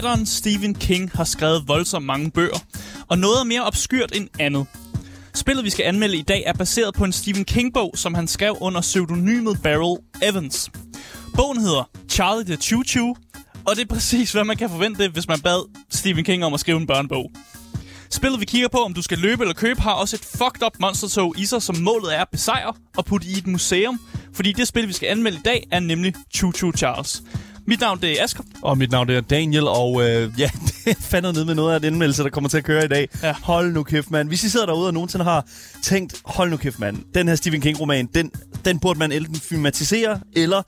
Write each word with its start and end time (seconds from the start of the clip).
Forfatteren 0.00 0.26
Stephen 0.26 0.74
King 0.74 1.10
har 1.14 1.24
skrevet 1.24 1.68
voldsomt 1.68 2.06
mange 2.06 2.30
bøger, 2.30 2.58
og 3.08 3.18
noget 3.18 3.40
er 3.40 3.44
mere 3.44 3.66
obskyrt 3.66 4.16
end 4.16 4.28
andet. 4.38 4.66
Spillet, 5.34 5.64
vi 5.64 5.70
skal 5.70 5.84
anmelde 5.84 6.16
i 6.16 6.22
dag, 6.22 6.42
er 6.46 6.52
baseret 6.52 6.94
på 6.94 7.04
en 7.04 7.12
Stephen 7.12 7.44
King-bog, 7.44 7.92
som 7.94 8.14
han 8.14 8.28
skrev 8.28 8.56
under 8.60 8.80
pseudonymet 8.80 9.62
Barrel 9.62 9.98
Evans. 10.22 10.70
Bogen 11.36 11.60
hedder 11.60 11.90
Charlie 12.10 12.44
the 12.44 12.56
Choo 12.56 12.82
Choo, 12.84 13.16
og 13.66 13.76
det 13.76 13.82
er 13.82 13.86
præcis, 13.94 14.32
hvad 14.32 14.44
man 14.44 14.56
kan 14.56 14.70
forvente, 14.70 15.08
hvis 15.08 15.28
man 15.28 15.40
bad 15.40 15.70
Stephen 15.90 16.24
King 16.24 16.44
om 16.44 16.54
at 16.54 16.60
skrive 16.60 16.80
en 16.80 16.86
børnebog. 16.86 17.30
Spillet, 18.10 18.40
vi 18.40 18.44
kigger 18.44 18.68
på, 18.68 18.78
om 18.78 18.94
du 18.94 19.02
skal 19.02 19.18
løbe 19.18 19.42
eller 19.42 19.54
købe, 19.54 19.80
har 19.80 19.92
også 19.92 20.16
et 20.16 20.24
fucked 20.24 20.62
up 20.66 20.80
monstertog 20.80 21.34
i 21.38 21.46
sig, 21.46 21.62
som 21.62 21.76
målet 21.76 22.16
er 22.16 22.20
at 22.20 22.28
besejre 22.32 22.74
og 22.96 23.04
putte 23.04 23.28
i 23.28 23.38
et 23.38 23.46
museum. 23.46 24.00
Fordi 24.32 24.52
det 24.52 24.68
spil, 24.68 24.88
vi 24.88 24.92
skal 24.92 25.08
anmelde 25.08 25.38
i 25.38 25.42
dag, 25.44 25.66
er 25.70 25.80
nemlig 25.80 26.14
Choo 26.34 26.52
Choo 26.52 26.72
Charles. 26.72 27.22
Mit 27.70 27.80
navn 27.80 28.00
det 28.00 28.20
er 28.20 28.24
Asger. 28.24 28.42
Og 28.62 28.78
mit 28.78 28.90
navn 28.90 29.08
det 29.08 29.16
er 29.16 29.20
Daniel, 29.20 29.68
og 29.68 30.02
øh, 30.02 30.32
ja, 30.38 30.50
det 30.84 30.96
fandt 31.00 31.34
ned 31.34 31.44
med 31.44 31.54
noget 31.54 31.74
af 31.74 31.80
den 31.80 31.94
anmeldelse, 31.94 32.22
der 32.22 32.30
kommer 32.30 32.50
til 32.50 32.58
at 32.58 32.64
køre 32.64 32.84
i 32.84 32.88
dag. 32.88 33.08
Ja. 33.22 33.34
Hold 33.42 33.72
nu 33.72 33.82
kæft, 33.82 34.10
mand. 34.10 34.28
Hvis 34.28 34.44
I 34.44 34.48
sidder 34.48 34.66
derude 34.66 34.86
og 34.86 34.94
nogensinde 34.94 35.24
har 35.24 35.46
tænkt, 35.82 36.20
hold 36.24 36.50
nu 36.50 36.56
kæft, 36.56 36.78
mand, 36.78 36.98
den 37.14 37.28
her 37.28 37.34
Stephen 37.34 37.60
King-roman, 37.60 38.08
den, 38.14 38.30
den 38.64 38.78
burde 38.78 38.98
man 38.98 39.12
enten 39.12 39.34
filmatisere, 39.36 40.20
eller 40.36 40.62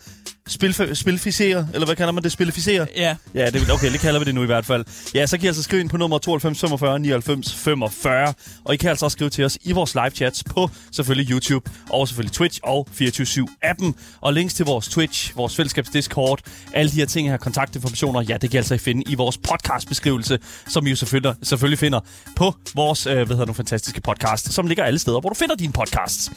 spilf- 0.50 0.94
spilficere, 0.94 1.68
eller 1.74 1.86
hvad 1.86 1.96
kalder 1.96 2.12
man 2.12 2.22
det? 2.24 2.32
Spilificere? 2.32 2.86
Ja, 2.96 3.16
Ja, 3.34 3.50
det, 3.50 3.70
okay, 3.70 3.92
det 3.92 4.00
kalder 4.00 4.18
vi 4.18 4.24
det 4.24 4.34
nu 4.34 4.42
i 4.42 4.46
hvert 4.46 4.66
fald. 4.66 4.84
Ja, 5.14 5.26
så 5.26 5.36
kan 5.36 5.44
I 5.44 5.46
altså 5.46 5.62
skrive 5.62 5.80
ind 5.80 5.90
på 5.90 5.96
nummer 5.96 6.18
92 6.18 6.60
45 6.60 6.98
99 6.98 7.54
45. 7.54 8.34
Og 8.64 8.74
I 8.74 8.76
kan 8.76 8.90
altså 8.90 9.04
også 9.06 9.14
skrive 9.14 9.30
til 9.30 9.44
os 9.44 9.58
i 9.62 9.72
vores 9.72 9.94
live 9.94 10.10
chats 10.10 10.44
på 10.44 10.70
selvfølgelig 10.92 11.32
YouTube, 11.32 11.70
og 11.90 12.08
selvfølgelig 12.08 12.32
Twitch 12.32 12.60
og 12.62 12.88
24-7-appen. 13.00 13.92
Og 14.20 14.32
links 14.32 14.54
til 14.54 14.64
vores 14.66 14.88
Twitch, 14.88 15.36
vores 15.36 15.56
fællesskabs 15.56 15.88
Discord, 15.90 16.40
alle 16.72 16.90
de 16.90 16.96
her 16.96 17.06
ting 17.06 17.28
her, 17.30 17.36
kontaktinformationer, 17.36 18.22
ja, 18.22 18.36
det 18.36 18.50
kan 18.50 18.52
I 18.52 18.58
altså 18.58 18.78
finde 18.78 19.02
i 19.10 19.14
vores 19.14 19.38
podcastbeskrivelse, 19.38 20.38
som 20.68 20.86
I 20.86 20.90
jo 20.90 20.96
selvfølgelig, 20.96 21.34
selvfølgelig 21.42 21.78
finder 21.78 22.00
på 22.36 22.54
vores, 22.74 23.06
øh, 23.06 23.14
hvad 23.14 23.26
hedder 23.26 23.46
nu, 23.46 23.52
fantastiske 23.52 24.00
podcast, 24.00 24.52
som 24.52 24.66
ligger 24.66 24.84
alle 24.84 24.98
steder, 24.98 25.20
hvor 25.20 25.28
du 25.28 25.34
finder 25.34 25.54
dine 25.54 25.72
podcasts. 25.72 26.30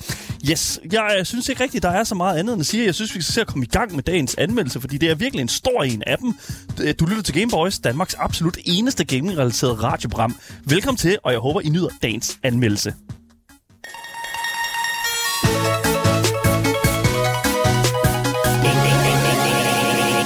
Yes, 0.51 0.79
jeg 0.91 1.15
øh, 1.19 1.25
synes 1.25 1.49
ikke 1.49 1.63
rigtigt, 1.63 1.83
der 1.83 1.89
er 1.89 2.03
så 2.03 2.15
meget 2.15 2.37
andet 2.39 2.53
end 2.53 2.59
at 2.59 2.65
sige. 2.65 2.85
Jeg 2.85 2.95
synes, 2.95 3.15
vi 3.15 3.21
skal 3.21 3.33
se 3.33 3.41
at 3.41 3.47
komme 3.47 3.65
i 3.65 3.69
gang 3.69 3.94
med 3.95 4.03
dagens 4.03 4.35
anmeldelse, 4.37 4.81
fordi 4.81 4.97
det 4.97 5.09
er 5.09 5.15
virkelig 5.15 5.41
en 5.41 5.47
stor 5.47 5.83
en 5.83 6.03
af 6.07 6.17
dem. 6.17 6.33
Øh, 6.81 6.93
du 6.99 7.05
lytter 7.05 7.23
til 7.23 7.33
Gameboys, 7.33 7.79
Danmarks 7.79 8.13
absolut 8.13 8.57
eneste 8.65 9.05
gaming-relaterede 9.05 9.75
radioprogram. 9.75 10.35
Velkommen 10.63 10.97
til, 10.97 11.17
og 11.23 11.31
jeg 11.31 11.39
håber, 11.39 11.61
I 11.61 11.69
nyder 11.69 11.89
dagens 12.01 12.39
anmeldelse. 12.43 12.93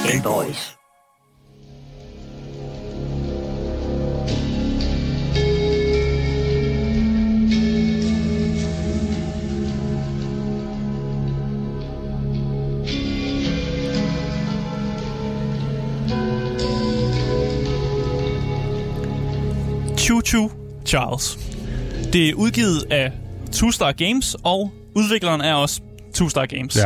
Gameboys. 0.08 0.79
Charles. 20.90 21.38
Det 22.12 22.28
er 22.28 22.34
udgivet 22.34 22.84
af 22.90 23.12
Two 23.52 23.70
Star 23.70 23.92
Games, 23.92 24.36
og 24.42 24.72
udvikleren 24.94 25.40
er 25.40 25.54
også 25.54 25.80
Two 26.14 26.28
Star 26.28 26.46
Games. 26.46 26.78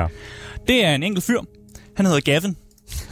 Det 0.68 0.84
er 0.84 0.94
en 0.94 1.02
enkelt 1.02 1.24
fyr. 1.24 1.40
Han 1.96 2.06
hedder 2.06 2.20
Gavin, 2.20 2.56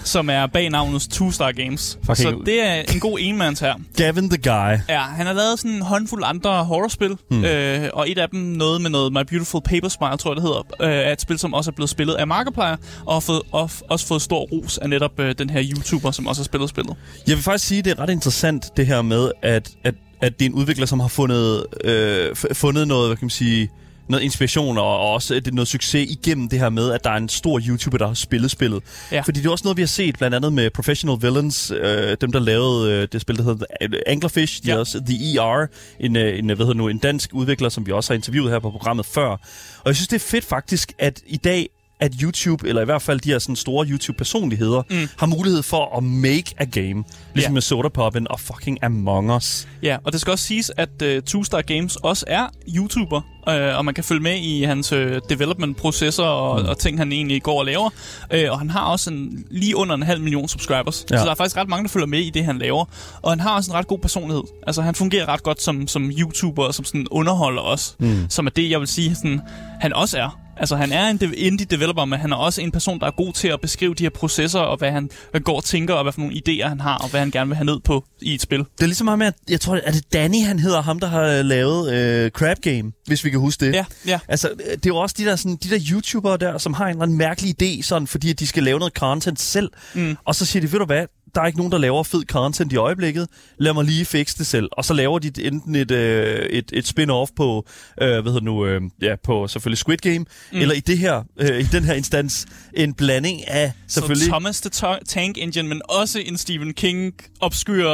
som 0.05 0.31
er 0.31 0.47
bag 0.47 0.71
navnet 0.71 1.03
Two 1.03 1.31
Star 1.31 1.53
Games. 1.53 1.99
Fucking 2.05 2.17
Så 2.17 2.35
ud. 2.35 2.45
det 2.45 2.67
er 2.67 2.75
en 2.95 3.01
god 3.01 3.19
enmands 3.21 3.61
her. 3.61 3.75
Gavin 3.97 4.31
the 4.31 4.39
Guy. 4.39 4.79
Ja, 4.89 5.01
han 5.01 5.27
har 5.27 5.33
lavet 5.33 5.59
sådan 5.59 5.71
en 5.71 5.83
håndfuld 5.83 6.23
andre 6.27 6.65
horrorspil, 6.65 7.17
hmm. 7.31 7.45
øh, 7.45 7.89
og 7.93 8.11
et 8.11 8.19
af 8.19 8.29
dem 8.29 8.41
noget 8.41 8.81
med 8.81 8.91
noget 8.91 9.13
My 9.13 9.23
Beautiful 9.29 9.61
Paper 9.63 9.89
Smile, 9.89 10.17
tror 10.17 10.31
jeg 10.31 10.37
det 10.37 10.43
hedder, 10.43 10.63
øh, 10.81 11.09
er 11.09 11.13
et 11.13 11.21
spil, 11.21 11.39
som 11.39 11.55
også 11.55 11.71
er 11.71 11.75
blevet 11.75 11.91
spillet 11.91 12.15
af 12.15 12.27
Markiplier, 12.27 12.77
og 13.07 13.15
har 13.15 13.21
fået, 13.21 13.43
og, 13.53 13.71
også 13.91 14.07
fået 14.07 14.23
stor 14.23 14.41
ros 14.41 14.79
af 14.79 14.89
netop 14.91 15.21
øh, 15.21 15.35
den 15.39 15.51
her 15.51 15.63
YouTuber, 15.75 16.11
som 16.11 16.27
også 16.27 16.43
har 16.43 16.45
spillet 16.45 16.69
spillet. 16.71 16.97
Jeg 17.27 17.37
vil 17.37 17.43
faktisk 17.43 17.67
sige, 17.67 17.79
at 17.79 17.85
det 17.85 17.91
er 17.91 17.99
ret 17.99 18.11
interessant, 18.11 18.77
det 18.77 18.87
her 18.87 19.03
med, 19.03 19.31
at, 19.43 19.71
at, 19.85 19.95
at 20.23 20.39
det 20.39 20.47
er 20.47 20.51
en 20.51 20.55
udvikler, 20.55 20.87
som 20.87 21.01
har 21.01 21.09
fundet, 21.09 21.67
øh, 21.85 22.37
fundet 22.53 22.89
noget, 22.89 23.09
hvad 23.09 23.17
kan 23.17 23.25
man 23.25 23.31
sige, 23.31 23.71
noget 24.09 24.23
inspiration 24.23 24.79
og 24.79 24.99
og 24.99 25.13
også 25.13 25.35
det 25.35 25.49
er 25.49 25.53
noget 25.53 25.69
succes 25.69 26.11
igennem 26.11 26.49
det 26.49 26.59
her 26.59 26.69
med, 26.71 26.93
at 26.93 27.05
der 27.05 27.11
er 27.11 27.17
en 27.17 27.29
stor 27.29 27.61
YouTuber, 27.69 27.99
der 27.99 28.07
har 28.07 28.15
spillet 28.15 28.51
spillet. 28.51 28.83
Ja. 29.13 29.21
Fordi 29.21 29.41
det 29.41 29.47
er 29.47 29.51
også 29.51 29.65
noget, 29.65 29.77
vi 29.77 29.83
har 29.83 29.87
set 29.87 30.19
blandt 30.19 30.37
andet 30.37 30.53
med 30.53 30.71
Professional 30.71 31.17
Villains, 31.21 31.71
øh, 31.71 32.17
dem 32.21 32.33
der 32.33 32.39
lavede 32.41 32.93
øh, 32.93 33.09
det 33.13 33.21
spil, 33.21 33.37
der 33.37 33.43
hedder 33.43 33.67
Anglerfish, 34.07 34.63
de 34.63 34.69
Ja. 34.69 34.75
ja. 34.75 34.81
også 34.81 35.03
The 35.07 35.39
ER, 35.39 35.67
en, 36.01 36.17
øh, 36.17 36.39
en, 36.39 36.47
hvad 36.47 36.57
hedder 36.57 36.75
nu, 36.75 36.89
en 36.89 36.99
dansk 36.99 37.31
udvikler, 37.33 37.69
som 37.69 37.87
vi 37.87 37.93
også 37.93 38.13
har 38.13 38.15
interviewet 38.15 38.51
her 38.53 38.59
på 38.59 38.71
programmet 38.71 39.07
før. 39.07 39.29
Og 39.29 39.87
jeg 39.87 39.97
synes, 39.97 40.09
det 40.09 40.17
er 40.17 40.27
fedt 40.27 40.45
faktisk, 40.45 40.93
at 40.99 41.21
i 41.27 41.37
dag 41.37 41.69
at 42.03 42.15
YouTube, 42.23 42.69
eller 42.69 42.83
i 42.83 42.85
hvert 42.85 43.03
fald 43.03 43.21
de 43.21 43.29
her 43.29 43.39
sådan 43.39 43.57
store 43.57 43.87
YouTube-personligheder, 43.87 44.83
mm. 44.91 45.09
har 45.19 45.27
mulighed 45.27 45.63
for 45.63 45.97
at 45.97 46.03
make 46.03 46.55
a 46.59 46.65
game. 46.65 47.05
Ligesom 47.35 47.51
yeah. 47.51 47.53
med 47.53 47.63
Soda 47.63 47.89
Poppen 47.89 48.27
og 48.31 48.41
fucking 48.41 48.79
Among 48.85 49.37
Us. 49.37 49.69
Ja, 49.83 49.97
og 50.05 50.13
det 50.13 50.21
skal 50.21 50.31
også 50.31 50.45
siges, 50.45 50.71
at 50.77 50.89
uh, 51.03 51.23
Two 51.23 51.45
Star 51.45 51.63
Games 51.63 51.97
også 51.97 52.25
er 52.29 52.47
YouTuber, 52.77 53.21
uh, 53.49 53.79
og 53.79 53.85
man 53.85 53.95
kan 53.95 54.05
følge 54.05 54.23
med 54.23 54.37
i 54.37 54.63
hans 54.63 54.93
uh, 54.93 54.99
development-processer 55.29 56.25
og, 56.25 56.61
mm. 56.61 56.69
og 56.69 56.79
ting, 56.79 56.99
han 56.99 57.13
egentlig 57.13 57.43
går 57.43 57.59
og 57.59 57.67
laver. 57.67 57.91
Uh, 58.35 58.51
og 58.51 58.59
han 58.59 58.71
har 58.71 58.85
også 58.85 59.11
en, 59.11 59.45
lige 59.51 59.77
under 59.77 59.95
en 59.95 60.03
halv 60.03 60.21
million 60.21 60.49
subscribers. 60.49 61.05
Ja. 61.11 61.15
Ja. 61.15 61.21
Så 61.21 61.25
der 61.25 61.31
er 61.31 61.35
faktisk 61.35 61.57
ret 61.57 61.69
mange, 61.69 61.83
der 61.83 61.89
følger 61.89 62.07
med 62.07 62.21
i 62.21 62.31
det, 62.31 62.45
han 62.45 62.59
laver. 62.59 62.85
Og 63.23 63.31
han 63.31 63.41
har 63.41 63.57
også 63.57 63.71
en 63.71 63.75
ret 63.75 63.87
god 63.87 63.99
personlighed. 63.99 64.43
Altså, 64.67 64.83
han 64.83 64.95
fungerer 64.95 65.29
ret 65.29 65.43
godt 65.43 65.63
som, 65.63 65.89
som 65.89 66.11
YouTuber 66.19 66.65
og 66.65 66.75
som 66.75 66.85
sådan 66.85 67.07
underholder 67.11 67.63
også. 67.63 67.95
Mm. 67.99 68.27
Som 68.29 68.47
er 68.47 68.51
det, 68.51 68.71
jeg 68.71 68.81
vil 68.81 68.89
sige, 68.89 69.15
sådan, 69.15 69.41
han 69.81 69.93
også 69.93 70.19
er. 70.19 70.42
Altså, 70.57 70.77
han 70.77 70.93
er 70.93 71.07
en 71.07 71.35
indie 71.37 71.67
developer, 71.67 72.05
men 72.05 72.21
han 72.21 72.33
er 72.33 72.37
også 72.37 72.61
en 72.61 72.71
person, 72.71 73.01
der 73.01 73.07
er 73.07 73.11
god 73.11 73.33
til 73.33 73.49
at 73.49 73.61
beskrive 73.61 73.95
de 73.95 74.03
her 74.03 74.11
processer, 74.11 74.61
og 74.61 74.77
hvad 74.77 74.91
han 74.91 75.11
går 75.45 75.57
og 75.57 75.65
tænker, 75.65 75.95
og 75.95 76.03
hvad 76.03 76.13
for 76.13 76.21
nogle 76.21 76.37
idéer 76.37 76.69
han 76.69 76.81
har, 76.81 76.99
og 76.99 77.09
hvad 77.11 77.21
han 77.21 77.31
gerne 77.31 77.49
vil 77.49 77.57
have 77.57 77.65
ned 77.65 77.81
på 77.81 78.05
i 78.23 78.35
et 78.35 78.43
spil. 78.43 78.59
Det 78.59 78.83
er 78.83 78.87
ligesom 78.87 79.09
ham 79.09 79.19
med, 79.19 79.27
at 79.27 79.35
jeg 79.49 79.61
tror, 79.61 79.81
er 79.85 79.93
det 79.93 80.13
Danny, 80.13 80.43
han 80.45 80.59
hedder, 80.59 80.83
ham 80.83 81.01
der 81.01 81.07
har 81.07 81.43
lavet 81.43 81.93
øh, 81.93 82.31
Crab 82.31 82.57
Game, 82.63 82.93
hvis 83.07 83.25
vi 83.25 83.31
kan 83.31 83.41
huske 83.41 83.67
det. 83.67 83.75
Ja, 83.75 83.85
ja. 84.07 84.21
Altså, 84.29 84.51
det 84.59 84.73
er 84.73 84.81
jo 84.87 84.97
også 84.97 85.15
de 85.19 85.25
der, 85.25 85.37
sådan, 85.37 85.57
de 85.57 85.71
der 85.71 85.79
YouTubere 85.91 86.37
der, 86.37 86.59
som 86.59 86.75
har 86.75 86.85
en 86.85 86.91
eller 86.91 87.03
anden 87.03 87.19
mærkelig 87.19 87.63
idé, 87.63 87.83
sådan, 87.83 88.07
fordi 88.07 88.31
at 88.31 88.41
de 88.41 88.47
skal 88.47 88.63
lave 88.63 88.79
noget 88.79 88.95
content 88.95 89.41
selv. 89.41 89.71
Mm. 89.95 90.17
Og 90.25 90.35
så 90.35 90.47
siger 90.47 90.61
de, 90.61 90.73
ved 90.73 90.79
du 90.79 90.85
hvad, 90.85 91.07
der 91.35 91.41
er 91.41 91.47
ikke 91.47 91.59
nogen, 91.59 91.73
der 91.73 91.79
laver 91.79 92.03
fed 92.03 92.23
content 92.23 92.73
i 92.73 92.77
øjeblikket. 92.77 93.29
Lad 93.59 93.73
mig 93.73 93.85
lige 93.85 94.05
fikse 94.05 94.39
det 94.39 94.47
selv. 94.47 94.69
Og 94.73 94.85
så 94.85 94.95
laver 94.95 95.19
de 95.19 95.47
enten 95.47 95.75
et, 95.75 95.91
øh, 95.91 96.47
et, 96.47 96.71
et 96.73 96.85
spin-off 96.85 97.35
på, 97.37 97.67
øh, 98.03 98.09
hvad 98.09 98.23
hedder 98.23 98.41
nu, 98.41 98.67
øh, 98.67 98.81
ja, 99.03 99.17
på 99.25 99.49
selvfølgelig 99.49 99.79
Squid 99.79 99.97
Game, 99.97 100.19
mm. 100.19 100.25
eller 100.53 100.75
i 100.75 100.81
det 100.81 100.99
her, 100.99 101.23
øh, 101.41 101.61
i 101.61 101.63
den 101.63 101.85
her 101.85 101.95
instans, 101.95 102.47
en 102.77 102.95
blanding 102.95 103.49
af 103.49 103.73
selvfølgelig... 103.89 104.25
Så 104.25 104.31
Thomas 104.31 104.61
the 104.61 104.71
Ta- 104.71 105.05
Tank 105.07 105.39
Engine, 105.39 105.69
men 105.69 105.83
også 105.89 106.19
en 106.19 106.37
Stephen 106.37 106.75
King 106.75 107.13
obskyr 107.41 107.89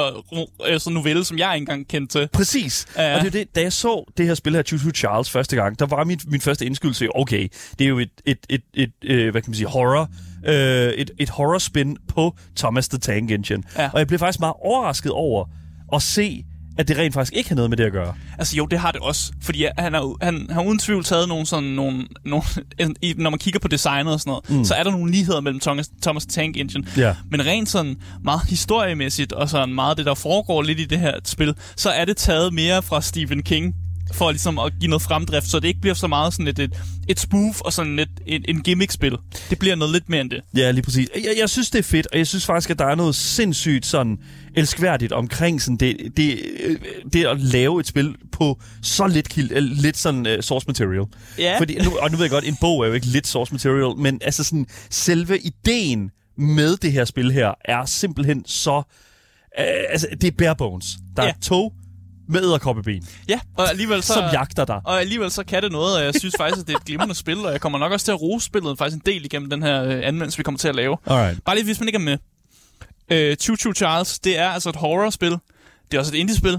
altså 0.65 0.91
novelle, 0.91 1.25
som 1.25 1.39
jeg 1.39 1.55
ikke 1.55 1.63
engang 1.63 1.89
kendte 1.89 2.19
til. 2.19 2.29
Præcis. 2.33 2.87
Ja. 2.97 3.15
Og 3.15 3.21
det 3.21 3.27
er 3.27 3.31
det, 3.31 3.55
da 3.55 3.61
jeg 3.61 3.73
så 3.73 4.13
det 4.17 4.27
her 4.27 4.35
spil 4.35 4.55
her, 4.55 4.63
Choo 4.63 4.91
Charles, 4.95 5.31
første 5.31 5.57
gang, 5.57 5.79
der 5.79 5.87
var 5.87 6.05
min, 6.05 6.21
min 6.27 6.41
første 6.41 6.67
indskydelse, 6.67 7.09
okay, 7.15 7.49
det 7.79 7.85
er 7.85 7.89
jo 7.89 7.99
et, 7.99 8.11
et, 8.27 8.39
et, 8.49 8.63
et, 8.75 8.93
øh, 9.05 9.31
hvad 9.31 9.43
kan 9.43 9.51
man 9.51 9.55
sige, 9.55 9.67
horror, 9.67 10.11
øh, 10.49 10.93
et, 10.93 11.11
et 11.19 11.29
horror 11.29 11.59
spin 11.59 11.97
på 12.09 12.37
Thomas 12.57 12.89
the 12.89 12.99
Tank 12.99 13.31
Engine. 13.31 13.63
Ja. 13.77 13.91
Og 13.93 13.99
jeg 13.99 14.07
blev 14.07 14.19
faktisk 14.19 14.41
meget 14.41 14.55
overrasket 14.65 15.13
over 15.13 15.45
at 15.93 16.03
se, 16.03 16.45
at 16.79 16.89
det 16.89 16.99
rent 16.99 17.15
faktisk 17.15 17.33
ikke 17.33 17.49
har 17.49 17.57
noget 17.57 17.71
med 17.71 17.77
det 17.77 17.85
at 17.85 17.93
gøre. 17.93 18.15
Altså 18.39 18.57
jo, 18.57 18.67
det 18.67 18.79
har 18.79 18.93
det 18.93 19.01
også. 19.01 19.33
Fordi 19.43 19.67
han 19.79 19.95
har, 19.95 20.25
han 20.25 20.47
har 20.51 20.63
uden 20.63 20.79
tvivl 20.79 21.05
taget 21.05 21.29
nogle 21.29 21.47
sådan 21.47 21.69
nogle, 21.69 22.07
nogle 22.25 22.45
når 23.17 23.31
man 23.31 23.39
kigger 23.39 23.61
på 23.61 23.69
designet 23.69 24.13
og 24.13 24.21
sådan 24.21 24.31
noget, 24.31 24.51
mm. 24.51 24.65
så 24.65 24.75
er 24.75 24.83
der 24.83 24.91
nogle 24.91 25.13
ligheder 25.13 25.41
mellem 25.41 25.61
Thomas, 25.61 25.91
Thomas 26.03 26.27
Tank 26.27 26.57
Engine. 26.57 26.87
Ja. 26.97 27.15
Men 27.31 27.47
rent 27.47 27.69
sådan 27.69 27.97
meget 28.25 28.41
historiemæssigt, 28.49 29.33
og 29.33 29.49
sådan 29.49 29.75
meget 29.75 29.97
det, 29.97 30.07
der 30.07 30.15
foregår 30.15 30.63
lidt 30.63 30.81
i 30.81 30.85
det 30.85 30.99
her 30.99 31.13
spil, 31.25 31.55
så 31.77 31.91
er 31.91 32.05
det 32.05 32.17
taget 32.17 32.55
mere 32.55 32.83
fra 32.83 33.01
Stephen 33.01 33.43
King 33.43 33.75
for 34.13 34.31
ligesom 34.31 34.59
at 34.59 34.73
give 34.81 34.89
noget 34.89 35.03
fremdrift, 35.03 35.47
så 35.47 35.61
det 35.61 35.69
ikke 35.69 35.81
bliver 35.81 35.95
så 35.95 36.07
meget 36.07 36.33
sådan 36.33 36.49
et, 36.49 36.59
et, 36.59 36.73
et 37.09 37.21
spoof 37.21 37.61
og 37.61 37.73
sådan 37.73 37.99
et, 37.99 38.09
et, 38.27 38.45
en 38.49 38.63
gimmick-spil. 38.63 39.17
Det 39.51 39.59
bliver 39.59 39.75
noget 39.75 39.93
lidt 39.93 40.09
mere 40.09 40.21
end 40.21 40.31
det. 40.31 40.41
Ja, 40.57 40.71
lige 40.71 40.83
præcis. 40.83 41.09
Jeg, 41.15 41.35
jeg 41.41 41.51
synes, 41.51 41.71
det 41.71 41.79
er 41.79 41.83
fedt, 41.83 42.07
og 42.13 42.19
jeg 42.19 42.27
synes 42.27 42.47
faktisk, 42.47 42.71
at 42.71 42.79
der 42.79 42.85
er 42.85 42.95
noget 42.95 43.15
sindssygt 43.15 43.87
sådan 43.87 44.19
elskværdigt 44.55 45.13
omkring 45.13 45.63
sådan 45.63 45.77
det, 45.77 45.97
det, 46.17 46.41
øh, 46.65 46.79
det 47.13 47.25
at 47.27 47.41
lave 47.41 47.81
et 47.81 47.87
spil 47.87 48.15
på 48.33 48.61
så 48.83 49.07
lidt, 49.07 49.39
øh, 49.39 49.63
lidt 49.63 49.97
sådan 49.97 50.27
uh, 50.27 50.33
source 50.41 50.67
material. 50.67 51.05
Ja. 51.39 51.59
Fordi, 51.59 51.79
nu, 51.85 51.99
og 51.99 52.11
nu 52.11 52.17
ved 52.17 52.25
jeg 52.25 52.31
godt, 52.31 52.45
en 52.45 52.57
bog 52.61 52.83
er 52.83 52.87
jo 52.89 52.93
ikke 52.95 53.07
lidt 53.07 53.27
source 53.27 53.53
material, 53.55 53.97
men 53.97 54.21
altså 54.25 54.45
sådan, 54.45 54.67
selve 54.91 55.39
ideen 55.39 56.11
med 56.39 56.77
det 56.77 56.93
her 56.93 57.05
spil 57.05 57.33
her 57.33 57.55
er 57.65 57.85
simpelthen 57.87 58.45
så... 58.47 58.77
Uh, 59.59 59.65
altså, 59.91 60.07
det 60.21 60.27
er 60.27 60.31
bare 60.39 60.57
bones. 60.57 60.87
Der 61.17 61.23
Ja. 61.23 61.29
er 61.29 61.33
tog, 61.43 61.73
med 62.29 62.43
æderkoppeben, 62.43 63.09
Ja, 63.29 63.41
og 63.57 63.69
alligevel 63.71 64.03
så... 64.03 64.13
som 64.13 64.23
jagter 64.33 64.65
dig. 64.65 64.81
Og 64.85 65.01
alligevel 65.01 65.31
så 65.31 65.45
kan 65.45 65.63
det 65.63 65.73
noget, 65.73 65.97
og 65.97 66.05
jeg 66.05 66.15
synes 66.15 66.35
faktisk, 66.39 66.61
at 66.61 66.67
det 66.67 66.73
er 66.75 66.79
et 66.79 66.85
glimrende 66.85 67.15
spil, 67.15 67.39
og 67.39 67.53
jeg 67.53 67.61
kommer 67.61 67.79
nok 67.79 67.93
også 67.93 68.05
til 68.05 68.13
at 68.13 68.21
rose 68.23 68.47
spillet 68.47 68.79
faktisk 68.79 68.97
en 68.97 69.03
del 69.07 69.25
igennem 69.25 69.51
den 69.51 69.63
her 69.63 69.85
øh, 69.85 70.01
anmeldelse, 70.05 70.37
vi 70.39 70.43
kommer 70.43 70.59
til 70.59 70.69
at 70.69 70.75
lave. 70.75 70.97
Alright. 71.07 71.45
Bare 71.45 71.57
lige, 71.57 71.65
hvis 71.65 71.81
man 71.81 71.89
ikke 71.89 71.97
er 71.97 72.01
med. 72.01 72.19
Øh, 73.11 73.37
Choo 73.37 73.57
Choo 73.57 73.73
Charles, 73.73 74.19
det 74.19 74.39
er 74.39 74.49
altså 74.49 74.69
et 74.69 74.77
horrorspil. 74.77 75.31
Det 75.31 75.95
er 75.95 75.99
også 75.99 76.15
et 76.15 76.19
indie-spil. 76.19 76.59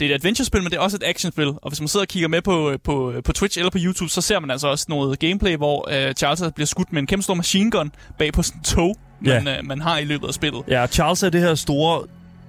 Det 0.00 0.06
er 0.10 0.14
et 0.14 0.18
adventure-spil, 0.18 0.62
men 0.62 0.70
det 0.70 0.76
er 0.76 0.80
også 0.80 0.96
et 0.96 1.02
actionspil. 1.06 1.46
Og 1.48 1.68
hvis 1.70 1.80
man 1.80 1.88
sidder 1.88 2.04
og 2.04 2.08
kigger 2.08 2.28
med 2.28 2.42
på, 2.42 2.76
på, 2.84 3.14
på 3.24 3.32
Twitch 3.32 3.58
eller 3.58 3.70
på 3.70 3.78
YouTube, 3.80 4.10
så 4.10 4.20
ser 4.20 4.40
man 4.40 4.50
altså 4.50 4.68
også 4.68 4.86
noget 4.88 5.18
gameplay, 5.18 5.56
hvor 5.56 5.88
øh, 5.92 6.14
Charles 6.14 6.42
bliver 6.54 6.66
skudt 6.66 6.92
med 6.92 7.00
en 7.02 7.06
kæmpe 7.06 7.22
stor 7.22 7.34
machine 7.34 7.70
gun 7.70 7.92
bag 8.18 8.32
på 8.32 8.42
sådan 8.42 8.58
en 8.60 8.64
tog, 8.64 8.96
Ja. 9.26 9.40
man, 9.42 9.58
øh, 9.58 9.66
man 9.66 9.80
har 9.80 9.98
i 9.98 10.04
løbet 10.04 10.28
af 10.28 10.34
spillet. 10.34 10.62
Ja, 10.68 10.86
Charles 10.86 11.22
er 11.22 11.30
det 11.30 11.40
her 11.40 11.54
store... 11.54 12.02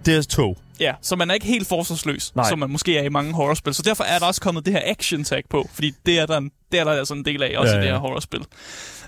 Det 0.06 0.14
her 0.14 0.22
tog. 0.22 0.58
Ja, 0.82 0.94
så 1.02 1.16
man 1.16 1.30
er 1.30 1.34
ikke 1.34 1.46
helt 1.46 1.68
forsvarsløs, 1.68 2.36
Nej. 2.36 2.50
som 2.50 2.60
man 2.60 2.70
måske 2.70 2.98
er 2.98 3.04
i 3.04 3.10
mange 3.10 3.34
horrorspil. 3.34 3.74
Så 3.74 3.82
derfor 3.82 4.04
er 4.04 4.20
der 4.20 4.26
også 4.26 4.42
kommet 4.42 4.66
det 4.66 4.74
her 4.74 4.82
action 4.86 5.24
tag 5.24 5.44
på, 5.50 5.70
fordi 5.74 5.94
det 6.06 6.20
er 6.20 6.26
der, 6.26 6.38
en, 6.38 6.52
det 6.72 6.80
er 6.80 6.84
der 6.84 6.92
altså 6.92 7.14
en 7.14 7.26
del 7.26 7.44
af, 7.44 7.58
også 7.58 7.72
Ja, 7.74 7.78
ja, 7.78 7.84
i 7.84 7.86
det 7.86 7.94
her 7.94 8.00
horrorspil. 8.00 8.46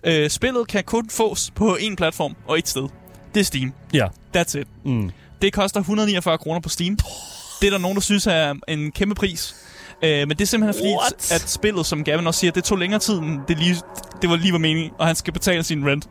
Øh, 0.03 0.29
spillet 0.29 0.67
kan 0.67 0.83
kun 0.83 1.09
fås 1.09 1.51
på 1.55 1.77
én 1.81 1.95
platform 1.95 2.35
og 2.47 2.57
et 2.57 2.67
sted. 2.69 2.87
Det 3.33 3.39
er 3.39 3.43
Steam. 3.43 3.73
Ja. 3.93 4.07
That's 4.37 4.57
it. 4.59 4.67
Mm. 4.85 5.11
Det 5.41 5.53
koster 5.53 5.79
149 5.79 6.37
kroner 6.37 6.59
på 6.59 6.69
Steam. 6.69 6.97
Det 7.61 7.67
er 7.67 7.71
der 7.71 7.77
nogen, 7.77 7.95
der 7.95 8.01
synes 8.01 8.27
er 8.27 8.53
en 8.67 8.91
kæmpe 8.91 9.15
pris. 9.15 9.55
Øh, 10.03 10.27
men 10.27 10.29
det 10.29 10.41
er 10.41 10.45
simpelthen 10.45 10.81
fordi, 10.81 10.93
What? 10.93 11.31
at 11.31 11.49
spillet, 11.49 11.85
som 11.85 12.03
Gavin 12.03 12.27
også 12.27 12.39
siger, 12.39 12.51
det 12.51 12.63
tog 12.63 12.77
længere 12.77 12.99
tid, 12.99 13.17
end 13.17 13.39
det, 13.47 13.57
lige, 13.59 13.75
det 14.21 14.29
var 14.29 14.35
lige 14.35 14.53
var 14.53 14.59
meningen, 14.59 14.91
og 14.99 15.07
han 15.07 15.15
skal 15.15 15.33
betale 15.33 15.63
sin 15.63 15.85
rent. 15.87 16.09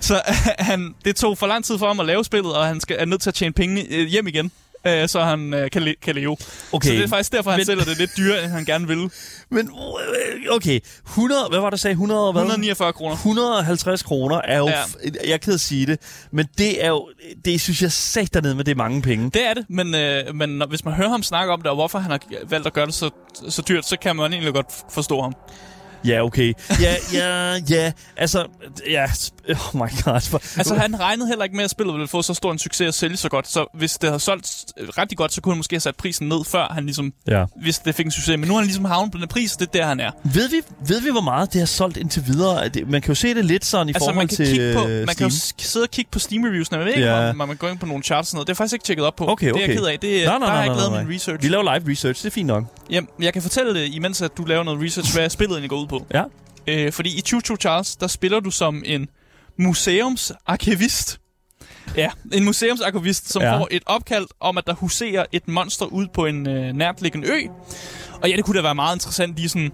Så 0.00 0.22
han, 0.58 0.94
det 1.04 1.16
tog 1.16 1.38
for 1.38 1.46
lang 1.46 1.64
tid 1.64 1.78
for 1.78 1.86
ham 1.86 2.00
at 2.00 2.06
lave 2.06 2.24
spillet, 2.24 2.52
og 2.56 2.66
han 2.66 2.80
skal, 2.80 2.96
er 2.98 3.04
nødt 3.04 3.22
til 3.22 3.30
at 3.30 3.34
tjene 3.34 3.52
penge 3.52 3.86
øh, 3.90 4.06
hjem 4.06 4.26
igen, 4.26 4.50
øh, 4.86 5.08
så 5.08 5.20
han 5.24 5.54
øh, 5.54 5.70
kan, 5.70 5.82
le, 5.82 5.94
kan 6.02 6.14
leve. 6.14 6.36
Okay. 6.72 6.88
Så 6.88 6.94
det 6.94 7.02
er 7.04 7.08
faktisk 7.08 7.32
derfor, 7.32 7.50
han 7.50 7.58
Men- 7.58 7.66
sælger 7.66 7.84
det 7.84 7.98
lidt 7.98 8.10
dyrere, 8.16 8.44
end 8.44 8.52
han 8.52 8.64
gerne 8.64 8.86
ville. 8.86 9.10
Men, 9.50 9.70
øh, 9.70 10.54
okay. 10.56 10.80
100... 11.06 11.40
Hvad 11.50 11.60
var 11.60 11.70
det, 11.70 11.80
sagde? 11.80 11.92
100 11.92 12.32
hvad? 12.32 12.42
149 12.42 12.92
kroner. 12.92 13.14
150 13.14 14.02
kroner 14.02 14.40
er 14.44 14.58
jo... 14.58 14.68
Ja. 14.68 14.78
Ja. 15.04 15.10
Jeg 15.30 15.40
at 15.48 15.60
sige 15.60 15.86
det, 15.86 15.98
men 16.32 16.46
det 16.58 16.84
er 16.84 16.88
jo... 16.88 17.08
Det 17.44 17.60
synes 17.60 17.82
jeg 17.82 17.92
sagt 17.92 18.34
dernede 18.34 18.54
med, 18.54 18.64
det 18.64 18.72
er 18.72 18.76
mange 18.76 19.02
penge. 19.02 19.30
Det 19.34 19.46
er 19.46 19.54
det, 19.54 19.64
men, 19.68 19.94
øh, 19.94 20.34
men 20.34 20.48
når, 20.48 20.66
hvis 20.66 20.84
man 20.84 20.94
hører 20.94 21.08
ham 21.08 21.22
snakke 21.22 21.52
om 21.52 21.62
det, 21.62 21.70
og 21.70 21.74
hvorfor 21.74 21.98
han 21.98 22.10
har 22.10 22.20
valgt 22.48 22.66
at 22.66 22.72
gøre 22.72 22.86
det 22.86 22.94
så, 22.94 23.10
så 23.48 23.62
dyrt, 23.68 23.86
så 23.86 23.96
kan 24.02 24.16
man 24.16 24.32
egentlig 24.32 24.54
godt 24.54 24.66
forstå 24.90 25.22
ham. 25.22 25.34
Ja, 26.04 26.24
okay. 26.24 26.52
Ja, 26.80 26.94
ja, 27.12 27.54
ja. 27.70 27.92
Altså, 28.16 28.46
ja. 28.90 29.06
Oh 29.74 29.74
my 29.74 29.88
god. 30.04 30.14
Altså, 30.58 30.74
han 30.74 31.00
regnede 31.00 31.28
heller 31.28 31.44
ikke 31.44 31.56
med, 31.56 31.64
at 31.64 31.70
spillet 31.70 31.94
ville 31.94 32.08
få 32.08 32.22
så 32.22 32.34
stor 32.34 32.52
en 32.52 32.58
succes 32.58 32.88
og 32.88 32.94
sælge 32.94 33.16
så 33.16 33.28
godt. 33.28 33.48
Så 33.48 33.66
hvis 33.74 33.92
det 33.98 34.08
havde 34.08 34.20
solgt 34.20 34.64
rigtig 34.98 35.18
godt, 35.18 35.32
så 35.32 35.40
kunne 35.40 35.52
han 35.52 35.56
måske 35.58 35.74
have 35.74 35.80
sat 35.80 35.96
prisen 35.96 36.28
ned, 36.28 36.44
før 36.44 36.66
han 36.72 36.84
ligesom, 36.84 37.12
Ja. 37.28 37.44
hvis 37.62 37.78
det 37.78 37.94
fik 37.94 38.06
en 38.06 38.12
succes. 38.12 38.38
Men 38.38 38.48
nu 38.48 38.54
er 38.54 38.58
han 38.58 38.66
ligesom 38.66 38.84
havnet 38.84 39.12
på 39.12 39.18
den 39.18 39.28
pris, 39.28 39.52
det 39.56 39.66
er 39.68 39.72
der, 39.72 39.86
han 39.86 40.00
er. 40.00 40.10
Ved 40.24 40.48
vi, 40.48 40.56
ved 40.88 41.00
vi, 41.00 41.10
hvor 41.10 41.20
meget 41.20 41.52
det 41.52 41.60
har 41.60 41.66
solgt 41.66 41.96
indtil 41.96 42.26
videre? 42.26 42.68
Det- 42.68 42.88
Man 42.88 43.02
kan 43.02 43.08
jo 43.10 43.14
se 43.14 43.34
det 43.34 43.44
lidt 43.44 43.64
sådan 43.64 43.88
i 43.88 43.90
Altså, 43.90 44.00
forhold 44.00 44.16
man 44.16 44.28
kan, 44.28 44.36
til 44.36 44.46
kigge 44.46 44.74
på, 44.74 44.86
øh, 44.88 45.06
man 45.06 45.14
kan 45.16 45.28
jo 45.28 45.34
sidde 45.58 45.84
og 45.84 45.90
kigge 45.90 46.10
på 46.10 46.18
Steam-reviewsene. 46.18 46.76
Jeg 46.76 46.84
ved 46.86 46.92
ikke, 46.92 47.06
Ja. 47.06 47.30
om 47.30 47.36
man, 47.36 47.48
man 47.48 47.56
går 47.56 47.68
ind 47.68 47.78
på 47.78 47.86
nogle 47.86 48.02
charts 48.02 48.26
og 48.26 48.26
sådan 48.30 48.36
noget. 48.36 48.46
Det 48.46 48.52
er 48.52 48.56
faktisk 48.56 48.72
ikke 48.72 48.84
tjekket 48.84 49.06
op 49.06 49.16
på. 49.16 49.28
Okay, 49.28 49.46
Det 49.48 49.56
er 49.56 49.60
jeg 49.60 49.64
okay. 49.70 49.76
ked 49.78 49.86
af. 49.86 49.98
Det, 49.98 50.10
Nej, 50.10 50.24
nej, 50.24 50.24
der 50.24 50.30
har 50.32 50.38
nej, 50.38 50.56
jeg 50.56 50.64
ikke 50.64 50.72
nej, 50.74 50.80
lavet 50.80 50.92
nej. 50.92 51.04
min 51.04 51.14
research. 51.14 51.42
Vi 51.42 51.48
laver 51.48 51.62
live 51.78 51.92
research, 51.92 52.22
det 52.22 52.30
er 52.30 52.34
fint 52.34 52.46
nok. 52.46 52.64
Jamen, 52.90 53.08
jeg 53.22 53.32
kan 53.32 53.42
fortælle 53.42 53.74
det, 53.74 53.94
imens 53.94 54.22
at 54.22 54.30
du 54.36 54.44
laver 54.44 54.62
noget 54.64 54.82
research, 54.84 55.14
hvad 55.14 55.30
spillet 55.38 55.54
egentlig 55.54 55.70
går 55.70 55.76
ud 55.82 55.86
på. 55.86 56.06
Ja. 56.14 56.22
Øh, 56.66 56.92
fordi 56.92 57.18
i 57.18 57.20
Choo 57.20 57.40
Choo 57.40 57.56
Charles, 57.56 57.96
der 57.96 58.06
spiller 58.06 58.40
du 58.40 58.50
som 58.50 58.82
en 58.86 59.08
museumsarkivist. 59.60 61.20
Ja, 61.96 62.10
en 62.32 62.44
museumsarkivist, 62.44 63.32
som 63.32 63.42
Ja. 63.42 63.58
får 63.58 63.68
et 63.70 63.82
opkald 63.86 64.26
om, 64.40 64.58
at 64.58 64.66
der 64.66 64.74
huserer 64.74 65.24
et 65.32 65.48
monster 65.48 65.86
ud 65.86 66.06
på 66.14 66.26
en 66.26 66.48
øh, 66.48 66.72
nærtliggende 66.72 67.28
ø. 67.28 67.40
Og 68.22 68.30
ja, 68.30 68.36
det 68.36 68.44
kunne 68.44 68.56
da 68.56 68.62
være 68.62 68.74
meget 68.74 68.96
interessant 68.96 69.36
lige 69.36 69.48
sådan 69.48 69.70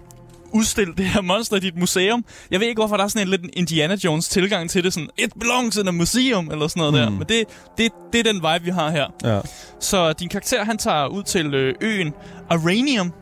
udstille 0.52 0.94
det 0.96 1.04
her 1.06 1.20
monster 1.20 1.56
i 1.56 1.60
dit 1.60 1.76
museum. 1.78 2.24
Jeg 2.50 2.60
ved 2.60 2.66
ikke, 2.66 2.78
hvorfor 2.78 2.96
der 2.96 3.04
er 3.04 3.08
sådan 3.08 3.22
en 3.22 3.30
lidt 3.30 3.40
Indiana 3.52 3.96
Jones 4.04 4.28
tilgang 4.28 4.70
til 4.70 4.84
det. 4.84 4.92
Sådan, 4.92 5.08
it 5.18 5.32
belongs 5.40 5.76
in 5.76 5.88
a 5.88 5.90
museum, 5.90 6.50
eller 6.50 6.68
sådan 6.68 6.80
noget 6.80 6.94
Hmm. 7.08 7.12
der. 7.12 7.18
Men 7.18 7.28
det, 7.28 7.44
det, 7.78 7.92
det 8.12 8.18
er 8.18 8.32
den 8.32 8.34
vibe, 8.36 8.64
vi 8.64 8.70
har 8.70 8.90
her. 8.90 9.06
Ja. 9.24 9.40
Så 9.80 10.12
din 10.12 10.28
karakter, 10.28 10.64
han 10.64 10.78
tager 10.78 11.06
ud 11.06 11.22
til 11.22 11.54
øh, 11.54 11.74
øen 11.80 12.12
Aranium 12.50 13.12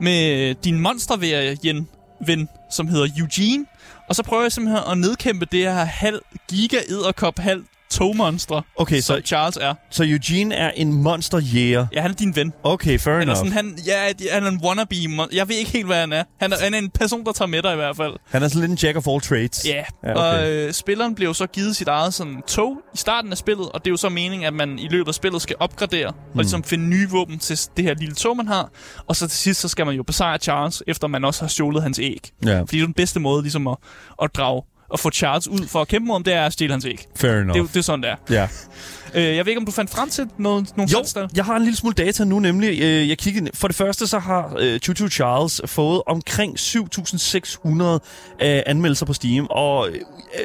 med 0.00 0.54
din 0.54 0.80
monstervægen 0.80 1.88
ven, 2.26 2.48
som 2.70 2.88
hedder 2.88 3.08
Eugene. 3.18 3.64
Og 4.10 4.16
så 4.16 4.22
prøver 4.22 4.42
jeg 4.42 4.52
simpelthen 4.52 4.92
at 4.92 4.98
nedkæmpe 4.98 5.46
det 5.46 5.60
her 5.60 5.84
halv 5.84 6.20
giga 6.48 6.78
edderkop 6.88 7.38
halv 7.38 7.64
togmonstre, 7.90 8.62
Okay, 8.76 9.00
som 9.00 9.16
så, 9.16 9.22
Charles 9.24 9.56
er. 9.60 9.74
så 9.90 10.04
Eugene 10.04 10.54
er 10.54 10.70
en 10.70 10.92
monsterjæger. 11.02 11.86
Ja, 11.94 12.00
han 12.02 12.10
er 12.10 12.14
din 12.14 12.36
ven. 12.36 12.52
Okay, 12.62 12.98
fair 12.98 13.12
Eller 13.14 13.22
enough. 13.22 13.36
sådan, 13.36 13.52
han, 13.52 13.78
ja, 13.86 14.12
han 14.32 14.44
er 14.44 14.48
en 14.48 14.60
wannabe. 14.64 14.94
mon- 14.94 15.28
Jeg 15.36 15.48
ved 15.48 15.56
ikke 15.56 15.70
helt, 15.70 15.86
hvad 15.86 15.96
han 15.96 16.12
er. 16.12 16.24
Han 16.40 16.52
er, 16.52 16.56
han 16.60 16.74
er 16.74 16.78
en 16.78 16.90
person, 16.90 17.24
der 17.24 17.32
tager 17.32 17.46
med 17.48 17.62
dig 17.62 17.72
i 17.72 17.76
hvert 17.76 17.96
fald. 17.96 18.12
Han 18.30 18.42
er 18.42 18.48
sådan 18.48 18.60
lidt 18.60 18.70
en 18.70 18.86
jack 18.86 18.96
of 18.96 19.06
all 19.08 19.20
trades. 19.20 19.66
Ja, 19.66 19.84
Ja, 20.04 20.14
og 20.14 20.28
okay. 20.28 20.66
øh, 20.66 20.72
spilleren 20.72 21.14
bliver 21.14 21.28
jo 21.28 21.34
så 21.34 21.46
givet 21.46 21.76
sit 21.76 21.88
eget 21.88 22.14
sådan, 22.14 22.42
tog 22.46 22.76
i 22.94 22.96
starten 22.96 23.30
af 23.32 23.38
spillet, 23.38 23.68
og 23.68 23.80
det 23.84 23.86
er 23.86 23.92
jo 23.92 23.96
så 23.96 24.08
meningen, 24.08 24.46
at 24.46 24.54
man 24.54 24.78
i 24.78 24.88
løbet 24.90 25.08
af 25.08 25.14
spillet 25.14 25.42
skal 25.42 25.56
opgradere 25.60 26.06
og 26.06 26.14
Hmm. 26.32 26.38
ligesom 26.40 26.64
finde 26.64 26.84
nye 26.88 27.08
våben 27.10 27.38
til 27.38 27.58
det 27.76 27.84
her 27.84 27.94
lille 27.94 28.14
tog, 28.14 28.36
man 28.36 28.48
har. 28.48 28.70
Og 29.06 29.16
så 29.16 29.28
til 29.28 29.38
sidst, 29.38 29.60
så 29.60 29.68
skal 29.68 29.86
man 29.86 29.94
jo 29.94 30.02
besejre 30.02 30.38
Charles, 30.38 30.82
efter 30.86 31.08
man 31.08 31.24
også 31.24 31.40
har 31.42 31.48
stjålet 31.48 31.82
hans 31.82 31.98
æg. 31.98 32.30
Ja, 32.46 32.60
Fordi 32.60 32.76
det 32.76 32.82
er 32.82 32.86
den 32.86 32.94
bedste 32.94 33.20
måde 33.20 33.42
ligesom 33.42 33.66
at, 33.66 33.76
at 34.22 34.30
drage 34.34 34.62
og 34.90 35.00
få 35.00 35.10
Charles 35.10 35.48
ud 35.48 35.66
for 35.66 35.80
at 35.80 35.88
kæmpe 35.88 36.06
mod 36.06 36.14
ham, 36.14 36.24
det 36.24 36.34
er 36.34 36.46
at 36.46 36.52
stjæle 36.52 36.72
hans 36.72 36.84
æg. 36.84 37.06
fair 37.16 37.30
Det, 37.30 37.40
enough. 37.40 37.58
jo- 37.58 37.66
det 37.66 37.76
er 37.76 37.80
sådan, 37.82 38.02
det 38.02 38.10
er. 38.10 38.16
Ja. 38.30 38.48
Øh, 39.14 39.36
jeg 39.36 39.44
ved 39.46 39.50
ikke, 39.50 39.58
om 39.58 39.66
du 39.66 39.72
fandt 39.72 39.90
frem 39.90 40.10
til 40.10 40.28
noget, 40.38 40.76
nogle 40.76 40.90
Jo, 40.92 40.98
jeg 41.36 41.44
har 41.44 41.56
en 41.56 41.62
lille 41.62 41.76
smule 41.76 41.94
data 41.94 42.24
nu, 42.24 42.38
nemlig. 42.38 42.80
Øh, 42.82 43.08
jeg 43.08 43.18
kiggede, 43.18 43.50
for 43.54 43.68
det 43.68 43.76
første, 43.76 44.06
så 44.06 44.18
har 44.18 44.56
øh, 44.58 44.78
Choo 44.80 45.08
Charles 45.08 45.60
fået 45.66 46.02
omkring 46.06 46.58
7.600 46.58 47.82
øh, 48.46 48.62
anmeldelser 48.66 49.06
på 49.06 49.12
Steam, 49.12 49.46
og 49.50 49.88
øh, 49.88 49.94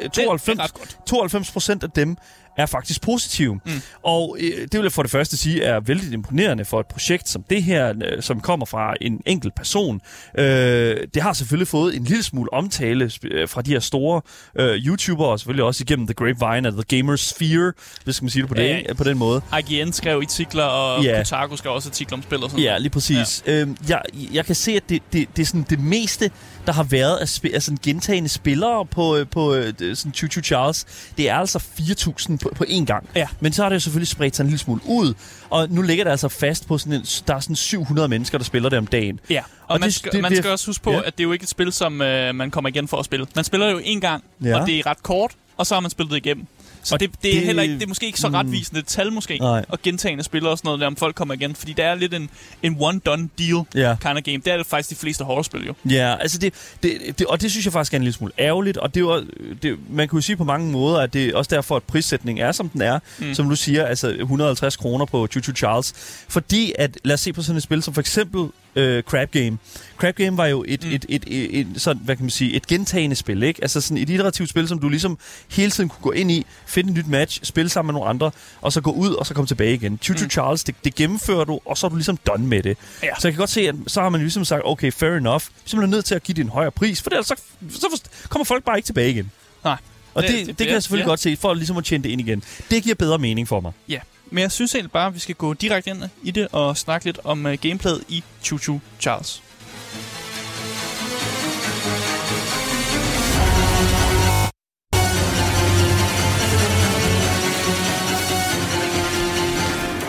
Det, 0.02 0.12
92, 0.12 0.56
det 0.56 0.60
er 0.60 0.64
ret 0.64 0.74
godt. 0.74 0.98
92 1.06 1.50
procent 1.50 1.82
af 1.82 1.90
dem 1.90 2.16
er 2.56 2.66
faktisk 2.66 3.02
positive. 3.02 3.60
Mm. 3.66 3.72
Og 4.02 4.36
øh, 4.40 4.50
det 4.62 4.72
vil 4.72 4.82
jeg 4.82 4.92
for 4.92 5.02
det 5.02 5.10
første 5.10 5.36
sige 5.36 5.62
er 5.62 5.80
vældig 5.80 6.12
imponerende 6.12 6.64
for 6.64 6.80
et 6.80 6.86
projekt 6.86 7.28
som 7.28 7.42
det 7.50 7.62
her, 7.62 7.88
øh, 8.04 8.22
som 8.22 8.40
kommer 8.40 8.66
fra 8.66 8.94
en 9.00 9.20
enkelt 9.26 9.54
person. 9.54 10.00
Øh, 10.38 10.96
det 11.14 11.22
har 11.22 11.32
selvfølgelig 11.32 11.68
fået 11.68 11.96
en 11.96 12.04
lille 12.04 12.22
smule 12.22 12.52
omtale 12.52 13.10
øh, 13.24 13.48
fra 13.48 13.62
de 13.62 13.70
her 13.70 13.80
store 13.80 14.20
øh, 14.58 14.74
YouTubere, 14.86 15.28
og 15.28 15.38
selvfølgelig 15.40 15.64
også 15.64 15.82
igennem 15.84 16.06
The 16.06 16.14
Grapevine 16.14 16.68
og 16.68 16.74
The 16.74 16.96
Gamer 16.98 17.16
Sphere, 17.16 17.72
hvis 18.04 18.22
man 18.22 18.30
sige 18.30 18.42
det 18.42 18.48
på, 18.48 18.54
Ja. 18.60 18.76
ikke? 18.78 18.94
på 18.94 19.04
den 19.04 19.18
måde. 19.18 19.42
IGN 19.70 19.92
skrev 19.92 20.16
artikler, 20.22 20.62
og 20.64 21.04
Ja. 21.04 21.16
Kotaku 21.18 21.56
skrev 21.56 21.72
også 21.72 21.88
artikler 21.88 22.16
om 22.16 22.22
spil 22.22 22.42
og 22.44 22.50
sådan 22.50 22.64
Ja, 22.64 22.78
lige 22.78 22.90
præcis. 22.90 23.42
Ja. 23.46 23.52
Øhm, 23.52 23.76
jeg, 23.88 24.02
jeg 24.32 24.46
kan 24.46 24.54
se, 24.54 24.72
at 24.72 24.82
det, 24.88 25.02
det, 25.12 25.28
det 25.36 25.42
er 25.42 25.46
sådan 25.46 25.66
det 25.70 25.80
meste, 25.80 26.30
der 26.66 26.72
har 26.72 26.82
været 26.82 27.16
af, 27.16 27.24
sp- 27.38 27.54
af 27.54 27.62
sådan 27.62 27.78
gentagende 27.82 28.28
spillere 28.28 28.86
på, 28.86 29.16
øh, 29.16 29.26
på 29.26 29.54
øh, 29.54 29.72
det- 29.78 29.98
sådan 29.98 30.12
Choo 30.14 30.28
Choo 30.30 30.42
Charles. 30.42 30.86
Det 31.16 31.28
er 31.30 31.34
altså 31.34 31.58
4.000 31.58 32.36
på, 32.36 32.50
på 32.56 32.64
én 32.68 32.84
gang. 32.84 33.08
Ja. 33.14 33.26
Men 33.40 33.52
så 33.52 33.62
har 33.62 33.68
det 33.68 33.74
jo 33.74 33.80
selvfølgelig 33.80 34.08
spredt 34.08 34.36
sig 34.36 34.42
en 34.44 34.48
lille 34.48 34.58
smule 34.58 34.80
ud, 34.84 35.14
og 35.50 35.68
nu 35.70 35.82
ligger 35.82 36.04
det 36.04 36.10
altså 36.10 36.28
fast 36.28 36.66
på 36.68 36.78
sådan 36.78 36.92
en, 36.92 37.02
der 37.26 37.34
er 37.34 37.40
sådan 37.40 37.56
700 37.56 38.08
mennesker, 38.08 38.38
der 38.38 38.44
spiller 38.44 38.68
det 38.68 38.78
om 38.78 38.86
dagen. 38.86 39.20
Ja, 39.30 39.40
og, 39.40 39.46
Og 39.68 39.80
man, 39.80 39.86
det- 39.86 39.94
skal, 39.94 40.12
det 40.12 40.22
man 40.22 40.36
skal 40.36 40.50
også 40.50 40.66
huske 40.66 40.84
på, 40.84 40.90
Ja. 40.92 40.98
at 40.98 41.04
det 41.18 41.20
er 41.20 41.24
jo 41.24 41.32
ikke 41.32 41.42
et 41.42 41.48
spil, 41.48 41.72
som 41.72 42.02
øh, 42.02 42.34
man 42.34 42.50
kommer 42.50 42.68
igen 42.68 42.88
for 42.88 42.96
at 42.96 43.04
spille. 43.04 43.26
Man 43.34 43.44
spiller 43.44 43.66
det 43.66 43.74
jo 43.74 43.80
en 43.84 44.00
gang, 44.00 44.24
ja. 44.44 44.60
og 44.60 44.66
det 44.66 44.78
er 44.78 44.86
ret 44.86 45.02
kort, 45.02 45.32
og 45.56 45.66
så 45.66 45.74
har 45.74 45.80
man 45.80 45.90
spillet 45.90 46.10
det 46.12 46.26
igennem. 46.26 46.46
Så 46.86 46.94
Og 46.94 47.00
det, 47.00 47.10
det, 47.22 47.36
er 47.36 47.40
heller 47.40 47.62
ikke, 47.62 47.74
det 47.74 47.82
er 47.82 47.86
måske 47.86 48.06
ikke 48.06 48.20
så 48.20 48.28
retvisende 48.28 48.80
et 48.80 48.86
tal 48.86 49.12
måske, 49.12 49.38
Nej. 49.38 49.64
og 49.68 49.82
gentagende 49.82 50.24
spillere 50.24 50.52
og 50.52 50.58
sådan 50.58 50.68
noget, 50.68 50.80
der, 50.80 50.86
om 50.86 50.96
folk 50.96 51.14
kommer 51.14 51.34
igen. 51.34 51.54
Fordi 51.54 51.72
det 51.72 51.84
er 51.84 51.94
lidt 51.94 52.14
en, 52.14 52.30
en 52.62 52.76
one-done 52.80 53.28
deal 53.38 53.64
Ja. 53.74 53.96
kind 54.00 54.18
of 54.18 54.22
game. 54.22 54.36
Det 54.38 54.46
er 54.48 54.56
det 54.56 54.66
faktisk 54.66 54.90
de 54.90 54.94
fleste 54.94 55.24
horrorspil 55.24 55.66
jo. 55.66 55.74
Ja, 55.90 56.16
altså 56.20 56.38
det, 56.38 56.54
det, 56.82 56.92
det, 57.18 57.26
og 57.26 57.40
det 57.40 57.50
synes 57.50 57.64
jeg 57.66 57.72
faktisk 57.72 57.92
er 57.94 57.96
en 57.96 58.02
lille 58.02 58.12
smule 58.14 58.32
ærgerligt, 58.38 58.76
og 58.76 58.94
det 58.94 59.02
er 59.02 59.24
det, 59.62 59.78
man 59.90 60.08
kunne 60.08 60.16
jo 60.18 60.22
sige 60.22 60.36
på 60.36 60.44
mange 60.44 60.72
måder, 60.72 61.00
at 61.00 61.12
det 61.12 61.24
er 61.26 61.36
også 61.36 61.54
derfor, 61.54 61.76
at 61.76 61.82
prissætningen 61.82 62.44
er, 62.46 62.52
som 62.52 62.68
den 62.68 62.82
er, 62.82 62.98
mm. 63.18 63.34
som 63.34 63.48
du 63.48 63.56
siger, 63.56 63.86
altså 63.86 64.08
150 64.08 64.76
kroner 64.76 65.04
på 65.04 65.26
Choo 65.26 65.54
Charles, 65.54 65.92
fordi 66.28 66.72
at, 66.78 66.98
lad 67.04 67.14
os 67.14 67.20
se 67.20 67.32
på 67.32 67.42
sådan 67.42 67.56
et 67.56 67.62
spil 67.62 67.82
som 67.82 67.94
for 67.94 68.00
eksempel 68.00 68.48
øh, 68.76 69.02
Crab 69.02 69.30
Game. 69.30 69.58
Crab 69.96 70.16
Game 70.16 70.36
var 70.36 70.46
jo 70.46 70.64
et, 70.68 70.84
mm. 70.84 70.90
et, 70.90 71.04
et, 71.08 71.24
et, 71.26 71.60
et, 71.60 71.66
sådan, 71.76 72.02
hvad 72.04 72.16
kan 72.16 72.24
man 72.24 72.30
sige, 72.30 72.54
et 72.54 72.66
gentagende 72.66 73.16
spil, 73.16 73.42
ikke? 73.42 73.58
Altså 73.62 73.80
sådan 73.80 73.96
et 73.98 74.10
iterativt 74.10 74.50
spil, 74.50 74.68
som 74.68 74.78
du 74.78 74.88
ligesom 74.88 75.18
hele 75.50 75.70
tiden 75.70 75.88
kunne 75.88 76.02
gå 76.02 76.10
ind 76.10 76.30
i, 76.30 76.46
finde 76.66 76.90
et 76.90 76.96
nyt 76.96 77.06
match, 77.08 77.40
spille 77.42 77.68
sammen 77.68 77.86
med 77.92 78.00
nogle 78.00 78.10
andre, 78.10 78.30
og 78.60 78.72
så 78.72 78.80
gå 78.80 78.90
ud, 78.90 79.10
og 79.14 79.26
så 79.26 79.34
komme 79.34 79.46
tilbage 79.46 79.74
igen. 79.74 79.98
Choo 80.02 80.16
Choo 80.16 80.24
mm. 80.26 80.30
Charles, 80.30 80.64
det, 80.64 80.74
det 80.84 80.94
gennemfører 80.94 81.44
du, 81.44 81.60
og 81.64 81.78
så 81.78 81.86
er 81.86 81.88
du 81.88 81.96
ligesom 81.96 82.16
done 82.16 82.46
med 82.46 82.62
det. 82.62 82.76
Ja. 83.02 83.08
Så 83.18 83.28
jeg 83.28 83.32
kan 83.34 83.38
godt 83.38 83.50
se, 83.50 83.60
at 83.68 83.74
så 83.86 84.00
har 84.02 84.08
man 84.08 84.20
ligesom 84.20 84.44
sagt, 84.44 84.62
okay, 84.64 84.92
fair 84.92 85.10
enough. 85.16 85.42
Vi 85.46 85.52
er 85.64 85.68
simpelthen 85.68 85.90
nødt 85.90 86.04
til 86.04 86.14
at 86.14 86.22
give 86.22 86.34
det 86.34 86.42
en 86.42 86.48
højere 86.50 86.70
pris, 86.70 87.02
for 87.02 87.10
ellers 87.10 87.26
så, 87.26 87.34
så 87.70 87.86
forst- 87.92 88.28
kommer 88.28 88.44
folk 88.44 88.64
bare 88.64 88.78
ikke 88.78 88.86
tilbage 88.86 89.10
igen. 89.10 89.30
Nej. 89.64 89.76
Og 90.14 90.22
det, 90.22 90.30
Det- 90.30 90.38
det, 90.38 90.46
det- 90.46 90.58
det 90.58 90.66
kan 90.66 90.74
jeg 90.74 90.82
selvfølgelig 90.82 91.04
ja. 91.04 91.10
godt 91.10 91.20
se, 91.20 91.36
for 91.36 91.54
ligesom 91.54 91.76
at 91.76 91.84
tjene 91.84 92.04
det 92.04 92.10
ind 92.10 92.20
igen. 92.20 92.42
Det 92.70 92.82
giver 92.82 92.94
bedre 92.94 93.18
mening 93.18 93.48
for 93.48 93.60
mig. 93.60 93.72
Ja, 93.88 93.98
men 94.30 94.42
jeg 94.42 94.52
synes 94.52 94.74
egentlig 94.74 94.92
bare, 94.92 95.06
at 95.06 95.14
vi 95.14 95.18
skal 95.18 95.34
gå 95.34 95.54
direkte 95.54 95.90
ind 95.90 96.02
i 96.22 96.30
det 96.30 96.48
og 96.52 96.76
snakke 96.76 97.04
lidt 97.04 97.18
om 97.24 97.46
uh, 97.46 97.52
gameplayet 97.52 98.04
i 98.08 98.22
Choo 98.42 98.58
Choo 98.58 98.80
Charles. 99.00 99.42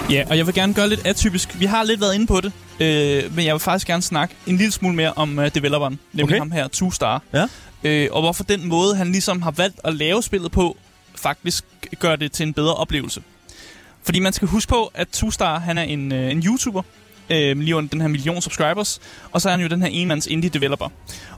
Ja, 0.09 0.25
og 0.29 0.37
jeg 0.37 0.45
vil 0.47 0.53
gerne 0.53 0.73
gøre 0.73 0.89
lidt 0.89 1.05
atypisk. 1.07 1.59
Vi 1.59 1.65
har 1.65 1.83
lidt 1.83 2.01
været 2.01 2.15
inde 2.15 2.27
på 2.27 2.41
det, 2.41 2.51
øh, 2.79 3.35
men 3.35 3.45
jeg 3.45 3.53
vil 3.53 3.59
faktisk 3.59 3.87
gerne 3.87 4.01
snakke 4.01 4.35
en 4.47 4.57
lille 4.57 4.71
smule 4.71 4.95
mere 4.95 5.13
om 5.13 5.37
uh, 5.39 5.45
developeren, 5.55 5.99
nemlig 6.13 6.23
Okay. 6.23 6.33
okay. 6.33 6.39
ham 6.39 6.51
her, 6.51 6.67
Two 6.67 6.91
Star. 6.91 7.21
Ja. 7.33 7.47
Øh, 7.83 8.09
og 8.11 8.21
hvorfor 8.21 8.43
den 8.43 8.67
måde, 8.67 8.95
han 8.95 9.11
ligesom 9.11 9.41
har 9.41 9.51
valgt 9.51 9.79
at 9.83 9.93
lave 9.95 10.23
spillet 10.23 10.51
på, 10.51 10.77
faktisk 11.15 11.63
gør 11.99 12.15
det 12.15 12.31
til 12.31 12.47
en 12.47 12.53
bedre 12.53 12.73
oplevelse. 12.73 13.21
Fordi 14.07 14.19
man 14.19 14.33
skal 14.33 14.47
huske 14.47 14.69
på, 14.69 14.91
at 14.93 15.07
Two 15.07 15.31
Star, 15.31 15.59
han 15.59 15.77
er 15.77 15.83
en, 15.83 16.11
øh, 16.11 16.31
en 16.31 16.39
YouTuber, 16.45 16.81
øh, 17.29 17.57
lige 17.59 17.75
under 17.75 17.89
den 17.89 18.01
her 18.01 18.07
million 18.07 18.41
subscribers, 18.41 18.99
og 19.31 19.41
så 19.41 19.49
er 19.49 19.51
han 19.51 19.61
jo 19.61 19.67
den 19.67 19.81
her 19.81 19.89
enmands 19.91 20.27
indie 20.27 20.49
developer. 20.49 20.89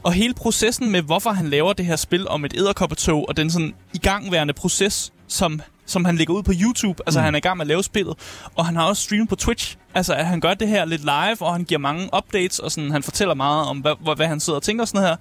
Og 0.03 0.13
hele 0.13 0.33
processen 0.33 0.91
med, 0.91 1.01
hvorfor 1.01 1.29
han 1.29 1.47
laver 1.49 1.73
det 1.73 1.85
her 1.85 1.95
spil 1.95 2.27
om 2.27 2.45
et 2.45 2.53
æderkoppetog, 2.57 3.29
og 3.29 3.37
den 3.37 3.49
sådan 3.51 3.73
igangværende 3.93 4.53
proces, 4.53 5.13
som, 5.27 5.61
som 5.85 6.05
han 6.05 6.15
lægger 6.17 6.33
ud 6.33 6.43
på 6.43 6.53
YouTube, 6.61 7.03
altså 7.05 7.19
Mm. 7.19 7.23
han 7.23 7.35
er 7.35 7.37
i 7.37 7.41
gang 7.41 7.57
med 7.57 7.63
at 7.63 7.67
lave 7.67 7.83
spillet, 7.83 8.15
og 8.55 8.65
han 8.65 8.75
har 8.75 8.83
også 8.83 9.03
streamet 9.03 9.29
på 9.29 9.35
Twitch, 9.35 9.77
altså 9.93 10.13
at 10.13 10.25
han 10.25 10.39
gør 10.39 10.53
det 10.53 10.67
her 10.67 10.85
lidt 10.85 11.01
live, 11.01 11.37
og 11.41 11.53
han 11.53 11.63
giver 11.63 11.79
mange 11.79 12.09
updates, 12.17 12.59
og 12.59 12.71
sådan, 12.71 12.91
han 12.91 13.03
fortæller 13.03 13.33
meget 13.33 13.67
om, 13.67 13.77
hvad, 13.77 13.93
hvad, 14.03 14.15
hvad 14.15 14.27
han 14.27 14.39
sidder 14.39 14.57
og 14.57 14.63
tænker 14.63 14.81
og 14.81 14.87
sådan 14.87 15.07
her. 15.07 15.15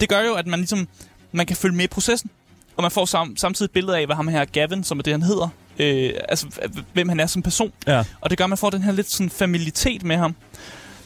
Det 0.00 0.08
gør 0.08 0.20
jo, 0.20 0.34
at 0.34 0.46
man 0.46 0.58
ligesom, 0.58 0.88
man 1.32 1.46
kan 1.46 1.56
følge 1.56 1.76
med 1.76 1.84
i 1.84 1.88
processen, 1.88 2.30
og 2.76 2.82
man 2.82 2.90
får 2.90 3.04
sam, 3.04 3.36
samtidig 3.36 3.68
et 3.68 3.72
billede 3.72 3.98
af, 3.98 4.06
hvad 4.06 4.16
ham 4.16 4.28
her 4.28 4.44
Gavin, 4.44 4.84
som 4.84 4.98
er 4.98 5.02
det, 5.02 5.12
han 5.12 5.22
hedder, 5.22 5.48
øh, 5.78 6.12
altså 6.28 6.46
hvem 6.92 7.08
han 7.08 7.20
er 7.20 7.26
som 7.26 7.42
person. 7.42 7.72
Ja. 7.86 8.04
Og 8.20 8.30
det 8.30 8.38
gør, 8.38 8.44
at 8.44 8.48
man 8.50 8.58
får 8.58 8.70
den 8.70 8.82
her 8.82 8.92
lidt 8.92 9.10
sådan 9.10 9.30
familiaritet 9.30 10.02
med 10.02 10.16
ham, 10.16 10.34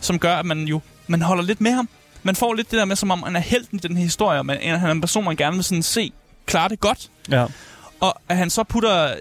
som 0.00 0.18
gør, 0.18 0.37
at 0.37 0.46
man 0.46 0.64
jo 0.64 0.80
man 1.06 1.23
holder 1.23 1.44
lidt 1.44 1.61
med 1.61 1.73
ham. 1.73 1.88
Man 2.23 2.37
får 2.37 2.54
lidt 2.54 2.70
det 2.70 2.78
der 2.78 2.85
med, 2.85 2.96
som 2.96 3.11
om 3.11 3.23
han 3.23 3.37
er 3.37 3.40
helten 3.40 3.78
i 3.78 3.80
den 3.80 3.96
her 3.96 4.04
historie, 4.04 4.38
og 4.38 4.46
man, 4.46 4.58
han 4.62 4.88
er 4.88 4.92
en 4.92 5.00
person, 5.00 5.25
man 5.25 5.37
gerne 5.37 5.56
vil 5.56 5.64
sådan 5.64 5.82
se 5.82 6.12
klare 6.46 6.68
det 6.68 6.80
godt. 6.80 7.11
Ja. 7.30 7.46
Og 8.00 8.20
at 8.28 8.37
han 8.37 8.50
så 8.50 8.64
putter 8.64 9.14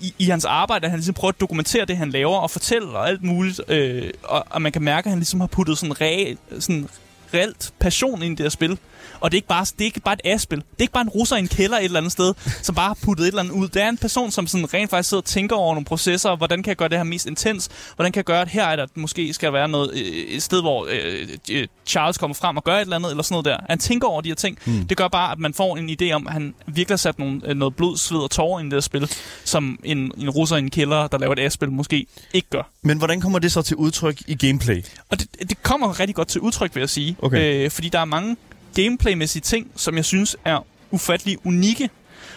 i, 0.00 0.14
i 0.18 0.24
hans 0.24 0.44
arbejde, 0.44 0.84
at 0.84 0.90
han 0.90 0.98
ligesom 0.98 1.14
prøver 1.14 1.32
at 1.32 1.40
dokumentere 1.40 1.84
det, 1.84 1.96
han 1.96 2.10
laver, 2.10 2.36
og 2.36 2.50
fortælle 2.50 2.88
og 2.88 3.08
alt 3.08 3.22
muligt. 3.22 3.60
Øh, 3.68 4.10
og, 4.22 4.44
og 4.50 4.62
man 4.62 4.72
kan 4.72 4.82
mærke, 4.82 5.06
at 5.06 5.10
han 5.10 5.18
ligesom 5.18 5.40
har 5.40 5.46
puttet 5.46 5.78
sådan, 5.78 6.00
re, 6.00 6.36
sådan 6.60 6.88
reelt 7.34 7.72
passion 7.78 8.22
ind 8.22 8.32
i 8.32 8.36
det 8.36 8.44
her 8.44 8.50
spil. 8.50 8.78
Og 9.20 9.30
det 9.30 9.36
er 9.36 9.38
ikke 9.38 9.48
bare, 9.48 9.64
det 9.64 9.80
er 9.80 9.84
ikke 9.84 10.00
bare 10.00 10.14
et 10.14 10.32
A-spil. 10.32 10.58
Det 10.58 10.78
er 10.78 10.82
ikke 10.82 10.92
bare 10.92 11.02
en 11.02 11.08
russer 11.08 11.36
i 11.36 11.38
en 11.38 11.48
kælder 11.48 11.78
et 11.78 11.84
eller 11.84 11.98
andet 11.98 12.12
sted, 12.12 12.34
som 12.66 12.74
bare 12.74 12.86
har 12.86 12.98
puttet 13.04 13.24
et 13.24 13.28
eller 13.28 13.42
andet 13.42 13.54
ud. 13.54 13.68
Det 13.68 13.82
er 13.82 13.88
en 13.88 13.98
person, 13.98 14.30
som 14.30 14.46
sådan 14.46 14.74
rent 14.74 14.90
faktisk 14.90 15.08
sidder 15.08 15.20
og 15.20 15.24
tænker 15.24 15.56
over 15.56 15.74
nogle 15.74 15.84
processer. 15.84 16.36
Hvordan 16.36 16.62
kan 16.62 16.68
jeg 16.68 16.76
gøre 16.76 16.88
det 16.88 16.98
her 16.98 17.04
mest 17.04 17.26
intens? 17.26 17.68
Hvordan 17.96 18.12
kan 18.12 18.18
jeg 18.18 18.24
gøre, 18.24 18.40
at 18.40 18.48
her 18.48 18.64
er 18.64 18.76
der 18.76 18.86
måske 18.94 19.34
skal 19.34 19.52
være 19.52 19.68
noget, 19.68 19.90
øh, 19.94 20.00
et 20.00 20.42
sted, 20.42 20.60
hvor 20.60 20.86
øh, 20.90 21.28
øh, 21.50 21.66
Charles 21.86 22.18
kommer 22.18 22.34
frem 22.34 22.56
og 22.56 22.64
gør 22.64 22.76
et 22.76 22.80
eller 22.80 22.96
andet, 22.96 23.10
eller 23.10 23.22
sådan 23.22 23.34
noget 23.34 23.44
der. 23.44 23.66
Han 23.68 23.78
tænker 23.78 24.08
over 24.08 24.20
de 24.20 24.28
her 24.28 24.34
ting. 24.34 24.58
Mm. 24.64 24.86
Det 24.86 24.96
gør 24.96 25.08
bare, 25.08 25.32
at 25.32 25.38
man 25.38 25.54
får 25.54 25.76
en 25.76 25.90
idé 25.90 26.12
om, 26.12 26.26
at 26.26 26.32
han 26.32 26.54
virkelig 26.66 26.92
har 26.92 26.96
sat 26.96 27.18
nogle, 27.18 27.40
øh, 27.44 27.56
noget 27.56 27.76
blod, 27.76 27.96
sved 27.96 28.20
og 28.20 28.30
tårer 28.30 28.60
ind 28.60 28.66
i 28.66 28.70
det 28.70 28.76
her 28.76 28.80
spil, 28.80 29.10
som 29.44 29.78
en, 29.84 30.12
en 30.18 30.30
russer 30.30 30.56
i 30.56 30.58
en 30.58 30.70
kælder, 30.70 31.06
der 31.06 31.18
laver 31.18 31.32
et 31.32 31.38
A-spil, 31.38 31.70
måske 31.70 32.06
ikke 32.32 32.48
gør. 32.50 32.70
Men 32.82 32.98
hvordan 32.98 33.20
kommer 33.20 33.38
det 33.38 33.52
så 33.52 33.62
til 33.62 33.76
udtryk 33.76 34.22
i 34.26 34.34
gameplay? 34.34 34.82
Og 35.10 35.20
det, 35.20 35.48
det 35.48 35.62
kommer 35.62 36.00
rigtig 36.00 36.14
godt 36.14 36.28
til 36.28 36.40
udtryk, 36.40 36.74
vil 36.74 36.80
jeg 36.80 36.90
sige. 36.90 37.16
Okay. 37.22 37.64
Øh, 37.64 37.70
fordi 37.70 37.88
der 37.88 37.98
er 37.98 38.04
mange 38.04 38.36
gameplaymæssige 38.74 39.42
ting, 39.42 39.70
som 39.76 39.96
jeg 39.96 40.04
synes 40.04 40.36
er 40.44 40.66
ufattelig 40.90 41.38
unikke. 41.44 41.90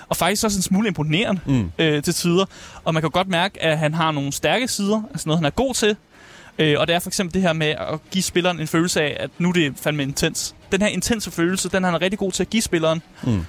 Og 0.09 0.17
faktisk 0.17 0.43
også 0.45 0.57
en 0.59 0.61
smule 0.63 0.87
imponerende 0.87 1.41
Mm. 1.45 1.71
øh, 1.79 2.03
til 2.03 2.13
tider. 2.13 2.45
Og 2.83 2.93
man 2.93 3.03
kan 3.03 3.09
godt 3.11 3.27
mærke, 3.27 3.63
at 3.63 3.77
han 3.77 3.93
har 3.93 4.11
nogle 4.11 4.31
stærke 4.31 4.67
sider, 4.67 5.01
altså 5.11 5.29
noget, 5.29 5.37
han 5.39 5.45
er 5.45 5.49
god 5.49 5.73
til. 5.73 5.95
Øh, 6.59 6.75
og 6.79 6.87
det 6.87 6.95
er 6.95 6.99
for 6.99 7.09
eksempel 7.09 7.33
det 7.33 7.41
her 7.41 7.53
med 7.53 7.67
at 7.67 7.99
give 8.11 8.23
spilleren 8.23 8.59
en 8.59 8.67
følelse 8.67 9.01
af, 9.01 9.17
at 9.19 9.29
nu 9.37 9.49
er 9.49 9.53
det 9.53 9.73
fandme 9.81 10.03
intens. 10.03 10.55
Den 10.71 10.81
her 10.81 10.87
intense 10.87 11.31
følelse, 11.31 11.69
den 11.69 11.83
er 11.85 11.89
han 11.91 12.01
rigtig 12.01 12.19
god 12.19 12.31
til 12.31 12.43
at 12.43 12.49
give 12.49 12.61
spilleren. 12.61 13.01
Mm. 13.23 13.45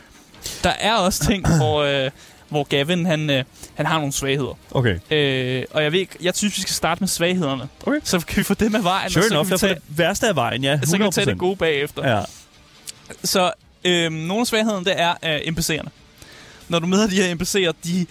Der 0.65 0.71
er 0.81 0.95
også 0.95 1.25
ting, 1.27 1.49
hvor, 1.59 1.83
øh, 1.83 2.11
hvor 2.49 2.65
Gavin 2.65 3.07
han, 3.07 3.31
øh, 3.31 3.45
han 3.75 3.87
har 3.87 3.97
nogle 3.99 4.13
svagheder. 4.13 4.59
Okay. 4.71 4.99
Øh, 5.11 5.65
og 5.71 5.83
jeg 5.83 5.93
ved 5.93 6.01
ikke, 6.01 6.17
jeg 6.23 6.33
synes, 6.35 6.57
vi 6.57 6.63
skal 6.63 6.75
starte 6.75 7.01
med 7.01 7.09
svaghederne. 7.09 7.69
Okay. 7.87 7.99
Så 8.05 8.19
kan 8.27 8.37
vi 8.37 8.43
få 8.43 8.55
det 8.55 8.73
med 8.73 8.83
vejen, 8.83 9.11
Sure 9.11 9.25
og 9.25 9.29
så 9.29 9.35
enough, 9.35 9.49
kan, 9.49 9.55
vi 9.55 9.59
tage, 9.59 9.75
det 9.75 9.83
værste 9.99 10.29
af 10.29 10.37
vejen, 10.37 10.65
ja. 10.65 10.77
100%. 10.77 10.87
så 10.91 10.97
kan 10.97 11.07
vi 11.07 11.11
tage 11.13 11.27
det 11.27 11.39
gode 11.39 11.57
bagefter. 11.57 12.17
Ja. 12.17 12.23
Så 13.25 13.53
øh, 13.85 14.13
nogle 14.13 14.41
af 14.41 14.47
svaghederne, 14.47 14.85
det 14.85 15.01
er 15.01 15.15
øh, 15.25 15.41
NPC'erne. 15.53 15.89
Når 16.69 16.79
du 16.79 16.87
møder 16.87 17.07
de 17.07 17.23
her 17.23 17.35
NPC'er, 17.35 17.73
de, 17.85 18.07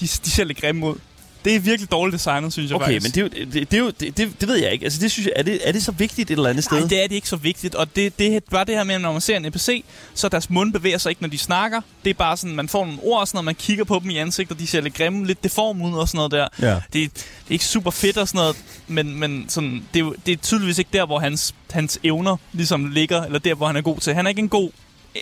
de, 0.00 0.06
de 0.06 0.30
ser 0.30 0.44
lidt 0.44 0.58
grimme 0.58 0.86
ud. 0.86 0.96
Det 1.44 1.54
er 1.54 1.60
virkelig 1.60 1.90
dårligt 1.90 2.12
designet, 2.12 2.52
synes 2.52 2.70
jeg 2.70 2.76
Okay, 2.76 2.92
faktisk. 2.92 3.16
men 3.16 3.30
det, 3.30 3.52
det, 3.52 3.70
det, 3.70 4.00
det, 4.00 4.16
det, 4.16 4.40
det 4.40 4.48
ved 4.48 4.56
jeg 4.56 4.72
ikke. 4.72 4.84
Altså, 4.84 5.00
det 5.00 5.10
synes 5.10 5.26
jeg, 5.26 5.32
er, 5.36 5.42
det, 5.42 5.68
er 5.68 5.72
det 5.72 5.82
så 5.82 5.92
vigtigt 5.92 6.30
et 6.30 6.36
eller 6.36 6.50
andet 6.50 6.64
sted? 6.64 6.78
Nej, 6.78 6.88
det 6.88 7.04
er 7.04 7.08
det 7.08 7.14
ikke 7.14 7.28
så 7.28 7.36
vigtigt. 7.36 7.74
Og 7.74 7.96
det, 7.96 8.18
det 8.18 8.36
er 8.36 8.40
bare 8.50 8.64
det 8.64 8.74
her 8.74 8.84
med, 8.84 8.94
at 8.94 9.00
når 9.00 9.12
man 9.12 9.20
ser 9.20 9.36
en 9.36 9.42
NPC, 9.46 9.84
så 10.14 10.28
deres 10.28 10.50
mund 10.50 10.72
bevæger 10.72 10.98
sig 10.98 11.10
ikke, 11.10 11.22
når 11.22 11.28
de 11.28 11.38
snakker. 11.38 11.80
Det 12.04 12.10
er 12.10 12.14
bare 12.14 12.36
sådan, 12.36 12.56
man 12.56 12.68
får 12.68 12.84
nogle 12.84 13.00
ord 13.02 13.20
og 13.20 13.28
sådan 13.28 13.36
noget, 13.36 13.44
man 13.44 13.54
kigger 13.54 13.84
på 13.84 13.98
dem 14.02 14.10
i 14.10 14.16
ansigtet, 14.16 14.58
de 14.58 14.66
ser 14.66 14.80
lidt 14.80 14.94
grimme, 14.94 15.26
lidt 15.26 15.44
deform 15.44 15.82
ud 15.82 15.92
og 15.98 16.08
sådan 16.08 16.16
noget 16.16 16.32
der. 16.32 16.48
Ja. 16.68 16.74
Det, 16.74 16.82
det 16.92 17.48
er 17.48 17.52
ikke 17.52 17.64
super 17.64 17.90
fedt 17.90 18.16
og 18.18 18.28
sådan 18.28 18.38
noget, 18.38 18.56
men, 18.86 19.18
men 19.20 19.44
sådan, 19.48 19.84
det, 19.94 20.00
er 20.00 20.12
det 20.26 20.32
er 20.32 20.36
tydeligvis 20.36 20.78
ikke 20.78 20.90
der, 20.92 21.06
hvor 21.06 21.18
hans, 21.18 21.54
hans 21.70 21.98
evner 22.04 22.36
ligesom 22.52 22.90
ligger, 22.90 23.22
eller 23.22 23.38
der, 23.38 23.54
hvor 23.54 23.66
han 23.66 23.76
er 23.76 23.80
god 23.80 23.98
til. 23.98 24.14
Han 24.14 24.26
er 24.26 24.28
ikke 24.30 24.38
en 24.42 24.48
god 24.48 24.70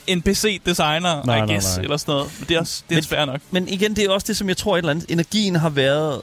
NPC-designer, 0.09 1.25
Nej, 1.27 1.37
I 1.37 1.41
nej, 1.41 1.47
guess, 1.55 1.77
nej. 1.77 1.83
eller 1.85 1.97
sådan 1.97 2.13
noget. 2.13 2.31
Men 2.39 2.49
det 2.49 2.55
er, 2.57 2.61
også, 2.61 2.83
det 2.89 2.95
er 2.95 2.97
Men- 2.97 3.05
svært 3.05 3.29
nok. 3.29 3.41
Men 3.51 3.69
igen, 3.69 3.97
det 3.97 4.05
er 4.05 4.11
også 4.11 4.27
det, 4.27 4.37
som 4.37 4.49
jeg 4.49 4.57
tror 4.57 4.75
et 4.75 4.79
eller 4.79 4.91
andet. 4.91 5.07
Energien 5.11 5.57
har 5.57 5.69
været... 5.71 6.21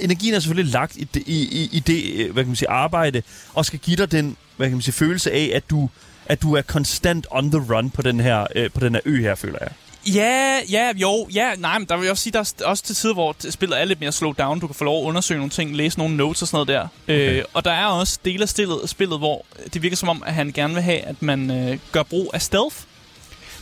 Energien 0.00 0.34
er 0.34 0.38
selvfølgelig 0.40 0.72
lagt 0.72 0.96
i 0.96 1.04
det, 1.04 1.22
i, 1.26 1.42
i, 1.62 1.68
i 1.72 1.80
det 1.80 2.14
øh, 2.14 2.32
hvad 2.32 2.42
kan 2.44 2.48
man 2.48 2.56
sige, 2.56 2.68
arbejde, 2.70 3.22
og 3.54 3.66
skal 3.66 3.78
give 3.78 3.96
dig 3.96 4.12
den 4.12 4.36
hvad 4.56 4.66
kan 4.68 4.76
man 4.76 4.82
sige, 4.82 4.94
følelse 4.94 5.32
af, 5.32 5.50
at 5.54 5.70
du, 5.70 5.90
at 6.26 6.42
du 6.42 6.54
er 6.54 6.62
konstant 6.62 7.26
on 7.30 7.50
the 7.50 7.74
run 7.74 7.90
på 7.90 8.02
den 8.02 8.20
her, 8.20 8.46
øh, 8.54 8.70
på 8.70 8.80
den 8.80 8.94
her 8.94 9.00
ø 9.04 9.20
her, 9.22 9.34
føler 9.34 9.58
jeg. 9.60 9.70
Ja, 10.14 10.58
ja, 10.70 10.92
jo, 10.96 11.28
ja, 11.34 11.50
nej, 11.58 11.78
men 11.78 11.88
der 11.88 11.96
vil 11.96 12.04
jeg 12.04 12.10
også 12.10 12.22
sige, 12.22 12.32
der 12.32 12.38
er 12.38 12.64
også 12.64 12.82
til 12.84 12.94
tider, 12.96 13.14
hvor 13.14 13.36
spillet 13.50 13.80
er 13.80 13.84
lidt 13.84 14.00
mere 14.00 14.12
slow 14.12 14.32
down. 14.32 14.60
Du 14.60 14.66
kan 14.66 14.74
få 14.74 14.84
lov 14.84 15.02
at 15.04 15.08
undersøge 15.08 15.38
nogle 15.38 15.50
ting, 15.50 15.76
læse 15.76 15.98
nogle 15.98 16.16
notes 16.16 16.42
og 16.42 16.48
sådan 16.48 16.56
noget 16.56 16.68
der. 16.68 16.88
Okay. 17.14 17.38
Øh, 17.38 17.44
og 17.54 17.64
der 17.64 17.72
er 17.72 17.86
også 17.86 18.18
dele 18.24 18.42
af 18.42 18.48
spillet, 18.48 18.78
spillet, 18.86 19.18
hvor 19.18 19.44
det 19.74 19.82
virker 19.82 19.96
som 19.96 20.08
om, 20.08 20.22
at 20.26 20.34
han 20.34 20.52
gerne 20.52 20.74
vil 20.74 20.82
have, 20.82 20.98
at 21.00 21.22
man 21.22 21.50
øh, 21.50 21.78
gør 21.92 22.02
brug 22.02 22.30
af 22.34 22.42
stealth. 22.42 22.76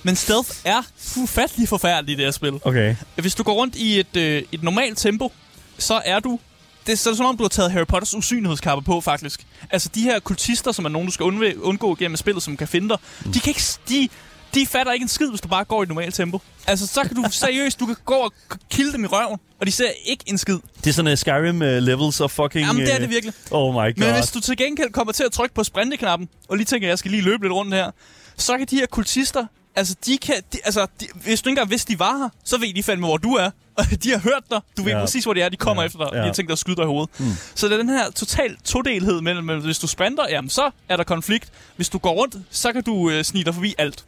Men 0.02 0.16
stealth 0.16 0.50
er 0.64 0.82
ufattelig 1.16 1.68
forfærdeligt 1.68 2.16
i 2.16 2.18
det 2.18 2.26
her 2.26 2.32
spil. 2.32 2.60
Okay. 2.64 2.96
Hvis 3.16 3.34
du 3.34 3.42
går 3.42 3.52
rundt 3.52 3.76
i 3.76 4.00
et, 4.00 4.16
øh, 4.16 4.42
et 4.52 4.62
normalt 4.62 4.98
tempo, 4.98 5.32
så 5.78 6.02
er 6.04 6.20
du... 6.20 6.38
Det 6.86 6.92
er 6.92 6.96
så 6.96 7.08
er 7.08 7.12
det 7.12 7.16
som 7.16 7.26
om, 7.26 7.36
du 7.36 7.44
har 7.44 7.48
taget 7.48 7.72
Harry 7.72 7.86
Potters 7.86 8.14
usynlighedskappe 8.14 8.84
på, 8.84 9.00
faktisk. 9.00 9.46
Altså, 9.70 9.88
de 9.94 10.02
her 10.02 10.18
kultister, 10.18 10.72
som 10.72 10.84
er 10.84 10.88
nogen, 10.88 11.06
du 11.08 11.12
skal 11.12 11.24
undvæ- 11.24 11.60
undgå 11.60 11.94
gennem 11.94 12.16
spillet, 12.16 12.42
som 12.42 12.56
kan 12.56 12.68
finde 12.68 12.88
dig, 12.88 12.98
mm. 13.24 13.32
de 13.32 13.40
kan 13.40 13.50
ikke... 13.50 13.62
De, 13.88 14.08
de 14.54 14.66
fatter 14.66 14.92
ikke 14.92 15.02
en 15.02 15.08
skid, 15.08 15.28
hvis 15.30 15.40
du 15.40 15.48
bare 15.48 15.64
går 15.64 15.80
i 15.80 15.82
et 15.82 15.88
normalt 15.88 16.14
tempo. 16.14 16.40
Altså, 16.66 16.86
så 16.86 17.02
kan 17.02 17.16
du 17.16 17.24
seriøst, 17.32 17.80
du 17.80 17.86
kan 17.86 17.96
gå 18.04 18.14
og 18.14 18.32
kilde 18.70 18.92
dem 18.92 19.04
i 19.04 19.06
røven, 19.06 19.38
og 19.60 19.66
de 19.66 19.72
ser 19.72 19.90
ikke 20.04 20.24
en 20.26 20.38
skid. 20.38 20.58
Det 20.84 20.86
er 20.86 20.92
sådan 20.94 21.12
uh, 21.12 21.18
Skyrim 21.18 21.56
uh, 21.56 21.66
levels 21.68 22.20
of 22.20 22.30
fucking... 22.30 22.66
Jamen, 22.66 22.82
det 22.82 22.90
er 22.90 22.96
øh, 22.96 23.00
det 23.00 23.10
virkelig. 23.10 23.34
Oh 23.50 23.74
my 23.74 23.76
god. 23.76 23.92
Men 23.96 24.14
hvis 24.14 24.30
du 24.30 24.40
til 24.40 24.56
gengæld 24.56 24.90
kommer 24.92 25.12
til 25.12 25.24
at 25.24 25.32
trykke 25.32 25.54
på 25.54 25.64
sprinteknappen, 25.64 26.28
og 26.48 26.56
lige 26.56 26.64
tænker, 26.66 26.88
jeg 26.88 26.98
skal 26.98 27.10
lige 27.10 27.22
løbe 27.22 27.44
lidt 27.44 27.52
rundt 27.52 27.74
her, 27.74 27.90
så 28.36 28.58
kan 28.58 28.66
de 28.70 28.76
her 28.76 28.86
kultister, 28.86 29.46
altså, 29.78 29.94
de 30.06 30.18
kan, 30.18 30.34
de, 30.52 30.58
altså 30.64 30.86
de, 31.00 31.06
hvis 31.14 31.42
du 31.42 31.48
ikke 31.48 31.52
engang 31.52 31.70
vidste, 31.70 31.92
de 31.92 31.98
var 31.98 32.16
her, 32.18 32.28
så 32.44 32.58
ved 32.58 32.74
de 32.74 32.82
fandme, 32.82 33.06
hvor 33.06 33.16
du 33.16 33.32
er. 33.34 33.50
Og 33.78 33.84
de 34.02 34.10
har 34.10 34.18
hørt 34.18 34.42
dig. 34.50 34.60
Du 34.76 34.82
ved 34.82 34.92
Ja. 34.92 35.00
præcis, 35.00 35.24
hvor 35.24 35.34
de 35.34 35.40
er. 35.42 35.48
De 35.48 35.56
kommer 35.56 35.82
Ja. 35.82 35.86
efter 35.86 35.98
dig. 35.98 36.08
Ja. 36.12 36.18
De 36.18 36.24
har 36.26 36.32
tænkt 36.32 36.48
dig 36.48 36.52
at 36.52 36.58
skyde 36.58 36.76
dig 36.76 36.82
i 36.82 36.86
hovedet. 36.86 37.10
Mm. 37.20 37.26
Så 37.54 37.66
det 37.66 37.72
er 37.72 37.76
den 37.76 37.88
her 37.88 38.10
total 38.10 38.56
todelhed 38.64 39.20
mellem, 39.20 39.44
mellem, 39.44 39.64
hvis 39.64 39.78
du 39.78 39.86
sprinter, 39.86 40.24
jamen 40.30 40.50
så 40.50 40.70
er 40.88 40.96
der 40.96 41.04
konflikt. 41.04 41.50
Hvis 41.76 41.88
du 41.88 41.98
går 41.98 42.12
rundt, 42.12 42.36
så 42.50 42.72
kan 42.72 42.82
du 42.82 43.10
øh, 43.10 43.24
snige 43.24 43.44
dig 43.44 43.54
forbi 43.54 43.74
alt. 43.78 44.04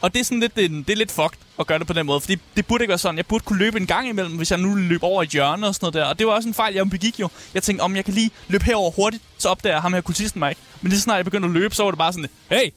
Og 0.00 0.14
det 0.14 0.20
er 0.20 0.24
sådan 0.24 0.40
lidt, 0.40 0.56
det, 0.56 0.64
er- 0.64 0.68
det 0.68 0.90
er 0.90 0.96
lidt 0.96 1.12
fucked 1.12 1.38
at 1.58 1.66
gøre 1.66 1.78
det 1.78 1.86
på 1.86 1.92
den 1.92 2.06
måde, 2.06 2.20
fordi 2.20 2.36
det 2.56 2.66
burde 2.66 2.84
ikke 2.84 2.88
være 2.90 2.98
sådan. 2.98 3.16
Jeg 3.16 3.26
burde 3.26 3.44
kunne 3.44 3.58
løbe 3.58 3.80
en 3.80 3.86
gang 3.86 4.08
imellem, 4.08 4.36
hvis 4.36 4.50
jeg 4.50 4.58
nu 4.58 4.74
løb 4.74 5.02
over 5.02 5.22
et 5.22 5.28
hjørne 5.28 5.66
og 5.66 5.74
sådan 5.74 5.84
noget 5.84 5.94
der. 5.94 6.04
Og 6.04 6.18
det 6.18 6.26
var 6.26 6.32
også 6.32 6.48
en 6.48 6.54
fejl, 6.54 6.74
jeg 6.74 6.90
begik 6.90 7.20
jo. 7.20 7.28
Jeg 7.54 7.62
tænkte, 7.62 7.82
om 7.82 7.96
jeg 7.96 8.04
kan 8.04 8.14
lige 8.14 8.30
løbe 8.48 8.64
herover 8.64 8.90
hurtigt, 8.90 9.22
så 9.38 9.48
opdager 9.48 9.80
ham 9.80 9.92
her 9.94 10.00
kultisten 10.00 10.38
mig 10.38 10.50
ikke. 10.50 10.60
Men 10.80 10.88
lige 10.88 10.98
så 10.98 11.02
snart 11.04 11.16
jeg 11.16 11.24
begyndte 11.24 11.46
at 11.46 11.52
løbe, 11.52 11.74
så 11.74 11.82
var 11.82 11.90
det 11.90 11.98
bare 11.98 12.12
sådan, 12.12 12.28
hey, 12.50 12.70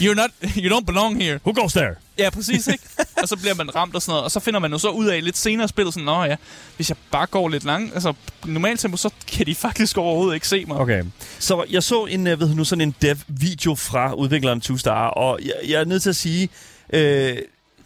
you're 0.00 0.14
not, 0.14 0.30
you 0.62 0.68
don't 0.70 0.86
belong 0.86 1.22
here. 1.22 1.40
Who 1.44 1.52
goes 1.52 1.72
there? 1.72 1.94
Ja, 2.18 2.30
præcis, 2.30 2.66
ikke? 2.66 2.84
og 3.22 3.28
så 3.28 3.36
bliver 3.36 3.54
man 3.54 3.74
ramt 3.74 3.94
og 3.94 4.02
sådan 4.02 4.12
noget, 4.12 4.24
og 4.24 4.30
så 4.30 4.40
finder 4.40 4.60
man 4.60 4.72
jo 4.72 4.78
så 4.78 4.88
ud 4.88 5.06
af 5.06 5.24
lidt 5.24 5.36
senere 5.36 5.68
spillet 5.68 5.94
sådan, 5.94 6.04
nå 6.04 6.24
ja, 6.24 6.36
hvis 6.76 6.88
jeg 6.88 6.96
bare 7.10 7.26
går 7.26 7.48
lidt 7.48 7.64
langt, 7.64 7.94
altså 7.94 8.12
normalt 8.44 8.80
tempo, 8.80 8.96
så 8.96 9.10
kan 9.32 9.46
de 9.46 9.54
faktisk 9.54 9.98
overhovedet 9.98 10.34
ikke 10.34 10.48
se 10.48 10.64
mig. 10.64 10.76
Okay. 10.76 11.04
Så 11.38 11.64
jeg 11.70 11.82
så 11.82 12.04
en, 12.04 12.26
øh, 12.26 12.40
ved 12.40 12.54
nu, 12.54 12.64
sådan 12.64 12.80
en 12.80 12.94
dev-video 13.02 13.74
fra 13.74 14.12
udvikleren 14.12 14.60
Two 14.60 14.76
Star, 14.76 15.08
og 15.08 15.38
jeg, 15.42 15.54
jeg 15.68 15.80
er 15.80 15.84
nødt 15.84 16.02
til 16.02 16.10
at 16.10 16.16
sige, 16.16 16.48
øh, 16.92 17.36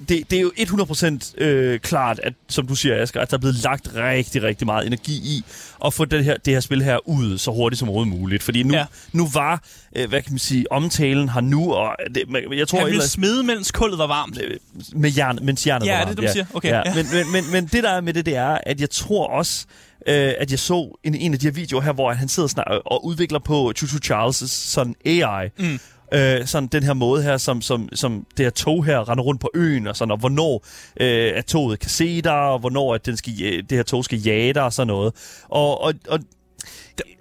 det, 0.09 0.31
det 0.31 0.37
er 0.39 0.41
jo 0.41 0.53
100% 0.59 1.45
øh, 1.45 1.81
klart, 1.81 2.21
at, 2.23 2.33
som 2.49 2.67
du 2.67 2.75
siger, 2.75 3.03
Asger, 3.03 3.21
at 3.21 3.31
der 3.31 3.37
er 3.37 3.41
blevet 3.41 3.57
lagt 3.57 3.89
rigtig, 3.95 4.43
rigtig 4.43 4.67
meget 4.67 4.87
energi 4.87 5.13
i 5.13 5.45
at 5.85 5.95
få 5.95 6.05
det 6.05 6.25
her, 6.25 6.37
det 6.37 6.53
her 6.53 6.61
spil 6.61 6.83
her 6.83 7.09
ud 7.09 7.39
så 7.39 7.51
hurtigt 7.51 7.79
som 7.79 7.89
overhovedet 7.89 8.19
muligt. 8.21 8.43
Fordi 8.43 8.63
nu, 8.63 8.75
ja. 8.75 8.79
Ja. 8.81 8.85
nu 9.13 9.29
var, 9.35 9.63
øh, 9.97 10.09
hvad 10.09 10.23
kan 10.23 10.33
man 10.33 10.39
sige, 10.39 10.73
omtalen 10.73 11.29
her 11.29 11.41
nu, 11.41 11.73
og 11.73 11.97
det, 12.15 12.25
jeg 12.57 12.69
tror, 12.69 12.79
Han 12.79 12.87
ville 12.89 13.09
smide, 13.09 13.43
mens 13.43 13.73
kullet 13.73 13.99
var 13.99 14.07
varmt. 14.07 14.39
øh, 14.45 14.57
med 14.93 15.11
jern, 15.13 15.39
mens 15.43 15.67
jernet 15.67 15.87
Ja, 15.87 15.93
var 15.99 16.05
varmt, 16.05 16.17
det, 16.19 16.27
du 16.29 16.33
siger? 16.33 16.45
Okay, 16.55 16.69
ja. 16.69 16.83
ja. 16.87 16.95
Men, 16.95 17.07
men, 17.13 17.33
men, 17.33 17.45
men 17.53 17.67
det, 17.67 17.83
der 17.83 17.91
er 17.91 18.01
med 18.01 18.13
det, 18.15 18.27
det 18.27 18.37
er, 18.37 18.59
at 18.67 18.81
jeg 18.81 18.91
tror 18.91 19.27
også, 19.27 19.65
øh, 20.07 20.33
at 20.39 20.51
jeg 20.51 20.59
så 20.59 20.99
en, 21.05 21.15
en 21.15 21.33
af 21.33 21.39
de 21.39 21.47
her 21.47 21.53
videoer 21.53 21.83
her, 21.83 21.93
hvor 21.93 22.13
han 22.13 22.29
sidder 22.29 22.49
snak- 22.49 22.67
og 22.87 23.05
udvikler 23.07 23.39
på 23.39 23.73
Chuchu 23.77 23.99
Charles' 24.05 24.47
sådan 24.47 24.95
AI. 25.07 25.49
Mm. 25.59 25.79
Øh, 26.15 26.47
sådan 26.47 26.67
den 26.67 26.83
her 26.83 26.93
måde 26.95 27.23
her, 27.23 27.37
som, 27.37 27.63
som, 27.63 27.89
som 27.93 28.27
det 28.37 28.47
her 28.47 28.51
tog 28.51 28.85
her 28.85 29.09
render 29.09 29.25
rundt 29.25 29.41
på 29.41 29.51
øen, 29.55 29.87
og 29.87 29.97
sådan, 29.97 30.13
og 30.13 30.19
hvornår 30.19 30.65
øh, 31.01 31.33
at 31.37 31.47
toget 31.47 31.79
kan 31.81 31.91
se 31.91 32.23
dig, 32.23 32.33
og 32.41 32.59
hvornår 32.59 32.95
at 32.95 33.07
den 33.07 33.17
skal, 33.17 33.33
ja- 33.33 33.61
det 33.61 33.73
her 33.79 33.83
tog 33.83 34.05
skal 34.05 34.19
jage 34.23 34.53
dig, 34.53 34.63
og 34.63 34.73
sådan 34.73 34.87
noget. 34.87 35.15
Og, 35.49 35.81
og, 35.81 35.95
og 36.09 36.19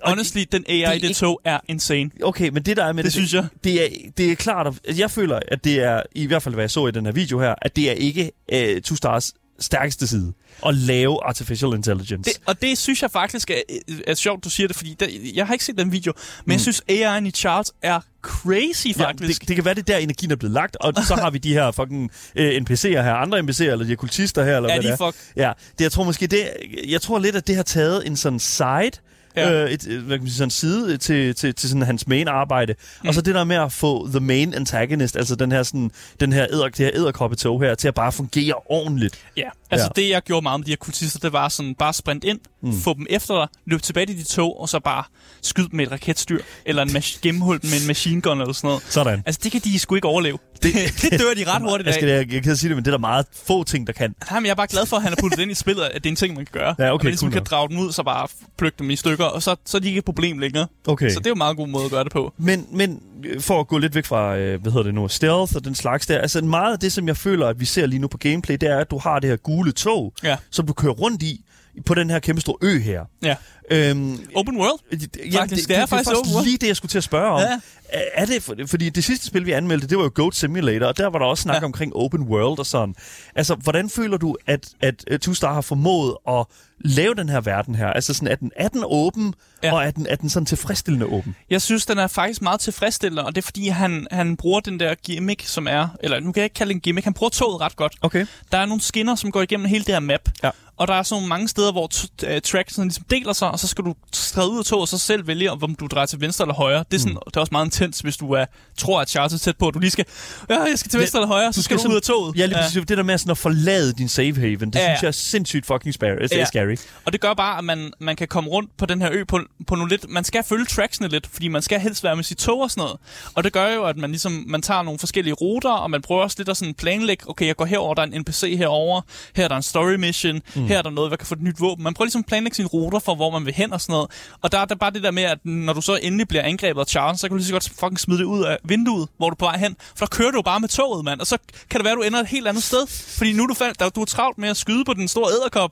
Honestly, 0.03 0.43
den 0.51 0.63
AI 0.69 0.81
det 0.95 1.03
ikke- 1.03 1.13
tog 1.13 1.41
er 1.45 1.59
insane. 1.67 2.09
Okay, 2.23 2.49
men 2.49 2.63
det 2.63 2.77
der 2.77 2.83
er 2.85 2.93
med 2.93 3.03
Det 3.03 3.11
synes 3.11 3.33
jeg. 3.33 3.45
Det 3.63 3.83
er, 3.83 3.87
det 4.17 4.31
er 4.31 4.35
klart, 4.35 4.67
at 4.87 4.99
jeg 4.99 5.11
føler, 5.11 5.39
at 5.47 5.63
det 5.63 5.79
er, 5.79 6.01
i 6.15 6.25
hvert 6.27 6.43
fald 6.43 6.55
hvad 6.55 6.63
jeg 6.63 6.71
så 6.71 6.87
i 6.87 6.91
den 6.91 7.05
her 7.05 7.13
video 7.13 7.39
her, 7.39 7.55
at 7.61 7.75
det 7.75 7.89
er 7.89 7.93
ikke 7.93 8.31
uh, 8.53 8.81
Two 8.81 8.95
Stars 8.95 9.33
stærkeste 9.59 10.07
side 10.07 10.33
at 10.65 10.75
lave 10.75 11.23
artificial 11.25 11.73
intelligence. 11.73 12.29
Det, 12.33 12.41
og 12.45 12.61
det 12.61 12.77
synes 12.77 13.01
jeg 13.01 13.11
faktisk 13.11 13.49
er, 13.49 13.61
er 14.07 14.13
sjovt, 14.13 14.43
du 14.43 14.49
siger 14.49 14.67
det, 14.67 14.75
fordi 14.75 14.95
der, 14.99 15.07
jeg 15.35 15.47
har 15.47 15.53
ikke 15.53 15.65
set 15.65 15.77
den 15.77 15.91
video, 15.91 16.13
men 16.15 16.43
mm. 16.45 16.51
jeg 16.51 16.61
synes 16.61 16.81
AI'en 16.91 17.25
i 17.27 17.31
Charles 17.31 17.71
er 17.81 17.99
crazy 18.21 18.87
Ja, 18.87 18.93
faktisk. 19.05 19.39
det, 19.41 19.47
det 19.47 19.55
kan 19.55 19.65
være, 19.65 19.73
det 19.73 19.81
er 19.81 19.93
der, 19.93 19.97
energien 19.97 20.31
er 20.31 20.35
blevet 20.35 20.53
lagt, 20.53 20.75
og 20.75 20.93
så 21.07 21.15
har 21.15 21.29
vi 21.29 21.37
de 21.37 21.53
her 21.53 21.71
fucking 21.71 22.11
øh, 22.35 22.61
NPC'er 22.61 22.87
her, 22.87 23.13
andre 23.13 23.39
NPC'er, 23.39 23.63
eller 23.63 23.85
de 23.85 23.95
kultister 23.95 24.43
her, 24.43 24.57
eller 24.57 24.69
Ja, 24.69 24.75
hvad 24.75 24.83
de 24.83 24.87
det 24.91 25.01
er. 25.01 25.05
er 25.05 25.11
fuck- 25.11 25.33
Ja, 25.35 25.51
det, 25.77 25.81
jeg 25.83 25.91
tror 25.91 26.03
måske, 26.03 26.27
det, 26.27 26.49
jeg 26.87 27.01
tror 27.01 27.19
lidt, 27.19 27.35
at 27.35 27.47
det 27.47 27.55
har 27.55 27.63
taget 27.63 28.07
en 28.07 28.17
sådan 28.17 28.39
side, 28.39 28.91
Ja. 29.35 29.63
øh, 29.63 29.69
et, 29.71 29.83
et, 29.83 29.99
hvad 30.01 30.17
kan 30.17 30.23
man 30.23 30.29
sige, 30.29 30.37
sådan 30.37 30.49
side 30.51 30.97
til, 30.97 31.35
til, 31.35 31.55
til 31.55 31.69
sådan 31.69 31.81
hans 31.81 32.07
main 32.07 32.27
arbejde. 32.27 32.75
Mm. 33.03 33.07
Og 33.07 33.13
så 33.13 33.21
det 33.21 33.35
der 33.35 33.43
med 33.43 33.55
at 33.55 33.71
få 33.71 34.07
the 34.09 34.19
main 34.19 34.53
antagonist, 34.53 35.15
altså 35.15 35.35
den 35.35 35.51
her, 35.51 35.63
sådan, 35.63 35.91
den 36.19 36.33
her, 36.33 36.47
æder, 36.51 36.67
det 36.67 36.77
her 36.77 36.91
æderkoppetog 36.93 37.61
her, 37.61 37.75
til 37.75 37.87
at 37.87 37.93
bare 37.93 38.11
fungere 38.11 38.53
ordentligt. 38.65 39.19
Ja, 39.37 39.49
altså 39.71 39.89
Ja. 39.97 40.01
det 40.01 40.09
jeg 40.09 40.21
gjorde 40.21 40.43
meget 40.43 40.59
med 40.59 40.65
de 40.65 40.71
her 40.71 40.75
kultister, 40.77 41.19
det 41.19 41.33
var 41.33 41.49
sådan 41.49 41.75
bare 41.75 41.93
sprint 41.93 42.23
ind, 42.23 42.39
mm. 42.63 42.79
få 42.81 42.93
dem 42.93 43.05
efter 43.09 43.33
dig, 43.35 43.47
løb 43.65 43.81
tilbage 43.81 44.05
til 44.05 44.17
de 44.17 44.23
tog, 44.23 44.61
og 44.61 44.69
så 44.69 44.79
bare 44.79 45.03
skyde 45.41 45.69
dem 45.69 45.75
med 45.77 45.85
et 45.85 45.91
raketstyr, 45.91 46.39
eller 46.65 46.81
en 46.83 46.89
mas- 46.89 47.19
gennemhul 47.21 47.61
dem 47.61 47.69
med 47.69 47.81
en 47.81 47.87
machine 47.87 48.21
gun 48.21 48.41
eller 48.41 48.53
sådan 48.53 48.67
noget. 48.67 48.83
Sådan. 48.89 49.23
Altså 49.25 49.41
det 49.43 49.51
kan 49.51 49.61
de 49.61 49.79
sgu 49.79 49.95
ikke 49.95 50.07
overleve. 50.07 50.37
Det, 50.63 50.73
det 51.01 51.19
dør 51.19 51.33
de 51.37 51.51
ret 51.51 51.61
hurtigt 51.61 51.87
Jeg, 51.87 51.93
af. 51.95 51.99
skal, 51.99 52.09
jeg, 52.09 52.33
jeg 52.33 52.43
kan 52.43 52.57
sige 52.57 52.69
det, 52.69 52.77
men 52.77 52.85
det 52.85 52.91
er 52.91 52.97
der 52.97 52.99
meget 52.99 53.25
få 53.45 53.63
ting, 53.63 53.87
der 53.87 53.93
kan. 53.93 54.15
Jamen, 54.31 54.45
jeg 54.45 54.51
er 54.51 54.55
bare 54.55 54.67
glad 54.67 54.85
for, 54.85 54.95
at 54.97 55.03
han 55.03 55.11
har 55.11 55.17
puttet 55.21 55.37
det 55.37 55.43
ind 55.43 55.51
i 55.51 55.55
spillet, 55.55 55.83
at 55.83 55.93
det 56.03 56.05
er 56.05 56.09
en 56.09 56.15
ting, 56.15 56.35
man 56.35 56.45
kan 56.45 56.59
gøre. 56.61 56.75
Ja, 56.79 56.93
okay, 56.93 56.99
at 56.99 57.03
man 57.03 57.11
ligesom 57.11 57.31
cool 57.31 57.33
kan 57.33 57.43
drage 57.49 57.69
dem 57.69 57.77
ud, 57.77 57.91
så 57.91 58.03
bare 58.03 58.27
plukke 58.57 58.75
dem 58.79 58.89
i 58.89 58.95
stykker, 58.95 59.22
og 59.25 59.43
så, 59.43 59.55
så 59.65 59.77
er 59.77 59.81
de 59.81 59.87
ikke 59.87 59.97
et 59.97 60.05
problem 60.05 60.39
længere. 60.39 60.67
Okay. 60.87 61.09
Så 61.09 61.19
det 61.19 61.25
er 61.25 61.29
jo 61.29 61.33
en 61.33 61.37
meget 61.37 61.57
god 61.57 61.67
måde 61.67 61.85
at 61.85 61.91
gøre 61.91 62.03
det 62.03 62.11
på. 62.11 62.33
Men, 62.37 62.67
men 62.71 63.01
øh, 63.25 63.41
for 63.41 63.59
at 63.59 63.67
gå 63.67 63.77
lidt 63.77 63.95
væk 63.95 64.05
fra, 64.05 64.37
øh, 64.37 64.61
hvad 64.61 64.71
hedder 64.71 64.83
det 64.83 64.93
nu, 64.93 65.07
stealth 65.07 65.55
og 65.55 65.65
den 65.65 65.75
slags 65.75 66.07
der, 66.07 66.19
altså 66.19 66.41
meget 66.41 66.73
af 66.73 66.79
det, 66.79 66.91
som 66.91 67.07
jeg 67.07 67.17
føler, 67.17 67.47
at 67.47 67.59
vi 67.59 67.65
ser 67.65 67.85
lige 67.85 67.99
nu 67.99 68.07
på 68.07 68.17
gameplay, 68.17 68.55
det 68.61 68.69
er, 68.69 68.77
at 68.77 68.91
du 68.91 68.97
har 68.97 69.19
det 69.19 69.29
her 69.29 69.37
gule 69.37 69.71
tog, 69.71 70.13
Ja. 70.23 70.37
som 70.51 70.67
du 70.67 70.73
kører 70.73 70.93
rundt 70.93 71.23
i, 71.23 71.41
på 71.85 71.93
den 71.93 72.09
her 72.09 72.19
kæmpe 72.19 72.41
store 72.41 72.57
ø 72.61 72.79
her. 72.79 73.01
Ja. 73.23 73.35
Øhm, 73.71 74.19
Open 74.35 74.57
world? 74.57 74.79
Jamen, 75.17 75.33
Faktisk, 75.33 75.69
det 75.69 75.77
er 75.77 75.85
faktisk 75.85 76.11
open 76.17 76.33
world. 76.33 76.45
lige 76.45 76.57
det, 76.57 76.67
jeg 76.67 76.75
skulle 76.75 76.89
til 76.89 76.97
at 76.97 77.03
spørge 77.03 77.31
om. 77.31 77.39
Ja. 77.39 77.59
Er, 77.89 78.01
er 78.13 78.25
det, 78.25 78.43
for, 78.43 78.55
fordi 78.67 78.89
det 78.89 79.03
sidste 79.03 79.25
spil, 79.25 79.45
vi 79.45 79.51
anmeldte, 79.51 79.87
det 79.87 79.97
var 79.97 80.03
jo 80.03 80.11
Goat 80.15 80.35
Simulator, 80.35 80.85
og 80.87 80.97
der 80.97 81.07
var 81.07 81.19
der 81.19 81.25
også 81.25 81.41
snak 81.41 81.61
Ja. 81.61 81.65
omkring 81.65 81.95
open 81.95 82.21
world 82.21 82.59
og 82.59 82.65
sådan. 82.65 82.95
Altså, 83.35 83.55
hvordan 83.55 83.89
føler 83.89 84.17
du, 84.17 84.37
at, 84.47 84.69
at 84.81 85.05
Two 85.21 85.33
Star 85.33 85.53
har 85.53 85.61
formået 85.61 86.15
at 86.29 86.45
lave 86.79 87.15
den 87.15 87.29
her 87.29 87.41
verden 87.41 87.75
her? 87.75 87.87
Altså, 87.87 88.13
sådan, 88.13 88.27
er, 88.27 88.35
den, 88.35 88.51
er 88.55 88.67
den 88.67 88.83
åben, 88.85 89.33
ja. 89.63 89.73
og 89.73 89.83
er 89.85 89.91
den, 89.91 90.07
er 90.09 90.15
den 90.15 90.29
sådan 90.29 90.45
tilfredsstillende 90.45 91.05
åben? 91.05 91.35
Jeg 91.49 91.61
synes, 91.61 91.85
den 91.85 91.97
er 91.97 92.07
faktisk 92.07 92.41
meget 92.41 92.59
tilfredsstillende, 92.59 93.25
og 93.25 93.35
det 93.35 93.41
er 93.41 93.45
fordi, 93.45 93.67
han, 93.67 94.07
han 94.11 94.37
bruger 94.37 94.59
den 94.59 94.79
der 94.79 94.95
gimmick, 94.95 95.45
som 95.47 95.67
er... 95.67 95.87
Eller 96.03 96.19
nu 96.19 96.31
kan 96.31 96.39
jeg 96.41 96.45
ikke 96.45 96.53
kalde 96.53 96.69
det 96.69 96.75
en 96.75 96.81
gimmick, 96.81 97.03
han 97.05 97.13
bruger 97.13 97.29
toget 97.29 97.61
ret 97.61 97.75
godt. 97.75 97.93
Okay. 98.01 98.25
Der 98.51 98.57
er 98.57 98.65
nogle 98.65 98.81
skinner, 98.81 99.15
som 99.15 99.31
går 99.31 99.41
igennem 99.41 99.65
hele 99.65 99.83
det 99.83 99.93
her 99.93 99.99
map. 99.99 100.29
Ja. 100.43 100.49
Og 100.77 100.87
der 100.87 100.93
er 100.93 101.03
sådan 101.03 101.27
mange 101.27 101.47
steder, 101.47 101.71
hvor 101.71 101.89
t- 101.93 102.33
uh, 102.35 102.41
tracksen 102.43 102.83
ligesom 102.83 103.03
deler 103.09 103.33
sig, 103.33 103.51
og 103.51 103.59
så 103.59 103.67
skal 103.67 103.83
du 103.85 103.95
træde 104.11 104.49
ud 104.49 104.59
af 104.59 104.65
toget, 104.65 104.81
og 104.81 104.87
så 104.87 104.97
selv 104.97 105.27
vælge, 105.27 105.51
om 105.51 105.75
du 105.75 105.87
drejer 105.87 106.05
til 106.05 106.21
venstre 106.21 106.45
eller 106.45 106.55
højre. 106.55 106.83
Det 106.91 106.93
er, 106.93 106.99
sådan, 106.99 107.13
mm. 107.13 107.19
det 107.27 107.35
er 107.35 107.39
også 107.41 107.51
meget 107.51 107.65
intens, 107.65 107.99
hvis 107.99 108.17
du 108.17 108.31
er, 108.31 108.45
tror, 108.77 109.01
at 109.01 109.09
Charles 109.09 109.33
er 109.33 109.37
tæt 109.37 109.57
på, 109.57 109.67
at 109.67 109.73
du 109.73 109.79
lige 109.79 109.91
skal, 109.91 110.05
ja, 110.49 110.61
jeg 110.61 110.79
skal 110.79 110.91
til 110.91 110.99
venstre 110.99 111.19
eller 111.19 111.27
højre, 111.27 111.53
så 111.53 111.63
skal 111.63 111.77
du 111.77 111.89
ud 111.89 111.95
af 111.95 112.01
toget. 112.01 112.35
Ja, 112.37 112.45
lige 112.45 112.57
præcis. 112.57 112.83
Det 112.87 112.97
der 112.97 113.03
med 113.03 113.17
sådan 113.17 113.31
at 113.31 113.37
forlade 113.37 113.93
din 113.93 114.09
safe 114.09 114.35
haven, 114.35 114.59
det 114.59 114.75
Ja, 114.75 114.79
ja, 114.79 114.89
ja. 114.89 114.95
synes 114.95 115.01
jeg 115.01 115.07
er 115.07 115.11
sindssygt 115.11 115.65
fucking 115.65 115.93
scary. 115.93 116.07
Ja. 116.31 116.37
Ja. 116.37 116.45
scary. 116.45 116.75
Og 117.05 117.13
det 117.13 117.21
gør 117.21 117.33
bare, 117.33 117.57
at 117.57 117.63
man, 117.63 117.91
man 117.99 118.15
kan 118.15 118.27
komme 118.27 118.49
rundt 118.49 118.77
på 118.77 118.85
den 118.85 119.01
her 119.01 119.09
ø 119.11 119.23
på, 119.27 119.39
på 119.67 119.75
nogle 119.75 119.89
lidt... 119.89 120.09
Man 120.09 120.23
skal 120.23 120.43
følge 120.43 120.65
tracksene 120.65 121.07
lidt, 121.07 121.27
fordi 121.33 121.47
man 121.47 121.61
skal 121.61 121.79
helst 121.79 122.03
være 122.03 122.15
med 122.15 122.23
sit 122.23 122.37
tog 122.37 122.59
og 122.61 122.71
sådan 122.71 122.81
noget. 122.81 122.97
Og 123.35 123.43
det 123.43 123.53
gør 123.53 123.73
jo, 123.73 123.83
at 123.83 123.97
man 123.97 124.09
ligesom 124.09 124.43
man 124.47 124.61
tager 124.61 124.83
nogle 124.83 124.99
forskellige 124.99 125.33
ruter, 125.33 125.71
og 125.71 125.91
man 125.91 126.01
prøver 126.01 126.21
også 126.21 126.35
lidt 126.39 126.49
at 126.49 126.57
sådan 126.57 126.73
planlægge, 126.73 127.29
okay, 127.29 127.47
jeg 127.47 127.55
går 127.55 127.65
herover, 127.65 127.93
der 127.93 128.01
er 128.01 128.05
en 128.05 128.21
NPC 128.21 128.55
herover, 128.57 129.01
her 129.35 129.43
er 129.43 129.47
der 129.47 129.55
en 129.55 129.63
story 129.63 129.93
mission, 129.95 130.41
mm. 130.55 130.62
Mm. 130.63 130.67
her 130.67 130.77
er 130.77 130.81
der 130.81 130.89
noget, 130.89 131.09
hvad 131.09 131.17
kan 131.17 131.27
få 131.27 131.33
et 131.33 131.41
nyt 131.41 131.59
våben. 131.59 131.83
Man 131.83 131.93
prøver 131.93 132.05
ligesom 132.05 132.19
at 132.19 132.25
planlægge 132.25 132.55
sine 132.55 132.67
ruter 132.67 132.99
for, 132.99 133.15
hvor 133.15 133.29
man 133.31 133.45
vil 133.45 133.53
hen 133.53 133.73
og 133.73 133.81
sådan 133.81 133.93
noget. 133.93 134.11
Og 134.41 134.51
der 134.51 134.59
er 134.59 134.65
der 134.65 134.75
bare 134.75 134.91
det 134.91 135.03
der 135.03 135.11
med, 135.11 135.23
at 135.23 135.45
når 135.45 135.73
du 135.73 135.81
så 135.81 135.95
endelig 136.01 136.27
bliver 136.27 136.43
angrebet 136.43 136.81
af 136.81 136.87
Charles, 136.87 137.21
så 137.21 137.27
kan 137.27 137.29
du 137.29 137.37
lige 137.37 137.47
så 137.47 137.53
godt 137.53 137.69
fucking 137.79 137.99
smide 137.99 138.19
det 138.19 138.25
ud 138.25 138.43
af 138.43 138.57
vinduet, 138.63 139.09
hvor 139.17 139.29
du 139.29 139.33
er 139.33 139.37
på 139.37 139.45
vej 139.45 139.57
hen. 139.57 139.75
For 139.95 140.05
der 140.05 140.15
kører 140.15 140.31
du 140.31 140.41
bare 140.41 140.59
med 140.59 140.69
toget, 140.69 141.05
mand. 141.05 141.19
Og 141.19 141.27
så 141.27 141.37
kan 141.69 141.79
det 141.79 141.85
være, 141.85 141.91
at 141.91 141.97
du 141.97 142.01
ender 142.01 142.19
et 142.19 142.27
helt 142.27 142.47
andet 142.47 142.63
sted. 142.63 142.87
Fordi 143.17 143.33
nu 143.33 143.43
er 143.43 143.47
du, 143.47 143.53
fald, 143.53 143.75
der, 143.79 143.89
du 143.89 144.01
er 144.01 144.05
travlt 144.05 144.37
med 144.37 144.49
at 144.49 144.57
skyde 144.57 144.85
på 144.85 144.93
den 144.93 145.07
store 145.07 145.31
æderkop. 145.31 145.71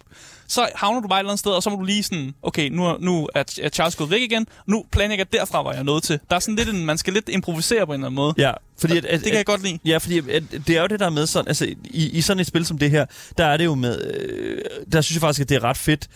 Så 0.51 0.69
havner 0.75 1.01
du 1.01 1.07
bare 1.07 1.19
et 1.19 1.21
eller 1.21 1.31
andet 1.31 1.39
sted, 1.39 1.51
og 1.51 1.63
så 1.63 1.69
må 1.69 1.75
du 1.75 1.83
lige 1.83 2.03
sådan, 2.03 2.33
okay, 2.41 2.69
nu 2.69 2.97
nu 2.99 3.29
er 3.35 3.69
Charles 3.73 3.95
gået 3.95 4.09
væk 4.09 4.21
igen. 4.21 4.47
Nu 4.67 4.85
planlægger 4.91 5.25
jeg 5.31 5.39
derfra, 5.39 5.61
hvor 5.61 5.71
jeg 5.71 5.79
er 5.79 5.83
nået 5.83 6.03
til. 6.03 6.19
Der 6.29 6.35
er 6.35 6.39
sådan 6.39 6.55
lidt 6.55 6.69
en, 6.69 6.85
man 6.85 6.97
skal 6.97 7.13
lidt 7.13 7.29
improvisere 7.29 7.85
på 7.85 7.91
en 7.91 7.99
eller 7.99 8.07
anden 8.07 8.15
måde. 8.15 8.33
Ja, 8.37 8.51
fordi 8.79 8.97
at, 8.97 9.05
at, 9.05 9.19
Det 9.19 9.27
kan 9.27 9.37
jeg 9.37 9.45
godt 9.45 9.63
lide. 9.63 9.79
Ja, 9.85 9.97
fordi 9.97 10.17
at, 10.17 10.43
det 10.67 10.69
er 10.69 10.81
jo 10.81 10.87
det 10.87 10.99
der 10.99 11.09
med 11.09 11.27
sådan, 11.27 11.47
altså 11.47 11.65
i, 11.83 12.09
i 12.09 12.21
sådan 12.21 12.41
et 12.41 12.47
spil 12.47 12.65
som 12.65 12.77
det 12.77 12.91
her, 12.91 13.05
der 13.37 13.45
er 13.45 13.57
det 13.57 13.65
jo 13.65 13.75
med, 13.75 14.01
øh, 14.01 14.61
der 14.91 15.01
synes 15.01 15.15
jeg 15.15 15.21
faktisk, 15.21 15.41
at 15.41 15.49
det 15.49 15.55
er 15.55 15.63
ret 15.63 15.77
fedt, 15.77 16.07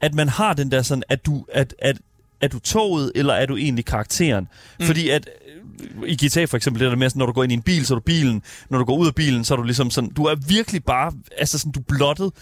at 0.00 0.14
man 0.14 0.28
har 0.28 0.52
den 0.52 0.70
der 0.70 0.82
sådan, 0.82 1.02
at 1.08 1.26
du, 1.26 1.44
at, 1.52 1.74
at, 1.78 1.96
er 2.40 2.48
du 2.48 2.58
toget, 2.58 3.12
eller 3.14 3.34
er 3.34 3.46
du 3.46 3.56
egentlig 3.56 3.84
karakteren? 3.84 4.48
Mm. 4.80 4.86
Fordi 4.86 5.08
at 5.08 5.30
øh, 6.02 6.08
i 6.08 6.26
GTA 6.26 6.44
for 6.44 6.56
eksempel, 6.56 6.82
det 6.82 6.90
der 6.90 6.96
med, 6.96 7.10
sådan, 7.10 7.18
når 7.18 7.26
du 7.26 7.32
går 7.32 7.42
ind 7.42 7.52
i 7.52 7.54
en 7.54 7.62
bil, 7.62 7.86
så 7.86 7.94
er 7.94 7.98
du 7.98 8.02
bilen. 8.02 8.42
Når 8.70 8.78
du 8.78 8.84
går 8.84 8.96
ud 8.96 9.06
af 9.06 9.14
bilen, 9.14 9.44
så 9.44 9.54
er 9.54 9.56
du 9.56 9.62
ligesom 9.62 9.90
sådan, 9.90 10.10
du 10.10 10.24
er 10.24 10.34
virkelig 10.48 10.84
bare, 10.84 11.12
altså 11.38 11.58
sådan, 11.58 11.72
du 11.72 11.80
blottet, 11.80 12.32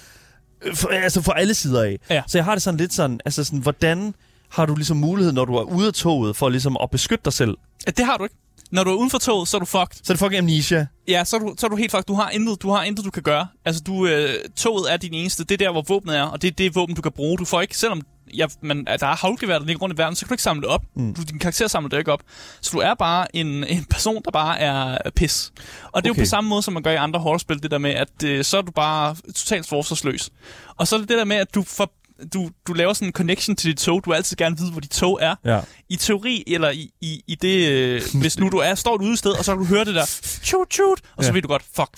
for, 0.74 0.88
altså 0.88 1.22
for 1.22 1.32
alle 1.32 1.54
sider 1.54 1.82
af. 1.82 1.98
Ja. 2.10 2.22
Så 2.26 2.38
jeg 2.38 2.44
har 2.44 2.52
det 2.54 2.62
sådan 2.62 2.78
lidt 2.78 2.92
sådan, 2.92 3.20
altså 3.24 3.44
sådan, 3.44 3.58
hvordan 3.58 4.14
har 4.48 4.66
du 4.66 4.74
ligesom 4.74 4.96
mulighed, 4.96 5.32
når 5.32 5.44
du 5.44 5.54
er 5.54 5.62
ude 5.62 5.86
af 5.86 5.92
toget, 5.92 6.36
for 6.36 6.48
ligesom 6.48 6.76
at 6.82 6.90
beskytte 6.90 7.24
dig 7.24 7.32
selv? 7.32 7.56
Det 7.86 8.04
har 8.04 8.16
du 8.16 8.24
ikke. 8.24 8.36
Når 8.70 8.84
du 8.84 8.90
er 8.90 8.94
uden 8.94 9.10
for 9.10 9.18
toget, 9.18 9.48
så 9.48 9.56
er 9.56 9.58
du 9.58 9.66
fucked. 9.66 9.96
Så 10.04 10.12
er 10.12 10.14
det 10.14 10.18
fucking 10.18 10.38
amnesia. 10.38 10.86
Ja, 11.08 11.24
så 11.24 11.36
er 11.36 11.40
du, 11.40 11.54
så 11.58 11.66
er 11.66 11.70
du 11.70 11.76
helt 11.76 11.90
fucked. 11.90 12.04
Du 12.08 12.14
har 12.14 12.30
intet, 12.30 12.62
du 12.62 12.70
har 12.70 12.82
intet, 12.82 13.04
du 13.04 13.10
kan 13.10 13.22
gøre. 13.22 13.46
Altså, 13.64 13.82
du, 13.86 14.06
øh, 14.06 14.34
toget 14.56 14.92
er 14.92 14.96
din 14.96 15.14
eneste. 15.14 15.44
Det 15.44 15.54
er 15.54 15.58
der, 15.66 15.72
hvor 15.72 15.84
våbnet 15.88 16.16
er, 16.16 16.22
og 16.22 16.42
det 16.42 16.48
er 16.48 16.52
det 16.52 16.74
våben, 16.74 16.94
du 16.94 17.02
kan 17.02 17.12
bruge. 17.12 17.38
Du 17.38 17.44
får 17.44 17.60
ikke, 17.60 17.78
selvom 17.78 18.02
ja, 18.36 18.46
man, 18.62 18.84
der 18.84 19.06
er 19.06 19.16
havlgevær, 19.16 19.58
der 19.58 19.66
ligger 19.66 19.80
rundt 19.82 19.94
i 19.94 19.98
verden, 19.98 20.16
så 20.16 20.24
kan 20.24 20.28
du 20.28 20.34
ikke 20.34 20.42
samle 20.42 20.62
det 20.62 20.68
op. 20.70 20.82
Mm. 20.96 21.14
Du, 21.14 21.22
din 21.22 21.38
karakter 21.38 21.68
samler 21.68 21.88
det 21.88 21.98
ikke 21.98 22.12
op. 22.12 22.22
Så 22.60 22.70
du 22.72 22.78
er 22.78 22.94
bare 22.94 23.36
en, 23.36 23.46
en 23.64 23.84
person, 23.84 24.22
der 24.24 24.30
bare 24.30 24.58
er 24.58 24.98
pis. 25.16 25.52
Og 25.92 26.02
det 26.02 26.08
er 26.08 26.10
jo 26.10 26.12
Okay. 26.12 26.22
på 26.22 26.26
samme 26.26 26.50
måde, 26.50 26.62
som 26.62 26.74
man 26.74 26.82
gør 26.82 26.90
i 26.90 26.96
andre 26.96 27.20
horrorspil, 27.20 27.62
det 27.62 27.70
der 27.70 27.78
med, 27.78 27.90
at 27.90 28.24
øh, 28.24 28.44
så 28.44 28.58
er 28.58 28.62
du 28.62 28.72
bare 28.72 29.16
totalt 29.34 29.68
forsvarsløs. 29.68 30.30
Og 30.76 30.88
så 30.88 30.96
er 30.96 31.00
det 31.00 31.08
det 31.08 31.18
der 31.18 31.24
med, 31.24 31.36
at 31.36 31.54
du 31.54 31.62
får 31.62 31.92
du, 32.32 32.50
du 32.66 32.72
laver 32.72 32.92
sådan 32.92 33.08
en 33.08 33.12
connection 33.12 33.56
til 33.56 33.70
dit 33.70 33.78
tog. 33.78 34.04
Du 34.04 34.10
vil 34.10 34.16
altid 34.16 34.36
gerne 34.36 34.56
vide, 34.58 34.70
hvor 34.70 34.80
dit 34.80 34.90
tog 34.90 35.18
er. 35.22 35.34
Ja. 35.44 35.60
I 35.88 35.96
teori, 35.96 36.44
eller 36.46 36.70
i, 36.70 36.90
i, 37.00 37.22
i 37.26 37.34
det, 37.34 37.68
øh, 37.68 38.02
hvis 38.20 38.38
nu 38.38 38.48
du 38.48 38.56
er, 38.56 38.74
står 38.74 38.94
et 38.96 39.02
ude 39.02 39.16
sted, 39.16 39.30
og 39.30 39.44
så 39.44 39.52
kan 39.52 39.58
du 39.58 39.64
høre 39.64 39.84
det 39.84 39.94
der, 39.94 40.04
shoot, 40.42 40.74
shoot, 40.74 41.00
og 41.16 41.24
så 41.24 41.28
Ja. 41.30 41.34
ved 41.34 41.42
du 41.42 41.48
godt, 41.48 41.62
fuck, 41.76 41.88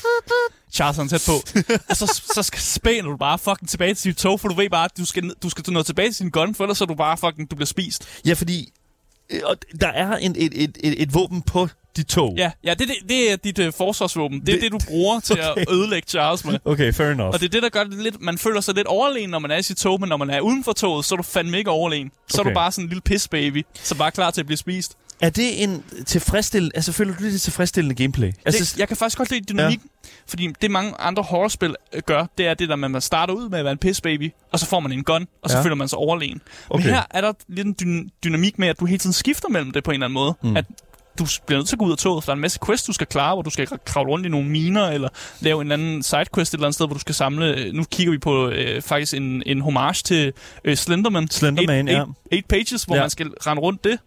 Charles 0.72 0.98
er 0.98 1.18
tæt 1.18 1.22
på. 1.26 1.32
og 1.90 1.96
så, 1.96 2.22
så 2.34 2.42
skal- 2.42 2.60
spænder 2.60 3.10
du 3.10 3.16
bare 3.16 3.38
fucking 3.38 3.68
tilbage 3.68 3.94
til 3.94 4.10
dit 4.10 4.18
tog, 4.18 4.40
for 4.40 4.48
du 4.48 4.54
ved 4.54 4.70
bare, 4.70 4.84
at 4.84 4.90
du 4.98 5.04
skal, 5.04 5.30
du 5.42 5.50
skal 5.50 5.72
nå 5.72 5.82
tilbage 5.82 6.12
til 6.12 6.22
din 6.22 6.30
gun, 6.30 6.54
for 6.54 6.64
ellers 6.64 6.78
så 6.78 6.84
er 6.84 6.86
du 6.86 6.94
bare 6.94 7.16
fucking, 7.16 7.50
du 7.50 7.56
bliver 7.56 7.66
spist. 7.66 8.08
Ja, 8.26 8.32
fordi 8.32 8.72
og 9.44 9.56
der 9.80 9.88
er 9.88 10.16
en, 10.16 10.34
et, 10.38 10.52
et, 10.62 10.78
et, 10.80 11.02
et 11.02 11.14
våben 11.14 11.42
på 11.42 11.68
dit 11.96 12.06
tog. 12.06 12.34
Ja, 12.36 12.50
ja 12.64 12.70
det, 12.74 12.88
det, 12.88 12.96
det 13.08 13.32
er 13.32 13.36
dit 13.36 13.58
øh, 13.58 13.72
forsvarsvåben. 13.72 14.40
Det 14.40 14.48
er 14.48 14.52
det, 14.52 14.62
Det- 14.62 14.72
det, 14.72 14.80
du 14.86 14.86
bruger 14.88 15.20
til 15.20 15.40
Okay. 15.50 15.60
at 15.62 15.70
ødelægge 15.70 16.08
Charles 16.08 16.44
med. 16.44 16.58
Okay, 16.64 16.92
fair 16.92 17.10
enough. 17.10 17.28
Og 17.34 17.40
det 17.40 17.46
er 17.46 17.50
det, 17.50 17.62
der 17.62 17.68
gør 17.68 17.84
det 17.84 18.02
lidt... 18.02 18.20
Man 18.20 18.38
føler 18.38 18.60
sig 18.60 18.74
lidt 18.74 18.86
overlegen, 18.86 19.30
når 19.30 19.38
man 19.38 19.50
er 19.50 19.56
i 19.56 19.62
sit 19.62 19.76
tog, 19.76 20.00
men 20.00 20.08
når 20.08 20.16
man 20.16 20.30
er 20.30 20.40
uden 20.40 20.64
for 20.64 20.72
toget, 20.72 21.04
så 21.04 21.14
er 21.14 21.16
du 21.16 21.22
fandme 21.22 21.58
ikke 21.58 21.70
overlegen. 21.70 22.10
Så 22.28 22.36
er 22.36 22.40
Okay. 22.40 22.50
du 22.50 22.54
bare 22.54 22.72
sådan 22.72 22.84
en 22.84 22.88
lille 22.88 23.00
pissbaby, 23.02 23.62
som 23.74 23.98
bare 23.98 24.06
er 24.06 24.10
klar 24.10 24.30
til 24.30 24.40
at 24.40 24.46
blive 24.46 24.56
spist. 24.56 24.96
Er 25.20 25.30
det 25.30 25.62
en 25.62 25.84
tilfredsstillende... 26.06 26.76
Altså, 26.76 26.92
føler 26.92 27.16
du 27.16 27.24
det 27.24 27.34
er 27.34 27.38
tilfredsstillende 27.38 27.94
gameplay? 27.94 28.32
Altså, 28.44 28.74
det, 28.74 28.78
jeg 28.78 28.88
kan 28.88 28.96
faktisk 28.96 29.18
godt 29.18 29.30
lide 29.30 29.44
dynamikken, 29.52 29.90
ja. 30.04 30.08
fordi 30.26 30.48
det 30.62 30.70
mange 30.70 30.94
andre 30.98 31.22
horrorspil 31.22 31.76
øh, 31.92 32.02
gør, 32.06 32.26
det 32.38 32.46
er 32.46 32.54
det 32.54 32.68
der 32.68 32.76
man 32.76 33.00
starter 33.00 33.34
ud 33.34 33.48
med 33.48 33.58
at 33.58 33.64
være 33.64 33.72
en 33.72 33.78
pissbaby, 33.78 34.32
og 34.52 34.58
så 34.58 34.66
får 34.66 34.80
man 34.80 34.92
en 34.92 35.04
gun, 35.04 35.26
og 35.42 35.50
så 35.50 35.56
Ja. 35.56 35.62
føler 35.62 35.74
man 35.74 35.88
sig 35.88 35.98
overlegen. 35.98 36.40
Okay. 36.70 36.84
Men 36.84 36.94
her 36.94 37.02
er 37.10 37.20
der 37.20 37.32
lidt 37.48 37.66
en 37.66 37.72
dy- 37.82 38.08
dynamik 38.24 38.58
med, 38.58 38.68
at 38.68 38.80
du 38.80 38.86
hele 38.86 38.98
tiden 38.98 39.12
skifter 39.12 39.48
mellem 39.48 39.70
det 39.70 39.84
på 39.84 39.90
en 39.90 39.94
eller 39.94 40.06
anden 40.06 40.14
måde. 40.14 40.34
Mm. 40.42 40.56
At 40.56 40.64
du 41.18 41.26
bliver 41.46 41.58
nødt 41.58 41.68
til 41.68 41.74
at 41.74 41.78
gå 41.78 41.84
ud 41.84 41.92
af 41.92 41.98
toget, 41.98 42.24
for 42.24 42.26
der 42.26 42.32
er 42.32 42.36
en 42.36 42.40
masse 42.40 42.58
quests, 42.66 42.86
du 42.86 42.92
skal 42.92 43.06
klare, 43.06 43.34
hvor 43.34 43.42
du 43.42 43.50
skal 43.50 43.68
kravle 43.84 44.10
rundt 44.10 44.26
i 44.26 44.28
nogle 44.28 44.48
miner, 44.48 44.88
eller 44.88 45.08
lave 45.40 45.60
en 45.60 45.72
eller 45.72 45.74
anden 45.74 46.02
sidequest 46.02 46.54
et 46.54 46.58
eller 46.58 46.66
andet 46.66 46.74
sted, 46.74 46.86
hvor 46.86 46.94
du 46.94 47.00
skal 47.00 47.14
samle... 47.14 47.72
Nu 47.72 47.84
kigger 47.84 48.10
vi 48.12 48.18
på 48.18 48.48
øh, 48.48 48.82
faktisk 48.82 49.14
en, 49.14 49.42
en 49.46 49.60
homage 49.60 50.02
til 50.04 50.32
øh, 50.64 50.76
Slenderman. 50.76 51.30
Slenderman, 51.30 51.88
eight, 51.88 51.98
ja. 51.98 52.04
eight, 52.04 52.16
eight 52.32 52.48
Pages, 52.48 52.84
hvor 52.84 52.96
ja. 52.96 53.00
man 53.00 53.10
skal 53.10 53.26
rende 53.46 53.62
rundt 53.62 53.84
det, 53.84 53.98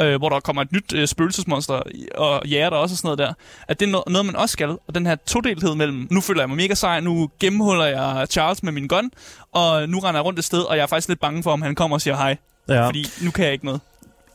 øh, 0.00 0.16
hvor 0.18 0.28
der 0.28 0.40
kommer 0.40 0.62
et 0.62 0.72
nyt 0.72 0.92
øh, 0.94 1.08
spøgelsesmonster 1.08 1.82
og 2.14 2.46
jager 2.46 2.70
der 2.70 2.76
også 2.76 2.92
og 2.92 2.96
sådan 2.96 3.06
noget 3.06 3.18
der. 3.18 3.32
At 3.68 3.80
det 3.80 3.86
er 3.86 4.02
noget, 4.10 4.26
man 4.26 4.36
også 4.36 4.52
skal. 4.52 4.68
Og 4.68 4.94
den 4.94 5.06
her 5.06 5.16
todelthed 5.26 5.74
mellem, 5.74 6.08
nu 6.10 6.20
føler 6.20 6.40
jeg 6.40 6.48
mig 6.48 6.56
mega 6.56 6.74
sej, 6.74 7.00
nu 7.00 7.30
gennemhuller 7.40 7.84
jeg 7.84 8.26
Charles 8.30 8.62
med 8.62 8.72
min 8.72 8.88
gun, 8.88 9.10
og 9.52 9.88
nu 9.88 9.98
render 9.98 10.20
jeg 10.20 10.24
rundt 10.24 10.38
et 10.38 10.44
sted, 10.44 10.60
og 10.60 10.76
jeg 10.76 10.82
er 10.82 10.86
faktisk 10.86 11.08
lidt 11.08 11.20
bange 11.20 11.42
for, 11.42 11.52
om 11.52 11.62
han 11.62 11.74
kommer 11.74 11.96
og 11.96 12.00
siger 12.00 12.16
hej. 12.16 12.36
ja. 12.68 12.86
Fordi 12.86 13.06
nu 13.22 13.30
kan 13.30 13.44
jeg 13.44 13.52
ikke 13.52 13.64
noget. 13.64 13.80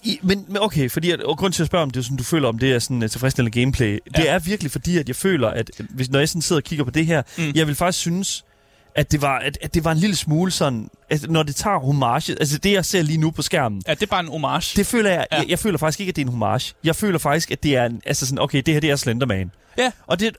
I, 0.04 0.19
men, 0.21 0.45
men 0.47 0.58
okay, 0.62 0.89
fordi 0.89 1.12
at, 1.12 1.21
og 1.21 1.38
grund 1.38 1.54
til 1.54 1.63
at 1.63 1.67
spørge 1.67 1.84
om 1.84 1.91
det, 1.91 1.99
er 1.99 2.04
sådan, 2.04 2.17
du 2.17 2.23
føler, 2.23 2.47
om 2.47 2.60
det 2.60 2.73
er 2.73 2.80
sådan 2.80 3.04
uh, 3.04 3.10
tilfredsstillende 3.10 3.60
gameplay, 3.60 3.91
ja. 3.91 4.21
det 4.21 4.30
er 4.30 4.39
virkelig 4.39 4.71
fordi, 4.71 4.97
at 4.97 5.08
jeg 5.08 5.15
føler, 5.15 5.47
at 5.47 5.71
hvis, 5.89 6.10
når 6.10 6.19
jeg 6.19 6.30
sådan 6.30 6.41
sidder 6.41 6.60
og 6.60 6.63
kigger 6.63 6.86
på 6.86 6.91
det 6.91 7.06
her, 7.06 7.21
mm. 7.38 7.51
jeg 7.56 7.67
vil 7.67 7.75
faktisk 7.75 7.99
synes, 7.99 8.44
at 8.95 9.12
det 9.12 9.21
var, 9.21 9.39
at, 9.39 9.58
at 9.62 9.73
det 9.73 9.84
var 9.84 9.91
en 9.91 9.97
lille 9.97 10.15
smule 10.15 10.51
sådan, 10.51 10.89
at 11.10 11.29
når 11.29 11.43
det 11.43 11.55
tager 11.55 11.79
homage, 11.79 12.31
altså 12.39 12.58
det 12.58 12.71
jeg 12.71 12.86
ser 12.86 13.01
lige 13.01 13.17
nu 13.17 13.31
på 13.31 13.41
skærmen, 13.41 13.81
Ja, 13.88 13.93
det 13.93 14.03
er 14.03 14.08
bare 14.08 14.19
en 14.19 14.27
homage. 14.27 14.73
det 14.77 14.88
føler 14.88 15.10
jeg, 15.10 15.25
Ja. 15.31 15.38
jeg, 15.38 15.49
jeg 15.49 15.60
føler 15.60 15.77
faktisk 15.77 15.99
ikke, 15.99 16.10
at 16.10 16.15
det 16.15 16.21
er 16.21 16.25
en 16.25 16.31
homage. 16.31 16.73
Jeg 16.84 16.95
føler 16.95 17.19
faktisk, 17.19 17.51
at 17.51 17.63
det 17.63 17.75
er 17.75 17.86
en, 17.86 18.01
altså 18.05 18.25
sådan, 18.25 18.39
okay, 18.39 18.62
det 18.65 18.73
her 18.73 18.81
det 18.81 18.89
er 18.89 18.95
Slenderman. 18.95 19.51
Ja, 19.77 19.91
Og 20.08 20.19
det, 20.19 20.38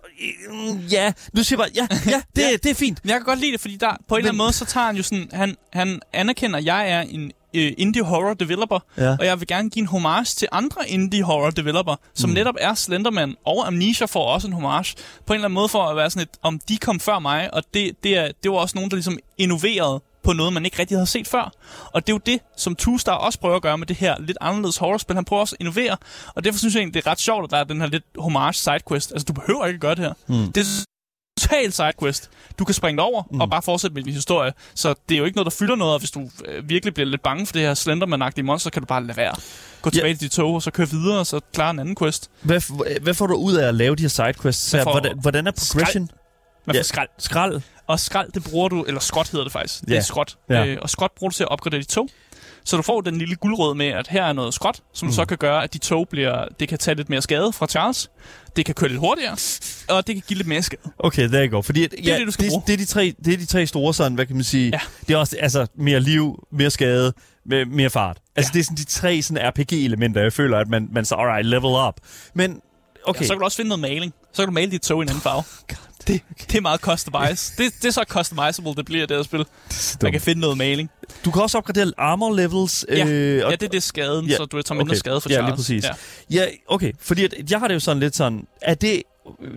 ja, 0.90 1.12
nu 1.32 1.42
siger 1.42 1.62
jeg 1.64 1.70
bare, 1.74 1.86
ja, 2.06 2.10
ja, 2.10 2.20
det, 2.36 2.42
Ja. 2.52 2.56
det 2.62 2.70
er 2.70 2.74
fint. 2.74 2.98
men 3.04 3.08
jeg 3.10 3.16
kan 3.18 3.24
godt 3.24 3.40
lide 3.40 3.52
det, 3.52 3.60
fordi 3.60 3.76
der, 3.76 3.96
på 4.08 4.14
en 4.14 4.18
eller 4.18 4.28
anden 4.30 4.36
Men- 4.38 4.44
måde, 4.44 4.52
så 4.52 4.64
tager 4.64 4.86
han 4.86 4.96
jo 4.96 5.02
sådan, 5.02 5.28
han, 5.32 5.56
han 5.72 6.00
anerkender, 6.12 6.58
at 6.58 6.64
jeg 6.64 6.90
er 6.90 7.00
en 7.00 7.32
øh, 7.56 7.72
indie 7.78 8.02
horror 8.02 8.34
developer, 8.34 8.78
Ja. 8.98 9.16
og 9.20 9.26
jeg 9.26 9.40
vil 9.40 9.48
gerne 9.48 9.70
give 9.70 9.80
en 9.82 9.86
homage 9.88 10.24
til 10.24 10.48
andre 10.52 10.88
indie 10.88 11.22
horror 11.22 11.50
developer, 11.50 11.96
som 12.14 12.30
mm. 12.30 12.34
netop 12.34 12.54
er 12.60 12.74
Slenderman, 12.74 13.36
og 13.46 13.66
Amnesia 13.66 14.06
får 14.06 14.26
også 14.26 14.46
en 14.46 14.52
homage, 14.52 14.94
på 15.26 15.32
en 15.32 15.34
eller 15.34 15.44
anden 15.44 15.54
måde 15.54 15.68
for 15.68 15.82
at 15.82 15.96
være 15.96 16.10
sådan 16.10 16.22
et, 16.22 16.38
om 16.42 16.60
de 16.68 16.76
kom 16.76 17.00
før 17.00 17.18
mig, 17.18 17.54
og 17.54 17.62
det, 17.74 18.04
det, 18.04 18.18
er, 18.18 18.28
det 18.42 18.50
var 18.50 18.56
også 18.56 18.74
nogen, 18.74 18.90
der 18.90 18.96
ligesom 18.96 19.18
innoverede 19.38 20.02
på 20.24 20.32
noget, 20.32 20.52
man 20.52 20.64
ikke 20.64 20.78
rigtig 20.78 20.96
havde 20.96 21.06
set 21.06 21.28
før. 21.28 21.52
Og 21.92 22.06
det 22.06 22.12
er 22.12 22.14
jo 22.14 22.20
det, 22.26 22.40
som 22.56 22.76
Two 22.76 22.98
Star 22.98 23.12
også 23.12 23.38
prøver 23.38 23.56
at 23.56 23.62
gøre 23.62 23.78
med 23.78 23.86
det 23.86 23.96
her 23.96 24.14
lidt 24.18 24.38
anderledes 24.40 24.76
horrorspil. 24.76 25.16
Han 25.16 25.24
prøver 25.24 25.40
også 25.40 25.54
at 25.54 25.60
innovere, 25.60 25.96
og 26.34 26.44
derfor 26.44 26.58
synes 26.58 26.74
jeg 26.74 26.80
egentlig, 26.80 26.94
det 26.94 27.06
er 27.06 27.10
ret 27.10 27.20
sjovt, 27.20 27.44
at 27.44 27.50
der 27.50 27.56
er 27.56 27.64
den 27.64 27.80
her 27.80 27.88
lidt 27.88 28.04
homage 28.18 28.52
sidequest. 28.52 29.12
Altså, 29.12 29.24
du 29.24 29.32
behøver 29.32 29.66
ikke 29.66 29.78
gøre 29.80 29.94
det 29.94 30.04
her. 30.04 30.12
Mm. 30.26 30.52
Det 30.52 30.66
total 31.40 31.72
sidequest. 31.72 32.30
Du 32.58 32.64
kan 32.64 32.74
springe 32.74 32.96
det 32.96 33.04
over 33.04 33.22
mm. 33.30 33.40
og 33.40 33.50
bare 33.50 33.62
fortsætte 33.62 33.94
med 33.94 34.02
din 34.02 34.12
historie. 34.12 34.52
Så 34.74 34.94
det 35.08 35.14
er 35.14 35.18
jo 35.18 35.24
ikke 35.24 35.36
noget, 35.36 35.44
der 35.52 35.56
fylder 35.58 35.76
noget, 35.76 35.92
og 35.94 35.98
hvis 35.98 36.10
du 36.10 36.30
øh, 36.44 36.68
virkelig 36.68 36.94
bliver 36.94 37.06
lidt 37.08 37.22
bange 37.22 37.46
for 37.46 37.52
det 37.52 37.62
her 37.62 37.74
Slenderman-agtige 37.74 38.42
monster, 38.42 38.70
kan 38.70 38.82
du 38.82 38.86
bare 38.86 39.04
lade 39.06 39.16
være. 39.16 39.34
Gå 39.82 39.90
tilbage 39.90 40.14
til 40.14 40.20
dit 40.20 40.30
tog, 40.32 40.54
og 40.54 40.62
så 40.62 40.70
køre 40.70 40.88
videre, 40.88 41.18
og 41.18 41.26
så 41.26 41.40
klare 41.54 41.70
en 41.70 41.78
anden 41.78 41.96
quest. 41.96 42.30
Hvad, 42.42 43.00
hvad 43.00 43.14
får 43.14 43.26
du 43.26 43.34
ud 43.34 43.54
af 43.54 43.68
at 43.68 43.74
lave 43.74 43.96
de 43.96 44.02
her 44.02 44.08
sidequests? 44.08 44.70
Får 44.82 44.90
hvordan, 44.90 45.18
hvordan 45.18 45.46
er 45.46 45.50
progression? 45.50 46.10
Man 46.66 46.76
Ja. 46.76 46.82
skrald. 46.82 47.08
Skrald? 47.18 47.60
Og 47.86 48.00
skrald, 48.00 48.32
det 48.32 48.44
bruger 48.44 48.68
du, 48.68 48.84
eller 48.84 49.00
skråt 49.00 49.28
hedder 49.30 49.44
det 49.44 49.52
faktisk. 49.52 49.80
Det 49.80 49.90
Ja. 49.90 49.96
er 49.96 50.00
skråt. 50.00 50.36
Ja. 50.50 50.66
Øh, 50.66 50.78
og 50.82 50.90
skråt 50.90 51.10
bruger 51.18 51.30
du 51.30 51.34
til 51.36 51.42
at 51.44 51.48
opgradere 51.48 51.80
dit 51.80 51.88
tog. 51.88 52.08
Så 52.66 52.76
du 52.76 52.82
får 52.82 53.00
den 53.00 53.18
lille 53.18 53.36
guldråd 53.36 53.74
med, 53.74 53.86
at 53.86 54.08
her 54.08 54.24
er 54.24 54.32
noget 54.32 54.54
skråt, 54.54 54.80
som 54.92 55.08
mm. 55.08 55.12
så 55.12 55.24
kan 55.24 55.38
gøre, 55.38 55.62
at 55.64 55.72
dit 55.72 55.80
tog 55.82 56.08
bliver, 56.08 56.44
det 56.60 56.68
kan 56.68 56.78
tage 56.78 56.94
lidt 56.94 57.08
mere 57.08 57.22
skade 57.22 57.52
fra 57.52 57.66
Charles. 57.66 58.10
Det 58.56 58.64
kan 58.64 58.74
køre 58.74 58.88
lidt 58.88 59.00
hurtigere, 59.00 59.36
og 59.88 60.06
det 60.06 60.14
kan 60.14 60.22
give 60.28 60.36
lidt 60.36 60.48
mere 60.48 60.62
skade. 60.62 60.80
Okay, 60.98 61.28
there 61.28 61.46
you 61.46 61.56
go. 61.56 61.62
Fordi, 61.62 61.86
det 61.86 62.08
er 62.12 62.18
det, 62.18 62.26
du 62.26 62.32
skal 62.32 62.44
det, 62.44 62.50
bruge. 62.50 62.62
det, 62.66 62.72
er 62.72 62.76
de 62.76 62.84
tre, 62.84 63.14
det 63.24 63.32
er 63.34 63.38
de 63.38 63.46
tre 63.46 63.66
store 63.66 63.94
sådan, 63.94 64.14
hvad 64.14 64.26
kan 64.26 64.36
man 64.36 64.44
sige? 64.44 64.70
Ja. 64.72 64.80
Det 65.08 65.14
er 65.14 65.18
også 65.18 65.36
altså, 65.40 65.66
mere 65.78 66.00
liv, 66.00 66.46
mere 66.52 66.70
skade, 66.70 67.12
mere 67.66 67.90
fart. 67.90 68.18
Altså, 68.36 68.50
Ja. 68.54 68.58
det 68.58 68.60
er 68.60 68.64
sådan 68.64 68.76
de 68.76 68.84
tre 68.84 69.22
sådan 69.22 69.48
RPG-elementer, 69.48 70.22
jeg 70.22 70.32
føler, 70.32 70.58
at 70.58 70.68
man, 70.68 70.88
man 70.92 71.04
så, 71.04 71.14
alright, 71.14 71.46
level 71.46 71.88
up. 71.88 71.94
Men, 72.34 72.60
okay. 73.04 73.20
Ja, 73.20 73.26
så 73.26 73.32
kan 73.32 73.38
du 73.38 73.44
også 73.44 73.56
finde 73.56 73.68
noget 73.68 73.80
maling. 73.80 74.14
Så 74.32 74.42
kan 74.42 74.46
du 74.46 74.52
male 74.52 74.70
dit 74.70 74.82
tog 74.82 75.00
i 75.00 75.02
en 75.02 75.08
anden 75.08 75.22
farve. 75.22 75.42
Det, 76.06 76.20
det 76.38 76.54
er 76.54 76.60
meget 76.60 76.80
customize. 76.80 77.52
Det, 77.58 77.72
det 77.82 77.88
er 77.88 77.92
så 77.92 78.04
customizable, 78.08 78.74
det 78.74 78.84
bliver 78.84 79.06
det 79.06 79.16
her 79.16 79.22
spil. 79.22 79.44
Man 80.02 80.12
kan 80.12 80.20
finde 80.20 80.40
noget 80.40 80.58
maling. 80.58 80.90
Du 81.24 81.30
kan 81.30 81.42
også 81.42 81.58
opgradere 81.58 81.92
armor 81.98 82.34
levels. 82.34 82.84
Ja, 82.88 83.06
øh, 83.06 83.44
og- 83.44 83.50
ja 83.50 83.56
det 83.56 83.66
er 83.66 83.70
det 83.70 83.82
skaden, 83.82 84.26
Ja, 84.26 84.36
så 84.36 84.44
du 84.44 84.62
tager 84.62 84.76
mindre 84.76 84.90
okay. 84.92 84.98
skade 84.98 85.20
for 85.20 85.28
Ja, 85.28 85.34
Charles. 85.34 85.68
lige 85.68 85.80
præcis. 85.80 85.90
Ja. 86.30 86.40
Ja, 86.42 86.46
okay. 86.68 86.92
Fordi 87.00 87.24
at, 87.24 87.50
jeg 87.50 87.58
har 87.58 87.68
det 87.68 87.74
jo 87.74 87.80
sådan 87.80 88.00
lidt 88.00 88.16
sådan, 88.16 88.46
er 88.62 88.74
det... 88.74 89.02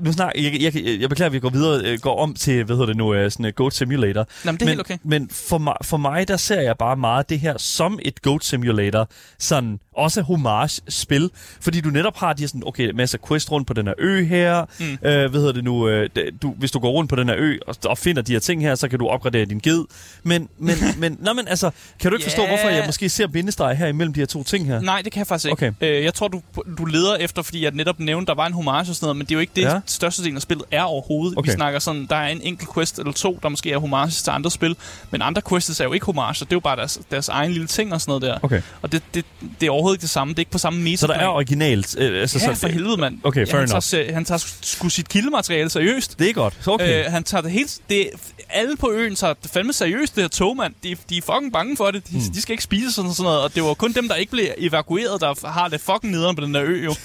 Nu 0.02 0.12
snak, 0.12 0.32
jeg, 0.36 0.62
jeg, 0.62 1.00
jeg, 1.02 1.10
beklager, 1.10 1.30
at 1.30 1.34
vi 1.34 1.40
går 1.40 1.50
videre, 1.50 1.82
øh, 1.86 2.00
går 2.00 2.20
om 2.24 2.34
til, 2.34 2.64
hvad 2.64 2.76
hedder 2.76 2.86
det 2.86 2.98
nu, 2.98 3.14
øh, 3.14 3.32
sådan 3.32 3.46
et 3.46 3.56
Goat 3.56 3.74
Simulator. 3.74 4.28
Nå, 4.46 4.52
men 4.52 4.56
det 4.56 4.62
er 4.62 4.66
men, 4.66 4.68
helt 4.68 4.80
okay. 4.80 4.98
Men 5.04 5.30
for 5.30 5.58
mig, 5.58 5.76
for 5.84 5.98
mig, 5.98 6.28
der 6.28 6.38
ser 6.38 6.62
jeg 6.62 6.78
bare 6.78 6.98
meget 6.98 7.30
det 7.30 7.40
her 7.40 7.58
som 7.58 8.00
et 8.02 8.22
Goat 8.22 8.44
Simulator. 8.44 9.10
Sådan 9.40 9.80
også 9.96 10.22
homage-spil. 10.22 11.30
Fordi 11.62 11.82
du 11.82 11.90
netop 11.90 12.18
har 12.18 12.34
de 12.34 12.48
sådan, 12.48 12.64
okay, 12.66 12.92
masser 12.92 13.18
af 13.22 13.28
quest 13.28 13.52
rundt 13.52 13.68
på 13.68 13.74
den 13.74 13.88
her 13.88 13.94
ø 13.98 14.24
her. 14.26 14.66
Mm. 14.80 14.86
Øh, 14.92 15.00
hvad 15.02 15.40
hedder 15.40 15.52
det 15.52 15.64
nu? 15.64 15.88
Øh, 15.88 16.10
du, 16.42 16.54
hvis 16.58 16.72
du 16.72 16.80
går 16.80 16.90
rundt 16.92 17.10
på 17.10 17.16
den 17.16 17.30
her 17.30 17.36
ø 17.40 17.58
og, 17.68 17.76
og 17.86 17.98
finder 17.98 18.22
de 18.22 18.32
her 18.32 18.40
ting 18.40 18.62
her, 18.62 18.76
så 18.76 18.88
kan 18.88 19.00
du 19.00 19.08
opgradere 19.08 19.46
din 19.46 19.60
ged. 19.60 19.86
Men, 20.24 20.50
men, 20.58 20.76
men, 21.02 21.18
nå, 21.20 21.34
men 21.34 21.48
altså, 21.48 21.72
kan 22.00 22.12
du 22.12 22.18
ikke 22.18 22.24
forstå, 22.24 22.42
Ja. 22.42 22.48
hvorfor 22.48 22.68
jeg 22.68 22.84
måske 22.86 23.10
ser 23.10 23.28
bindestreg 23.28 23.78
her 23.78 23.88
imellem 23.88 24.14
de 24.14 24.20
her 24.20 24.28
to 24.28 24.44
ting 24.44 24.66
her? 24.68 24.82
Nej, 24.82 25.02
det 25.02 25.12
kan 25.12 25.20
jeg 25.20 25.28
faktisk 25.28 25.46
ikke. 25.46 25.74
Okay. 25.82 25.98
Øh, 25.98 26.04
jeg 26.04 26.14
tror, 26.14 26.28
du, 26.28 26.42
du 26.78 26.86
leder 26.86 27.16
efter, 27.16 27.42
fordi 27.42 27.64
jeg 27.64 27.72
netop 27.72 28.00
nævnte, 28.00 28.26
der 28.30 28.36
var 28.36 28.48
en 28.48 28.54
homage 28.54 28.80
og 28.92 28.96
sådan 28.96 29.06
noget, 29.06 29.18
men 29.18 29.26
det 29.26 29.32
er 29.32 29.36
jo 29.36 29.40
ikke 29.40 29.52
det, 29.60 29.66
Ja. 29.66 29.74
ja. 29.74 29.80
største 29.86 30.24
del 30.24 30.36
af 30.36 30.42
spillet 30.42 30.66
er 30.72 30.82
overhovedet. 30.84 31.38
Okay. 31.38 31.52
Vi 31.52 31.56
snakker 31.56 31.80
sådan, 31.80 32.06
der 32.10 32.16
er 32.16 32.28
en 32.28 32.42
enkelt 32.42 32.74
quest 32.74 33.00
eller 33.00 33.12
to, 33.14 33.40
der 33.44 33.50
måske 33.50 33.72
er 33.72 33.78
homage 33.78 34.12
til 34.12 34.30
andre 34.32 34.52
spil, 34.52 34.76
men 35.12 35.22
andre 35.22 35.42
quests 35.50 35.80
er 35.80 35.84
jo 35.84 35.94
ikke 35.94 36.06
homage, 36.06 36.34
det 36.34 36.42
er 36.42 36.46
jo 36.52 36.60
bare 36.60 36.76
deres, 36.76 37.00
deres 37.12 37.30
egen 37.30 37.52
lille 37.52 37.68
ting 37.68 37.94
og 37.94 38.02
sådan 38.02 38.10
noget 38.12 38.22
der. 38.22 38.40
Okay. 38.42 38.62
Og 38.82 38.92
det, 38.92 39.02
det, 39.14 39.26
det 39.62 39.68
er 39.68 39.72
overhovedet 39.72 39.96
ikke 39.98 40.02
det 40.02 40.10
samme, 40.10 40.34
det 40.34 40.38
er 40.38 40.42
ikke 40.42 40.52
på 40.52 40.58
samme 40.58 40.80
meta. 40.82 40.98
Så 40.98 41.08
der 41.08 41.14
er 41.14 41.28
originalt? 41.28 41.96
Øh, 42.00 42.22
altså, 42.22 42.40
Ja, 42.48 42.56
så, 42.56 42.60
for 42.62 42.68
helvede, 42.68 42.98
mand. 42.98 43.18
Okay, 43.24 43.48
fair 43.48 43.60
han, 43.60 43.70
tager, 43.70 43.94
enough. 44.00 44.14
han 44.14 44.26
tager 44.26 44.46
sgu 44.62 44.90
sit 44.90 45.10
kildemateriale 45.10 45.70
seriøst. 45.70 46.20
Det 46.20 46.30
er 46.30 46.34
godt. 46.34 46.58
Så 46.62 46.72
okay. 46.72 47.06
Øh, 47.06 47.12
han 47.12 47.24
tager 47.24 47.42
det 47.42 47.52
helt... 47.52 47.78
Det, 47.90 48.10
alle 48.50 48.78
på 48.78 48.92
øen 48.92 49.16
tager 49.16 49.34
det 49.44 49.52
fandme 49.52 49.74
seriøst, 49.74 50.16
det 50.16 50.24
her 50.24 50.28
tog, 50.28 50.58
mand. 50.58 50.74
De, 50.84 50.96
de 51.10 51.18
er 51.18 51.22
fucking 51.22 51.54
bange 51.54 51.78
for 51.78 51.92
det. 51.92 52.08
De, 52.10 52.16
mm. 52.18 52.34
de 52.34 52.42
skal 52.42 52.54
ikke 52.54 52.64
spise 52.64 52.92
sådan, 52.92 53.14
sådan 53.14 53.24
noget. 53.24 53.40
Og 53.42 53.56
det 53.56 53.64
var 53.64 53.74
kun 53.74 53.92
dem, 53.94 54.08
der 54.08 54.16
ikke 54.16 54.32
blev 54.32 54.46
evakueret, 54.58 55.22
der 55.22 55.48
har 55.48 55.68
det 55.68 55.82
fucking 55.82 56.12
nederen 56.14 56.36
på 56.36 56.42
den 56.46 56.54
der 56.54 56.64
ø, 56.64 56.84
jo. 56.86 56.96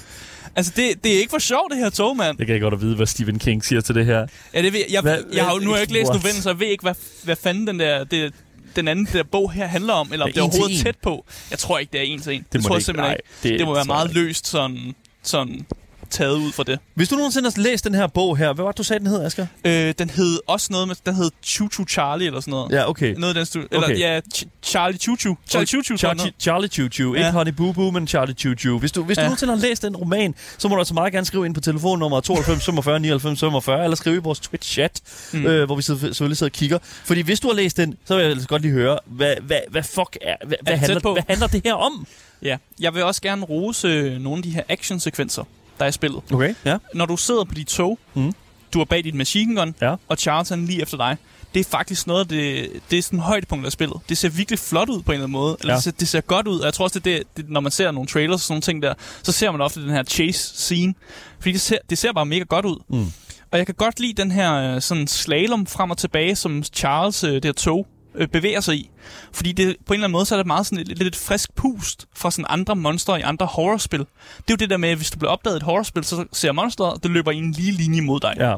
Altså, 0.57 0.73
det, 0.77 1.05
det 1.05 1.15
er 1.15 1.19
ikke 1.19 1.31
for 1.31 1.39
sjovt, 1.39 1.73
det 1.73 1.79
her 1.81 1.91
tog, 1.91 2.17
mand. 2.17 2.39
Det 2.39 2.47
kan 2.47 2.53
jeg 2.55 2.63
godt 2.63 2.75
at 2.75 2.81
vide, 2.81 2.97
hvad 2.97 3.07
Stephen 3.07 3.39
King 3.39 3.65
siger 3.65 3.81
til 3.81 3.95
det 3.95 4.07
her. 4.07 4.27
Ja, 4.55 4.63
det 4.63 4.73
ved, 4.73 4.81
jeg, 4.91 5.03
Hvad- 5.03 5.13
jeg, 5.17 5.25
jeg 5.37 5.45
har 5.45 5.53
jo 5.55 5.59
nu 5.61 5.69
har 5.71 5.77
jeg 5.77 5.83
ikke 5.83 5.93
læst 5.93 6.13
novellen, 6.13 6.43
så 6.43 6.51
jeg 6.51 6.61
ved 6.61 6.67
ikke, 6.67 6.83
hvad, 6.83 6.95
hvad 7.25 7.37
fanden 7.37 7.67
den 7.67 7.81
der... 7.81 8.05
Det, 8.05 8.35
den 8.77 8.89
anden 8.89 9.09
der 9.13 9.23
bog 9.23 9.53
her 9.53 9.67
handler 9.67 9.93
om, 9.93 10.13
eller 10.13 10.25
om 10.25 10.31
Det 10.33 10.39
er 10.39 10.43
er 10.43 10.47
overhovedet 10.47 10.83
tæt 10.83 10.97
på. 11.03 11.25
Jeg 11.51 11.59
tror 11.59 11.79
ikke, 11.79 11.93
det 11.93 12.01
er 12.01 12.05
en 12.05 12.21
til 12.21 12.33
en. 12.35 12.41
Det, 12.43 12.53
det 12.53 12.63
tror 12.65 12.75
jeg 12.75 12.79
ikke. 12.79 12.85
simpelthen 12.85 13.13
ikke. 13.17 13.29
det 13.43 13.59
Det, 13.59 13.67
må 13.67 13.73
være 13.73 13.79
jeg 13.79 13.87
meget 13.87 14.15
løst 14.15 14.47
sådan, 14.47 14.95
sådan 15.23 15.67
taget 16.15 16.37
ud 16.37 16.53
fra 16.53 16.63
det. 16.63 16.79
Hvis 16.95 17.09
du 17.09 17.17
nogensinde 17.17 17.51
har 17.57 17.63
læst 17.63 17.85
den 17.85 17.95
her 17.95 18.07
bog 18.07 18.37
her, 18.37 18.53
hvad 18.53 18.65
var 18.65 18.71
det, 18.73 18.79
du 18.79 18.83
sagde, 18.83 19.01
den 19.01 19.07
hed, 19.09 19.25
Asger? 19.25 19.47
Øh, 19.65 19.95
den 19.99 20.11
hed 20.11 20.39
også 20.47 20.69
noget 20.71 20.89
med, 20.89 20.97
den 21.07 21.15
hed 21.15 21.31
Choo 21.45 21.69
Charlie 21.89 22.27
eller 22.27 22.41
sådan 22.41 22.51
noget. 22.51 22.73
Ja, 22.73 22.89
okay. 22.89 23.15
Noget 23.19 23.37
af 23.37 23.47
den 23.47 23.63
stu- 23.63 23.67
Eller 23.71 23.87
Okay. 23.87 23.99
ja, 23.99 24.21
Ch- 24.35 24.45
Charlie 24.63 24.99
Choo. 24.99 25.17
Charlie 25.17 25.67
Choo 25.67 25.83
Choo. 25.83 25.97
Charlie, 25.97 26.33
Charlie 26.41 26.69
Choo. 26.69 27.15
Ikke 27.15 27.27
Ja. 27.27 27.33
Honey 27.33 27.51
Boo 27.53 27.73
Boo, 27.73 27.91
men 27.91 28.07
Charlie 28.09 28.35
Choo. 28.35 28.79
Hvis 28.79 28.93
du, 28.93 29.03
hvis 29.05 29.17
du 29.17 29.21
Ja. 29.21 29.27
nogensinde 29.27 29.53
har 29.57 29.61
læst 29.61 29.83
den 29.83 29.97
roman, 29.97 30.35
så 30.59 30.69
må 30.69 30.75
du 30.75 30.81
altså 30.81 30.95
meget 30.95 31.13
gerne 31.13 31.27
skrive 31.27 31.47
ind 31.47 31.55
på 31.55 31.61
telefonnummer 31.61 32.21
92 32.21 32.65
45 32.65 33.01
99 33.01 33.41
45, 33.41 33.85
eller 33.85 33.97
skrive 33.97 34.17
i 34.17 34.19
vores 34.19 34.41
Twitch-chat, 34.41 35.01
mm. 35.33 35.47
øh, 35.47 35.65
hvor 35.67 35.77
vi 35.77 35.83
sidder, 35.83 36.01
selvfølgelig 36.01 36.37
sidder 36.37 36.51
og 36.51 36.53
kigger. 36.55 36.79
Fordi 36.83 37.21
hvis 37.21 37.41
du 37.41 37.49
har 37.49 37.55
læst 37.55 37.77
den, 37.77 37.97
så 38.05 38.15
vil 38.15 38.23
jeg 38.23 38.31
altså 38.33 38.49
godt 38.49 38.63
lige 38.63 38.73
høre, 38.73 38.99
hvad, 39.07 39.35
hvad, 39.43 39.59
hvad 39.71 39.83
fuck 39.83 40.17
er, 40.23 40.37
hvad, 40.47 40.57
hvad, 40.63 40.73
tæt 40.73 40.81
handler, 40.81 41.13
hvad 41.13 41.23
handler 41.29 41.47
det 41.47 41.61
her 41.65 41.75
om? 41.75 42.07
Ja. 42.43 42.57
Jeg 42.81 42.95
vil 42.95 43.03
også 43.05 43.23
gerne 43.23 43.45
rose 43.45 43.89
øh, 43.89 44.21
nogle 44.21 44.37
af 44.39 44.43
de 44.43 44.51
her 44.51 44.63
actionsekvenser, 44.69 45.45
der 45.79 45.85
er 45.85 45.89
i 45.89 45.93
spillet. 45.93 46.23
Okay, 46.33 46.55
ja. 46.65 46.77
Når 46.95 47.07
du 47.07 47.17
sidder 47.17 47.45
på 47.45 47.55
dit 47.55 47.67
tog, 47.67 47.99
Mm. 48.15 48.33
du 48.75 48.81
er 48.81 48.85
bag 48.85 49.05
dit 49.05 49.15
machine 49.15 49.57
gun, 49.61 49.75
Ja. 49.83 49.95
og 50.09 50.17
Charles 50.17 50.51
er 50.51 50.57
lige 50.57 50.83
efter 50.83 50.97
dig. 50.97 51.17
Det 51.55 51.61
er 51.61 51.65
faktisk 51.65 52.07
noget 52.07 52.21
af 52.21 52.29
det, 52.29 52.69
det 52.91 52.99
er 52.99 53.03
sådan 53.03 53.19
højdepunkt 53.19 53.67
af 53.67 53.73
spillet. 53.73 53.97
Det 54.09 54.19
ser 54.19 54.29
virkelig 54.29 54.59
flot 54.59 54.89
ud 54.89 55.03
på 55.03 55.13
en 55.13 55.15
eller 55.15 55.25
anden 55.25 55.33
måde. 55.33 55.57
Eller 55.61 55.73
Ja. 55.73 55.77
det, 55.77 55.85
ser, 55.85 55.91
det 55.91 56.09
ser 56.09 56.21
godt 56.21 56.47
ud, 56.47 56.59
og 56.59 56.65
jeg 56.65 56.75
tror 56.75 56.85
også, 56.85 56.99
det 56.99 57.13
er 57.15 57.19
det, 57.19 57.37
det, 57.37 57.51
når 57.51 57.61
man 57.61 57.73
ser 57.73 57.91
nogle 57.91 58.07
trailers 58.09 58.35
og 58.35 58.41
sådan 58.41 58.53
nogle 58.55 58.63
ting 58.63 58.83
der, 58.83 58.95
så 59.23 59.33
ser 59.33 59.51
man 59.51 59.61
ofte 59.61 59.83
den 59.83 59.91
her 59.91 60.03
chase 60.03 60.39
scene. 60.57 60.95
Fordi 61.39 61.53
det 61.53 61.61
ser, 61.61 61.79
det 61.91 61.99
ser 61.99 62.13
bare 62.13 62.27
mega 62.27 62.45
godt 62.45 62.65
ud. 62.67 62.77
Mm. 62.89 63.07
Og 63.51 63.59
jeg 63.59 63.67
kan 63.67 63.75
godt 63.75 64.01
lide 64.01 64.23
den 64.23 64.31
her 64.31 64.55
øh, 64.75 64.81
sådan 64.83 65.07
slalom 65.07 65.67
frem 65.67 65.91
og 65.91 65.99
tilbage, 65.99 66.37
som 66.37 66.63
Charles, 66.63 67.25
øh, 67.25 67.33
det 67.35 67.45
her 67.45 67.53
tog, 67.53 67.87
øh, 68.15 68.29
bevæger 68.29 68.61
sig 68.61 68.75
i. 68.77 68.91
Fordi 69.33 69.53
det, 69.53 69.77
på 69.87 69.93
en 69.93 69.95
eller 69.97 70.05
anden 70.07 70.13
måde, 70.13 70.27
så 70.27 70.35
er 70.35 70.37
det 70.37 70.47
meget 70.47 70.67
sådan 70.67 70.79
et, 70.79 70.89
lidt 70.89 71.03
et 71.03 71.17
frisk 71.17 71.55
pust 71.55 72.07
fra 72.17 72.31
sådan 72.31 72.47
andre 72.49 72.77
monstre 72.77 73.19
i 73.19 73.23
andre 73.23 73.47
horrorspil. 73.47 74.01
Det 74.01 74.07
er 74.39 74.43
jo 74.51 74.57
det 74.57 74.71
der 74.71 74.77
med, 74.77 74.89
at 74.89 74.97
hvis 74.97 75.11
du 75.11 75.19
bliver 75.19 75.31
opdaget 75.33 75.55
i 75.55 75.57
et 75.57 75.63
horrorspil, 75.63 76.05
så 76.05 76.25
ser 76.33 76.53
monsteret, 76.53 77.03
det 77.03 77.11
løber 77.11 77.31
i 77.31 77.37
en 77.37 77.53
lige 77.53 77.73
linje 77.73 78.01
mod 78.01 78.21
dig. 78.21 78.35
Ja. 78.39 78.55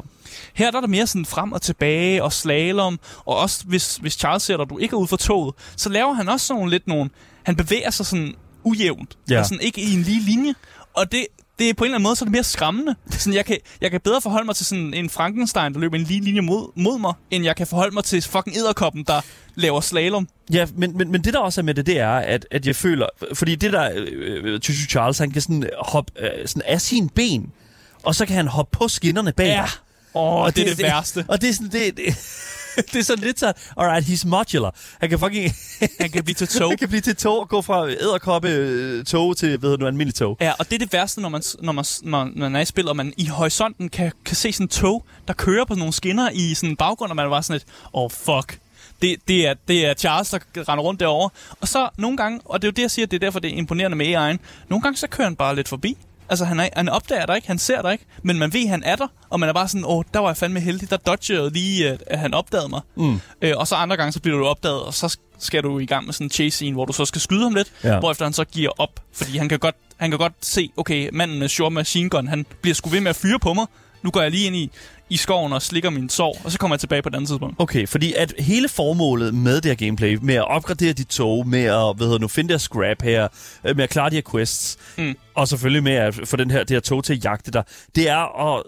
Her 0.53 0.71
der 0.71 0.77
er 0.77 0.81
der 0.81 0.87
mere 0.87 1.07
sådan 1.07 1.25
frem 1.25 1.51
og 1.51 1.61
tilbage 1.61 2.23
og 2.23 2.33
slalom, 2.33 2.99
og 3.25 3.37
også 3.37 3.63
hvis, 3.65 3.95
hvis 3.95 4.13
Charles 4.13 4.43
ser 4.43 4.57
dig, 4.57 4.69
du 4.69 4.77
ikke 4.77 4.93
er 4.93 4.97
ude 4.97 5.07
for 5.07 5.17
toget, 5.17 5.55
så 5.75 5.89
laver 5.89 6.13
han 6.13 6.29
også 6.29 6.45
sådan 6.45 6.69
lidt 6.69 6.87
nogle... 6.87 7.09
Han 7.43 7.55
bevæger 7.55 7.89
sig 7.89 8.05
sådan 8.05 8.35
ujævnt, 8.63 9.17
Ja. 9.29 9.39
og 9.39 9.45
sådan 9.45 9.61
ikke 9.61 9.81
i 9.81 9.93
en 9.93 10.01
lige 10.01 10.21
linje, 10.25 10.53
og 10.93 11.11
det, 11.11 11.25
det 11.59 11.69
er 11.69 11.73
på 11.73 11.83
en 11.83 11.87
eller 11.87 11.95
anden 11.95 12.03
måde, 12.03 12.15
så 12.15 12.23
er 12.23 12.25
det 12.25 12.31
mere 12.31 12.43
skræmmende. 12.43 12.95
Sådan, 13.09 13.33
jeg, 13.33 13.45
kan, 13.45 13.57
jeg 13.81 13.91
kan 13.91 14.01
bedre 14.01 14.21
forholde 14.21 14.45
mig 14.45 14.55
til 14.55 14.65
sådan 14.65 14.93
en 14.93 15.09
Frankenstein, 15.09 15.73
der 15.73 15.79
løber 15.79 15.97
en 15.97 16.03
lige 16.03 16.21
linje 16.21 16.41
mod, 16.41 16.71
mod 16.75 16.99
mig, 16.99 17.13
end 17.31 17.45
jeg 17.45 17.55
kan 17.55 17.67
forholde 17.67 17.93
mig 17.93 18.03
til 18.03 18.21
fucking 18.21 18.57
edderkoppen, 18.57 19.03
der 19.03 19.21
laver 19.55 19.81
slalom. 19.81 20.27
Ja, 20.53 20.67
men, 20.75 20.97
men, 20.97 21.11
men 21.11 21.23
det 21.23 21.33
der 21.33 21.39
også 21.39 21.61
er 21.61 21.63
med 21.63 21.73
det, 21.73 21.85
det 21.85 21.99
er, 21.99 22.15
at, 22.15 22.47
at 22.51 22.67
jeg 22.67 22.75
føler... 22.75 23.07
Fordi 23.33 23.55
det 23.55 23.73
der... 23.73 23.91
Øh, 23.95 24.59
Choo 24.59 24.75
Charles, 24.89 25.17
han 25.17 25.31
kan 25.31 25.41
sådan 25.41 25.69
hoppe 25.79 26.11
øh, 26.19 26.47
sådan 26.47 26.63
af 26.65 26.81
sine 26.81 27.09
ben, 27.09 27.51
og 28.03 28.15
så 28.15 28.25
kan 28.25 28.35
han 28.35 28.47
hoppe 28.47 28.77
på 28.77 28.87
skinnerne 28.87 29.33
bag. 29.33 29.47
Ja. 29.47 29.65
Åh, 30.15 30.41
oh, 30.41 30.47
det, 30.47 30.55
det 30.55 30.71
er 30.71 30.75
det, 30.75 30.83
værste. 30.83 31.25
Og 31.27 31.41
det 31.41 31.49
er 31.49 31.53
sådan, 31.53 31.71
det, 31.71 31.97
det, 31.97 32.05
det 32.93 32.95
er 32.95 33.03
sådan 33.03 33.23
lidt 33.23 33.39
så, 33.39 33.53
alright, 33.77 34.05
he's 34.07 34.27
modular. 34.27 34.75
Han 34.99 35.09
kan 35.09 35.19
fucking, 35.19 35.51
Han 36.01 36.09
kan 36.09 36.23
blive 36.23 36.35
til 36.35 36.47
tog. 36.47 36.69
han 36.69 36.77
kan 36.77 36.87
blive 36.89 37.01
til 37.01 37.15
tog 37.15 37.39
og 37.39 37.49
gå 37.49 37.61
fra 37.61 37.89
æderkoppe 37.89 38.49
øh, 38.49 39.05
tog 39.05 39.37
til, 39.37 39.49
hedder 39.49 39.75
du, 39.77 39.87
almindelig 39.87 40.15
tog. 40.15 40.37
Ja, 40.41 40.53
og 40.59 40.65
det 40.69 40.75
er 40.75 40.79
det 40.79 40.93
værste, 40.93 41.21
når 41.21 41.29
man, 41.29 41.41
når 41.61 41.71
man, 41.73 41.85
når 42.03 42.31
man 42.35 42.55
er 42.55 42.59
i 42.59 42.65
spil, 42.65 42.87
og 42.87 42.95
man 42.95 43.13
i 43.17 43.25
horisonten 43.25 43.89
kan, 43.89 44.11
kan 44.25 44.35
se 44.35 44.51
sådan 44.53 44.63
en 44.63 44.69
tog, 44.69 45.05
der 45.27 45.33
kører 45.33 45.65
på 45.65 45.75
nogle 45.75 45.93
skinner 45.93 46.29
i 46.33 46.53
sådan 46.53 46.69
en 46.69 46.75
baggrund, 46.75 47.09
og 47.09 47.15
man 47.15 47.29
var 47.29 47.41
sådan 47.41 47.55
et, 47.55 47.65
oh 47.93 48.09
fuck, 48.11 48.59
Det, 49.01 49.15
det, 49.27 49.47
er, 49.47 49.53
det 49.67 49.85
er 49.85 49.93
Charles, 49.93 50.29
der 50.29 50.39
render 50.55 50.83
rundt 50.83 50.99
derovre. 50.99 51.29
Og 51.61 51.67
så 51.67 51.89
nogle 51.97 52.17
gange, 52.17 52.39
og 52.45 52.61
det 52.61 52.67
er 52.67 52.71
jo 52.71 52.73
det, 52.75 52.81
jeg 52.81 52.91
siger, 52.91 53.05
det 53.05 53.15
er 53.15 53.19
derfor, 53.19 53.39
det 53.39 53.53
er 53.53 53.55
imponerende 53.57 53.97
med 53.97 54.05
AI'en. 54.05 54.37
Nogle 54.69 54.81
gange, 54.81 54.97
så 54.97 55.07
kører 55.07 55.27
han 55.27 55.35
bare 55.35 55.55
lidt 55.55 55.67
forbi. 55.67 55.97
Altså, 56.29 56.45
han, 56.45 56.59
er, 56.59 56.69
han 56.75 56.89
opdager 56.89 57.25
dig 57.25 57.35
ikke, 57.35 57.47
han 57.47 57.59
ser 57.59 57.81
dig 57.81 57.91
ikke, 57.91 58.05
men 58.23 58.39
man 58.39 58.53
ved, 58.53 58.63
at 58.63 58.69
han 58.69 58.83
er 58.83 58.95
der, 58.95 59.07
og 59.29 59.39
man 59.39 59.49
er 59.49 59.53
bare 59.53 59.67
sådan, 59.67 59.85
åh, 59.85 60.03
der 60.13 60.19
var 60.19 60.27
jeg 60.27 60.37
fandme 60.37 60.59
heldig, 60.59 60.89
der 60.89 60.97
dodgede 60.97 61.49
lige, 61.49 61.89
at, 61.89 62.03
at 62.07 62.19
han 62.19 62.33
opdagede 62.33 62.69
mig. 62.69 62.81
Mm. 62.95 63.19
Øh, 63.41 63.53
og 63.57 63.67
så 63.67 63.75
andre 63.75 63.97
gange, 63.97 64.11
så 64.11 64.21
bliver 64.21 64.37
du 64.37 64.45
opdaget, 64.45 64.81
og 64.81 64.93
så 64.93 65.17
skal 65.39 65.63
du 65.63 65.79
i 65.79 65.85
gang 65.85 66.05
med 66.05 66.13
sådan 66.13 66.25
en 66.25 66.31
chase 66.31 66.55
scene, 66.55 66.73
hvor 66.73 66.85
du 66.85 66.93
så 66.93 67.05
skal 67.05 67.21
skyde 67.21 67.43
ham 67.43 67.53
lidt, 67.55 67.71
ja. 67.83 67.99
hvorefter 67.99 68.25
han 68.25 68.33
så 68.33 68.43
giver 68.43 68.69
op, 68.77 68.99
fordi 69.13 69.37
han 69.37 69.49
kan 69.49 69.59
godt, 69.59 69.75
han 69.97 70.09
kan 70.09 70.19
godt 70.19 70.33
se, 70.41 70.69
okay, 70.77 71.09
manden 71.13 71.39
med 71.39 71.47
short 71.49 71.73
machine 71.73 72.09
gun, 72.09 72.27
han 72.27 72.45
bliver 72.61 72.75
sgu 72.75 72.89
ved 72.89 73.01
med 73.01 73.09
at 73.09 73.15
fyre 73.15 73.39
på 73.39 73.53
mig, 73.53 73.65
nu 74.07 74.11
går 74.11 74.21
jeg 74.21 74.31
lige 74.31 74.45
ind 74.47 74.55
i, 74.55 74.71
i 75.09 75.17
skoven 75.17 75.53
og 75.53 75.61
slikker 75.61 75.89
min 75.89 76.09
sår, 76.09 76.41
og 76.43 76.51
så 76.51 76.57
kommer 76.57 76.75
jeg 76.75 76.79
tilbage 76.79 77.01
på 77.01 77.09
et 77.09 77.15
andet 77.15 77.27
tidspunkt. 77.29 77.55
Okay, 77.59 77.87
fordi 77.87 78.13
at 78.13 78.33
hele 78.39 78.69
formålet 78.69 79.33
med 79.33 79.55
det 79.61 79.65
her 79.65 79.75
gameplay, 79.85 80.17
med 80.21 80.35
at 80.35 80.47
opgradere 80.47 80.93
dit 80.93 81.07
tog, 81.07 81.47
med 81.47 81.63
at 81.63 81.95
hvad 81.97 82.05
hedder 82.07 82.17
nu, 82.19 82.27
finde 82.27 82.53
der 82.53 82.57
scrap 82.57 83.01
her, 83.03 83.27
øh, 83.65 83.75
med 83.75 83.83
at 83.83 83.89
klare 83.89 84.09
de 84.09 84.15
her 84.15 84.21
quests, 84.31 84.77
Mm. 84.97 85.15
og 85.35 85.47
selvfølgelig 85.47 85.83
med 85.83 85.93
at 85.93 86.19
få 86.25 86.37
den 86.37 86.51
her, 86.51 86.59
det 86.59 86.69
her 86.69 86.79
tog 86.79 87.03
til 87.03 87.13
at 87.13 87.23
jagte 87.23 87.51
dig, 87.51 87.63
det 87.95 88.09
er 88.09 88.55
at, 88.57 88.63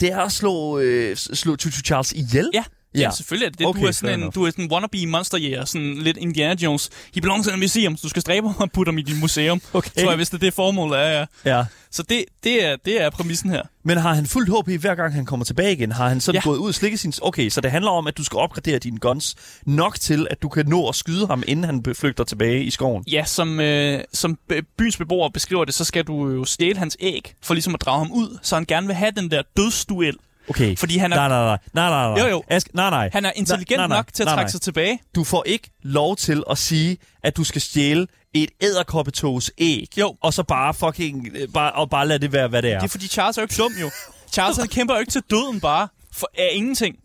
det 0.00 0.12
er 0.12 0.18
at 0.20 0.32
slå, 0.32 0.78
øh, 0.78 1.16
slå 1.16 1.56
Tutu 1.56 1.80
Charles 1.82 2.12
ihjel. 2.12 2.50
Ja, 2.54 2.64
ja, 2.94 3.00
ja 3.00 3.10
selvfølgelig 3.10 3.46
er 3.46 3.50
det 3.50 3.58
det. 3.58 3.66
Okay, 3.66 3.80
du, 3.80 3.86
er 3.86 3.90
sådan 3.92 4.14
en, 4.14 4.20
enough. 4.20 4.34
du 4.34 4.44
er 4.44 4.50
sådan 4.50 4.64
en 4.64 4.70
wannabe 4.72 5.06
monster 5.06 5.38
jæger, 5.38 5.64
sådan 5.64 5.94
lidt 5.98 6.16
Indiana 6.16 6.54
Jones. 6.62 6.90
He 7.14 7.20
belongs 7.20 7.46
in 7.46 7.52
a 7.52 7.56
museum, 7.56 7.96
så 7.96 8.02
du 8.02 8.08
skal 8.08 8.22
stræbe 8.22 8.46
og 8.58 8.70
putte 8.72 8.90
ham 8.90 8.98
i 8.98 9.02
dit 9.02 9.20
museum. 9.20 9.60
Okay. 9.72 9.90
Tror 10.02 10.10
jeg, 10.10 10.16
hvis 10.16 10.28
det 10.30 10.34
er 10.34 10.38
det 10.40 10.54
formålet 10.54 10.98
er, 10.98 11.08
ja. 11.44 11.56
ja. 11.58 11.64
Så 11.90 12.02
det, 12.02 12.24
det, 12.44 12.64
er, 12.66 12.76
det 12.84 13.02
er 13.02 13.10
præmissen 13.10 13.50
her. 13.50 13.62
Men 13.84 13.98
har 13.98 14.14
han 14.14 14.26
fuldt 14.26 14.48
håb 14.48 14.68
i, 14.68 14.76
hver 14.76 14.94
gang 14.94 15.14
han 15.14 15.24
kommer 15.26 15.44
tilbage 15.44 15.72
igen? 15.72 15.92
Har 15.92 16.08
han 16.08 16.20
sådan 16.20 16.34
Ja. 16.44 16.48
gået 16.48 16.58
ud 16.58 16.68
og 16.68 16.74
slikket 16.74 17.00
sin... 17.00 17.12
Okay, 17.22 17.48
så 17.48 17.60
det 17.60 17.70
handler 17.70 17.90
om, 17.90 18.06
at 18.06 18.16
du 18.16 18.24
skal 18.24 18.36
opgradere 18.36 18.78
dine 18.78 18.98
guns 18.98 19.34
nok 19.66 20.00
til, 20.00 20.26
at 20.30 20.42
du 20.42 20.48
kan 20.48 20.66
nå 20.66 20.88
at 20.88 20.94
skyde 20.94 21.26
ham, 21.26 21.42
inden 21.46 21.64
han 21.64 21.94
flygter 21.94 22.24
tilbage 22.24 22.64
i 22.64 22.70
skoven. 22.70 23.04
Ja, 23.12 23.24
som, 23.24 23.60
øh, 23.60 24.00
som 24.12 24.38
byens 24.78 24.96
beboere 24.96 25.30
beskriver 25.30 25.64
det, 25.64 25.74
så 25.74 25.84
skal 25.84 26.04
du 26.04 26.28
jo 26.30 26.44
stjæle 26.44 26.78
hans 26.78 26.96
æg, 27.00 27.34
for 27.42 27.54
ligesom 27.54 27.74
at 27.74 27.80
drage 27.80 27.98
ham 27.98 28.12
ud, 28.12 28.38
så 28.42 28.54
han 28.56 28.64
gerne 28.64 28.86
vil 28.86 28.96
have 28.96 29.12
den 29.16 29.30
der 29.30 29.42
dødsduel. 29.56 30.16
Okay. 30.54 30.76
Fordi 30.76 30.96
han 30.96 31.12
er- 31.12 31.16
Nej, 31.16 31.28
nej, 31.28 31.44
nej. 31.44 31.58
Nej, 31.72 31.88
nej, 31.90 32.08
nej. 32.14 32.20
Jo, 32.24 32.30
jo. 32.30 32.44
Ask, 32.48 32.74
nej, 32.74 32.90
nej. 32.90 33.10
Han 33.12 33.24
er 33.24 33.32
intelligent 33.36 33.78
nej, 33.78 33.86
nej, 33.86 33.96
nok 33.96 34.12
til 34.12 34.22
at 34.22 34.26
nej, 34.26 34.34
trække 34.34 34.46
nej. 34.46 34.50
sig 34.50 34.60
tilbage. 34.60 35.00
Du 35.14 35.24
får 35.24 35.44
ikke 35.46 35.70
lov 35.82 36.16
til 36.16 36.42
at 36.50 36.58
sige, 36.58 36.98
at 37.22 37.36
du 37.36 37.44
skal 37.44 37.60
stjæle 37.60 38.06
et 38.34 38.50
æderkoppetogs 38.60 39.50
æg. 39.58 39.98
Jo. 39.98 40.16
Og 40.22 40.34
så 40.34 40.42
bare 40.42 40.74
fucking... 40.74 41.28
Bare, 41.54 41.72
og 41.72 41.90
bare 41.90 42.08
lade 42.08 42.18
det 42.18 42.32
være, 42.32 42.48
hvad 42.48 42.62
det 42.62 42.72
er. 42.72 42.78
Det 42.78 42.86
er 42.86 42.90
fordi 42.90 43.08
Charles 43.08 43.38
er 43.38 43.42
jo 43.42 43.44
ikke 43.44 43.56
dum 43.62 43.72
jo. 43.80 43.90
Charles 44.32 44.56
han 44.58 44.68
kæmper 44.68 44.94
jo 44.94 45.00
ikke 45.00 45.12
til 45.12 45.22
døden 45.30 45.60
bare 45.60 45.88
for, 46.12 46.30
af 46.38 46.50
ingenting. 46.52 46.96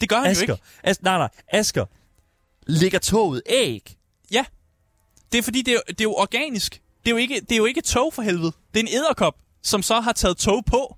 Det 0.00 0.08
gør 0.08 0.16
han 0.16 0.24
jo 0.24 0.30
Asger. 0.30 0.42
ikke. 0.42 0.62
As, 0.84 1.02
nej, 1.02 1.18
nej. 1.18 1.28
Asger. 1.52 1.84
Ligger 2.66 2.98
toget 2.98 3.42
æg? 3.46 3.96
Ja. 4.32 4.44
Det 5.32 5.38
er 5.38 5.42
fordi, 5.42 5.62
det 5.62 5.68
er, 5.68 5.74
jo- 5.74 5.82
det 5.88 6.00
er 6.00 6.04
jo 6.04 6.14
organisk. 6.14 6.80
Det 7.04 7.06
er 7.06 7.10
jo, 7.10 7.16
ikke, 7.16 7.40
det 7.40 7.52
er 7.52 7.56
jo 7.56 7.64
ikke 7.64 7.80
tog 7.80 8.14
for 8.14 8.22
helvede. 8.22 8.52
Det 8.74 8.80
er 8.80 8.84
en 8.84 8.88
æderkop, 8.94 9.34
som 9.62 9.82
så 9.82 10.00
har 10.00 10.12
taget 10.12 10.36
tog 10.36 10.64
på. 10.64 10.96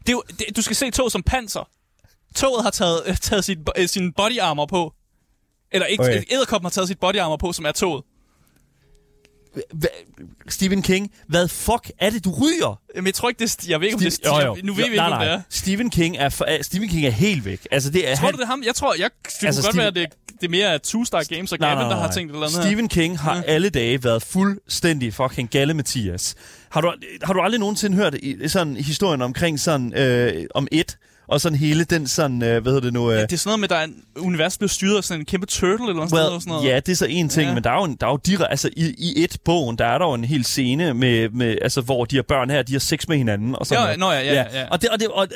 Det 0.00 0.08
er 0.08 0.12
jo, 0.12 0.22
det, 0.38 0.56
du 0.56 0.62
skal 0.62 0.76
se 0.76 0.90
tog 0.90 1.10
som 1.12 1.22
panser. 1.22 1.68
Toget 2.36 2.62
har 2.62 2.70
taget, 2.70 3.02
øh, 3.06 3.16
taget 3.16 3.44
sit, 3.44 3.58
øh, 3.78 3.88
sin 3.88 4.12
body 4.12 4.38
armor 4.38 4.66
på. 4.66 4.94
Eller 5.72 5.86
ikke, 5.86 6.04
Okay. 6.04 6.22
æderkoppen 6.30 6.64
har 6.64 6.70
taget 6.70 6.88
sit 6.88 6.98
body 7.00 7.16
armor 7.16 7.36
på, 7.36 7.52
som 7.52 7.64
er 7.64 7.72
toget. 7.72 8.04
Hva- 9.56 10.24
Stephen 10.48 10.82
King, 10.82 11.12
hvad 11.28 11.48
fuck 11.48 11.90
er 11.98 12.10
det, 12.10 12.24
du 12.24 12.30
ryger? 12.30 12.80
Men 12.94 13.06
jeg 13.06 13.14
tror 13.14 13.28
ikke, 13.28 13.38
det 13.38 13.50
er, 13.58 13.66
jeg 13.68 13.80
ved 13.80 13.86
ikke, 13.86 13.94
om 13.94 14.00
det 14.00 14.20
er, 14.24 14.40
Jo, 14.40 14.46
jo. 14.46 14.56
Nu 14.64 14.72
ved 14.74 14.84
vi 14.84 14.90
ikke, 14.90 14.96
nej, 14.96 15.06
om 15.12 15.20
det 15.20 15.30
er. 15.30 15.42
Stephen 15.48 15.90
King 15.90 16.16
er, 16.16 16.28
for, 16.28 16.62
Stephen 16.62 16.88
King 16.88 17.06
er 17.06 17.10
helt 17.10 17.44
væk. 17.44 17.66
Altså, 17.70 17.90
det 17.90 18.08
er, 18.10 18.16
Tror 18.16 18.24
han, 18.24 18.32
du, 18.34 18.36
det 18.36 18.42
er 18.42 18.46
ham? 18.46 18.62
Jeg 18.66 18.74
tror, 18.74 18.94
jeg, 18.94 19.10
det 19.24 19.46
Altså, 19.46 19.62
kunne 19.62 19.66
godt 19.66 19.74
Steven- 19.74 19.78
være, 19.78 19.86
at 19.86 19.94
det, 19.94 20.29
det 20.40 20.46
er 20.46 20.50
mere 20.50 20.74
Two-Star 20.86 21.34
Games 21.34 21.52
og 21.52 21.58
Nej, 21.58 21.68
Gavin, 21.74 21.86
nej, 21.86 21.94
der 21.96 22.02
har 22.02 22.12
tænkt 22.12 22.30
et 22.30 22.34
eller 22.34 22.46
andet 22.46 22.58
her. 22.62 22.66
Stephen 22.70 22.88
King 22.88 23.18
har 23.18 23.36
Ja. 23.36 23.42
alle 23.42 23.70
dage 23.70 24.04
været 24.04 24.22
fuldstændig 24.22 25.14
fucking 25.14 25.50
galle 25.50 25.74
Mathias. 25.74 26.34
Har 26.70 26.80
du, 26.80 26.92
har 27.22 27.32
du 27.32 27.40
aldrig 27.40 27.60
nogensinde 27.60 27.96
hørt 27.96 28.14
sådan 28.46 28.76
historien 28.76 29.22
omkring 29.22 29.60
sådan, 29.60 29.94
øh, 29.94 30.44
om 30.54 30.68
et, 30.72 30.96
og 31.30 31.40
sådan 31.40 31.58
hele 31.58 31.84
den 31.84 32.06
sådan, 32.06 32.42
øh, 32.42 32.62
hvad 32.62 32.72
hedder 32.72 32.80
det 32.80 32.92
nu? 32.92 33.10
Øh, 33.10 33.16
Ja, 33.16 33.22
det 33.22 33.32
er 33.32 33.36
sådan 33.36 33.48
noget 33.48 33.60
med, 33.60 33.68
der 33.68 33.76
er 33.76 33.84
en 33.84 33.94
univers, 34.16 34.58
bliver 34.58 34.68
styret 34.68 34.96
af 34.96 35.04
sådan 35.04 35.20
en 35.20 35.24
kæmpe 35.24 35.46
turtle 35.46 35.84
eller 35.84 35.94
noget, 35.94 36.12
well, 36.12 36.26
eller 36.26 36.38
sådan 36.38 36.50
noget. 36.50 36.68
ja, 36.68 36.76
det 36.80 36.88
er 36.92 36.96
så 36.96 37.06
en 37.06 37.28
ting, 37.28 37.48
Ja. 37.48 37.54
men 37.54 37.64
der 37.64 37.70
er 37.70 37.76
jo, 37.78 37.84
en, 37.84 37.96
der 38.00 38.06
er 38.06 38.10
jo 38.10 38.18
direkte, 38.26 38.50
altså 38.50 38.70
i, 38.76 38.94
i 38.98 39.24
et 39.24 39.36
bogen, 39.44 39.78
der 39.78 39.86
er 39.86 39.98
der 39.98 40.06
jo 40.06 40.14
en 40.14 40.24
hel 40.24 40.44
scene 40.44 40.94
med, 40.94 41.28
med 41.28 41.56
altså, 41.62 41.80
hvor 41.80 42.04
de 42.04 42.16
her 42.16 42.22
børn 42.22 42.50
her, 42.50 42.62
de 42.62 42.72
har 42.72 42.80
sex 42.80 43.08
med 43.08 43.16
hinanden 43.16 43.54
og 43.54 43.66
sådan 43.66 43.80
Ja, 43.90 43.96
noget. 43.96 44.24
nå 44.24 44.30
ja, 44.30 44.34
ja, 44.34 44.60
ja. 44.60 44.66
Og 44.70 44.82
det, 44.82 44.90
og 44.90 45.00
det, 45.00 45.08
og, 45.08 45.28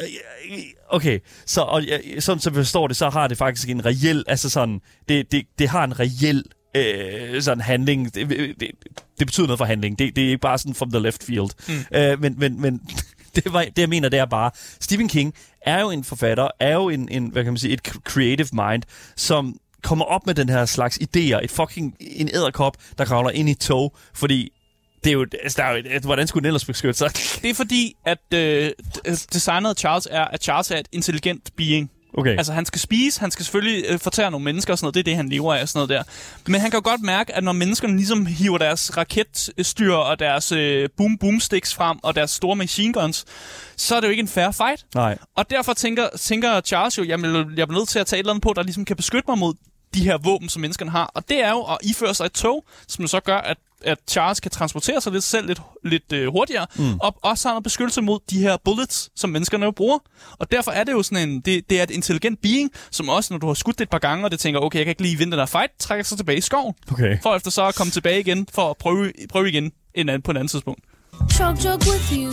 øh, 0.51 0.59
okay, 0.89 1.19
så, 1.47 1.61
og, 1.61 1.83
ja, 1.85 1.99
sådan 2.21 2.41
som 2.41 2.53
vi 2.53 2.59
forstår 2.59 2.87
det, 2.89 2.97
så 2.97 3.09
har 3.11 3.29
det 3.29 3.39
faktisk 3.39 3.69
en 3.69 3.85
reel, 3.87 4.25
altså 4.27 4.51
sådan, 4.51 4.81
det, 5.09 5.33
det, 5.33 5.43
det 5.59 5.69
har 5.69 5.85
en 5.85 6.01
reel 6.01 6.43
øh, 6.77 7.43
sådan 7.43 7.61
handling. 7.61 8.15
Det, 8.15 8.29
det, 8.29 8.71
det 9.19 9.27
betyder 9.27 9.47
noget 9.47 9.59
for 9.59 9.65
handling. 9.65 9.99
Det, 9.99 10.17
det 10.17 10.25
er 10.25 10.29
ikke 10.29 10.41
bare 10.41 10.59
sådan 10.59 10.75
from 10.75 10.91
the 10.91 11.01
left 11.03 11.25
field. 11.25 11.51
Mm. 11.69 11.97
Øh, 11.99 12.21
men, 12.21 12.35
men, 12.39 12.61
men 12.61 12.81
det, 13.45 13.53
var, 13.53 13.63
det, 13.63 13.79
jeg 13.79 13.89
mener, 13.89 14.09
det 14.09 14.19
er 14.19 14.25
bare, 14.25 14.51
Stephen 14.81 15.09
King 15.09 15.35
er 15.67 15.81
jo 15.81 15.91
en 15.91 16.05
forfatter, 16.05 16.49
er 16.61 16.75
jo 16.75 16.89
en, 16.89 17.09
en 17.09 17.29
hvad 17.29 17.45
kan 17.45 17.53
man 17.53 17.59
sige, 17.59 17.73
et 17.73 17.81
creative 17.81 18.49
mind, 18.53 18.83
som 19.17 19.59
kommer 19.83 20.05
op 20.05 20.27
med 20.27 20.35
den 20.35 20.49
her 20.49 20.65
slags 20.65 20.99
idéer. 20.99 21.45
Et 21.45 21.51
fucking, 21.51 21.97
en 22.01 22.29
æderkop, 22.35 22.77
der 22.99 23.05
kravler 23.05 23.31
ind 23.31 23.49
i 23.49 23.55
tog, 23.55 23.97
fordi 24.15 24.53
det 25.05 25.11
er 25.11 25.15
jo, 25.15 25.27
altså, 25.43 25.63
der 25.63 25.69
er 25.69 25.77
jo 25.77 25.83
et, 25.87 26.03
hvordan 26.03 26.27
skulle 26.27 26.43
den 26.43 26.47
ellers 26.47 26.65
beskytte 26.65 26.99
sig? 26.99 27.11
Det 27.43 27.51
er 27.51 27.55
fordi, 27.55 27.95
at 28.05 28.19
øh, 28.35 28.71
øh 29.07 29.17
designet 29.33 29.71
af 29.71 29.77
Charles 29.77 30.09
er, 30.11 30.25
at 30.25 30.43
Charles 30.43 30.71
er 30.71 30.77
et 30.77 30.89
intelligent 30.93 31.51
being. 31.57 31.91
Okay. 32.19 32.37
Altså, 32.37 32.53
han 32.53 32.65
skal 32.65 32.81
spise, 32.81 33.21
han 33.21 33.31
skal 33.31 33.45
selvfølgelig 33.45 33.85
øh, 33.89 33.99
fortære 33.99 34.31
nogle 34.31 34.45
mennesker 34.45 34.73
og 34.73 34.79
sådan 34.79 34.85
noget. 34.85 34.95
Det 34.95 35.01
er 35.01 35.05
det, 35.05 35.17
han 35.17 35.29
lever 35.29 35.55
af 35.55 35.63
og 35.63 35.69
sådan 35.69 35.89
noget 35.89 36.07
der. 36.07 36.13
Men 36.51 36.61
han 36.61 36.71
kan 36.71 36.79
jo 36.79 36.91
godt 36.91 37.03
mærke, 37.03 37.35
at 37.35 37.45
når 37.45 37.53
menneskerne 37.53 37.97
ligesom 37.97 38.27
hiver 38.27 38.59
deres 38.59 38.97
raketstyr 38.97 39.93
og 39.93 40.19
deres 40.19 40.53
øh, 40.53 40.89
boom 40.97 41.19
boom 41.19 41.41
sticks 41.41 41.75
frem 41.75 41.99
og 42.03 42.15
deres 42.15 42.31
store 42.31 42.57
machine 42.57 42.93
guns, 42.93 43.25
så 43.77 43.97
er 43.97 44.01
det 44.01 44.07
jo 44.07 44.11
ikke 44.11 44.21
en 44.21 44.29
fair 44.29 44.51
fight. 44.51 44.87
Nej. 44.95 45.19
Og 45.37 45.51
derfor 45.51 45.73
tænker, 45.73 46.09
tænker 46.21 46.61
Charles 46.61 46.99
jo, 46.99 47.03
jamen, 47.03 47.35
jeg 47.37 47.69
bliver 47.69 47.79
nødt 47.79 47.89
til 47.89 47.99
at 47.99 48.07
tage 48.07 48.19
et 48.19 48.23
eller 48.23 48.33
andet 48.33 48.43
på, 48.43 48.53
der 48.57 48.63
ligesom 48.63 48.85
kan 48.85 48.97
beskytte 48.97 49.25
mig 49.29 49.39
mod 49.39 49.55
de 49.95 50.05
her 50.05 50.19
våben, 50.19 50.49
som 50.49 50.61
menneskerne 50.61 50.91
har. 50.91 51.11
Og 51.15 51.29
det 51.29 51.45
er 51.45 51.51
jo 51.51 51.61
at 51.61 51.79
iføre 51.83 52.15
sig 52.15 52.25
et 52.25 52.33
tog, 52.33 52.65
som 52.89 53.07
så 53.07 53.21
gør, 53.21 53.37
at, 53.37 53.57
at 53.87 53.99
Charles 54.09 54.41
kan 54.41 54.51
transportere 54.51 55.01
sig 55.01 55.13
lidt 55.13 55.25
selv 55.25 55.47
lidt, 55.47 55.61
lidt 55.85 56.13
øh, 56.13 56.29
hurtigere, 56.33 56.67
mm. 56.79 56.99
og 57.03 57.17
også 57.23 57.49
har 57.49 57.55
noget 57.55 57.65
beskyttelse 57.65 58.03
mod 58.03 58.19
de 58.31 58.39
her 58.39 58.57
bullets, 58.65 59.11
som 59.17 59.31
menneskerne 59.31 59.65
jo 59.65 59.71
bruger. 59.71 59.99
Og 60.39 60.53
derfor 60.53 60.71
er 60.71 60.85
det 60.85 60.93
jo 60.93 61.03
sådan 61.03 61.29
en, 61.29 61.41
det, 61.41 61.71
det 61.71 61.79
er 61.79 61.83
et 61.83 61.91
intelligent 61.91 62.43
being, 62.43 62.71
som 62.91 63.09
også, 63.09 63.35
når 63.35 63.39
du 63.39 63.47
har 63.47 63.55
skudt 63.55 63.79
det 63.79 63.83
et 63.83 63.91
par 63.91 63.99
gange, 63.99 64.25
og 64.25 64.31
det 64.31 64.41
tænker, 64.41 64.61
okay, 64.61 64.79
jeg 64.79 64.87
kan 64.87 64.91
ikke 64.91 65.03
lige 65.03 65.19
vinde 65.19 65.31
den 65.33 65.39
her 65.39 65.47
fight, 65.47 65.73
trækker 65.79 66.05
sig 66.05 66.19
tilbage 66.19 66.39
i 66.39 66.41
skoven, 66.41 66.75
Okay. 66.93 67.19
for 67.23 67.37
efter 67.37 67.51
så 67.51 67.67
at 67.67 67.75
komme 67.75 67.91
tilbage 67.91 68.21
igen, 68.21 68.47
for 68.55 68.71
at 68.71 68.77
prøve, 68.77 69.13
prøve 69.31 69.49
igen 69.49 69.73
en 69.95 70.09
anden, 70.09 70.23
på 70.23 70.31
et 70.31 70.37
andet 70.37 70.51
tidspunkt. 70.51 70.81
Chug 71.37 71.65
jug 71.65 71.79
with 71.79 72.13
you. 72.13 72.33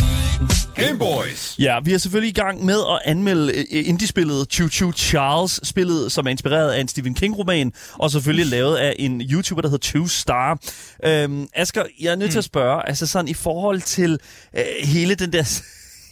Game 0.75 0.99
Boys. 0.99 1.55
Ja, 1.59 1.79
vi 1.79 1.93
er 1.93 1.97
selvfølgelig 1.97 2.29
i 2.29 2.41
gang 2.41 2.65
med 2.65 2.79
at 2.89 2.99
anmelde 3.05 3.53
øh, 3.57 3.87
indie-spillet 3.87 4.47
Choo 4.51 4.69
Choo 4.69 4.91
Charles, 4.91 5.59
spillet 5.63 6.11
som 6.11 6.25
er 6.25 6.31
inspireret 6.31 6.71
af 6.71 6.81
en 6.81 6.87
Stephen 6.87 7.15
King-roman, 7.15 7.71
og 7.93 8.11
selvfølgelig 8.11 8.45
lavet 8.45 8.77
af 8.77 8.95
en 8.99 9.21
YouTuber, 9.21 9.61
der 9.61 9.69
hedder 9.69 9.91
Two 9.91 10.07
Star. 10.07 10.59
Øhm, 11.03 11.47
Asger, 11.53 11.83
jeg 11.99 12.11
er 12.11 12.15
nødt 12.15 12.31
til 12.31 12.37
at 12.37 12.43
spørge, 12.43 12.87
altså 12.87 13.07
sådan 13.07 13.27
i 13.27 13.33
forhold 13.33 13.81
til 13.81 14.19
øh, 14.57 14.63
hele 14.83 15.15
den 15.15 15.33
der... 15.33 15.43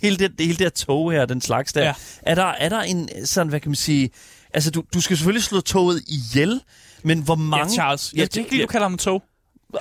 Hele 0.01 0.17
det, 0.17 0.31
hele 0.39 0.53
det 0.53 0.61
her 0.61 0.69
tog 0.69 1.11
her, 1.11 1.25
den 1.25 1.41
slags 1.41 1.73
der. 1.73 1.83
Ja. 1.83 1.93
Er, 2.21 2.35
der, 2.35 2.45
er 2.45 2.69
der 2.69 2.81
en 2.81 3.09
sådan, 3.25 3.47
hvad 3.47 3.59
kan 3.59 3.69
man 3.69 3.75
sige... 3.75 4.09
Altså, 4.53 4.71
du, 4.71 4.83
du 4.93 5.01
skal 5.01 5.17
selvfølgelig 5.17 5.43
slå 5.43 5.61
toget 5.61 6.03
ihjel, 6.07 6.61
men 7.03 7.19
hvor 7.19 7.35
mange... 7.35 7.65
Ja, 7.65 7.73
Charles. 7.73 8.13
Ja, 8.15 8.21
det 8.21 8.37
er 8.37 8.39
ikke 8.39 8.51
lige, 8.51 8.61
du 8.61 8.67
kalder 8.67 8.85
ham 8.85 8.93
en 8.93 8.97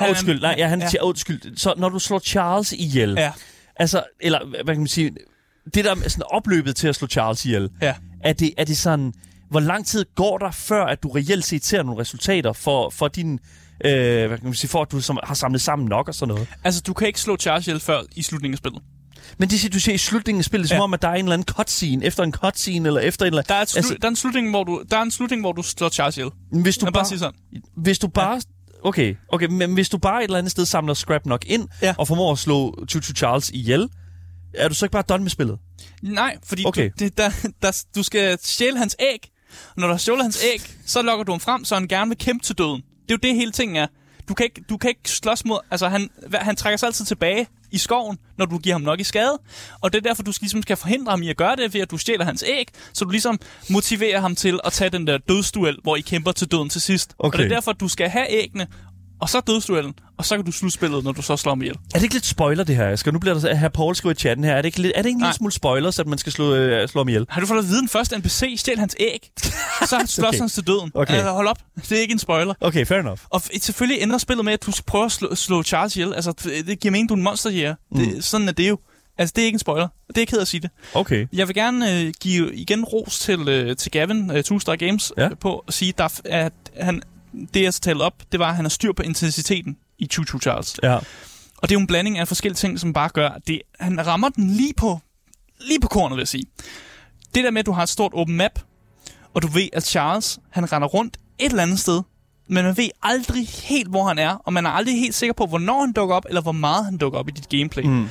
Ja, 0.01 0.09
undskyld, 0.09 0.40
nej, 0.40 0.55
ja, 0.59 0.68
han, 0.68 0.81
Ja. 0.81 0.88
ja. 0.94 1.03
undskyld. 1.05 1.57
Så 1.57 1.74
når 1.77 1.88
du 1.88 1.98
slår 1.98 2.18
Charles 2.18 2.72
ihjel, 2.72 3.14
Ja. 3.18 3.33
altså, 3.77 4.03
eller 4.20 4.46
hvad 4.64 4.74
kan 4.74 4.79
man 4.79 4.87
sige, 4.88 5.11
det 5.74 5.85
der 5.85 5.94
sådan 6.09 6.22
opløbet 6.31 6.77
til 6.77 6.88
at 6.88 6.94
slå 6.96 7.07
Charles 7.09 7.44
ihjel, 7.44 7.70
Ja. 7.83 7.94
er 8.24 8.33
det, 8.33 8.55
er 8.59 8.64
det 8.64 8.77
sådan, 8.79 9.12
hvor 9.51 9.61
lang 9.61 9.87
tid 9.87 10.05
går 10.14 10.38
der, 10.38 10.51
før 10.51 10.85
at 10.85 11.03
du 11.03 11.09
reelt 11.09 11.44
set 11.44 11.64
ser 11.64 11.83
nogle 11.83 12.01
resultater 12.01 12.53
for, 12.53 12.90
for 12.90 13.09
din, 13.09 13.33
øh, 13.85 14.27
hvad 14.27 14.38
kan 14.38 14.44
man 14.44 14.55
sige, 14.55 14.70
for 14.70 14.83
at 14.83 14.92
du 14.92 15.01
som, 15.01 15.18
har 15.24 15.35
samlet 15.35 15.61
sammen 15.61 15.88
nok 15.88 16.09
og 16.09 16.14
sådan 16.14 16.35
noget? 16.35 16.48
Altså, 16.64 16.81
du 16.87 16.92
kan 16.94 17.07
ikke 17.07 17.20
slå 17.20 17.37
Charles 17.37 17.66
ihjel 17.66 17.81
før 17.81 18.01
i 18.16 18.22
slutningen 18.22 18.55
af 18.55 18.59
spillet. 18.59 18.83
Men 19.38 19.51
det 19.51 19.61
siger 19.61 19.70
du 19.70 19.81
siger 19.81 19.94
i 19.94 19.98
slutningen 19.98 20.38
af 20.40 20.44
spillet, 20.44 20.70
ja. 20.70 20.74
Ja. 20.74 20.79
som 20.79 20.83
om, 20.85 20.94
at 20.94 21.03
der 21.03 21.09
er 21.09 21.14
en 21.14 21.18
eller 21.24 21.33
anden 21.33 21.55
cutscene, 21.55 22.05
efter 22.05 22.22
en 22.22 22.33
cutscene, 22.33 22.87
eller 22.88 23.01
efter 23.01 23.27
en 23.27 23.33
eller 23.33 23.42
Der 23.42 23.55
er, 23.55 23.62
et 23.62 23.68
slu- 23.70 23.77
Altså- 23.77 23.94
der, 23.94 24.07
er 24.07 24.11
en 24.11 24.16
slutning, 24.16 24.51
hvor 24.51 24.64
du, 24.64 24.83
der 24.90 24.96
er 24.98 25.03
en 25.03 25.11
slutning, 25.11 25.42
hvor 25.42 25.53
du 25.53 25.62
slår 25.62 25.88
Charles 25.88 26.16
ihjel. 26.16 26.31
hvis 26.62 26.79
du 26.79 26.85
bare, 26.85 26.92
bare 26.92 27.05
sige 27.05 27.18
sådan. 27.18 27.40
hvis 27.77 27.98
du 27.98 28.09
bare, 28.09 28.40
okay, 28.83 29.14
okay, 29.29 29.47
men 29.47 29.75
hvis 29.75 29.88
du 29.88 29.99
bare 29.99 30.21
et 30.21 30.25
eller 30.25 30.38
andet 30.38 30.51
sted 30.51 30.67
samler 30.67 30.95
scrap 30.95 31.27
nok 31.27 31.45
ind, 31.47 31.69
Ja. 31.83 31.95
og 31.99 32.09
formår 32.09 32.33
at 32.33 32.38
slå 32.38 32.85
Tutu 32.88 33.12
Charles 33.12 33.51
ihjel, 33.51 33.88
er 34.55 34.69
du 34.69 34.75
så 34.75 34.85
ikke 34.85 34.93
bare 34.93 35.03
done 35.09 35.23
med 35.23 35.31
spillet? 35.31 35.59
Nej, 36.03 36.37
fordi 36.45 36.64
Okay. 36.67 36.85
du, 36.91 37.05
det, 37.05 37.17
der, 37.19 37.31
der, 37.62 37.85
du 37.95 38.03
skal 38.03 38.38
stjæle 38.43 38.79
hans 38.79 38.97
æg. 39.01 39.31
Når 39.77 39.87
du 39.87 39.93
har 39.93 39.99
stjålet 39.99 40.23
hans 40.25 40.45
æg, 40.55 40.62
så 40.87 41.03
lokker 41.03 41.25
du 41.25 41.33
ham 41.33 41.41
frem, 41.41 41.64
så 41.64 41.75
han 41.75 41.88
gerne 41.88 42.09
vil 42.09 42.19
kæmpe 42.19 42.45
til 42.45 42.59
døden. 42.59 42.77
Det 42.77 43.11
er 43.11 43.14
jo 43.14 43.19
det 43.23 43.35
hele 43.35 43.53
tingen 43.53 43.77
er. 43.77 43.87
Du 44.29 44.35
kan 44.35 44.45
ikke, 44.45 44.64
du 44.69 44.77
kan 44.77 44.91
ikke 44.91 45.11
slås 45.11 45.45
mod... 45.45 45.59
Altså, 45.71 45.88
han, 45.88 46.11
han 46.35 46.57
trækker 46.57 46.77
sig 46.77 46.87
altid 46.87 47.05
tilbage 47.05 47.47
i 47.71 47.79
skoven, 47.79 48.19
når 48.37 48.47
du 48.47 48.59
giver 48.59 48.75
ham 48.75 48.83
nok 48.83 49.01
i 49.01 49.05
skade. 49.05 49.38
Og 49.81 49.93
det 49.93 49.99
er 49.99 50.03
derfor, 50.03 50.23
du 50.23 50.33
skal, 50.33 50.45
ligesom 50.45 50.62
skal 50.62 50.77
forhindre 50.77 51.11
ham 51.11 51.23
i 51.23 51.31
at 51.31 51.37
gøre 51.37 51.57
det, 51.57 51.75
ved 51.75 51.81
at 51.81 51.91
du 51.91 51.99
stjæler 51.99 52.25
hans 52.25 52.45
æg, 52.47 52.69
så 52.93 53.05
du 53.05 53.11
ligesom 53.11 53.38
motiverer 53.71 54.21
ham 54.21 54.37
til 54.37 54.61
at 54.64 54.73
tage 54.73 54.91
den 54.91 55.07
der 55.07 55.19
dødsduel, 55.19 55.79
hvor 55.83 55.97
I 55.97 56.01
kæmper 56.01 56.33
til 56.33 56.51
døden 56.51 56.69
til 56.69 56.81
sidst. 56.81 57.14
Okay. 57.19 57.38
Og 57.38 57.38
det 57.38 57.53
er 57.53 57.55
derfor, 57.55 57.73
du 57.73 57.88
skal 57.88 58.09
have 58.09 58.27
æggene, 58.31 58.67
og 59.21 59.29
så 59.29 59.41
dødsduellen, 59.41 59.95
og 60.19 60.25
så 60.25 60.37
kan 60.37 60.45
du 60.45 60.53
slutte 60.53 60.75
spillet, 60.75 61.05
når 61.05 61.13
du 61.13 61.23
så 61.23 61.37
slår 61.37 61.53
ham 61.53 61.63
ihjel. 61.63 61.75
Er 61.75 61.99
det 61.99 62.03
ikke 62.03 62.15
lidt 62.15 62.27
spoiler, 62.27 62.65
det 62.65 62.77
her, 62.77 62.89
Asger? 62.89 63.13
Nu 63.13 63.19
bliver 63.19 63.35
der 63.35 63.41
så, 63.41 63.55
her 63.55 63.69
Paul 63.69 63.95
skriver 63.97 64.13
i 64.13 64.17
chatten 64.17 64.45
her. 64.45 64.53
Er 64.53 64.57
det 64.63 64.67
ikke, 64.67 64.83
lidt, 64.83 64.93
er 64.97 65.03
det 65.03 65.09
ikke 65.09 65.17
en 65.17 65.23
lille 65.23 65.35
smule 65.35 65.53
spoilers, 65.53 65.99
at 65.99 66.07
man 66.07 66.19
skal 66.19 66.33
slå, 66.33 66.55
øh, 66.55 66.89
slå 66.89 67.01
ham 67.01 67.09
ihjel? 67.09 67.27
Har 67.29 67.41
du 67.41 67.47
fået 67.47 67.59
at 67.59 67.65
vide 67.69 67.81
den 67.81 67.89
første 67.89 68.19
NPC, 68.19 68.55
stjæl 68.59 68.79
hans 68.79 68.97
æg, 69.01 69.31
så 69.87 70.03
slås 70.07 70.19
Okay. 70.29 70.39
han 70.39 70.49
til 70.49 70.67
døden. 70.67 70.91
Okay. 70.95 71.15
Altså, 71.15 71.31
hold 71.33 71.49
op, 71.49 71.59
det 71.77 71.93
er 71.93 72.01
ikke 72.01 72.13
en 72.13 72.19
spoiler. 72.19 72.55
Okay, 72.61 72.87
fair 72.87 72.99
enough. 72.99 73.21
Og 73.31 73.43
selvfølgelig 73.61 74.03
ender 74.03 74.19
spillet 74.19 74.45
med, 74.45 74.53
at 74.53 74.67
du 74.67 74.73
skal 74.73 74.85
prøve 74.85 75.05
at 75.05 75.13
slå, 75.13 75.35
slå 75.35 75.63
Charles 75.63 75.97
ihjel. 75.97 76.15
Altså, 76.15 76.33
det 76.67 76.81
giver 76.81 76.93
mening, 76.93 77.09
du 77.09 77.15
er 77.15 77.19
en 77.19 77.25
monster 77.25 77.51
jæger. 77.51 77.75
Mm. 77.91 77.99
Det, 77.99 78.25
sådan 78.25 78.49
er 78.49 78.53
det 78.53 78.69
jo. 78.69 78.79
Altså, 79.19 79.33
det 79.37 79.43
er 79.43 79.47
ikke 79.47 79.57
en 79.57 79.61
spoiler. 79.61 79.89
Det 80.15 80.19
er 80.23 80.27
ked 80.27 80.39
af 80.39 80.43
at 80.43 80.49
sige 80.49 80.61
det. 80.61 80.71
Okay. 80.95 81.27
Jeg 81.33 81.49
vil 81.49 81.55
gerne 81.55 82.01
øh, 82.01 82.13
give 82.21 82.55
igen 82.55 82.85
ros 82.85 83.19
til, 83.19 83.49
øh, 83.49 83.77
til 83.77 83.91
Gavin, 83.91 84.31
øh, 84.31 84.45
Two 84.45 84.59
Star 84.59 84.77
Games, 84.77 85.13
Ja. 85.17 85.25
øh, 85.25 85.31
på 85.41 85.65
at 85.69 85.75
sige, 85.75 85.93
der, 85.99 86.21
at 86.25 86.53
han, 86.81 87.03
det 87.55 87.62
jeg 87.62 87.75
talte 87.75 88.03
op, 88.03 88.23
det 88.33 88.41
var, 88.41 88.49
at 88.49 88.57
han 88.57 88.64
har 88.64 88.71
styr 88.71 88.93
på 88.93 89.03
intensiteten 89.03 89.77
i 89.99 90.07
Choo 90.07 90.41
Charles. 90.41 90.81
Ja. 90.83 90.95
Og 91.59 91.69
det 91.69 91.71
er 91.71 91.75
jo 91.75 91.81
en 91.81 91.87
blanding 91.87 92.19
af 92.19 92.29
forskellige 92.29 92.57
ting, 92.57 92.81
som 92.81 92.93
bare 92.93 93.09
gør, 93.09 93.29
at 93.29 93.43
det, 93.47 93.62
han 93.81 94.07
rammer 94.07 94.29
den 94.29 94.51
lige 94.51 94.75
på, 94.75 95.01
lige 95.61 95.81
på 95.81 95.88
kornet, 95.88 96.17
vil 96.17 96.21
jeg 96.21 96.29
sige. 96.29 96.45
Det 97.35 97.45
der 97.45 97.51
med, 97.51 97.61
at 97.61 97.67
du 97.67 97.73
har 97.73 97.83
et 97.83 97.88
stort 97.88 98.12
åbent 98.14 98.37
map, 98.37 98.61
og 99.35 99.43
du 99.43 99.47
ved, 99.47 99.69
at 99.73 99.87
Charles, 99.87 100.38
han 100.51 100.73
render 100.73 100.88
rundt 100.88 101.17
et 101.38 101.51
eller 101.51 101.62
andet 101.62 101.81
sted, 101.81 102.03
men 102.49 102.64
man 102.64 102.77
ved 102.77 102.88
aldrig 103.03 103.49
helt, 103.49 103.88
hvor 103.88 104.09
han 104.09 104.19
er, 104.19 104.31
og 104.31 104.53
man 104.53 104.67
er 104.67 104.71
aldrig 104.71 105.01
helt 105.01 105.14
sikker 105.14 105.33
på, 105.33 105.47
hvornår 105.47 105.81
han 105.81 105.93
dukker 105.93 106.14
op, 106.14 106.25
eller 106.29 106.41
hvor 106.41 106.53
meget 106.53 106.85
han 106.85 106.97
dukker 106.97 107.19
op 107.19 107.29
i 107.29 107.31
dit 107.31 107.49
gameplay. 107.49 107.85
Mm. 107.85 108.09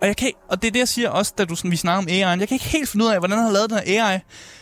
Og, 0.00 0.06
jeg 0.06 0.16
kan, 0.16 0.30
og 0.48 0.62
det 0.62 0.68
er 0.68 0.72
det, 0.72 0.78
jeg 0.78 0.88
siger 0.88 1.10
også, 1.10 1.34
da 1.38 1.44
du, 1.44 1.54
sådan, 1.54 1.70
vi 1.70 1.76
snakker 1.76 1.98
om 1.98 2.08
AI'en. 2.08 2.40
Jeg 2.40 2.48
kan 2.48 2.54
ikke 2.54 2.64
helt 2.64 2.88
finde 2.88 3.04
ud 3.04 3.10
af, 3.10 3.18
hvordan 3.18 3.36
han 3.36 3.46
har 3.46 3.52
lavet 3.52 3.70
den 3.70 3.78
her 3.78 4.04
AI, 4.04 4.18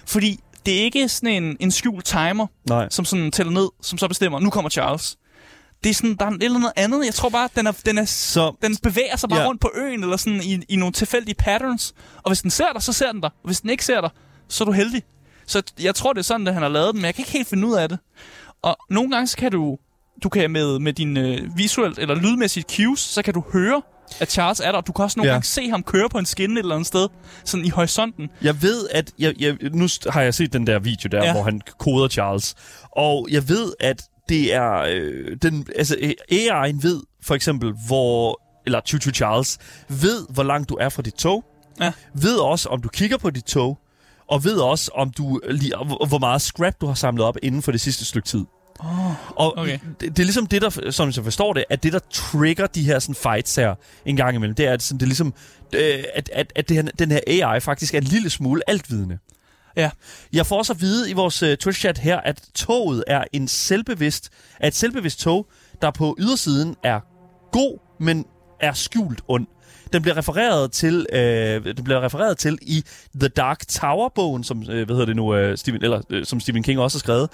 fordi 0.07 0.41
det 0.69 0.79
er 0.79 0.83
ikke 0.83 1.09
sådan 1.09 1.43
en, 1.43 1.57
en 1.61 1.71
skjult 1.71 2.05
timer, 2.05 2.47
Nej. 2.69 2.89
som 2.91 3.05
sådan 3.05 3.31
tæller 3.31 3.53
ned, 3.53 3.69
som 3.83 3.99
så 3.99 4.09
bestemmer, 4.09 4.41
nu 4.41 4.51
kommer 4.51 4.71
Charles. 4.71 5.17
Det 5.85 5.91
er 5.91 5.95
sådan, 5.95 6.15
der 6.17 6.27
er 6.27 6.31
et 6.31 6.43
eller 6.43 6.57
andet 6.57 6.73
andet. 6.77 7.07
Jeg 7.07 7.15
tror 7.15 7.29
bare, 7.29 7.49
den, 7.57 7.67
er, 7.67 7.73
den, 7.87 7.99
er, 7.99 8.05
Så, 8.05 8.53
den 8.63 8.77
bevæger 8.83 9.17
sig 9.17 9.29
bare 9.29 9.41
Ja. 9.41 9.47
rundt 9.47 9.61
på 9.61 9.71
øen, 9.75 10.03
eller 10.03 10.17
sådan 10.17 10.41
i, 10.45 10.61
i 10.69 10.77
nogle 10.77 10.93
tilfældige 10.93 11.35
patterns. 11.35 11.95
Og 12.23 12.31
hvis 12.31 12.43
den 12.43 12.51
ser 12.51 12.73
dig, 12.73 12.83
så 12.83 12.93
ser 12.93 13.13
den 13.13 13.21
dig. 13.21 13.31
Og 13.43 13.47
hvis 13.47 13.61
den 13.61 13.71
ikke 13.71 13.85
ser 13.85 14.01
dig, 14.01 14.11
så 14.49 14.65
er 14.65 14.67
du 14.67 14.73
heldig. 14.73 15.03
Så 15.47 15.63
jeg 15.81 15.95
tror, 15.95 16.13
det 16.13 16.19
er 16.21 16.25
sådan, 16.25 16.47
at 16.47 16.55
han 16.55 16.63
har 16.63 16.71
lavet 16.71 16.93
den, 16.95 17.01
men 17.01 17.07
jeg 17.07 17.15
kan 17.15 17.23
ikke 17.23 17.33
helt 17.33 17.49
finde 17.49 17.67
ud 17.69 17.75
af 17.75 17.89
det. 17.89 17.99
Og 18.63 18.77
nogle 18.91 19.11
gange, 19.11 19.27
så 19.27 19.37
kan 19.37 19.53
du, 19.53 19.79
du 20.23 20.29
kan 20.29 20.51
med, 20.51 20.79
med 20.79 20.93
din 20.93 21.17
øh, 21.17 21.57
visuelt 21.57 21.99
eller 21.99 22.15
lydmæssige 22.15 22.65
cues, 22.77 23.01
så 23.01 23.23
kan 23.23 23.35
du 23.35 23.43
høre, 23.53 23.83
at 24.21 24.33
Charles 24.33 24.61
er 24.61 24.73
der. 24.73 24.81
Du 24.81 24.93
kan 24.93 25.03
også 25.03 25.19
nogle 25.19 25.29
Ja. 25.29 25.35
gange 25.35 25.47
se 25.47 25.71
ham 25.71 25.83
køre 25.83 26.09
på 26.09 26.19
en 26.19 26.27
skinne 26.27 26.55
et 26.55 26.59
eller 26.65 26.75
andet 26.75 26.87
sted, 26.87 27.09
sådan 27.45 27.67
i 27.67 27.69
horisonten. 27.71 28.31
jeg 28.43 28.63
ved, 28.63 28.89
at... 28.91 29.13
Jeg, 29.19 29.35
jeg, 29.41 29.57
nu 29.73 29.87
har 30.09 30.23
jeg 30.23 30.35
set 30.35 30.53
den 30.53 30.67
der 30.67 30.79
video 30.79 31.09
der, 31.13 31.25
ja. 31.25 31.33
Hvor 31.33 31.43
han 31.43 31.61
koder 31.79 32.09
Charles. 32.09 32.55
Og 32.93 33.29
jeg 33.31 33.49
ved, 33.49 33.73
at 33.81 34.03
det 34.29 34.55
er... 34.55 34.73
Øh, 34.89 35.37
den, 35.43 35.67
altså, 35.77 35.95
AI'en 36.33 36.83
ved 36.83 37.03
for 37.23 37.35
eksempel, 37.35 37.75
hvor... 37.87 38.41
Eller 38.67 38.81
Choo 38.87 39.01
Choo 39.01 39.13
Charles 39.13 39.59
ved, 39.89 40.27
hvor 40.31 40.43
langt 40.43 40.69
du 40.69 40.75
er 40.75 40.89
fra 40.89 41.03
dit 41.03 41.15
tog. 41.15 41.45
Ja. 41.81 41.93
Ved 42.15 42.37
også, 42.37 42.69
om 42.69 42.83
du 42.83 42.89
kigger 42.89 43.17
på 43.19 43.31
dit 43.31 43.45
tog. 43.45 43.79
Og 44.31 44.45
ved 44.45 44.57
også, 44.59 44.91
om 44.95 45.11
du 45.11 45.41
hvor 46.09 46.19
meget 46.19 46.43
scrap 46.43 46.75
du 46.81 46.87
har 46.87 46.95
samlet 46.95 47.25
op 47.27 47.37
inden 47.43 47.63
for 47.63 47.73
det 47.73 47.81
sidste 47.81 48.05
stykke 48.05 48.29
tid. 48.29 48.45
Oh. 48.79 49.37
Og 49.37 49.59
Okay. 49.59 49.79
det, 50.01 50.01
det 50.01 50.19
er 50.19 50.25
ligesom 50.25 50.47
det, 50.47 50.63
der, 50.63 50.91
som 50.91 51.13
jeg 51.17 51.25
forstår 51.25 51.53
det, 51.53 51.65
at 51.71 51.83
det, 51.83 51.93
der 51.93 51.99
trigger 52.11 52.67
de 52.67 52.85
her 52.85 52.99
sådan, 52.99 53.15
fights 53.15 53.57
her 53.57 53.75
en 54.07 54.17
gang 54.17 54.37
imellem, 54.37 54.55
det 54.55 54.67
er, 54.67 54.73
at, 54.73 54.83
sådan, 54.83 54.99
det 54.99 55.05
er 55.05 55.09
ligesom, 55.09 55.35
øh, 55.75 56.05
at, 56.15 56.31
at, 56.33 56.53
at 56.57 56.69
det 56.69 56.77
her, 56.77 56.83
den 56.83 57.11
her 57.11 57.21
AI 57.27 57.61
faktisk 57.61 57.95
er 57.95 57.99
en 57.99 58.05
lille 58.05 58.31
smule 58.31 58.63
altvidende. 58.67 59.19
Ja. 59.77 59.91
Jeg 60.33 60.47
får 60.47 60.59
også 60.59 60.73
at 60.73 60.81
vide 60.81 61.11
i 61.11 61.13
vores 61.13 61.43
uh, 61.43 61.49
Twitch-chat 61.49 61.99
her, 61.99 62.21
at 62.21 62.41
toget 62.55 63.05
er 63.07 63.25
en 63.33 63.49
selvbevidst, 63.49 64.31
er 64.61 64.69
et 64.69 64.75
selvbevidst 64.75 65.21
tog, 65.21 65.47
der 65.83 65.91
på 65.91 66.17
ydersiden 66.19 66.77
er 66.85 67.01
god, 67.53 67.79
men 68.01 68.25
er 68.61 68.73
skjult 68.73 69.21
ond. 69.29 69.47
Den 69.93 70.03
bliver 70.03 70.17
refereret 70.17 70.73
til, 70.73 71.07
øh, 71.13 71.65
den 71.65 71.85
bliver 71.85 72.01
refereret 72.01 72.39
til 72.39 72.59
i 72.63 72.85
The 73.21 73.29
Dark 73.29 73.69
Tower-bogen, 73.69 74.45
som, 74.45 74.63
øh, 74.63 74.87
hvad 74.87 74.87
hedder 74.87 75.07
det 75.07 75.17
nu, 75.17 75.35
øh, 75.35 75.59
Stephen, 75.59 75.85
eller, 75.85 76.01
øh, 76.11 76.25
som 76.25 76.41
Stephen 76.41 76.63
King 76.63 76.81
også 76.81 76.99
har 76.99 77.01
skrevet, 77.01 77.31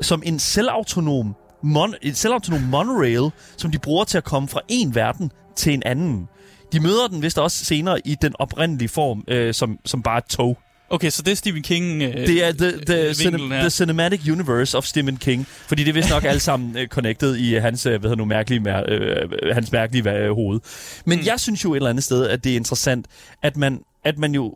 som 0.00 0.22
en 0.26 0.38
selvautonom, 0.38 1.34
mon, 1.62 1.94
en 2.02 2.14
selvautonom 2.14 2.60
monorail, 2.60 3.30
som 3.56 3.70
de 3.70 3.78
bruger 3.78 4.04
til 4.04 4.18
at 4.18 4.24
komme 4.24 4.48
fra 4.48 4.60
en 4.68 4.94
verden 4.94 5.32
til 5.56 5.74
en 5.74 5.82
anden. 5.86 6.28
De 6.72 6.80
møder 6.80 7.08
den 7.08 7.22
vist 7.22 7.38
også 7.38 7.64
senere 7.64 8.00
i 8.04 8.14
den 8.14 8.34
oprindelige 8.38 8.88
form, 8.88 9.24
øh, 9.28 9.54
som, 9.54 9.78
som 9.84 10.02
bare 10.02 10.18
et 10.18 10.24
tog. 10.24 10.58
Okay, 10.92 11.10
så 11.10 11.22
det 11.22 11.32
er 11.32 11.36
Stephen 11.36 11.62
King... 11.62 12.02
Øh, 12.02 12.26
Det 12.26 12.44
er 12.44 12.52
the, 12.52 12.70
the, 12.86 13.08
øh, 13.08 13.14
cine, 13.14 13.38
the 13.38 13.70
cinematic 13.70 14.20
universe 14.30 14.78
of 14.78 14.84
Stephen 14.84 15.16
King. 15.16 15.46
Fordi 15.66 15.84
det 15.84 15.88
er 15.88 15.94
vist 15.94 16.10
nok 16.10 16.24
alle 16.30 16.40
sammen 16.40 16.76
uh, 16.76 16.86
connected 16.86 17.36
i 17.36 17.54
hans, 17.54 17.86
uh, 17.86 17.90
hvad 17.90 18.00
hedder 18.00 18.16
nu, 18.16 18.24
mærkelige, 18.24 18.60
mær, 18.60 18.80
uh, 18.80 19.54
hans 19.54 19.72
mærkelige 19.72 20.30
uh, 20.30 20.36
hoved. 20.36 20.60
Men 21.04 21.18
mm. 21.18 21.26
jeg 21.26 21.40
synes 21.40 21.64
jo 21.64 21.72
et 21.72 21.76
eller 21.76 21.90
andet 21.90 22.04
sted, 22.04 22.26
at 22.26 22.44
det 22.44 22.52
er 22.52 22.56
interessant, 22.56 23.06
at 23.42 23.56
man, 23.56 23.80
at 24.04 24.18
man 24.18 24.34
jo... 24.34 24.54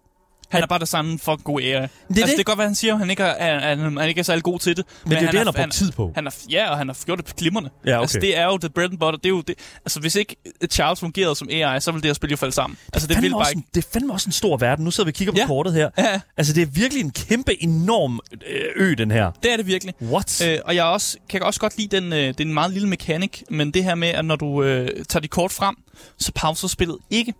Han 0.51 0.63
er 0.63 0.67
bare 0.67 0.79
det 0.79 0.89
samme 0.89 1.19
fucking 1.19 1.45
god 1.45 1.61
AI. 1.61 1.67
Det, 1.73 1.73
altså, 1.81 1.91
det. 2.09 2.27
det 2.27 2.37
kan 2.37 2.45
godt 2.45 2.59
være, 2.59 2.67
han 2.67 2.75
siger, 2.75 2.93
at 2.93 2.99
han 2.99 3.11
ikke 3.11 3.23
er, 3.23 3.61
han, 3.77 3.97
han 3.99 4.09
ikke 4.09 4.19
er 4.19 4.23
særlig 4.23 4.43
god 4.45 4.59
til 4.59 4.77
det. 4.77 4.85
Men, 5.05 5.11
men 5.11 5.11
det 5.11 5.19
er 5.19 5.27
jo 5.27 5.31
det, 5.31 5.39
han 5.39 5.47
har 5.47 5.53
brugt 5.53 5.73
tid 5.73 5.93
på. 5.93 6.13
Han 6.15 6.27
er, 6.27 6.31
ja, 6.51 6.71
og 6.71 6.79
han 6.79 6.89
har 6.89 6.97
gjort 7.07 7.19
det 7.27 7.37
glimrende. 7.37 7.71
Ja, 7.87 7.93
okay. 7.93 8.01
Altså, 8.01 8.19
det 8.21 8.39
er 8.39 8.45
jo 8.45 8.59
the 8.59 8.69
bread 8.69 8.91
and 8.91 8.99
butter. 8.99 9.17
Det 9.19 9.27
er 9.27 9.31
jo 9.31 9.41
det. 9.41 9.55
Altså, 9.85 10.01
hvis 10.01 10.15
ikke 10.15 10.37
Charles 10.71 11.01
fungerede 11.01 11.37
som 11.37 11.49
AI, 11.51 11.81
så 11.81 11.91
ville 11.93 12.03
det 12.03 12.09
her 12.09 12.15
spil 12.15 12.31
jo 12.31 12.37
falde 12.37 12.55
sammen. 12.55 12.79
Altså, 12.93 13.09
det 13.09 13.15
fandme 13.17 13.29
vil 13.29 13.35
bare 13.35 13.51
ikke... 13.51 13.59
en, 13.59 13.65
det 13.75 13.85
er 13.85 13.89
fandme 13.93 14.13
også 14.13 14.29
en 14.29 14.33
stor 14.33 14.57
verden. 14.57 14.85
Nu 14.85 14.91
sidder 14.91 15.07
vi 15.07 15.11
og 15.11 15.15
kigger 15.15 15.33
på 15.33 15.39
Ja. 15.39 15.47
kortet 15.47 15.73
her. 15.75 15.91
Ja, 15.99 16.21
Altså, 16.37 16.53
det 16.53 16.63
er 16.63 16.67
virkelig 16.67 17.01
en 17.01 17.11
kæmpe, 17.11 17.63
enorm 17.63 18.21
øh, 18.47 18.61
ø, 18.77 18.95
den 18.99 19.11
her. 19.11 19.31
det 19.43 19.53
er 19.53 19.57
det 19.57 19.67
virkelig. 19.67 19.95
What? 20.03 20.47
Øh, 20.49 20.59
og 20.65 20.75
jeg 20.75 20.85
også, 20.85 21.17
kan 21.29 21.43
også 21.43 21.61
godt 21.61 21.79
lide 21.79 21.97
den, 21.97 22.13
øh, 22.13 22.19
det 22.19 22.41
er 22.41 22.45
en 22.45 22.55
meget 22.55 22.71
lille 22.73 22.89
mekanik, 22.89 23.43
men 23.51 23.71
det 23.71 23.85
her 23.85 23.95
med, 23.95 24.09
at 24.09 24.25
når 24.25 24.37
du 24.37 24.63
øh, 24.63 24.89
tager 25.09 25.21
dit 25.21 25.31
kort 25.31 25.53
frem, 25.53 25.77
så 26.19 26.33
pauser 26.35 26.69
spillet 26.69 26.97
ikke. 27.11 27.35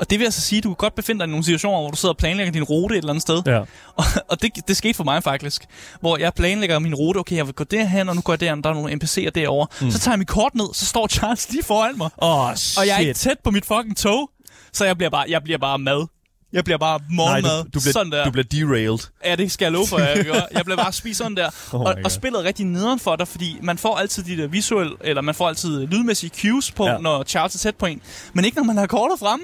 Og 0.00 0.10
det 0.10 0.18
vil 0.18 0.24
altså 0.24 0.40
sige, 0.40 0.58
at 0.58 0.64
du 0.64 0.68
kan 0.68 0.76
godt 0.76 0.94
befinde 0.94 1.18
dig 1.18 1.26
i 1.26 1.30
nogle 1.30 1.44
situationer, 1.44 1.80
hvor 1.80 1.90
du 1.90 1.96
sidder 1.96 2.12
og 2.12 2.16
planlægger 2.18 2.52
din 2.52 2.62
rute 2.62 2.94
et 2.94 2.98
eller 2.98 3.10
andet 3.10 3.22
sted. 3.22 3.42
Ja. 3.46 3.58
Og, 4.00 4.04
og 4.28 4.42
det, 4.42 4.50
det 4.68 4.76
skete 4.76 4.94
for 4.94 5.04
mig 5.04 5.22
faktisk. 5.22 5.64
Hvor 6.00 6.16
jeg 6.18 6.34
planlægger 6.34 6.78
min 6.78 6.94
rute. 6.94 7.18
Okay, 7.18 7.36
jeg 7.36 7.46
vil 7.46 7.54
gå 7.54 7.64
derhen, 7.64 8.08
og 8.08 8.14
nu 8.14 8.20
går 8.20 8.32
jeg 8.32 8.40
derhen. 8.40 8.62
Der 8.64 8.70
er 8.70 8.74
nogle 8.74 8.92
NPC'er 8.92 9.30
derovre. 9.30 9.66
Mm. 9.80 9.90
Så 9.90 9.98
tager 9.98 10.12
jeg 10.12 10.18
mit 10.18 10.28
kort 10.28 10.54
ned, 10.54 10.66
så 10.74 10.86
står 10.86 11.06
Charles 11.08 11.50
lige 11.52 11.62
foran 11.62 11.98
mig. 11.98 12.10
Oh, 12.18 12.54
shit. 12.54 12.78
Og 12.78 12.86
jeg 12.86 12.94
er 12.94 12.98
ikke 12.98 13.12
tæt 13.14 13.36
på 13.44 13.50
mit 13.50 13.66
fucking 13.66 13.96
tog. 13.96 14.30
Så 14.72 14.84
jeg 14.84 14.96
bliver 14.96 15.10
bare, 15.10 15.24
jeg 15.28 15.42
bliver 15.42 15.58
bare 15.58 15.78
mad. 15.78 16.06
Jeg 16.52 16.64
bliver 16.64 16.78
bare 16.78 16.98
Nej, 16.98 17.06
morgenmad. 17.16 17.58
du, 17.58 17.64
du, 17.74 17.80
bliver, 17.80 17.92
sådan 17.92 18.12
der. 18.12 18.24
du 18.24 18.30
bliver 18.30 18.44
derailed. 18.44 18.98
Ja, 19.24 19.36
det 19.36 19.52
skal 19.52 19.64
jeg 19.64 19.72
love 19.72 19.86
for, 19.86 19.98
jeg 19.98 20.24
gør. 20.32 20.40
Jeg 20.52 20.64
bliver 20.64 20.76
bare 20.76 20.92
spist 20.92 21.18
sådan 21.18 21.36
der. 21.36 21.50
Oh 21.72 21.80
og, 21.80 21.94
og 22.04 22.10
spillet 22.10 22.40
er 22.40 22.44
rigtig 22.44 22.66
nederen 22.66 22.98
for 22.98 23.16
dig, 23.16 23.28
fordi 23.28 23.56
man 23.62 23.78
får 23.78 23.96
altid 23.96 24.22
de 24.22 24.36
der 24.42 24.46
visuelle, 24.48 24.92
eller 25.00 25.22
man 25.22 25.34
får 25.34 25.48
altid 25.48 25.86
lydmæssige 25.86 26.30
cues 26.40 26.72
på, 26.72 26.86
Ja. 26.86 26.98
når 26.98 27.22
Charles 27.24 27.54
er 27.54 27.58
tæt 27.58 27.76
på 27.76 27.86
en. 27.86 28.02
Men 28.32 28.44
ikke 28.44 28.56
når 28.56 28.64
man 28.64 28.76
har 28.76 28.86
kortet 28.86 29.18
frem. 29.18 29.40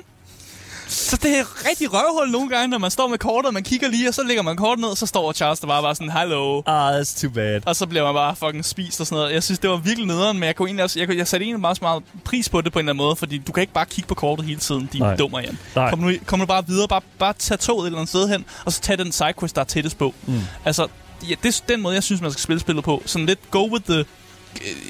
Så 0.88 1.16
det 1.22 1.38
er 1.38 1.68
rigtig 1.68 1.92
røvhul 1.92 2.30
nogle 2.30 2.48
gange, 2.48 2.68
når 2.68 2.78
man 2.78 2.90
står 2.90 3.08
med 3.08 3.18
kortet, 3.18 3.46
og 3.48 3.54
man 3.54 3.62
kigger 3.62 3.88
lige, 3.88 4.08
og 4.08 4.14
så 4.14 4.22
lægger 4.22 4.42
man 4.42 4.56
kortet 4.56 4.80
ned, 4.80 4.88
og 4.88 4.96
så 4.96 5.06
står 5.06 5.32
Charles 5.32 5.60
der 5.60 5.66
bare, 5.66 5.82
bare 5.82 5.94
sådan, 5.94 6.10
hallo. 6.10 6.62
Ah, 6.66 7.00
that's 7.00 7.20
too 7.20 7.30
bad. 7.30 7.60
Og 7.66 7.76
så 7.76 7.86
bliver 7.86 8.04
man 8.04 8.14
bare 8.14 8.36
fucking 8.36 8.64
spist 8.64 9.00
og 9.00 9.06
sådan 9.06 9.16
noget. 9.22 9.34
Jeg 9.34 9.42
synes, 9.42 9.58
det 9.58 9.70
var 9.70 9.76
virkelig 9.76 10.06
nederen, 10.06 10.38
men 10.38 10.46
jeg, 10.46 10.56
kunne 10.56 10.68
egentlig 10.68 10.84
også, 10.84 10.98
jeg, 10.98 11.08
kunne- 11.08 11.18
jeg 11.18 11.28
satte 11.28 11.44
egentlig 11.44 11.60
meget, 11.60 11.82
meget 11.82 12.02
pris 12.24 12.48
på 12.48 12.60
det 12.60 12.72
på 12.72 12.78
en 12.78 12.82
eller 12.84 12.92
anden 12.92 13.04
måde, 13.04 13.16
fordi 13.16 13.38
du 13.38 13.52
kan 13.52 13.60
ikke 13.60 13.72
bare 13.72 13.86
kigge 13.86 14.08
på 14.08 14.14
kortet 14.14 14.44
hele 14.46 14.60
tiden, 14.60 14.88
de 14.92 14.98
Nej. 14.98 15.12
er 15.12 15.16
dummer 15.16 15.38
igen. 15.40 15.58
Nej. 15.76 15.90
Kom 15.90 15.98
nu, 15.98 16.12
kom 16.26 16.38
nu 16.38 16.46
bare 16.46 16.66
videre, 16.66 16.88
bare, 16.88 17.00
bare 17.18 17.32
tag 17.38 17.58
toget 17.60 17.82
et 17.82 17.86
eller 17.86 17.98
andet 17.98 18.08
sted 18.08 18.28
hen, 18.28 18.44
og 18.64 18.72
så 18.72 18.80
tag 18.80 18.98
den 18.98 19.12
sidequest, 19.12 19.54
der 19.54 19.60
er 19.60 19.64
tættest 19.66 19.98
på. 19.98 20.14
Mm. 20.26 20.40
Altså, 20.64 20.86
ja, 21.28 21.34
det 21.42 21.54
er 21.56 21.60
den 21.68 21.82
måde, 21.82 21.94
jeg 21.94 22.02
synes, 22.02 22.20
man 22.22 22.30
skal 22.32 22.42
spille 22.42 22.60
spillet 22.60 22.84
på. 22.84 23.02
Sådan 23.06 23.26
lidt 23.26 23.50
go 23.50 23.68
with 23.72 23.84
the 23.84 24.04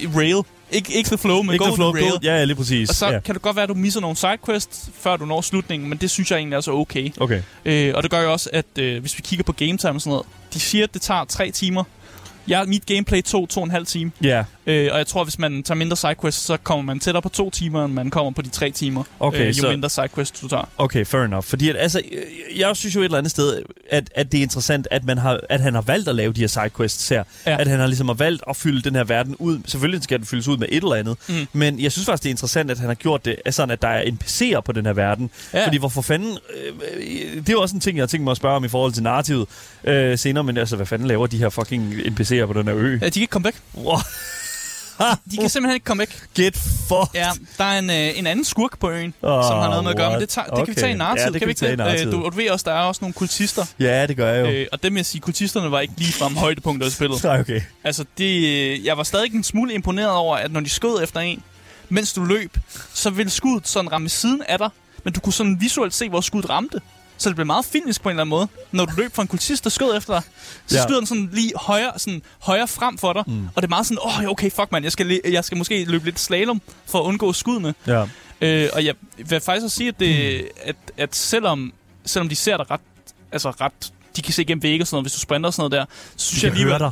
uh, 0.06 0.16
rail. 0.16 0.36
Ik- 0.72 0.90
ikke 0.96 1.06
the 1.08 1.18
flow, 1.18 1.42
men 1.42 1.52
Ikke 1.52 1.64
go 1.64 1.68
the 1.70 1.76
flow, 1.76 1.92
the 1.92 2.02
rail. 2.02 2.12
go- 2.12 2.18
Ja, 2.22 2.36
ja, 2.38 2.44
lige 2.44 2.56
præcis. 2.56 2.88
Og 2.88 2.94
så 2.94 3.06
ja. 3.08 3.20
kan 3.20 3.34
det 3.34 3.42
godt 3.42 3.56
være, 3.56 3.62
at 3.62 3.68
du 3.68 3.74
misser 3.74 4.00
nogle 4.00 4.16
sidequests, 4.16 4.88
før 5.00 5.16
du 5.16 5.26
når 5.26 5.40
slutningen, 5.40 5.88
men 5.88 5.98
det 5.98 6.10
synes 6.10 6.30
jeg 6.30 6.36
egentlig 6.36 6.56
er 6.56 6.60
så 6.60 6.72
okay. 6.72 7.10
Okay. 7.20 7.42
Øh, 7.64 7.92
og 7.94 8.02
det 8.02 8.10
gør 8.10 8.20
jo 8.22 8.32
også, 8.32 8.50
at 8.52 8.66
øh, 8.78 9.00
hvis 9.00 9.16
vi 9.18 9.22
kigger 9.22 9.42
på 9.44 9.52
game 9.52 9.76
time 9.78 9.92
og 9.92 10.00
sådan 10.00 10.10
noget, 10.10 10.26
de 10.54 10.60
siger, 10.60 10.84
at 10.84 10.94
det 10.94 11.02
tager 11.02 11.24
tre 11.24 11.50
timer. 11.50 11.84
Jeg, 12.48 12.64
mit 12.68 12.86
gameplay 12.86 13.22
tog 13.22 13.48
to 13.48 13.60
og 13.60 13.64
en 13.64 13.70
halv 13.70 13.86
time. 13.86 14.12
Ja, 14.22 14.44
Øh, 14.68 14.88
og 14.92 14.98
jeg 14.98 15.06
tror, 15.06 15.24
hvis 15.24 15.38
man 15.38 15.62
tager 15.62 15.76
mindre 15.78 15.96
sidequests, 15.96 16.44
så 16.44 16.56
kommer 16.56 16.82
man 16.82 17.00
tættere 17.00 17.22
på 17.22 17.28
to 17.28 17.50
timer, 17.50 17.84
end 17.84 17.92
man 17.92 18.10
kommer 18.10 18.30
på 18.32 18.42
de 18.42 18.48
tre 18.48 18.70
timer. 18.70 19.02
Okay, 19.20 19.40
øh, 19.40 19.48
jo 19.48 19.52
så- 19.52 19.70
mindre 19.70 19.90
sidequests 19.90 20.40
du 20.40 20.48
tager. 20.48 20.68
Okay, 20.78 21.04
fair 21.04 21.20
enough. 21.22 21.44
Fordi 21.44 21.68
at, 21.68 21.76
altså, 21.78 22.02
jeg- 22.12 22.58
jeg 22.60 22.76
synes 22.76 22.94
jo 22.94 23.00
et 23.00 23.04
eller 23.04 23.18
andet 23.18 23.30
sted, 23.30 23.62
at, 23.90 24.10
at 24.14 24.32
det 24.32 24.38
er 24.38 24.42
interessant, 24.42 24.88
at, 24.90 25.04
man 25.04 25.18
har, 25.18 25.40
at 25.48 25.60
han 25.60 25.74
har 25.74 25.80
valgt 25.80 26.08
at 26.08 26.14
lave 26.14 26.32
de 26.32 26.40
her 26.40 26.46
sidequests 26.48 27.08
her. 27.08 27.24
Ja. 27.46 27.50
Ja. 27.50 27.60
At 27.60 27.66
han 27.66 27.78
har 27.80 27.86
ligesom 27.86 28.06
har 28.08 28.14
valgt 28.14 28.42
at 28.48 28.56
fylde 28.56 28.82
den 28.82 28.94
her 28.94 29.04
verden 29.04 29.36
ud. 29.38 29.58
Selvfølgelig 29.66 30.02
skal 30.02 30.18
den 30.18 30.26
fyldes 30.26 30.48
ud 30.48 30.56
med 30.56 30.66
et 30.70 30.76
eller 30.82 30.94
andet. 30.94 31.16
Mm. 31.28 31.34
Men 31.52 31.80
jeg 31.80 31.92
synes 31.92 32.06
faktisk, 32.06 32.22
det 32.22 32.28
er 32.28 32.32
interessant, 32.32 32.70
at 32.70 32.78
han 32.78 32.86
har 32.88 32.94
gjort 32.94 33.24
det 33.24 33.36
sådan, 33.50 33.70
at 33.70 33.82
der 33.82 33.88
er 33.88 34.02
NPC'er 34.04 34.60
på 34.60 34.72
den 34.72 34.86
her 34.86 34.92
verden. 34.92 35.30
Ja. 35.54 35.66
Fordi 35.66 35.76
hvorfor 35.78 36.02
fanden... 36.02 36.38
Øh, 36.56 37.36
det 37.36 37.48
er 37.48 37.52
jo 37.52 37.60
også 37.60 37.74
en 37.74 37.80
ting, 37.80 37.96
jeg 37.96 38.02
har 38.02 38.06
tænkt 38.06 38.24
mig 38.24 38.30
at 38.30 38.36
spørge 38.36 38.56
om 38.56 38.64
i 38.64 38.68
forhold 38.68 38.92
til 38.92 39.02
narrativet 39.02 39.46
øh, 39.84 40.18
senere. 40.18 40.44
Men 40.44 40.56
altså, 40.56 40.76
hvad 40.76 40.86
fanden 40.86 41.08
laver 41.08 41.26
de 41.26 41.38
her 41.38 41.48
fucking 41.48 41.94
NPC'er 41.94 42.35
på 42.44 42.52
den 42.52 42.66
her 42.68 42.76
ø? 42.76 42.98
Ja, 43.00 43.06
de 43.06 43.10
kan 43.10 43.20
ikke 43.22 43.30
komme 43.30 43.44
væk. 43.44 43.54
Wow. 43.74 43.96
de 45.30 45.36
kan 45.36 45.50
simpelthen 45.50 45.74
ikke 45.74 45.84
komme 45.84 46.00
væk. 46.00 46.22
Get 46.34 46.56
fucked. 46.88 47.06
Ja, 47.14 47.30
der 47.58 47.64
er 47.64 47.78
en, 47.78 47.90
øh, 47.90 48.18
en 48.18 48.26
anden 48.26 48.44
skurk 48.44 48.78
på 48.78 48.90
øen, 48.90 49.14
Åh, 49.22 49.42
som 49.44 49.58
har 49.58 49.68
noget 49.68 49.84
med 49.84 49.90
at 49.90 49.96
gøre, 49.96 50.10
men 50.10 50.20
det, 50.20 50.28
tager, 50.28 50.46
det 50.46 50.54
kan 50.54 50.66
vi 50.66 50.72
Okay. 50.72 50.80
tage 50.80 50.92
i 50.92 50.96
narrativ. 50.96 51.22
Ja, 51.24 51.30
det 51.30 51.40
kan 51.40 51.46
vi 51.46 51.50
ikke 51.50 51.58
tage 51.58 51.72
i 51.72 51.76
narrativ. 51.76 52.06
Øh, 52.06 52.12
du, 52.12 52.24
og 52.24 52.32
du 52.32 52.36
ved 52.36 52.50
også, 52.50 52.64
der 52.70 52.72
er 52.76 52.80
også 52.82 52.98
nogle 53.02 53.12
kultister. 53.14 53.64
Ja, 53.80 54.06
det 54.06 54.16
gør 54.16 54.32
jeg 54.32 54.46
jo. 54.46 54.50
Øh, 54.50 54.66
og 54.72 54.82
det 54.82 54.92
med 54.92 55.00
at 55.00 55.06
sige, 55.06 55.20
kultisterne 55.20 55.70
var 55.70 55.80
ikke 55.80 55.94
lige 55.96 56.12
frem 56.12 56.36
højdepunkter 56.36 56.86
i 56.86 56.90
spillet. 56.90 57.24
Nej, 57.24 57.40
okay. 57.40 57.60
Altså, 57.84 58.04
det, 58.18 58.48
øh, 58.48 58.84
jeg 58.84 58.96
var 58.96 59.02
stadig 59.02 59.34
en 59.34 59.44
smule 59.44 59.72
imponeret 59.74 60.10
over, 60.10 60.36
at 60.36 60.52
når 60.52 60.60
de 60.60 60.68
skød 60.68 61.02
efter 61.02 61.20
en, 61.20 61.42
mens 61.88 62.12
du 62.12 62.24
løb, 62.24 62.56
så 62.94 63.10
ville 63.10 63.30
skuddet 63.30 63.68
sådan 63.68 63.92
ramme 63.92 64.08
siden 64.08 64.42
af 64.48 64.58
dig, 64.58 64.68
men 65.04 65.12
du 65.12 65.20
kunne 65.20 65.32
sådan 65.32 65.56
visuelt 65.60 65.94
se, 65.94 66.08
hvor 66.08 66.20
skuddet 66.20 66.50
ramte. 66.50 66.80
Så 67.18 67.28
det 67.28 67.36
blev 67.36 67.46
meget 67.46 67.64
filmisk 67.64 68.02
på 68.02 68.08
en 68.08 68.10
eller 68.12 68.20
anden 68.22 68.30
måde. 68.30 68.48
Når 68.72 68.84
du 68.84 68.92
løb 68.96 69.14
fra 69.14 69.22
en 69.22 69.28
kultist, 69.28 69.64
der 69.64 69.70
skød 69.70 69.96
efter 69.96 70.14
dig, 70.14 70.22
så 70.66 70.76
Ja. 70.76 70.82
skyder 70.82 70.98
den 70.98 71.06
sådan 71.06 71.28
lige 71.32 71.52
højere, 71.56 71.92
sådan 71.98 72.22
højere 72.40 72.68
frem 72.68 72.98
for 72.98 73.12
dig. 73.12 73.24
Mm. 73.26 73.46
Og 73.46 73.62
det 73.62 73.64
er 73.64 73.68
meget 73.68 73.86
sådan, 73.86 73.98
åh, 74.04 74.18
oh, 74.18 74.24
okay, 74.24 74.50
fuck 74.50 74.72
man, 74.72 74.84
jeg 74.84 74.92
skal, 74.92 75.20
jeg 75.24 75.44
skal 75.44 75.58
måske 75.58 75.84
løbe 75.84 76.04
lidt 76.04 76.20
slalom 76.20 76.60
for 76.86 76.98
at 77.00 77.04
undgå 77.04 77.32
skuddene. 77.32 77.74
Ja. 77.86 78.06
Øh, 78.40 78.68
og 78.72 78.84
jeg 78.84 78.94
vil 79.16 79.40
faktisk 79.40 79.64
også 79.64 79.76
sige, 79.76 79.88
at, 79.88 80.00
det, 80.00 80.48
at, 80.62 80.76
at 80.96 81.16
selvom, 81.16 81.72
selvom 82.04 82.28
de 82.28 82.36
ser 82.36 82.56
dig 82.56 82.70
ret, 82.70 82.80
altså 83.32 83.50
ret, 83.50 83.72
de 84.16 84.22
kan 84.22 84.32
se 84.34 84.42
igennem 84.42 84.62
vægge 84.62 84.82
og 84.82 84.86
sådan 84.86 84.94
noget, 84.94 85.04
hvis 85.04 85.12
du 85.12 85.20
sprinter 85.20 85.48
og 85.48 85.54
sådan 85.54 85.70
noget 85.70 85.88
der, 85.88 85.94
så 86.16 86.26
synes, 86.26 86.40
De 86.40 86.46
jeg 86.46 86.52
alligevel, 86.52 86.78
dig. 86.80 86.90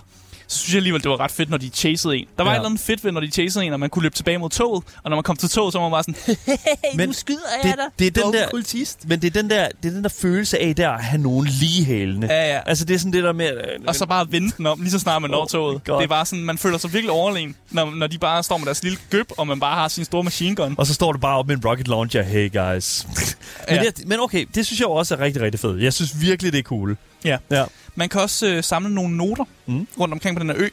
Så 0.49 0.59
synes 0.59 0.73
jeg 0.73 0.79
alligevel, 0.79 1.03
det 1.03 1.11
var 1.11 1.21
ret 1.21 1.31
fedt, 1.31 1.51
når 1.51 1.57
de 1.59 1.69
chasede 1.69 2.17
en. 2.17 2.27
Der 2.39 2.45
var 2.45 2.51
Ja. 2.51 2.57
et 2.57 2.59
eller 2.61 2.69
andet 2.69 2.81
fedt 2.81 3.05
ved, 3.05 3.13
når 3.13 3.21
de 3.21 3.31
chasede 3.31 3.65
en, 3.65 3.73
og 3.73 3.81
man 3.81 3.91
kunne 3.91 4.03
løbe 4.03 4.15
tilbage 4.17 4.39
mod 4.39 4.51
toget, 4.51 4.85
og 5.03 5.11
når 5.11 5.17
man 5.17 5.23
kom 5.23 5.37
til 5.37 5.49
toget, 5.51 5.73
så 5.73 5.79
var 5.79 5.89
man 5.89 5.93
bare 5.93 6.03
sådan, 6.03 6.37
hey, 6.47 6.97
Men 6.97 7.09
nu 7.09 7.13
skyder 7.13 7.39
det- 7.63 7.69
jeg 7.69 7.75
dig, 7.77 7.99
det 7.99 8.07
er 8.19 8.23
den 8.23 8.33
der- 8.33 8.49
kultist. 8.51 9.09
Men 9.09 9.23
det 9.23 9.37
er, 9.37 9.43
den 9.43 9.51
der, 9.51 9.69
det 9.83 9.89
er 9.89 9.93
den 9.95 10.03
der 10.05 10.09
følelse 10.21 10.59
af 10.63 10.77
der 10.77 10.91
at 10.91 11.05
have 11.05 11.23
nogen 11.23 11.47
ligehælende. 11.61 12.27
Ja, 12.31 12.55
ja. 12.55 12.61
Altså, 12.67 12.85
det 12.85 12.95
er 12.95 12.99
sådan 12.99 13.13
det 13.13 13.25
der 13.25 13.33
med... 13.33 13.51
øh, 13.53 13.61
Og 13.87 13.95
så 13.95 14.07
bare 14.07 14.33
vende 14.33 14.53
den 14.57 14.67
om, 14.67 14.81
lige 14.81 14.91
så 14.91 14.99
snart 14.99 15.23
man 15.23 15.31
når 15.31 15.41
Oh 15.43 15.47
toget. 15.49 15.85
God. 15.85 15.97
Det 15.97 16.05
er 16.05 16.09
bare 16.09 16.27
sådan, 16.27 16.45
man 16.45 16.59
føler 16.59 16.79
sig 16.79 16.93
virkelig 16.93 17.11
overlegen, 17.11 17.57
når, 17.71 17.91
når 17.95 18.07
de 18.07 18.19
bare 18.19 18.43
står 18.43 18.59
med 18.59 18.65
deres 18.67 18.83
lille 18.83 18.99
gøb, 19.11 19.27
og 19.39 19.47
man 19.47 19.61
bare 19.61 19.75
har 19.75 19.89
sin 19.89 20.05
store 20.05 20.25
machine 20.25 20.57
gun. 20.57 20.75
Og 20.79 20.87
så 20.87 20.95
står 20.95 21.13
du 21.13 21.19
bare 21.19 21.39
op 21.39 21.47
med 21.49 21.57
en 21.57 21.63
rocket 21.67 21.89
launcher. 21.89 22.23
Hey, 22.23 22.53
guys. 22.53 23.07
men, 23.69 23.77
Ja. 23.77 23.83
det, 23.83 24.09
men 24.09 24.21
okay, 24.21 24.47
det 24.55 24.67
synes 24.67 24.81
jeg 24.81 24.89
også 24.89 25.15
er 25.15 25.21
rigtig, 25.21 25.43
rigtig 25.43 25.61
fedt. 25.61 25.83
Jeg 25.83 25.93
synes 25.93 26.21
virkelig, 26.21 26.53
det 26.53 26.59
er 26.59 26.63
cool. 26.63 26.97
Ja. 27.25 27.37
Ja. 27.51 27.65
Man 27.95 28.09
kan 28.09 28.21
også 28.21 28.47
øh, 28.47 28.65
samle 28.65 28.95
nogle 28.95 29.17
noter 29.17 29.45
Mm. 29.67 29.87
rundt 30.01 30.15
omkring 30.15 30.37
på 30.37 30.41
den 30.41 30.51
her 30.51 30.57
ø. 30.59 30.69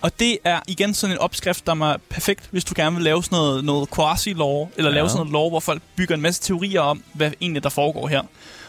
Og 0.00 0.20
det 0.20 0.38
er 0.44 0.60
igen 0.68 0.94
sådan 0.94 1.16
en 1.16 1.18
opskrift, 1.20 1.66
der 1.66 1.72
er 1.84 1.96
perfekt, 2.10 2.48
hvis 2.50 2.64
du 2.64 2.72
gerne 2.76 2.96
vil 2.96 3.04
lave 3.04 3.22
sådan 3.24 3.36
noget, 3.36 3.64
noget 3.64 3.88
quasi-lore, 3.90 4.68
eller 4.76 4.90
ja. 4.90 4.94
Lave 4.96 5.08
sådan 5.08 5.18
noget 5.18 5.32
lore, 5.32 5.48
hvor 5.50 5.60
folk 5.60 5.82
bygger 5.96 6.14
en 6.14 6.20
masse 6.22 6.42
teorier 6.42 6.80
om, 6.80 7.02
hvad 7.12 7.30
egentlig 7.40 7.62
der 7.62 7.68
foregår 7.68 8.08
her. 8.08 8.22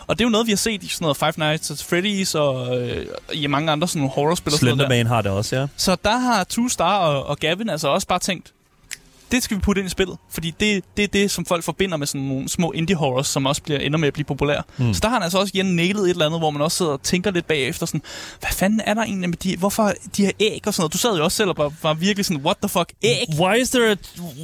Og 0.07 0.17
det 0.19 0.23
er 0.23 0.25
jo 0.25 0.29
noget, 0.31 0.47
vi 0.47 0.51
har 0.51 0.57
set 0.57 0.83
i 0.83 0.87
sådan 0.87 1.05
noget 1.05 1.17
Five 1.17 1.33
Nights 1.37 1.71
at 1.71 1.77
Freddy's 1.77 2.37
og 2.37 2.81
øh, 2.81 3.05
i 3.33 3.47
mange 3.47 3.71
andre 3.71 3.87
sådan 3.87 3.99
nogle 3.99 4.13
horrorspil. 4.13 4.53
Slenderman 4.53 5.07
har 5.07 5.21
det 5.21 5.31
også, 5.31 5.55
ja. 5.55 5.67
Så 5.77 5.97
der 6.03 6.17
har 6.17 6.43
Two 6.43 6.69
Star 6.69 6.97
og, 6.97 7.25
og 7.25 7.37
Gavin 7.37 7.69
altså 7.69 7.87
også 7.87 8.07
bare 8.07 8.19
tænkt, 8.19 8.53
det 9.31 9.43
skal 9.43 9.57
vi 9.57 9.61
putte 9.61 9.79
ind 9.79 9.87
i 9.87 9.89
spillet. 9.89 10.17
Fordi 10.29 10.51
det, 10.59 10.83
det 10.97 11.03
er 11.03 11.07
det, 11.07 11.31
som 11.31 11.45
folk 11.45 11.63
forbinder 11.63 11.97
med 11.97 12.07
sådan 12.07 12.21
nogle 12.21 12.49
små 12.49 12.71
indie-horrors, 12.71 13.27
som 13.27 13.45
også 13.45 13.61
bliver, 13.61 13.79
ender 13.79 13.97
med 13.97 14.07
at 14.07 14.13
blive 14.13 14.25
populære. 14.25 14.63
Mm. 14.77 14.93
Så 14.93 14.99
der 15.03 15.07
har 15.07 15.15
han 15.15 15.23
altså 15.23 15.37
også 15.37 15.51
igen 15.53 15.65
nailet 15.65 16.03
et 16.03 16.09
eller 16.09 16.25
andet, 16.25 16.39
hvor 16.39 16.49
man 16.49 16.61
også 16.61 16.77
sidder 16.77 16.91
og 16.91 17.01
tænker 17.01 17.31
lidt 17.31 17.47
bagefter 17.47 17.85
sådan, 17.85 18.01
hvad 18.39 18.49
fanden 18.51 18.81
er 18.85 18.93
der 18.93 19.03
egentlig 19.03 19.29
med 19.29 19.37
de, 19.37 19.57
hvorfor 19.57 19.93
de 20.17 20.25
her 20.25 20.31
æg 20.39 20.61
og 20.65 20.73
sådan 20.73 20.81
noget? 20.81 20.93
Du 20.93 20.97
sad 20.97 21.17
jo 21.17 21.23
også 21.23 21.37
selv 21.37 21.49
og 21.49 21.57
var, 21.57 21.71
var 21.81 21.93
virkelig 21.93 22.25
sådan, 22.25 22.43
what 22.45 22.57
the 22.57 22.69
fuck, 22.69 22.93
æg? 23.03 23.25
Why 23.39 23.61
is 23.61 23.69
there 23.69 23.91
a... 23.91 23.95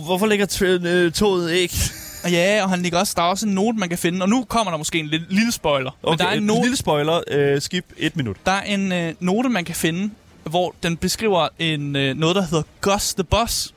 Hvorfor 0.06 0.26
ligger 0.26 0.46
tr- 0.46 0.88
øh, 0.88 1.12
toget 1.12 1.52
ikke? 1.52 1.76
Og 2.24 2.32
ja, 2.32 2.64
og 2.64 2.70
han 2.70 2.82
ligger 2.82 3.00
også, 3.00 3.14
der 3.16 3.22
er 3.22 3.28
også 3.28 3.48
en 3.48 3.54
note, 3.54 3.78
man 3.78 3.90
kan 3.90 3.98
finde, 3.98 4.24
og 4.24 4.30
nu 4.30 4.44
kommer 4.44 4.72
der 4.72 4.78
måske 4.78 5.00
en 5.00 5.08
lille, 5.08 5.26
lille 5.30 5.52
spoiler. 5.52 5.92
Okay, 6.04 6.12
men 6.12 6.20
der 6.20 6.26
er 6.26 6.32
en 6.32 6.38
en 6.40 6.44
note, 6.48 6.62
lille 6.62 6.78
spoiler. 6.78 7.22
Øh, 7.32 7.62
skip 7.62 7.86
et 7.98 8.16
minut. 8.16 8.38
der 8.46 8.52
er 8.52 8.62
en 8.62 8.92
øh, 8.92 9.14
note, 9.20 9.50
man 9.50 9.66
kan 9.66 9.76
finde, 9.76 10.12
hvor 10.44 10.76
den 10.84 10.98
beskriver 10.98 11.48
en, 11.60 11.96
øh, 11.96 12.18
noget, 12.18 12.36
der 12.36 12.42
hedder 12.42 12.64
Gus 12.82 13.14
the 13.14 13.24
Boss. 13.24 13.74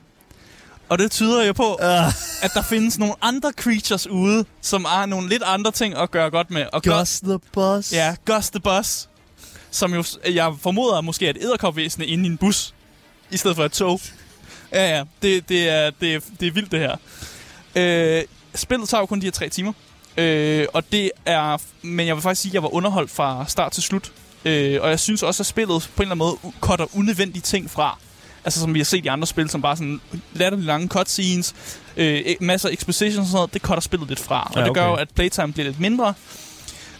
Og 0.89 0.99
det 0.99 1.11
tyder 1.11 1.45
jo 1.45 1.53
på, 1.53 1.77
Uh, 1.81 2.07
at 2.43 2.51
der 2.53 2.61
findes 2.61 2.97
nogle 2.97 3.13
andre 3.21 3.51
creatures 3.51 4.07
ude, 4.07 4.45
som 4.61 4.85
har 4.85 5.05
nogle 5.05 5.29
lidt 5.29 5.43
andre 5.45 5.71
ting 5.71 5.97
at 5.97 6.11
gøre 6.11 6.29
godt 6.29 6.51
med. 6.51 6.65
Og 6.73 6.83
Gus 6.83 7.19
the 7.19 7.39
boss. 7.53 7.93
Ja, 7.93 8.15
Gus 8.25 8.49
the 8.49 8.59
Boss. 8.59 9.09
Som 9.71 9.93
jo, 9.93 10.03
jeg 10.25 10.53
formoder 10.61 11.01
måske 11.01 11.25
er 11.25 11.29
et 11.29 11.37
æderkopvæsen 11.41 12.03
inde 12.03 12.23
i 12.23 12.27
en 12.27 12.37
bus, 12.37 12.73
i 13.31 13.37
stedet 13.37 13.55
for 13.55 13.65
et 13.65 13.71
tog. 13.71 14.01
Ja, 14.71 14.97
ja, 14.97 15.03
det, 15.21 15.49
det, 15.49 15.69
er, 15.69 15.91
det, 16.01 16.15
er, 16.15 16.19
det 16.39 16.47
er 16.47 16.51
vildt 16.51 16.71
det 16.71 16.79
her. 16.79 16.95
Øh, 17.75 18.23
spillet 18.55 18.89
tager 18.89 19.01
jo 19.01 19.05
kun 19.05 19.19
de 19.19 19.25
her 19.25 19.31
tre 19.31 19.49
timer. 19.49 19.73
Øh, 20.17 20.65
og 20.73 20.91
det 20.91 21.11
er, 21.25 21.57
men 21.81 22.07
jeg 22.07 22.15
vil 22.15 22.21
faktisk 22.21 22.41
sige, 22.41 22.49
at 22.49 22.53
jeg 22.53 22.63
var 22.63 22.73
underholdt 22.73 23.11
fra 23.11 23.45
start 23.47 23.71
til 23.71 23.83
slut. 23.83 24.11
Øh, 24.45 24.81
og 24.81 24.89
jeg 24.89 24.99
synes 24.99 25.23
også, 25.23 25.43
at 25.43 25.47
spillet 25.47 25.89
på 25.95 26.03
en 26.03 26.11
eller 26.11 26.25
anden 26.25 26.37
måde 26.43 26.53
cutter 26.61 26.85
unødvendige 26.97 27.41
ting 27.41 27.69
fra. 27.69 27.97
Altså 28.47 28.59
som 28.59 28.73
vi 28.73 28.79
har 28.79 28.83
set 28.85 29.05
i 29.05 29.07
andre 29.07 29.27
spil, 29.27 29.49
som 29.49 29.61
bare 29.61 29.77
sådan 29.77 30.01
latterligt 30.33 30.65
lange 30.67 30.87
cutscenes, 30.87 31.55
øh, 31.97 32.19
e- 32.19 32.35
masser 32.39 32.69
af 32.69 32.73
exposition 32.73 33.19
og 33.21 33.25
sådan 33.25 33.35
noget, 33.35 33.53
det 33.53 33.61
cutter 33.61 33.81
spillet 33.81 34.07
lidt 34.09 34.19
fra. 34.19 34.51
Og 34.55 34.59
Ja, 34.61 34.65
det 34.65 34.73
gør 34.73 34.81
okay. 34.81 34.91
jo, 34.91 34.95
at 34.95 35.09
playtime 35.15 35.53
bliver 35.53 35.65
lidt 35.67 35.79
mindre. 35.79 36.13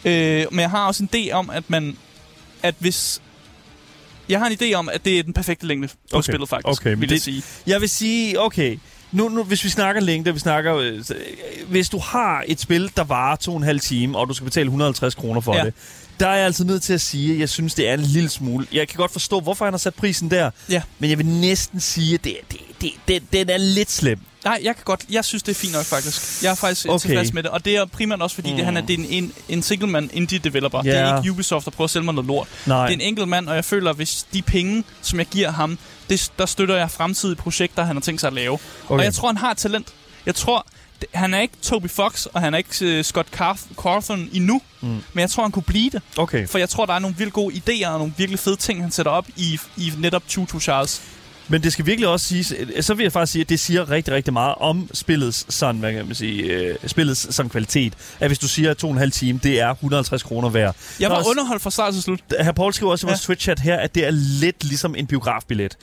Øh, 0.06 0.46
men 0.52 0.60
jeg 0.60 0.70
har 0.70 0.88
også 0.88 1.04
en 1.04 1.10
idé 1.16 1.32
om, 1.32 1.50
at 1.50 1.64
man, 1.70 1.98
at 2.64 2.76
hvis... 2.80 3.22
Jeg 4.30 4.40
har 4.40 4.48
en 4.48 4.58
idé 4.62 4.74
om, 4.74 4.90
at 4.90 5.06
det 5.06 5.20
er 5.20 5.24
den 5.24 5.34
perfekte 5.34 5.66
længde 5.68 5.88
på 5.88 5.94
Okay. 6.18 6.24
spillet, 6.32 6.50
faktisk, 6.50 6.82
Okay, 6.82 6.96
vil 6.98 7.10
det- 7.10 7.16
jeg 7.16 7.22
sige. 7.22 7.44
Jeg 7.68 7.82
vil 7.82 7.90
sige, 7.90 8.42
okay, 8.42 8.80
nu, 9.12 9.30
nu, 9.30 9.44
hvis 9.44 9.64
vi 9.64 9.70
snakker 9.70 10.02
længde, 10.02 10.34
vi 10.34 10.40
snakker... 10.40 10.76
øh, 10.76 11.04
Hvis 11.68 11.90
du 11.90 11.98
har 12.00 12.44
et 12.48 12.60
spil, 12.60 12.92
der 12.98 13.04
varer 13.04 13.36
to 13.36 13.52
og 13.52 13.58
en 13.58 13.64
halv 13.64 13.80
time, 13.80 14.18
og 14.18 14.30
du 14.30 14.34
skal 14.34 14.46
betale 14.46 14.66
150 14.66 15.16
kroner 15.16 15.42
for. 15.42 15.56
Ja. 15.56 15.64
det, 15.66 15.74
der 16.20 16.28
er 16.28 16.36
jeg 16.36 16.46
altså 16.46 16.64
nødt 16.64 16.84
til 16.84 16.94
at 16.94 17.02
sige, 17.02 17.34
at 17.34 17.40
jeg 17.40 17.50
synes, 17.50 17.74
det 17.74 17.90
er 17.90 17.94
en 17.94 18.00
lille 18.00 18.30
smule... 18.30 18.68
Jeg 18.72 18.88
kan 18.88 18.98
godt 18.98 19.12
forstå, 19.12 19.40
hvorfor 19.40 19.66
han 19.66 19.74
har 19.74 19.78
sat 19.78 19.96
prisen 19.96 20.32
der, 20.32 20.52
Ja. 20.70 20.82
men 21.00 21.10
jeg 21.10 21.18
vil 21.18 21.26
næsten 21.26 21.80
sige, 21.80 22.14
at 22.14 22.24
det, 22.24 22.38
det, 22.52 22.60
det, 22.82 22.92
det, 23.08 23.34
den 23.34 23.50
er 23.50 23.58
lidt 23.58 23.92
slem. 23.92 24.20
Nej, 24.46 24.60
jeg 24.64 24.76
kan 24.76 24.84
godt. 24.86 25.06
Jeg 25.10 25.26
synes, 25.26 25.44
det 25.44 25.52
er 25.52 25.56
fint 25.56 25.74
nok, 25.74 25.86
faktisk. 25.86 26.44
Jeg 26.44 26.52
er 26.52 26.56
faktisk 26.56 26.86
Okay. 26.90 27.00
tilfreds 27.00 27.34
med 27.34 27.44
det. 27.44 27.52
Og 27.52 27.66
det 27.66 27.76
er 27.76 27.86
primært 27.86 28.22
også, 28.22 28.36
fordi 28.36 28.50
mm. 28.52 28.56
det, 28.56 28.66
han 28.66 28.78
er, 28.78 28.82
det 28.82 28.94
er 28.94 28.98
en, 28.98 29.06
en, 29.24 29.34
en 29.50 29.62
single 29.64 29.88
man 29.88 30.10
indie 30.14 30.40
developer. 30.40 30.82
Det 30.82 30.98
er 30.98 31.18
ikke 31.18 31.32
Ubisoft, 31.32 31.66
der 31.66 31.72
prøver 31.72 31.86
at 31.86 31.90
sælge 31.92 32.06
mig 32.06 32.14
noget 32.14 32.28
lort. 32.28 32.48
Nej. 32.66 32.88
Det 32.88 32.94
er 32.94 32.96
en 32.96 33.02
enkelt 33.02 33.28
mand, 33.28 33.50
og 33.50 33.56
jeg 33.56 33.66
føler, 33.66 33.90
at 33.90 33.96
hvis 33.96 34.26
de 34.34 34.42
penge, 34.42 34.84
som 35.02 35.20
jeg 35.20 35.28
giver 35.28 35.52
ham, 35.52 35.78
det, 36.10 36.32
der 36.40 36.46
støtter 36.46 36.76
jeg 36.76 36.92
fremtidige 36.92 37.36
projekter, 37.36 37.84
han 37.84 37.96
har 37.96 38.02
tænkt 38.02 38.22
sig 38.22 38.28
at 38.28 38.34
lave. 38.34 38.54
Okay. 38.54 38.98
Og 39.00 39.04
jeg 39.04 39.14
tror, 39.14 39.28
han 39.28 39.38
har 39.38 39.54
talent. 39.54 39.88
Jeg 40.26 40.36
tror, 40.36 40.68
han 41.14 41.34
er 41.34 41.40
ikke 41.40 41.54
Toby 41.62 41.90
Fox, 41.90 42.26
og 42.26 42.42
han 42.42 42.54
er 42.54 42.58
ikke 42.58 42.98
uh, 43.00 43.04
Scott 43.06 43.28
Carf- 43.42 43.76
Cawthon 43.82 44.30
endnu, 44.34 44.62
Mm. 44.82 44.88
men 44.88 45.02
jeg 45.22 45.30
tror, 45.30 45.44
han 45.44 45.52
kunne 45.52 45.64
blive 45.64 45.90
det. 45.90 46.02
Okay. 46.18 46.48
For 46.48 46.58
jeg 46.58 46.70
tror, 46.70 46.86
der 46.86 46.94
er 46.94 47.00
nogle 47.00 47.16
virkelig 47.18 47.34
gode 47.34 47.56
idéer 47.56 47.88
og 47.88 47.98
nogle 48.00 48.14
virkelig 48.18 48.40
fede 48.40 48.56
ting, 48.56 48.82
han 48.82 48.92
sætter 48.92 49.12
op 49.12 49.28
i, 49.36 49.60
i 49.78 49.92
netop 49.98 50.24
Tutu 50.28 50.60
Charles. 50.60 51.02
Men 51.50 51.64
det 51.64 51.74
skal 51.74 51.86
virkelig 51.86 52.08
også 52.08 52.26
siges, 52.26 52.54
øh, 52.58 52.84
så 52.84 52.94
vil 52.94 53.04
jeg 53.04 53.12
faktisk 53.12 53.32
sige, 53.32 53.42
at 53.42 53.50
det 53.50 53.60
siger 53.60 53.90
rigtig, 53.92 54.14
rigtig 54.14 54.34
meget 54.34 54.56
om 54.58 54.90
spillets 54.94 55.54
sådan, 55.54 55.80
hvad 55.80 55.94
kan 55.94 56.06
man 56.06 56.16
sige, 56.16 56.44
øh, 56.44 56.76
spillets 56.88 57.36
sådan 57.36 57.50
kvalitet. 57.50 57.94
At 58.20 58.30
hvis 58.30 58.40
du 58.40 58.48
siger, 58.48 58.72
at 58.72 58.78
to 58.78 58.88
og 58.88 58.94
en 58.94 59.00
halv 59.00 59.12
time, 59.12 59.40
det 59.44 59.60
er 59.62 59.70
150 59.74 60.24
kroner 60.24 60.50
værd. 60.50 60.76
Jeg 61.00 61.10
var 61.10 61.16
er 61.16 61.20
også- 61.20 61.30
underholdt 61.32 61.62
fra 61.64 61.72
start 61.72 61.94
til 61.94 62.04
slut. 62.04 62.20
Herr 62.42 62.52
Paul 62.52 62.74
skriver 62.74 62.92
også 62.92 63.08
i 63.08 63.10
vores 63.10 63.30
Ja. 63.30 63.34
Twitch-chat 63.34 63.62
her, 63.62 63.78
at 63.78 63.96
det 63.96 64.06
er 64.08 64.12
lidt 64.12 64.64
ligesom 64.64 64.96
en 64.96 65.08
biografbillet. 65.08 65.78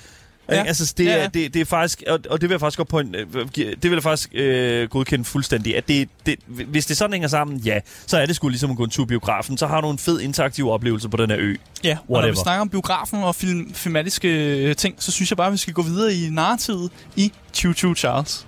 Ja. 0.49 0.55
Ja. 0.57 0.65
Altså, 0.65 0.95
det, 0.99 1.05
Ja, 1.05 1.11
er, 1.13 1.17
ja. 1.21 1.27
det, 1.35 1.55
det 1.55 1.61
er 1.61 1.65
faktisk, 1.65 2.03
og, 2.07 2.21
og 2.31 2.41
det 2.41 2.49
vil 2.49 2.55
jeg 2.55 2.61
faktisk 2.61 2.77
godt 2.77 2.89
på 2.89 2.99
en, 2.99 3.15
øh, 3.15 3.27
det 3.57 3.83
vil 3.83 3.93
jeg 3.93 4.03
faktisk 4.03 4.31
øh, 4.35 4.89
godkende 4.89 5.25
fuldstændig, 5.25 5.77
at 5.77 5.89
det, 5.89 6.09
det, 6.27 6.37
hvis 6.47 6.87
det 6.87 6.97
sådan 6.97 7.13
hænger 7.13 7.29
sammen, 7.29 7.59
ja, 7.59 7.79
så 8.07 8.19
er 8.19 8.27
det 8.27 8.37
sgu 8.37 8.49
ligesom 8.49 8.71
at 8.71 8.77
gå 8.77 8.85
en 8.85 8.91
tur 8.91 9.05
biografen, 9.05 9.59
så 9.59 9.67
har 9.67 9.81
du 9.81 9.91
en 9.91 9.99
fed 9.99 10.21
interaktiv 10.21 10.71
oplevelse 10.71 11.09
på 11.09 11.17
den 11.17 11.31
her 11.31 11.39
ø. 11.41 11.55
Ja, 11.85 11.99
og 12.09 12.23
når 12.23 12.31
vi 12.31 12.37
snakker 12.37 12.61
om 12.61 12.69
biografen 12.69 13.23
og 13.23 13.35
film, 13.35 13.75
filmatiske 13.75 14.29
øh, 14.59 14.77
ting, 14.77 14.95
så 14.99 15.13
synes 15.13 15.31
jeg 15.31 15.37
bare, 15.37 15.47
at 15.47 15.53
vi 15.53 15.59
skal 15.59 15.75
gå 15.75 15.83
videre 15.83 16.15
i 16.15 16.29
narrativet 16.31 16.91
i 17.17 17.33
Choo 17.55 17.73
Choo 17.73 17.95
Charles. 17.95 18.47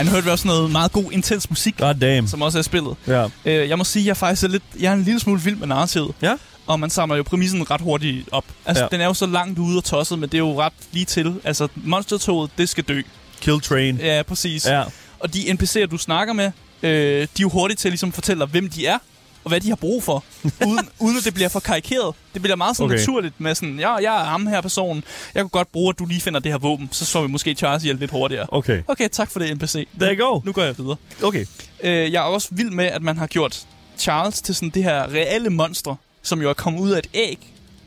Ja, 0.00 0.04
nu 0.04 0.10
hørte 0.10 0.24
vi 0.24 0.30
også 0.30 0.48
noget 0.48 0.70
meget 0.70 0.92
god, 0.92 1.12
intens 1.12 1.50
musik, 1.50 1.74
God 1.78 1.94
damn. 1.94 2.28
som 2.28 2.42
også 2.42 2.58
er 2.58 2.62
spillet. 2.62 2.96
Ja. 3.06 3.26
Øh, 3.44 3.68
jeg 3.68 3.78
må 3.78 3.84
sige, 3.84 4.06
jeg 4.06 4.16
faktisk 4.16 4.44
er 4.44 4.48
lidt, 4.48 4.62
jeg 4.80 4.88
er 4.90 4.94
en 4.94 5.02
lille 5.04 5.20
smule 5.20 5.40
vild 5.40 5.56
med 5.56 5.66
narrativet. 5.66 6.14
Ja. 6.22 6.34
Og 6.66 6.80
man 6.80 6.90
samler 6.90 7.16
jo 7.16 7.22
præmissen 7.22 7.70
ret 7.70 7.80
hurtigt 7.80 8.28
op. 8.32 8.44
Altså, 8.66 8.82
Ja. 8.82 8.88
ja. 8.92 8.96
den 8.96 9.00
er 9.00 9.06
jo 9.06 9.14
så 9.14 9.26
langt 9.26 9.58
ude 9.58 9.76
og 9.78 9.84
tosset, 9.84 10.18
men 10.18 10.28
det 10.28 10.34
er 10.34 10.38
jo 10.38 10.60
ret 10.60 10.72
lige 10.92 11.04
til. 11.04 11.34
Altså, 11.44 11.68
monstertoget, 11.74 12.50
det 12.58 12.68
skal 12.68 12.84
dø. 12.84 13.02
Kill 13.40 13.60
Train. 13.60 13.96
Ja, 13.96 14.22
præcis. 14.28 14.66
Ja. 14.66 14.82
Og 15.20 15.34
de 15.34 15.38
NPC'er, 15.40 15.86
du 15.86 15.98
snakker 15.98 16.34
med, 16.34 16.50
øh, 16.82 16.90
de 16.92 17.22
er 17.22 17.26
jo 17.40 17.48
hurtigt 17.48 17.80
til 17.80 17.88
at 17.88 17.92
ligesom 17.92 18.12
fortælle 18.12 18.40
dig, 18.40 18.48
hvem 18.48 18.70
de 18.70 18.86
er, 18.86 18.98
og 19.44 19.48
hvad 19.48 19.60
de 19.60 19.68
har 19.68 19.76
brug 19.76 20.02
for, 20.02 20.24
uden, 20.66 20.88
uden 21.04 21.16
at 21.18 21.24
det 21.24 21.34
bliver 21.34 21.48
for 21.48 21.60
karikeret. 21.60 22.14
Det 22.34 22.42
bliver 22.42 22.56
meget 22.56 22.76
sådan 22.76 22.90
Okay. 22.90 22.98
naturligt 22.98 23.40
med 23.40 23.54
sådan, 23.54 23.78
ja, 23.78 23.94
jeg 23.94 24.20
er 24.20 24.24
ham 24.24 24.46
her 24.46 24.60
person, 24.60 25.04
jeg 25.34 25.42
kunne 25.42 25.50
godt 25.50 25.72
bruge, 25.72 25.90
at 25.90 25.98
du 25.98 26.06
lige 26.06 26.20
finder 26.20 26.40
det 26.40 26.52
her 26.52 26.58
våben, 26.58 26.88
så 26.92 27.04
slår 27.04 27.22
vi 27.22 27.28
måske 27.28 27.54
Charles 27.54 27.82
ihjel 27.84 27.96
lidt 27.96 28.10
hurtigere. 28.10 28.46
Okay. 28.48 28.82
Okay, 28.88 29.08
tak 29.08 29.30
for 29.30 29.38
det, 29.40 29.56
NPC. 29.56 29.88
There 30.00 30.14
you 30.16 30.26
go. 30.34 30.40
Nu 30.44 30.52
går 30.52 30.62
jeg 30.62 30.78
videre. 30.78 30.96
Okay. 31.22 31.46
Øh, 31.82 32.12
jeg 32.12 32.18
er 32.18 32.26
også 32.26 32.48
vild 32.50 32.70
med, 32.70 32.84
at 32.84 33.02
man 33.02 33.16
har 33.18 33.26
gjort 33.26 33.66
Charles 33.98 34.42
til 34.42 34.54
sådan 34.54 34.70
det 34.70 34.82
her 34.84 35.02
reelle 35.12 35.50
monster, 35.50 35.94
som 36.22 36.42
jo 36.42 36.48
er 36.48 36.54
kommet 36.54 36.80
ud 36.80 36.90
af 36.90 36.98
et 36.98 37.06
æg, 37.14 37.38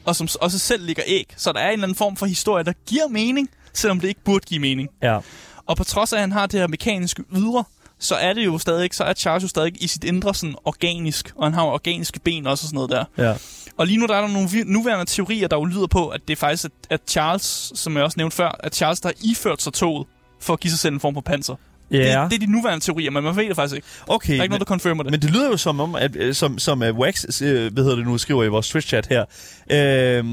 og 0.05 0.15
som 0.15 0.27
også 0.41 0.59
selv 0.59 0.85
ligger 0.85 1.03
æg. 1.07 1.33
Så 1.37 1.51
der 1.51 1.59
er 1.59 1.67
en 1.67 1.73
eller 1.73 1.83
anden 1.83 1.95
form 1.95 2.15
for 2.15 2.25
historie, 2.25 2.63
der 2.63 2.73
giver 2.87 3.07
mening, 3.07 3.49
selvom 3.73 3.99
det 3.99 4.07
ikke 4.07 4.23
burde 4.23 4.45
give 4.45 4.59
mening. 4.59 4.89
Ja. 5.03 5.19
Og 5.65 5.77
på 5.77 5.83
trods 5.83 6.13
af, 6.13 6.17
at 6.17 6.21
han 6.21 6.31
har 6.31 6.45
det 6.47 6.59
her 6.59 6.67
mekaniske 6.67 7.23
ydre, 7.35 7.63
så 8.03 8.15
er 8.15 8.33
det 8.33 8.45
jo 8.45 8.57
stadig, 8.57 8.89
så 8.93 9.03
er 9.03 9.13
Charles 9.13 9.43
jo 9.43 9.47
stadig 9.47 9.83
i 9.83 9.87
sit 9.87 10.03
indre 10.03 10.35
sådan 10.35 10.55
organisk, 10.65 11.33
og 11.35 11.45
han 11.45 11.53
har 11.53 11.65
jo 11.65 11.69
organiske 11.69 12.19
ben 12.19 12.47
også 12.47 12.63
og 12.63 12.67
sådan 12.67 12.75
noget 12.75 12.89
der. 12.89 13.05
Ja. 13.17 13.35
Og 13.77 13.87
lige 13.87 13.97
nu 13.97 14.05
der 14.05 14.15
er 14.15 14.21
der 14.21 14.27
nogle 14.27 14.49
nuværende 14.65 15.05
teorier, 15.05 15.47
der 15.47 15.57
jo 15.57 15.65
lyder 15.65 15.87
på, 15.87 16.07
at 16.07 16.21
det 16.27 16.33
er 16.33 16.37
faktisk, 16.37 16.65
at, 16.65 16.71
at 16.89 17.01
Charles, 17.07 17.71
som 17.75 17.95
jeg 17.95 18.03
også 18.03 18.15
nævnte 18.17 18.35
før, 18.35 18.55
at 18.59 18.75
Charles, 18.75 18.99
der 19.01 19.09
har 19.09 19.15
iført 19.31 19.61
sig 19.61 19.73
toget 19.73 20.07
for 20.39 20.53
at 20.53 20.59
give 20.59 20.71
sig 20.71 20.79
selv 20.79 20.93
en 20.93 20.99
form 20.99 21.13
for 21.13 21.21
panser. 21.21 21.55
Ja, 21.91 21.97
Det, 22.21 22.31
det 22.31 22.35
er 22.35 22.45
de 22.47 22.51
nuværende 22.51 22.85
teorier, 22.85 23.11
men 23.11 23.23
man 23.23 23.35
ved 23.35 23.47
det 23.47 23.55
faktisk 23.55 23.75
ikke. 23.75 23.87
okay. 24.07 24.33
Der 24.33 24.39
er 24.39 24.43
ikke 24.43 24.43
men- 24.43 24.49
noget, 24.49 24.59
der 24.59 24.65
confirmer 24.65 25.03
det. 25.03 25.11
Men 25.11 25.21
det 25.21 25.31
lyder 25.31 25.49
jo 25.49 25.57
som 25.57 25.79
om, 25.79 25.95
at, 25.95 26.15
øh, 26.15 26.35
som, 26.35 26.59
som 26.59 26.81
uh, 26.81 26.97
Wax, 26.99 27.41
øh, 27.43 27.73
hvad 27.73 27.83
hedder 27.83 27.95
det 27.97 28.05
nu, 28.07 28.17
skriver 28.17 28.43
i 28.43 28.47
vores 28.47 28.75
Twitch-chat 28.75 29.07
her, 29.09 29.25
øh, 29.71 30.25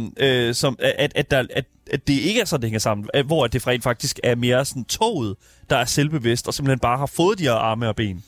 øh, 0.49 0.55
som, 0.55 0.77
at, 0.79 1.13
at, 1.15 1.31
der, 1.31 1.45
at, 1.55 1.65
at 1.91 2.07
det 2.09 2.15
ikke 2.15 2.41
er 2.41 2.45
sådan, 2.45 2.63
det 2.63 2.69
hænger 2.69 2.79
sammen, 2.79 3.09
at, 3.15 3.25
hvor 3.25 3.47
det 3.47 3.67
rent 3.67 3.83
faktisk 3.83 4.21
er 4.25 4.35
mere 4.35 4.65
sådan 4.65 4.85
toget, 4.85 5.37
der 5.71 5.77
er 5.77 5.85
selvbevidst, 5.85 6.47
og 6.49 6.55
simpelthen 6.55 6.79
bare 6.79 6.99
har 6.99 7.07
fået 7.07 7.39
de 7.39 7.43
her 7.43 7.53
arme 7.53 7.89
og 7.89 7.97
ben. 7.97 8.23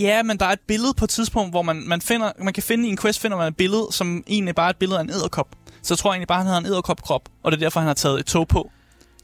Ja, 0.00 0.22
men 0.22 0.36
der 0.38 0.46
er 0.46 0.50
et 0.52 0.60
billede 0.68 0.94
på 0.96 1.04
et 1.04 1.10
tidspunkt, 1.10 1.52
hvor 1.52 1.62
man, 1.62 1.82
man, 1.86 2.00
finder, 2.00 2.32
man 2.38 2.52
kan 2.54 2.62
finde 2.62 2.88
i 2.88 2.90
en 2.90 2.98
quest, 2.98 3.20
finder 3.20 3.36
man 3.36 3.48
et 3.48 3.56
billede, 3.56 3.86
som 3.90 4.24
egentlig 4.26 4.54
bare 4.54 4.66
er 4.66 4.70
et 4.70 4.76
billede 4.76 4.98
af 4.98 5.02
en 5.04 5.10
æderkop. 5.10 5.48
Så 5.82 5.94
jeg 5.94 5.98
tror 5.98 6.10
egentlig 6.12 6.28
bare, 6.28 6.38
han 6.38 6.46
havde 6.46 6.58
en 6.58 6.66
æderkop-krop, 6.66 7.22
og 7.42 7.52
det 7.52 7.58
er 7.58 7.60
derfor, 7.60 7.80
han 7.80 7.86
har 7.86 7.94
taget 7.94 8.20
et 8.20 8.26
tog 8.26 8.48
på. 8.48 8.70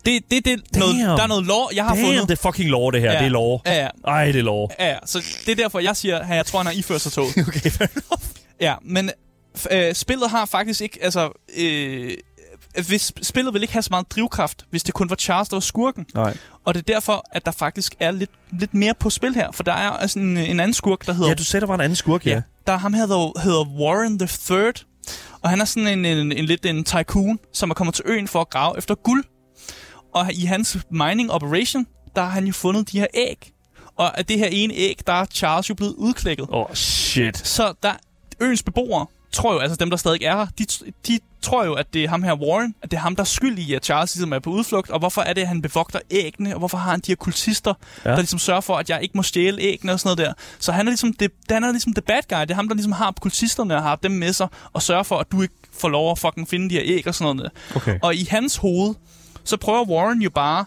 Det, 0.06 0.30
det, 0.30 0.44
det 0.44 0.52
er 0.52 0.78
noget, 0.78 0.96
der 1.18 1.22
er 1.22 1.26
noget 1.26 1.44
lore, 1.44 1.68
jeg 1.74 1.84
har 1.84 1.94
Damn, 1.94 2.06
fundet. 2.06 2.28
det 2.28 2.38
er 2.38 2.42
fucking 2.50 2.70
lore, 2.70 2.92
det 2.92 3.00
her. 3.00 3.12
Ja. 3.12 3.18
Det 3.18 3.24
er 3.26 3.30
lore. 3.30 3.60
Ja, 3.66 3.74
ja, 3.82 3.88
Ej, 4.06 4.24
det 4.26 4.36
er 4.36 4.42
lore. 4.42 4.68
ja, 4.78 4.88
ja. 4.88 4.96
Så 5.06 5.22
det 5.46 5.52
er 5.52 5.56
derfor, 5.56 5.78
jeg 5.78 5.96
siger, 5.96 6.18
at 6.18 6.36
jeg 6.36 6.46
tror, 6.46 6.58
han 6.58 6.66
har 6.66 6.72
iført 6.72 7.00
sig 7.00 7.12
toget. 7.12 7.36
Okay, 7.48 7.70
fair 7.70 7.86
enough. 7.96 8.22
Ja, 8.60 8.74
men 8.82 9.10
øh, 9.70 9.94
spillet 9.94 10.30
har 10.30 10.44
faktisk 10.46 10.80
ikke, 10.80 10.98
altså... 11.02 11.42
Øh, 11.58 12.10
hvis 12.88 13.12
spillet 13.22 13.54
vil 13.54 13.62
ikke 13.62 13.72
have 13.72 13.82
så 13.82 13.88
meget 13.90 14.10
drivkraft, 14.10 14.64
hvis 14.70 14.82
det 14.82 14.94
kun 14.94 15.10
var 15.10 15.16
Charles, 15.16 15.48
der 15.48 15.56
var 15.56 15.60
skurken. 15.60 16.06
Nej. 16.14 16.36
Og 16.64 16.74
det 16.74 16.80
er 16.80 16.92
derfor, 16.94 17.24
at 17.32 17.46
der 17.46 17.52
faktisk 17.52 17.94
er 18.00 18.10
lidt, 18.10 18.30
lidt 18.60 18.74
mere 18.74 18.94
på 18.94 19.10
spil 19.10 19.34
her. 19.34 19.52
For 19.52 19.62
der 19.62 19.72
er 19.72 19.90
altså 19.90 20.18
en, 20.18 20.36
en 20.36 20.60
anden 20.60 20.74
skurk, 20.74 21.06
der 21.06 21.12
hedder 21.12 21.28
Ja, 21.28 21.34
du 21.34 21.44
sagde, 21.44 21.60
der 21.60 21.66
var 21.66 21.74
en 21.74 21.80
anden 21.80 21.96
skurk, 21.96 22.26
ja. 22.26 22.30
Ja. 22.30 22.40
Der 22.66 22.72
er 22.72 22.76
ham 22.78 22.94
her, 22.94 23.06
der 23.06 23.40
hedder 23.40 23.64
Warren 23.80 24.18
the 24.18 24.28
Third. 24.44 24.84
Og 25.42 25.50
han 25.50 25.60
er 25.60 25.64
sådan 25.64 25.86
en, 25.98 26.04
en, 26.04 26.32
en 26.32 26.44
lidt 26.44 26.66
en 26.66 26.84
tycoon, 26.84 27.38
som 27.52 27.70
er 27.70 27.74
kommet 27.74 27.94
til 27.94 28.04
øen 28.08 28.28
for 28.28 28.40
at 28.40 28.50
grave 28.50 28.78
efter 28.78 28.94
guld. 28.94 29.24
Og 30.18 30.32
i 30.32 30.44
hans 30.44 30.78
mining 30.90 31.32
operation, 31.32 31.86
der 32.16 32.22
har 32.22 32.30
han 32.30 32.46
jo 32.46 32.52
fundet 32.52 32.92
de 32.92 32.98
her 32.98 33.06
æg. 33.14 33.52
Og 33.96 34.18
af 34.18 34.26
det 34.26 34.38
her 34.38 34.46
ene 34.46 34.74
æg, 34.74 34.98
der 35.06 35.12
er 35.12 35.24
Charles 35.26 35.70
jo 35.70 35.74
blevet 35.74 35.94
udklækket. 35.94 36.46
Åh, 36.50 36.70
oh, 36.70 36.74
shit. 36.74 37.46
Så 37.46 37.74
der, 37.82 37.92
øens 38.40 38.62
beboere 38.62 39.06
tror 39.32 39.52
jo, 39.52 39.58
altså 39.58 39.76
dem, 39.76 39.90
der 39.90 39.96
stadig 39.96 40.22
er 40.22 40.36
her, 40.36 40.46
de, 40.58 40.66
de 41.06 41.18
tror 41.42 41.64
jo, 41.64 41.74
at 41.74 41.86
det 41.94 42.04
er 42.04 42.08
ham 42.08 42.22
her 42.22 42.34
Warren, 42.34 42.74
at 42.82 42.90
det 42.90 42.96
er 42.96 43.00
ham, 43.00 43.16
der 43.16 43.22
er 43.22 43.26
skyld 43.26 43.58
i, 43.58 43.74
at 43.74 43.84
Charles 43.84 44.14
ligesom 44.14 44.32
er 44.32 44.38
på 44.38 44.50
udflugt, 44.50 44.90
og 44.90 44.98
hvorfor 44.98 45.22
er 45.22 45.32
det, 45.32 45.40
at 45.42 45.48
han 45.48 45.62
bevogter 45.62 45.98
æggene, 46.10 46.54
og 46.54 46.58
hvorfor 46.58 46.78
har 46.78 46.90
han 46.90 47.00
de 47.00 47.10
her 47.10 47.16
kultister, 47.16 47.74
Ja. 48.04 48.10
der 48.10 48.16
ligesom 48.16 48.38
sørger 48.38 48.60
for, 48.60 48.76
at 48.76 48.90
jeg 48.90 49.02
ikke 49.02 49.16
må 49.16 49.22
stjæle 49.22 49.60
æggene 49.62 49.92
og 49.92 50.00
sådan 50.00 50.16
noget 50.16 50.28
der. 50.28 50.42
Så 50.58 50.72
han 50.72 50.86
er 50.86 50.90
ligesom 50.90 51.12
det, 51.12 51.30
han 51.50 51.64
er 51.64 51.70
ligesom 51.72 51.94
the 51.94 52.02
bad 52.02 52.22
guy, 52.28 52.40
det 52.40 52.50
er 52.50 52.54
ham, 52.54 52.68
der 52.68 52.74
ligesom 52.74 52.92
har 52.92 53.14
kultisterne 53.20 53.76
og 53.76 53.82
har 53.82 53.96
dem 53.96 54.10
med 54.12 54.32
sig, 54.32 54.48
og 54.72 54.82
sørger 54.82 55.02
for, 55.02 55.18
at 55.18 55.26
du 55.32 55.42
ikke 55.42 55.54
får 55.72 55.88
lov 55.88 56.10
at 56.10 56.18
fucking 56.18 56.48
finde 56.48 56.70
de 56.70 56.74
her 56.74 56.82
æg 56.84 57.06
og 57.06 57.14
sådan 57.14 57.36
noget 57.36 57.52
der. 57.54 57.76
Okay. 57.76 57.98
Og 58.02 58.14
i 58.14 58.24
hans 58.30 58.56
hoved, 58.56 58.94
så 59.48 59.56
prøver 59.56 59.84
Warren 59.84 60.22
jo 60.22 60.30
bare 60.30 60.64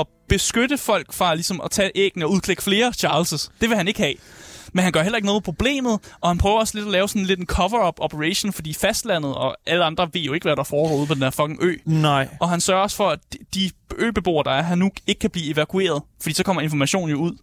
at 0.00 0.06
beskytte 0.28 0.78
folk 0.78 1.12
fra 1.12 1.34
ligesom 1.34 1.60
at 1.64 1.70
tage 1.70 1.90
æggene 1.94 2.24
og 2.24 2.30
udklække 2.30 2.62
flere 2.62 2.92
Charleses. 2.92 3.50
Det 3.60 3.68
vil 3.68 3.76
han 3.76 3.88
ikke 3.88 4.00
have. 4.00 4.14
Men 4.72 4.82
han 4.84 4.92
gør 4.92 5.02
heller 5.02 5.16
ikke 5.16 5.26
noget 5.26 5.42
problemet, 5.44 5.98
og 6.20 6.28
han 6.30 6.38
prøver 6.38 6.58
også 6.58 6.74
lidt 6.78 6.86
at 6.86 6.92
lave 6.92 7.08
sådan 7.08 7.24
lidt 7.24 7.40
en 7.40 7.46
cover-up 7.46 7.94
operation, 7.98 8.52
fordi 8.52 8.74
fastlandet 8.74 9.34
og 9.34 9.56
alle 9.66 9.84
andre 9.84 10.08
ved 10.12 10.20
jo 10.20 10.32
ikke, 10.32 10.44
hvad 10.44 10.56
der 10.56 10.62
foregår 10.64 10.96
ude 10.96 11.06
på 11.06 11.14
den 11.14 11.22
her 11.22 11.30
fucking 11.30 11.58
ø. 11.62 11.76
Nej. 11.84 12.28
Og 12.40 12.48
han 12.50 12.60
sørger 12.60 12.82
også 12.82 12.96
for, 12.96 13.08
at 13.08 13.18
de- 13.32 13.38
de 13.54 13.70
øbeboere, 13.98 14.44
der 14.44 14.50
er 14.50 14.62
her 14.62 14.74
nu, 14.74 14.90
ikke 15.06 15.18
kan 15.18 15.30
blive 15.30 15.50
evakueret, 15.52 16.02
fordi 16.22 16.34
så 16.34 16.42
kommer 16.44 16.62
informationen 16.62 17.10
jo 17.10 17.16
ud. 17.16 17.36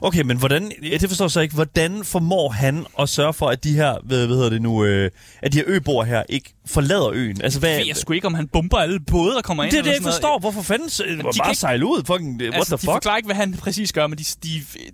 Okay, 0.00 0.22
men 0.22 0.36
hvordan, 0.36 0.72
ja, 0.82 0.96
det 0.96 1.08
forstår 1.08 1.24
jeg 1.24 1.30
så 1.30 1.40
ikke, 1.40 1.54
hvordan 1.54 2.04
formår 2.04 2.48
han 2.50 2.86
at 3.00 3.08
sørge 3.08 3.32
for, 3.32 3.46
at 3.48 3.64
de 3.64 3.72
her, 3.72 3.94
hvad, 4.04 4.26
hvad 4.26 4.36
hedder 4.36 4.50
det 4.50 4.62
nu, 4.62 4.84
øh, 4.84 5.10
at 5.42 5.52
de 5.52 5.58
her 5.58 5.64
øboer 5.66 6.04
her 6.04 6.22
ikke 6.28 6.54
forlader 6.66 7.10
øen? 7.12 7.40
Altså, 7.42 7.58
hvad, 7.58 7.70
Jeg 7.70 7.86
ved 7.86 7.94
sgu 7.94 8.12
ikke, 8.12 8.26
om 8.26 8.34
han 8.34 8.48
bomber 8.48 8.78
alle 8.78 9.00
både, 9.00 9.34
der 9.34 9.42
kommer 9.42 9.64
ind. 9.64 9.72
det 9.72 9.78
er 9.78 9.82
det, 9.82 9.92
jeg 9.94 10.02
forstår. 10.02 10.28
noget. 10.28 10.42
Hvorfor 10.42 10.62
fanden 10.62 10.88
de 10.88 11.22
bare 11.22 11.50
ikke- 11.50 11.54
sejle 11.60 11.86
ud? 11.86 12.02
Fucking, 12.06 12.40
what 12.42 12.54
altså, 12.54 12.76
the 12.76 12.76
de 12.76 12.80
fuck? 12.80 12.92
forklarer 12.92 13.16
ikke, 13.16 13.26
hvad 13.26 13.36
han 13.36 13.54
præcis 13.54 13.92
gør, 13.92 14.06
men 14.06 14.18
de, 14.18 14.24
de, 14.42 14.48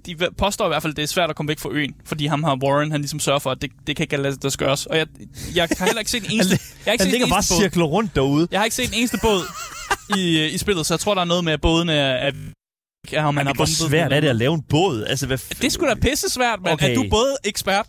de 0.06 0.16
påstår 0.38 0.64
i 0.64 0.68
hvert 0.68 0.82
fald, 0.82 0.92
at 0.92 0.96
det 0.96 1.02
er 1.02 1.06
svært 1.06 1.30
at 1.30 1.36
komme 1.36 1.48
væk 1.48 1.58
fra 1.58 1.68
øen, 1.72 1.94
fordi 2.04 2.26
ham 2.26 2.44
her 2.44 2.56
Warren, 2.64 2.90
han 2.92 3.00
ligesom 3.00 3.20
sørger 3.20 3.38
for, 3.38 3.50
at 3.50 3.62
det, 3.62 3.70
det 3.86 3.96
kan 3.96 4.02
ikke 4.04 4.16
lade 4.16 4.50
sig 4.50 4.58
gøres. 4.58 4.86
Og 4.86 4.96
jeg, 4.98 5.06
jeg 5.54 5.68
har 5.78 5.84
heller 5.84 5.98
ikke 5.98 6.10
set 6.10 6.24
en 6.24 6.30
eneste, 6.34 6.50
jeg 6.50 6.58
har 6.84 6.92
ikke 6.92 7.02
Han 7.04 7.06
set 7.06 7.10
ligger 7.12 7.26
en 7.26 7.30
bare 7.30 7.42
cirkler 7.42 7.84
rundt 7.84 8.14
derude. 8.14 8.48
Jeg 8.50 8.60
har 8.60 8.64
ikke 8.64 8.76
set 8.76 8.88
en 8.88 8.94
eneste 8.98 9.18
båd 9.22 9.42
i, 10.18 10.38
øh, 10.40 10.54
i 10.54 10.58
spillet, 10.58 10.86
så 10.86 10.94
jeg 10.94 11.00
tror, 11.00 11.14
der 11.14 11.20
er 11.20 11.24
noget 11.24 11.44
med, 11.44 11.52
at 11.52 11.60
bådene 11.60 11.92
er... 11.92 12.32
er, 13.12 13.22
om 13.24 13.34
man 13.34 13.40
Men 13.44 13.46
har 13.46 13.54
hvor 13.54 13.64
svært 13.88 14.12
er 14.12 14.20
det 14.20 14.28
at 14.28 14.36
lave 14.36 14.54
en 14.54 14.62
båd? 14.68 15.04
Altså, 15.08 15.26
hvad 15.26 15.38
f- 15.38 15.62
Det 15.62 15.72
sgu 15.72 15.86
da 15.86 15.94
pisse 15.94 16.28
svært, 16.28 16.58
men 16.62 16.72
Okay. 16.72 16.90
er 16.90 16.94
du 16.94 17.04
både 17.10 17.36
ekspert? 17.44 17.86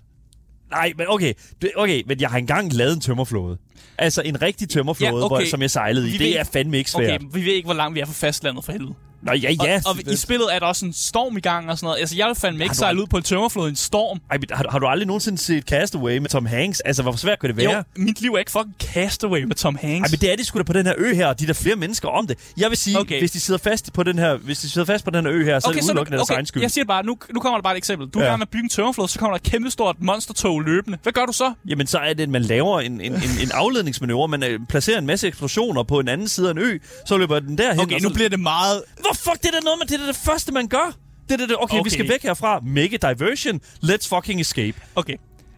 Nej, 0.72 0.94
men 0.98 1.06
okay. 1.10 1.34
Okay, 1.76 2.04
men 2.08 2.22
jeg 2.22 2.30
har 2.30 2.38
engang 2.38 2.74
lavet 2.74 2.94
en 2.94 3.02
tømmerflåde. 3.02 3.58
Altså 3.98 4.22
en 4.22 4.42
rigtig 4.42 4.70
tømmerflåde, 4.70 5.12
Ja, 5.12 5.18
ja, 5.18 5.24
okay. 5.26 5.36
hvor, 5.44 5.50
som 5.50 5.62
jeg 5.62 5.72
sejlede 5.72 6.08
i. 6.08 6.12
Vi 6.12 6.18
Det 6.18 6.28
ved- 6.28 6.36
er 6.36 6.44
fandme 6.44 6.78
ikke 6.78 6.92
svært. 6.92 7.22
Okay, 7.22 7.28
vi 7.40 7.46
ved 7.46 7.54
ikke, 7.54 7.66
hvor 7.66 7.74
langt 7.74 7.96
vi 7.96 8.00
er 8.00 8.06
fra 8.06 8.14
fastlandet 8.14 8.66
for 8.66 8.72
helvede. 8.72 8.94
Nå, 9.26 9.32
ja, 9.32 9.52
ja. 9.64 9.82
Og, 9.86 9.92
og 10.08 10.14
i 10.14 10.16
spillet 10.16 10.48
er 10.56 10.60
der 10.60 10.66
også 10.66 10.86
en 10.86 10.94
storm 10.94 11.38
i 11.38 11.40
gang 11.40 11.70
og 11.70 11.78
sådan 11.78 11.86
noget. 11.88 12.00
Altså, 12.00 12.16
jeg 12.16 12.28
vil 12.28 12.36
fandme 12.36 12.64
ikke 12.64 12.76
sejle 12.76 13.02
ud 13.02 13.08
på 13.08 13.18
en 13.18 13.24
tømmerflod 13.24 13.68
i 13.68 13.70
en 13.70 13.76
storm. 13.76 14.20
Ej, 14.32 14.38
men 14.38 14.48
har, 14.52 14.66
har 14.70 14.80
du 14.80 14.88
aldrig 14.88 15.08
nogensinde 15.08 15.38
set 15.38 15.64
Castaway 15.64 16.18
med 16.18 16.30
Tom 16.30 16.46
Hanks? 16.46 16.80
Altså, 16.80 17.04
hvor 17.04 17.12
svært 17.16 17.40
kan 17.40 17.50
det 17.50 17.58
være? 17.58 17.76
Jo, 17.78 17.84
mit 17.96 18.22
liv 18.22 18.34
er 18.34 18.38
ikke 18.38 18.52
fucking 18.52 18.76
castaway 18.80 19.44
med 19.44 19.56
Tom 19.56 19.78
Hanks. 19.82 20.08
Ej, 20.12 20.12
men 20.12 20.20
det 20.20 20.32
er 20.32 20.36
det 20.36 20.46
sgu 20.46 20.58
da 20.60 20.64
på 20.64 20.74
den 20.74 20.86
her 20.86 20.94
ø 20.98 21.14
her, 21.14 21.28
og 21.28 21.40
de 21.40 21.44
er 21.44 21.48
der 21.48 21.54
flere 21.54 21.76
mennesker 21.76 22.08
om 22.10 22.28
det. 22.28 22.38
Jeg 22.58 22.70
vil 22.70 22.78
sige, 22.78 22.96
Okay. 23.00 23.06
okay. 23.06 23.20
hvis 23.20 23.32
de 23.32 23.40
sidder 23.40 23.58
fast 23.58 23.94
på 23.94 24.04
den 24.04 24.20
her, 24.20 24.36
hvis 24.38 24.60
de 24.60 24.70
sidder 24.70 24.86
fast 24.86 25.06
på 25.06 25.12
den 25.12 25.26
her 25.26 25.34
ø 25.34 25.44
her, 25.46 25.60
så 25.60 25.68
okay, 25.68 25.78
er 25.78 25.82
det 25.82 25.90
udelukkende 25.90 26.18
deres 26.18 26.30
egen 26.30 26.46
skyld. 26.46 26.62
jeg 26.64 26.72
siger 26.72 26.86
bare, 26.86 27.06
nu, 27.06 27.18
nu 27.34 27.40
kommer 27.40 27.58
der 27.58 27.62
bare 27.64 27.74
et 27.74 27.78
eksempel. 27.78 28.08
Du 28.08 28.20
er 28.20 28.24
Ja. 28.24 28.30
gang 28.30 28.40
med 28.40 28.46
at 28.48 28.50
bygge 28.52 28.64
en 28.64 28.70
tømmerflod, 28.70 29.08
så 29.08 29.20
kommer 29.20 29.38
der 29.38 29.44
et 29.46 29.52
kæmpe 29.52 29.70
stort 29.72 29.96
monstertog 30.00 30.62
løbende. 30.62 30.98
Hvad 31.04 31.14
gør 31.14 31.26
du 31.26 31.32
så? 31.34 31.54
Jamen, 31.68 31.88
så 31.88 31.98
er 31.98 32.14
det, 32.14 32.24
at 32.24 32.30
man 32.30 32.42
laver 32.42 32.80
en, 32.82 33.02
en, 33.02 33.14
en, 33.14 33.22
en 33.42 33.52
afledningsmanøvre. 33.54 34.28
Man 34.28 34.44
øh, 34.44 34.60
placerer 34.70 34.98
en 34.98 35.06
masse 35.06 35.28
eksplosioner 35.28 35.84
på 35.84 36.00
en 36.00 36.08
anden 36.08 36.28
side 36.28 36.48
af 36.48 36.52
en 36.52 36.58
ø, 36.58 36.78
så 37.06 37.18
løber 37.18 37.40
den 37.40 37.58
derhen. 37.58 37.80
Okay, 37.80 37.96
og 37.96 38.02
nu 38.02 38.10
så... 38.10 38.14
bliver 38.16 38.30
det 38.30 38.40
meget... 38.40 38.82
Hvor 39.00 39.15
fuck, 39.18 39.42
det 39.42 39.46
er 39.48 39.52
da 39.52 39.60
noget 39.64 39.80
med, 39.80 39.88
det 39.88 40.02
er 40.02 40.06
det 40.06 40.16
første, 40.16 40.52
man 40.52 40.68
gør. 40.68 40.98
Det 41.30 41.42
er 41.42 41.48
det. 41.48 41.56
Okay, 41.60 41.76
okay, 41.76 41.84
vi 41.84 41.90
skal 41.90 42.10
væk 42.10 42.24
herfra. 42.24 42.60
Make 42.60 43.00
a 43.04 43.14
diversion. 43.14 43.60
Let's 43.84 44.08
fucking 44.16 44.42
escape. 44.42 44.78
Okay. 44.96 45.16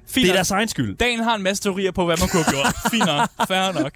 Fint 0.10 0.24
Det 0.24 0.24
er 0.24 0.28
nok. 0.28 0.36
deres 0.36 0.52
egen 0.52 0.68
skyld. 0.68 0.98
Daniel 0.98 1.24
har 1.24 1.36
en 1.36 1.44
masse 1.44 1.64
teorier 1.64 1.92
på, 1.92 2.06
hvad 2.06 2.18
man 2.20 2.30
kunne 2.30 2.44
have 2.44 2.54
gjort. 2.54 2.76
Fint 2.92 3.06
nok. 3.06 3.48
Fair 3.48 3.72
nok. 3.82 3.92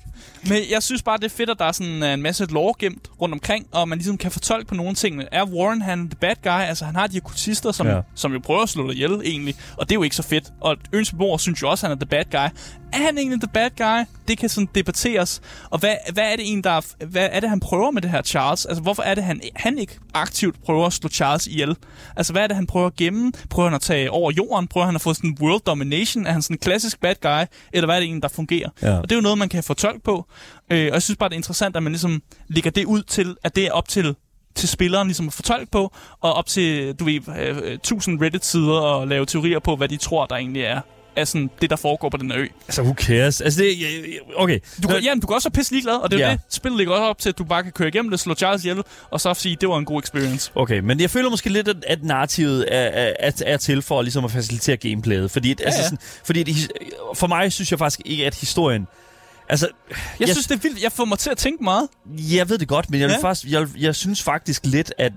Men 0.47 0.57
jeg 0.71 0.83
synes 0.83 1.03
bare, 1.03 1.17
det 1.17 1.23
er 1.25 1.29
fedt, 1.29 1.49
at 1.49 1.59
der 1.59 1.65
er 1.65 1.71
sådan 1.71 2.03
øh, 2.03 2.13
en 2.13 2.21
masse 2.21 2.45
lore 2.45 2.73
gemt 2.79 3.07
rundt 3.21 3.33
omkring, 3.33 3.67
og 3.71 3.89
man 3.89 3.97
ligesom 3.97 4.17
kan 4.17 4.31
fortolke 4.31 4.67
på 4.67 4.75
nogle 4.75 4.95
tingene. 4.95 5.27
Er 5.33 5.45
Warren 5.45 5.81
han 5.81 6.09
the 6.09 6.17
bad 6.21 6.35
guy? 6.43 6.49
Altså, 6.67 6.85
han 6.85 6.95
har 6.95 7.07
de 7.07 7.13
her 7.13 7.21
kultister, 7.21 7.71
som, 7.71 7.87
Ja. 7.87 7.99
som 8.15 8.33
jo 8.33 8.39
prøver 8.39 8.61
at 8.61 8.69
slå 8.69 8.87
dig 8.87 8.95
ihjel, 8.95 9.11
egentlig. 9.25 9.55
Og 9.77 9.89
det 9.89 9.95
er 9.95 9.97
jo 9.99 10.03
ikke 10.03 10.15
så 10.15 10.23
fedt. 10.23 10.51
Og 10.61 10.77
øens 10.93 11.11
beboere 11.11 11.39
synes 11.39 11.61
jo 11.61 11.69
også, 11.69 11.85
at 11.85 11.89
han 11.89 11.97
er 11.97 12.05
the 12.05 12.09
bad 12.09 12.25
guy. 12.31 12.57
Er 12.93 12.97
han 12.97 13.17
egentlig 13.17 13.41
the 13.41 13.49
bad 13.53 13.69
guy? 13.77 14.05
Det 14.27 14.37
kan 14.37 14.49
sådan 14.49 14.69
debatteres. 14.75 15.41
Og 15.69 15.79
hvad, 15.79 15.95
hvad 16.13 16.23
er 16.31 16.35
det 16.35 16.45
egentlig, 16.45 16.63
der 16.63 16.71
er, 16.71 17.05
hvad 17.05 17.29
er 17.31 17.39
det, 17.39 17.49
han 17.49 17.59
prøver 17.59 17.91
med 17.91 18.01
det 18.01 18.11
her 18.11 18.21
Charles? 18.21 18.65
Altså, 18.65 18.83
hvorfor 18.83 19.03
er 19.03 19.15
det, 19.15 19.23
han, 19.23 19.41
han 19.55 19.77
ikke 19.77 19.99
aktivt 20.13 20.63
prøver 20.63 20.85
at 20.85 20.93
slå 20.93 21.09
Charles 21.09 21.47
ihjel? 21.47 21.75
Altså, 22.15 22.33
hvad 22.33 22.43
er 22.43 22.47
det, 22.47 22.55
han 22.55 22.67
prøver 22.67 22.87
at 22.87 22.95
gemme? 22.95 23.31
Prøver 23.49 23.69
han 23.69 23.75
at 23.75 23.81
tage 23.81 24.11
over 24.11 24.31
jorden? 24.31 24.67
Prøver 24.67 24.85
han 24.85 24.95
at 24.95 25.01
få 25.01 25.13
sådan 25.13 25.29
en 25.29 25.37
world 25.41 25.61
domination? 25.61 26.25
Er 26.25 26.31
han 26.31 26.41
sådan 26.41 26.53
en 26.53 26.59
klassisk 26.59 27.01
bad 27.01 27.15
guy? 27.21 27.45
Eller 27.73 27.87
hvad 27.87 27.95
er 27.95 27.99
det 27.99 28.05
egentlig, 28.05 28.23
der 28.23 28.29
fungerer? 28.29 28.69
Ja. 28.81 28.97
Og 28.97 29.03
det 29.03 29.11
er 29.11 29.15
jo 29.15 29.21
noget, 29.21 29.37
man 29.37 29.49
kan 29.49 29.63
få 29.63 29.73
tolk 29.73 30.03
på. 30.03 30.25
Øh, 30.69 30.87
og 30.87 30.93
jeg 30.93 31.01
synes 31.01 31.17
bare, 31.17 31.29
det 31.29 31.35
er 31.35 31.39
interessant, 31.39 31.75
at 31.75 31.83
man 31.83 31.91
ligesom 31.91 32.21
lægger 32.47 32.71
det 32.71 32.85
ud 32.85 33.03
til, 33.03 33.35
at 33.43 33.55
det 33.55 33.65
er 33.65 33.71
op 33.71 33.87
til 33.87 34.15
til 34.55 34.69
spilleren 34.69 35.07
ligesom 35.07 35.27
at 35.27 35.33
få 35.33 35.41
tolk 35.41 35.71
på, 35.71 35.93
og 36.21 36.33
op 36.33 36.45
til, 36.45 36.93
du 36.93 37.03
ved, 37.05 37.19
øh, 37.39 37.57
øh, 37.57 37.73
1000 37.73 38.21
Reddit-sider 38.21 38.79
og 38.79 39.07
lave 39.07 39.25
teorier 39.25 39.59
på, 39.59 39.75
hvad 39.75 39.87
de 39.87 39.97
tror, 39.97 40.25
der 40.25 40.35
egentlig 40.35 40.63
er, 40.63 40.81
er 41.15 41.25
sådan 41.25 41.49
det, 41.61 41.69
der 41.69 41.75
foregår 41.75 42.09
på 42.09 42.17
den 42.17 42.31
ø. 42.31 42.47
Altså, 42.67 42.81
who 42.81 42.93
cares? 42.93 43.41
Altså, 43.41 43.61
det, 43.61 44.19
okay. 44.35 44.59
Du 44.83 44.87
kan, 44.87 45.03
jamen, 45.03 45.21
du 45.21 45.27
kan 45.27 45.33
også 45.35 45.49
være 45.49 45.53
pisse 45.59 45.71
ligeglad, 45.71 45.93
og 45.95 46.11
det 46.11 46.17
er 46.17 46.21
Ja. 46.21 46.27
ja. 46.29 46.33
det. 46.33 46.41
Spillet 46.49 46.77
ligger 46.77 46.93
også 46.93 47.03
op 47.03 47.19
til, 47.19 47.29
at 47.29 47.37
du 47.37 47.43
bare 47.43 47.63
kan 47.63 47.71
køre 47.71 47.87
igennem 47.87 48.11
det, 48.11 48.19
slå 48.19 48.33
Charles 48.33 48.63
ihjel, 48.65 48.81
og 49.11 49.21
så 49.21 49.33
sige, 49.33 49.57
det 49.61 49.69
var 49.69 49.77
en 49.77 49.85
god 49.85 50.01
experience. 50.03 50.51
Okay, 50.55 50.79
men 50.79 50.99
jeg 50.99 51.09
føler 51.09 51.29
måske 51.29 51.49
lidt, 51.49 51.67
at, 51.67 51.75
at 51.87 52.03
narrativet 52.03 52.65
er, 52.75 52.79
er, 52.81 53.13
er, 53.19 53.31
er 53.45 53.57
til 53.57 53.81
for 53.81 54.01
ligesom 54.01 54.25
at 54.25 54.31
facilitere 54.31 54.77
gameplayet. 54.77 55.31
Fordi, 55.31 55.55
ja, 55.59 55.65
altså, 55.65 55.79
ja. 55.79 55.83
sådan, 55.83 55.99
fordi 56.25 56.43
det, 56.43 56.71
for 57.15 57.27
mig 57.27 57.51
synes 57.53 57.71
jeg 57.71 57.79
faktisk 57.79 58.01
ikke, 58.05 58.25
at 58.25 58.35
historien... 58.35 58.87
Altså, 59.49 59.67
Jeg, 59.89 59.97
Jeg- 60.19 60.27
synes, 60.35 60.47
det 60.47 60.55
er 60.55 60.59
vildt. 60.59 60.83
Jeg 60.83 60.91
får 60.91 61.05
mig 61.05 61.19
til 61.19 61.29
at 61.29 61.37
tænke 61.37 61.63
meget. 61.63 61.87
jeg 62.17 62.49
ved 62.49 62.57
det 62.57 62.67
godt, 62.67 62.89
men 62.89 62.99
jeg, 63.01 63.09
Ja. 63.09 63.17
faktisk, 63.21 63.51
jeg, 63.51 63.67
jeg 63.79 63.95
synes 63.95 64.23
faktisk 64.23 64.65
lidt, 64.65 64.93
at 64.97 65.11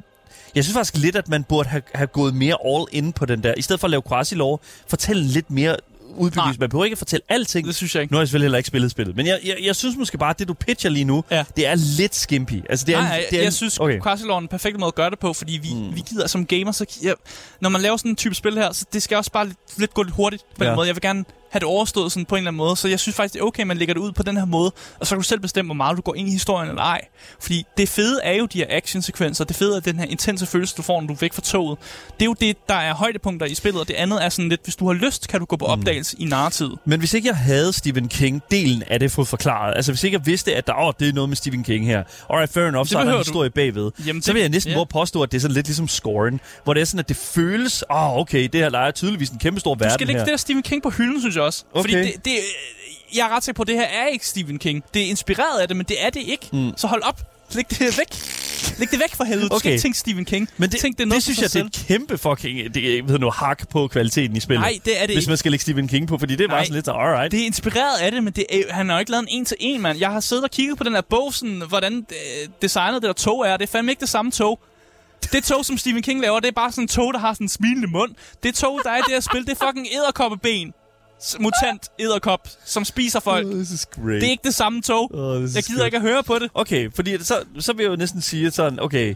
jeg 0.55 0.65
synes 0.65 0.75
faktisk 0.75 0.97
lidt, 0.97 1.17
at 1.17 1.29
man 1.29 1.45
burde 1.45 1.69
have, 1.69 1.83
have 1.95 2.07
gået 2.07 2.35
mere 2.35 2.57
all 2.67 2.85
in 2.93 3.13
på 3.13 3.27
den 3.27 3.43
der. 3.43 3.55
I 3.57 3.63
stedet 3.63 3.81
for 3.81 3.87
at 3.87 3.91
lave 3.91 4.03
quasi-lov, 4.09 4.61
fortælle 4.89 5.23
lidt 5.23 5.51
mere 5.51 5.77
udbygning. 6.17 6.47
Nej. 6.47 6.57
Man 6.61 6.69
behøver 6.69 6.85
ikke 6.85 6.95
at 6.95 6.99
fortælle 6.99 7.25
alting. 7.29 7.67
Det 7.67 7.75
synes 7.75 7.95
jeg 7.95 8.03
ikke. 8.03 8.13
Nu 8.13 8.17
har 8.17 8.21
jeg 8.23 8.29
selvfølgelig 8.29 8.47
heller 8.47 8.59
ikke 8.59 8.67
spillet 8.67 8.91
spillet. 8.91 9.17
Men 9.17 9.27
jeg, 9.27 9.41
jeg, 9.45 9.57
jeg 9.63 9.77
synes 9.77 9.97
måske 9.97 10.19
bare, 10.19 10.31
at 10.31 10.39
det 10.39 10.49
du 10.49 10.55
pitcher 10.55 10.91
lige 10.91 11.05
nu, 11.05 11.25
Ja. 11.31 11.45
det 11.57 11.67
er 11.67 11.75
lidt 11.75 12.15
skimpy. 12.15 12.63
Altså, 12.71 12.87
det 12.87 12.95
er, 12.95 12.99
Nej, 13.01 13.09
nej, 13.09 13.25
det 13.31 13.39
er, 13.39 13.43
jeg 13.43 13.53
synes, 13.53 13.79
okay. 13.79 14.01
Quasi 14.03 14.25
er 14.25 14.39
den 14.39 14.49
perfekte 14.49 14.79
måde 14.81 14.89
at 14.89 14.95
gøre 14.95 15.11
det 15.11 15.19
på, 15.19 15.33
fordi 15.33 15.61
vi, 15.63 15.75
mm. 15.75 15.97
vi 15.97 16.03
gider 16.09 16.27
som 16.27 16.47
gamer, 16.47 16.73
så 16.73 16.87
ja, 17.03 17.13
når 17.61 17.69
man 17.69 17.81
laver 17.81 17.97
sådan 17.97 18.11
en 18.11 18.17
type 18.17 18.35
spil 18.35 18.55
her, 18.55 18.73
så 18.73 18.85
det 18.93 19.03
skal 19.03 19.17
også 19.17 19.33
bare 19.33 19.47
lidt, 19.47 19.59
lidt 19.79 19.95
gå 19.95 20.03
lidt 20.03 20.15
hurtigt 20.15 20.43
på 20.43 20.65
den 20.65 20.71
Ja. 20.71 20.75
måde. 20.75 20.87
Jeg 20.87 20.95
vil 20.97 21.03
gerne 21.03 21.25
have 21.55 21.61
det 21.61 21.69
overstået 21.69 22.13
sådan 22.13 22.25
på 22.25 22.35
en 22.35 22.39
eller 22.39 22.51
anden 22.51 22.57
måde. 22.57 22.77
Så 22.77 22.89
jeg 22.89 23.01
synes 23.01 23.17
faktisk, 23.17 23.35
det 23.35 23.41
er 23.41 23.45
okay, 23.45 23.61
at 23.61 23.67
man 23.67 23.77
lægger 23.77 23.95
det 23.95 24.01
ud 24.01 24.13
på 24.13 24.23
den 24.23 24.37
her 24.37 24.45
måde, 24.45 24.73
og 25.01 25.07
så 25.07 25.15
kan 25.15 25.23
du 25.23 25.29
selv 25.29 25.41
bestemme, 25.41 25.67
hvor 25.69 25.75
meget 25.75 25.97
du 25.97 26.03
går 26.03 26.15
ind 26.15 26.29
i 26.29 26.33
historien 26.33 26.69
eller 26.69 26.83
ej. 26.83 27.01
Fordi 27.41 27.67
det 27.77 27.89
fede 27.89 28.21
er 28.23 28.33
jo 28.33 28.47
de 28.47 28.59
her 28.59 28.67
actionsekvenser, 28.71 29.45
det 29.45 29.57
fede 29.57 29.77
er 29.77 29.81
den 29.81 29.99
her 29.99 30.07
intense 30.07 30.47
følelse, 30.47 30.75
du 30.77 30.83
får, 30.83 31.01
når 31.01 31.07
du 31.07 31.13
er 31.13 31.19
væk 31.21 31.33
fra 31.33 31.43
toget. 31.43 31.79
Det 32.15 32.23
er 32.23 32.27
jo 32.27 32.35
det, 32.41 32.57
der 32.69 32.75
er 32.75 32.95
højdepunkter 32.95 33.47
i 33.47 33.55
spillet, 33.55 33.81
og 33.81 33.89
det 33.89 33.95
andet 33.95 34.25
er 34.25 34.29
sådan 34.29 34.49
lidt, 34.49 34.61
hvis 34.65 34.77
du 34.77 34.87
har 34.87 34.95
lyst, 34.95 35.29
kan 35.29 35.41
du 35.41 35.47
gå 35.47 35.57
på 35.57 35.65
opdagelse 35.65 36.17
mm. 36.17 36.23
i 36.23 36.27
narratid. 36.27 36.71
Men 36.85 36.99
hvis 36.99 37.15
ikke 37.15 37.29
jeg 37.29 37.37
havde 37.37 37.73
Stephen 37.73 38.11
King-delen 38.15 38.83
af 38.87 39.01
det 39.01 39.11
fået 39.13 39.29
forklaret, 39.29 39.77
altså 39.77 39.93
hvis 39.93 40.05
ikke 40.05 40.17
jeg 40.19 40.27
vidste, 40.27 40.55
at 40.55 40.67
der 40.67 40.87
åh, 40.87 40.93
det 41.01 41.09
er 41.09 41.13
noget 41.13 41.29
med 41.29 41.37
Stephen 41.37 41.65
King 41.65 41.87
her, 41.87 42.03
alright, 42.31 42.53
fair 42.53 42.69
enough, 42.69 42.87
så 42.87 42.99
er 42.99 43.05
der 43.05 43.11
en 43.11 43.17
du. 43.17 43.19
historie 43.19 43.51
bagved, 43.51 43.91
Jamen, 44.07 44.23
så 44.23 44.33
vil 44.33 44.41
jeg 44.41 44.49
næsten 44.49 44.71
ja. 44.71 44.77
ja. 44.77 44.83
at 44.83 44.89
påstå, 44.89 45.23
at 45.23 45.33
det 45.33 45.39
er 45.39 45.41
sådan 45.41 45.55
lidt 45.55 45.67
ligesom 45.67 45.89
scoren, 45.89 46.41
hvor 46.65 46.75
det 46.75 46.81
er 46.81 46.85
sådan, 46.85 46.99
at 46.99 47.09
det 47.09 47.17
føles, 47.17 47.85
åh, 47.91 47.97
oh, 47.97 48.19
okay, 48.19 48.49
det 48.53 48.61
her 48.61 48.69
leger 48.69 48.91
tydeligvis 48.91 49.31
en 49.31 49.39
kæmpe 49.39 49.61
stor 49.61 49.75
Du 49.75 49.79
verden 49.79 49.95
skal 49.95 50.07
lægge 50.07 50.19
her. 50.21 50.25
det 50.25 50.33
der 50.33 50.37
Stephen 50.37 50.63
King 50.63 50.83
på 50.83 50.91
hylden, 50.91 51.21
synes 51.21 51.37
jeg 51.37 51.44
også. 51.45 51.65
Fordi 51.77 51.95
Okay. 51.97 52.13
det, 52.13 52.25
det, 52.25 52.33
jeg 53.15 53.27
er 53.27 53.37
ret 53.37 53.45
sikker 53.45 53.57
på, 53.57 53.63
at 53.63 53.69
det 53.69 53.77
her 53.77 53.85
er 53.87 54.07
ikke 54.07 54.27
Stephen 54.27 54.59
King. 54.59 54.85
Det 54.95 55.03
er 55.03 55.07
inspireret 55.07 55.61
af 55.61 55.69
det, 55.69 55.77
men 55.77 55.87
det 55.89 55.97
er 56.05 56.11
det 56.11 56.23
ikke. 56.27 56.49
Mm. 56.53 56.73
Så 56.77 56.87
hold 56.87 57.03
op. 57.03 57.21
Læg 57.55 57.71
det 57.71 57.81
væk. 57.81 58.07
Læg 58.79 58.91
det 58.91 58.99
væk 59.01 59.15
for 59.15 59.25
helvede. 59.25 59.49
Du 59.49 59.59
skal 59.59 59.69
Okay. 59.69 59.71
ikke 59.73 59.83
tænke 59.83 59.99
Stephen 59.99 60.25
King. 60.25 60.49
Men 60.57 60.71
det, 60.71 60.81
Tænk, 60.81 60.99
det, 60.99 61.09
noget 61.09 61.17
det 61.17 61.23
synes 61.23 61.41
jeg, 61.43 61.51
sig 61.51 61.65
det 61.65 61.77
er 61.77 61.81
et 61.81 61.87
kæmpe 61.87 62.19
fucking 62.19 62.75
det, 62.75 62.97
jeg 62.97 63.09
ved 63.09 63.19
noget, 63.19 63.35
hak 63.35 63.69
på 63.69 63.89
kvaliteten 63.89 64.37
i 64.37 64.41
spillet. 64.41 64.61
Nej, 64.61 64.79
det 64.85 65.03
er 65.03 65.07
det 65.07 65.17
Hvis 65.17 65.23
ikke. 65.23 65.31
man 65.31 65.37
skal 65.37 65.51
lægge 65.53 65.63
Stephen 65.63 65.89
King 65.89 66.09
på, 66.09 66.19
fordi 66.19 66.37
det 66.37 66.45
er 66.45 66.49
bare 66.49 66.65
sådan 66.65 66.75
lidt 66.75 66.89
alright. 66.89 67.33
Det 67.33 67.41
er 67.41 67.45
inspireret 67.47 67.99
af 68.01 68.11
det, 68.13 68.25
men 68.25 68.33
det 68.33 68.47
er, 68.51 68.73
han 68.75 68.89
har 68.89 68.97
jo 68.97 69.01
ikke 69.01 69.11
lavet 69.11 69.23
en 69.23 69.29
en-til-en, 69.39 69.81
mand. 69.81 69.99
Jeg 69.99 70.11
har 70.11 70.21
siddet 70.21 70.45
og 70.45 70.51
kigget 70.51 70.79
på 70.79 70.85
den 70.85 70.95
her 70.95 71.01
bog, 71.01 71.35
sådan, 71.35 71.63
hvordan 71.69 72.07
øh, 72.11 72.49
designet 72.63 73.03
det 73.03 73.09
der 73.09 73.13
tog 73.13 73.47
er. 73.47 73.57
Det 73.57 73.69
er 73.69 73.73
fandme 73.73 73.93
ikke 73.93 74.01
det 74.01 74.09
samme 74.09 74.31
tog. 74.31 74.61
Det 75.33 75.45
tog, 75.45 75.65
som 75.65 75.79
Stephen 75.79 76.03
King 76.03 76.21
laver, 76.21 76.41
det 76.41 76.49
er 76.49 76.53
bare 76.53 76.71
sådan 76.73 76.85
en 76.85 76.89
tog, 76.89 77.13
der 77.15 77.19
har 77.21 77.33
sådan 77.35 77.45
en 77.45 77.49
smilende 77.49 77.89
mund. 77.89 78.15
Det 78.43 78.55
tog, 78.55 78.81
der 78.85 78.91
er 78.91 78.97
i 78.97 79.01
det 79.07 79.13
her 79.13 79.21
spil, 79.21 79.47
det 79.47 79.51
er 79.61 79.67
fucking 79.67 79.87
edderkoppeben. 79.87 80.73
Mutant 81.41 81.89
edderkop, 81.99 82.49
som 82.65 82.85
spiser 82.85 83.21
folk. 83.21 83.47
great. 83.47 84.21
Det 84.21 84.23
er 84.27 84.31
ikke 84.31 84.45
det 84.45 84.55
samme 84.55 84.83
tog. 84.83 85.11
Oh, 85.15 85.43
Jeg 85.55 85.63
gider 85.63 85.79
great. 85.79 85.87
ikke 85.87 85.97
at 85.97 86.03
høre 86.03 86.23
på 86.23 86.39
det. 86.39 86.51
Okay, 86.55 86.91
fordi 86.95 87.25
så, 87.25 87.39
så 87.59 87.73
vil 87.73 87.83
jeg 87.85 87.91
jo 87.91 87.97
næsten 87.97 88.21
sige 88.23 88.51
sådan, 88.51 88.81
okay, 88.81 89.15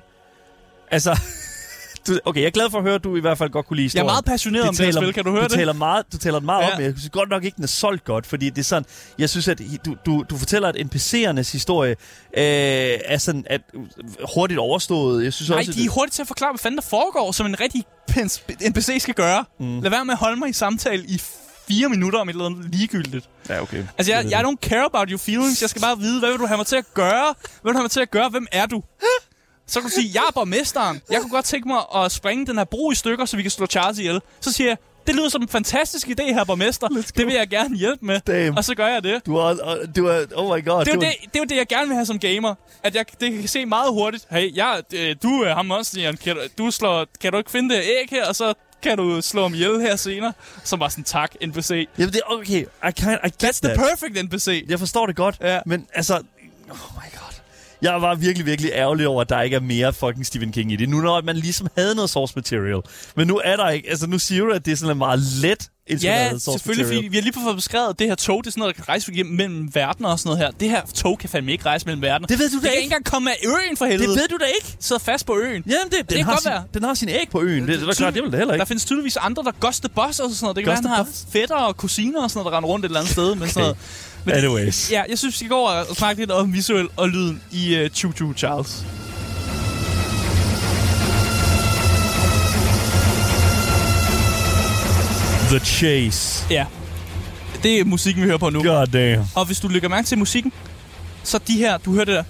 altså, 0.91 1.19
du, 2.07 2.19
okay, 2.25 2.41
jeg 2.41 2.47
er 2.47 2.51
glad 2.51 2.71
for 2.71 2.79
at 2.79 2.85
høre, 2.85 2.95
at 2.95 3.05
du 3.05 3.17
i 3.17 3.21
hvert 3.21 3.39
fald 3.39 3.51
godt 3.51 3.67
kunne 3.67 3.77
lide 3.77 3.85
Jeg 3.85 3.89
historien. 3.89 4.09
er 4.09 4.13
meget 4.13 4.25
passioneret 4.25 4.69
om 4.69 4.77
det 4.77 4.87
her 4.87 4.93
spil. 4.93 5.13
Kan 5.13 5.25
du 5.25 5.31
høre 5.31 5.41
du 5.43 5.49
det? 5.49 5.53
Taler 5.53 5.73
meget, 5.73 6.05
du 6.13 6.19
taler 6.19 6.41
meget 6.41 6.63
Ja. 6.63 6.71
om, 6.73 6.77
men 6.79 6.85
jeg 6.87 6.95
synes 6.99 7.11
godt 7.13 7.29
nok 7.29 7.45
ikke, 7.45 7.57
den 7.57 7.65
er 7.65 7.69
solgt 7.69 8.05
godt, 8.05 8.27
fordi 8.27 8.51
det 8.51 8.59
er 8.59 8.65
sådan, 8.65 8.87
jeg 9.19 9.31
synes, 9.31 9.49
at 9.49 9.61
du, 9.87 9.97
du, 10.07 10.25
du 10.31 10.39
fortæller, 10.39 10.69
at 10.69 10.77
NPC'ernes 10.77 11.53
historie 11.53 11.91
øh, 12.37 12.99
er 13.05 13.19
sådan 13.19 13.45
at, 13.51 13.61
hurtigt 14.35 14.61
overstået. 14.61 15.25
Jeg 15.25 15.33
synes 15.33 15.51
Nej, 15.51 15.59
også, 15.59 15.73
de 15.73 15.85
er 15.85 15.91
hurtigt 15.91 16.15
til 16.15 16.23
at 16.23 16.29
forklare, 16.29 16.53
hvad 16.53 16.59
fanden 16.59 16.79
der 16.79 16.87
foregår, 16.91 17.33
som 17.33 17.47
en 17.47 17.61
rigtig 17.61 17.85
NPC 18.71 18.97
skal 19.03 19.15
gøre. 19.15 19.45
Mm. 19.61 19.81
Lad 19.81 19.91
være 19.91 20.05
med 20.05 20.13
at 20.13 20.19
holde 20.19 20.37
mig 20.37 20.49
i 20.49 20.53
samtale 20.53 21.05
i 21.05 21.21
fire 21.69 21.89
minutter 21.89 22.19
om 22.19 22.29
et 22.29 22.33
eller 22.33 22.47
andet 22.47 22.65
ligegyldigt. 22.75 23.29
Ja, 23.49 23.63
okay. 23.63 23.85
Altså, 23.99 24.13
jeg, 24.13 24.31
jeg 24.31 24.41
don't 24.45 24.69
care 24.69 24.85
about 24.85 25.09
your 25.11 25.19
feelings. 25.19 25.63
Jeg 25.63 25.71
skal 25.71 25.83
bare 25.83 25.99
vide, 25.99 26.19
hvad 26.21 26.31
vil 26.31 26.39
du 26.39 26.47
have 26.47 26.57
mig 26.57 26.67
til 26.67 26.77
at 26.77 26.95
gøre? 26.95 27.35
Hvad 27.41 27.63
vil 27.63 27.73
du 27.73 27.79
have 27.79 27.83
mig 27.85 27.91
til 27.91 28.01
at 28.01 28.11
gøre? 28.11 28.29
Hvem 28.29 28.47
er 28.53 28.67
du? 28.67 28.83
Så 29.67 29.81
kan 29.81 29.91
du 29.91 29.95
sige, 29.95 30.11
jeg 30.15 30.23
er 30.29 30.33
borgmesteren. 30.33 31.01
Jeg 31.11 31.21
kunne 31.21 31.31
godt 31.31 31.45
tænke 31.45 31.69
mig 31.69 31.79
at 31.95 32.13
springe 32.13 32.47
den 32.47 32.59
her 32.59 32.65
bro 32.65 32.91
i 32.91 32.95
stykker, 32.95 33.25
så 33.25 33.37
vi 33.37 33.43
kan 33.43 33.51
slå 33.51 33.67
Charles 33.67 33.99
ihjel. 33.99 34.21
Så 34.41 34.53
siger 34.53 34.69
jeg, 34.71 34.77
det 35.07 35.17
lyder 35.17 35.29
som 35.29 35.43
en 35.43 35.49
fantastisk 35.49 36.07
idé 36.09 36.23
her, 36.33 36.45
borgmester. 36.45 36.89
Det 36.89 37.27
vil 37.27 37.35
jeg 37.35 37.49
gerne 37.49 37.77
hjælpe 37.77 38.07
med. 38.07 38.21
Damn. 38.27 38.57
Og 38.57 38.65
så 38.65 38.75
gør 38.75 38.87
jeg 38.87 39.05
det. 39.05 39.27
Du 39.27 39.37
er, 39.37 39.55
du 39.97 40.07
er, 40.07 40.25
oh 40.35 40.57
my 40.59 40.65
god. 40.65 40.85
Det 40.85 40.89
er, 40.91 40.95
jo 40.95 41.01
du 41.01 41.07
det, 41.07 41.15
det 41.25 41.37
er 41.37 41.39
jo 41.39 41.45
det, 41.45 41.57
jeg 41.57 41.67
gerne 41.67 41.87
vil 41.87 41.95
have 41.95 42.07
som 42.07 42.19
gamer. 42.19 42.55
At 42.83 42.95
jeg 42.95 43.05
det 43.21 43.33
kan 43.33 43.49
se 43.49 43.67
meget 43.67 43.93
hurtigt. 43.93 44.27
Hey, 44.31 44.57
jeg, 44.57 44.83
øh, 44.95 45.17
du 45.23 45.29
er 45.43 45.55
ham 45.55 45.71
også, 45.71 46.01
Jan. 46.01 46.17
Kan, 46.17 46.37
du- 46.37 46.65
du 46.65 46.71
slår, 46.71 47.07
kan 47.21 47.33
du 47.33 47.39
ikke 47.39 47.51
finde 47.51 47.75
det 47.75 47.83
æg 47.83 48.07
her, 48.11 48.27
og 48.27 48.37
så 48.37 48.55
kan 48.83 48.99
du 48.99 49.21
slå 49.23 49.43
ham 49.43 49.55
ihjel 49.55 49.81
her 49.81 49.97
senere? 49.97 50.33
Så 50.65 50.77
var 50.77 50.89
sådan, 50.89 51.05
tak, 51.05 51.35
NPC. 51.41 51.89
Jamen, 51.99 52.13
det 52.13 52.21
er 52.27 52.33
okay. 52.33 52.63
I, 52.89 52.91
can, 52.97 53.19
I 53.25 53.29
get 53.29 53.45
That's 53.45 53.61
the 53.61 53.69
that. 53.75 53.79
perfect 53.79 54.19
NPC. 54.33 54.65
Jeg 54.69 54.79
forstår 54.79 55.07
det 55.07 55.17
godt, 55.17 55.37
Ja. 55.41 55.61
men 55.67 55.87
altså... 55.95 56.15
Oh 56.71 56.77
my 56.95 57.11
god. 57.19 57.28
Jeg 57.83 58.03
var 58.03 58.15
virkelig, 58.15 58.47
virkelig 58.47 58.71
ærgerlig 58.75 59.07
over, 59.09 59.21
at 59.21 59.29
der 59.29 59.41
ikke 59.43 59.57
er 59.57 59.61
mere 59.61 59.93
fucking 59.93 60.27
Stephen 60.27 60.53
King 60.53 60.73
i 60.73 60.77
det. 60.77 60.89
Nu 60.89 61.01
når 61.01 61.23
man 61.23 61.37
ligesom 61.37 61.69
havde 61.79 61.95
noget 61.95 62.11
source 62.11 62.33
material. 62.37 62.81
Men 63.17 63.27
nu 63.27 63.41
er 63.45 63.57
der 63.57 63.69
ikke... 63.69 63.91
Altså, 63.91 64.07
nu 64.07 64.19
siger 64.19 64.45
du, 64.45 64.51
at 64.53 64.65
det 64.65 64.73
er 64.73 64.77
sådan 64.77 64.93
en 64.93 64.99
meget 64.99 65.21
let 65.43 65.69
Ja, 66.03 66.29
selvfølgelig, 66.39 66.85
material. 66.85 66.87
fordi 66.87 67.09
vi 67.09 67.17
har 67.17 67.23
lige 67.23 67.33
fået 67.45 67.57
beskrevet, 67.57 67.89
at 67.89 67.99
det 67.99 68.07
her 68.07 68.15
tog, 68.15 68.45
det 68.45 68.47
er 68.47 68.51
sådan 68.51 68.61
noget, 68.61 68.77
der 68.77 68.83
kan 68.83 68.89
rejse 68.89 69.13
igennem 69.13 69.35
mellem 69.37 69.75
verdener 69.75 70.09
og 70.09 70.19
sådan 70.19 70.29
noget 70.31 70.45
her. 70.47 70.51
Det 70.61 70.71
her 70.71 70.83
tog 70.95 71.19
kan 71.19 71.29
fandme 71.29 71.53
ikke 71.53 71.65
rejse 71.67 71.87
mellem 71.87 72.03
verdener. 72.03 72.27
Det 72.27 72.39
ved 72.39 72.51
du 72.51 72.57
det 72.57 72.63
da 72.63 72.69
kan 72.69 72.73
ikke. 72.73 72.83
ikke 72.83 72.95
engang 72.95 73.05
komme 73.05 73.31
af 73.31 73.37
øen 73.47 73.77
for 73.77 73.85
helvede. 73.87 74.09
Det 74.09 74.17
ved 74.21 74.29
du 74.29 74.37
da 74.41 74.45
ikke. 74.45 74.77
sidder 74.81 75.03
fast 75.03 75.27
på 75.27 75.37
øen. 75.39 75.63
Jamen, 75.67 75.79
det, 75.91 76.11
den, 76.11 76.17
kan 76.17 76.25
har 76.25 76.33
godt 76.33 76.43
sin, 76.43 76.51
være. 76.51 76.63
den 76.75 76.83
har 76.83 76.95
sin 76.95 77.09
æg 77.09 77.29
på 77.31 77.43
øen. 77.43 77.61
Det, 77.69 77.75
det 77.79 77.83
er 77.83 77.87
da 77.87 77.93
klart, 77.93 78.15
det 78.15 78.23
vil 78.23 78.31
det 78.31 78.39
heller 78.39 78.55
Der 78.55 78.61
ikke. 78.63 78.69
findes 78.69 78.85
tydeligvis 78.85 79.17
andre, 79.17 79.43
der 79.43 79.53
Ghost 79.61 79.83
the 79.83 79.89
Boss 79.89 80.21
og 80.21 80.31
sådan 80.31 80.45
noget. 80.45 80.57
Det 80.57 80.65
kan 80.65 80.73
Ghost 80.73 80.85
være, 80.85 80.95
han 80.97 81.05
har 81.05 81.13
fætter 81.33 81.57
og 81.57 81.77
kusiner 81.77 82.23
og 82.23 82.31
sådan 82.31 82.39
noget, 82.41 82.53
der 82.53 82.57
render 82.57 82.69
rundt 82.69 82.85
et 82.85 82.89
eller 82.89 83.01
andet 83.01 83.13
sted. 83.13 83.35
Men 83.35 83.49
sådan 83.49 83.63
noget. 83.63 83.77
Men, 84.25 84.35
Anyways. 84.35 84.91
Ja, 84.91 85.03
jeg 85.09 85.19
synes, 85.19 85.35
vi 85.35 85.37
skal 85.37 85.49
gå 85.49 85.57
over 85.57 85.71
og 85.71 85.97
snakke 85.97 86.23
lidt 86.23 86.31
om 86.31 86.53
visuel 86.53 86.89
og 86.97 87.09
lyden 87.09 87.43
i 87.51 87.85
uh, 87.85 87.91
Choo 87.91 88.13
Choo 88.13 88.33
Charles. 88.35 88.85
The 95.49 95.59
Chase. 95.59 96.47
Ja. 96.51 96.67
Det 97.63 97.81
er 97.81 97.85
musikken, 97.85 98.23
vi 98.23 98.27
hører 98.27 98.39
på 98.39 98.51
nu. 98.51 98.63
God 98.63 98.87
damn. 98.87 99.25
Og 99.35 99.47
hvis 99.47 99.61
du 99.61 99.69
lægger 99.69 99.89
mærke 99.89 100.07
til 100.07 100.19
musikken, 100.19 100.53
så 101.23 101.39
de 101.49 101.57
her, 101.57 101.79
du 101.79 101.93
hører 101.93 102.05
det 102.05 102.15
der, 102.15 102.23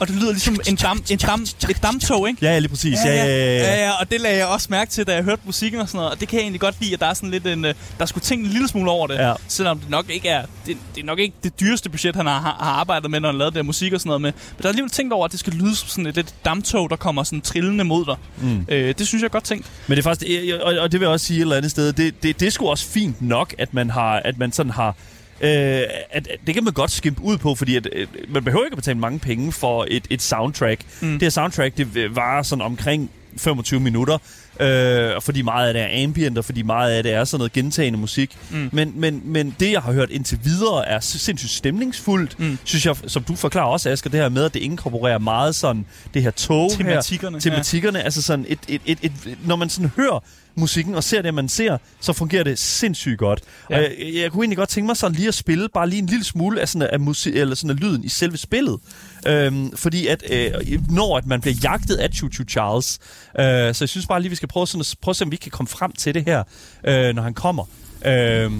og 0.00 0.08
det 0.08 0.16
lyder 0.16 0.30
ligesom 0.32 0.60
en, 0.68 0.76
dam, 0.76 1.02
en 1.10 1.18
dam, 1.18 1.46
et 1.70 1.82
damptog, 1.82 2.28
ikke? 2.28 2.46
Ja, 2.46 2.52
ja, 2.52 2.58
lige 2.58 2.68
præcis. 2.68 2.98
Ja, 3.04 3.10
ja, 3.10 3.24
ja. 3.24 3.58
ja. 3.58 3.74
ja, 3.74 3.84
ja, 3.84 3.90
og 4.00 4.10
det 4.10 4.20
lagde 4.20 4.36
jeg 4.38 4.46
også 4.46 4.66
mærke 4.70 4.90
til, 4.90 5.06
da 5.06 5.14
jeg 5.14 5.22
hørte 5.22 5.42
musikken 5.44 5.80
og 5.80 5.88
sådan 5.88 5.98
noget. 5.98 6.10
Og 6.12 6.20
det 6.20 6.28
kan 6.28 6.36
jeg 6.36 6.42
egentlig 6.42 6.60
godt 6.60 6.74
lide, 6.80 6.94
at 6.94 7.00
der 7.00 7.06
er 7.06 7.14
sådan 7.14 7.30
lidt 7.30 7.46
en... 7.46 7.64
øh, 7.64 7.74
Der 7.98 8.06
skulle 8.06 8.24
tænkt 8.24 8.46
en 8.46 8.52
lille 8.52 8.68
smule 8.68 8.90
over 8.90 9.06
det. 9.06 9.14
Ja. 9.14 9.32
Selvom 9.48 9.78
det 9.78 9.90
nok 9.90 10.10
ikke 10.10 10.28
er... 10.28 10.42
Det, 10.66 10.76
det 10.94 11.00
er 11.00 11.04
nok 11.06 11.18
ikke 11.18 11.34
det 11.42 11.60
dyreste 11.60 11.90
budget, 11.90 12.16
han 12.16 12.26
har, 12.26 12.38
har 12.40 12.80
arbejdet 12.80 13.10
med, 13.10 13.20
når 13.20 13.28
han 13.28 13.38
lavede 13.38 13.54
det 13.54 13.66
musik 13.66 13.92
og 13.92 14.00
sådan 14.00 14.08
noget 14.08 14.20
med. 14.20 14.32
Men 14.32 14.58
der 14.58 14.64
er 14.64 14.68
alligevel 14.68 14.90
tænkt 14.90 15.12
over, 15.12 15.24
at 15.24 15.32
det 15.32 15.40
skal 15.40 15.52
lyde 15.52 15.76
som 15.76 15.88
sådan 15.88 16.06
et, 16.06 16.18
et 16.18 16.34
damptog, 16.44 16.90
der 16.90 16.96
kommer 16.96 17.22
sådan 17.22 17.40
trillende 17.40 17.84
mod 17.84 18.04
dig. 18.06 18.16
Mm. 18.42 18.66
Øh, 18.68 18.94
det 18.98 19.06
synes 19.06 19.22
jeg 19.22 19.26
er 19.26 19.32
godt 19.32 19.44
tænkt. 19.44 19.66
Men 19.86 19.96
det 19.96 20.06
er 20.06 20.10
faktisk, 20.10 20.30
og, 20.62 20.74
og 20.78 20.92
det 20.92 21.00
vil 21.00 21.06
jeg 21.06 21.12
også 21.12 21.26
sige 21.26 21.36
et 21.36 21.40
eller 21.40 21.56
andet 21.56 21.70
sted, 21.70 21.92
det, 21.92 22.22
det, 22.22 22.40
det 22.40 22.46
er 22.46 22.50
sgu 22.50 22.68
også 22.68 22.86
fint 22.86 23.22
nok, 23.22 23.54
at 23.58 23.74
man 23.74 23.90
har, 23.90 24.12
at 24.24 24.38
man 24.38 24.52
sådan 24.52 24.72
har, 24.72 24.96
at, 25.40 26.28
at 26.28 26.40
det 26.46 26.54
kan 26.54 26.64
man 26.64 26.72
godt 26.72 26.90
skimpe 26.90 27.22
ud 27.22 27.38
på, 27.38 27.54
fordi 27.54 27.76
at, 27.76 27.88
øh, 27.92 28.06
man 28.28 28.44
behøver 28.44 28.64
ikke 28.64 28.74
at 28.74 28.78
betale 28.78 28.98
mange 28.98 29.18
penge 29.18 29.52
for 29.52 29.86
et, 29.90 30.06
et 30.10 30.22
soundtrack. 30.22 30.80
Mm. 31.02 31.12
Det 31.12 31.22
her 31.22 31.30
soundtrack, 31.30 31.76
det 31.76 32.16
varer 32.16 32.42
sådan 32.42 32.64
omkring 32.64 33.10
25 33.36 33.80
minutter, 33.80 34.18
øh, 34.60 35.16
og 35.16 35.22
fordi 35.22 35.42
meget 35.42 35.68
af 35.68 35.74
det 35.74 35.82
er 35.82 36.04
ambient, 36.04 36.38
og 36.38 36.44
fordi 36.44 36.62
meget 36.62 36.92
af 36.92 37.02
det 37.02 37.12
er 37.12 37.24
sådan 37.24 37.38
noget 37.38 37.52
gentagende 37.52 37.98
musik. 37.98 38.36
Mm. 38.50 38.68
Men, 38.72 38.92
men, 38.96 39.22
men 39.24 39.56
det, 39.60 39.72
jeg 39.72 39.82
har 39.82 39.92
hørt 39.92 40.10
indtil 40.10 40.38
videre, 40.44 40.88
er 40.88 41.00
sindssygt 41.00 41.52
stemningsfuldt, 41.52 42.38
mm. 42.38 42.58
synes 42.64 42.86
jeg, 42.86 42.96
som 43.06 43.22
du 43.22 43.36
forklarer 43.36 43.66
også, 43.66 43.90
Asger, 43.90 44.10
det 44.10 44.20
her 44.20 44.28
med, 44.28 44.44
at 44.44 44.54
det 44.54 44.60
inkorporerer 44.60 45.18
meget 45.18 45.54
sådan 45.54 45.86
det 46.14 46.22
her 46.22 46.30
tog 46.30 46.70
Tematikkerne, 46.70 47.36
her. 47.36 47.40
Tematikkerne, 47.40 47.98
ja. 47.98 48.04
altså 48.04 48.22
sådan 48.22 48.44
et, 48.48 48.58
et, 48.68 48.82
et, 48.86 48.98
et, 49.02 49.12
et, 49.26 49.38
når 49.44 49.56
man 49.56 49.68
sådan 49.68 49.90
hører 49.96 50.24
musikken 50.54 50.94
og 50.94 51.04
ser 51.04 51.22
det, 51.22 51.34
man 51.34 51.48
ser, 51.48 51.78
så 52.00 52.12
fungerer 52.12 52.44
det 52.44 52.58
sindssygt 52.58 53.18
godt. 53.18 53.40
Ja. 53.70 53.76
Og 53.76 53.82
jeg, 53.82 53.90
jeg 54.14 54.30
kunne 54.30 54.42
egentlig 54.42 54.58
godt 54.58 54.68
tænke 54.68 54.86
mig 54.86 54.96
sådan 54.96 55.16
lige 55.16 55.28
at 55.28 55.34
spille 55.34 55.68
bare 55.74 55.88
lige 55.88 55.98
en 56.02 56.06
lille 56.06 56.24
smule 56.24 56.60
af, 56.60 56.68
sådan 56.68 56.88
af, 56.92 57.00
musik, 57.00 57.36
eller 57.36 57.54
sådan 57.54 57.70
af 57.70 57.80
lyden 57.80 58.04
i 58.04 58.08
selve 58.08 58.36
spillet. 58.36 58.80
Øhm, 59.26 59.76
fordi 59.76 60.06
at 60.06 60.22
øh, 60.30 60.50
når 60.90 61.16
at 61.16 61.26
man 61.26 61.40
bliver 61.40 61.56
jagtet 61.62 61.96
af 61.96 62.08
Choo 62.14 62.28
Choo 62.32 62.46
Charles, 62.48 62.98
øh, 63.38 63.74
så 63.74 63.84
jeg 63.84 63.88
synes 63.88 64.06
bare 64.06 64.20
lige, 64.20 64.30
vi 64.30 64.36
skal 64.36 64.48
prøve, 64.50 64.66
sådan 64.66 64.80
at, 64.80 64.94
prøve 65.02 65.12
at 65.12 65.16
se, 65.16 65.24
om 65.24 65.30
vi 65.30 65.36
kan 65.36 65.50
komme 65.50 65.68
frem 65.68 65.92
til 65.92 66.14
det 66.14 66.24
her, 66.26 66.42
øh, 66.84 67.14
når 67.14 67.22
han 67.22 67.34
kommer. 67.34 67.64
Øh, 68.04 68.50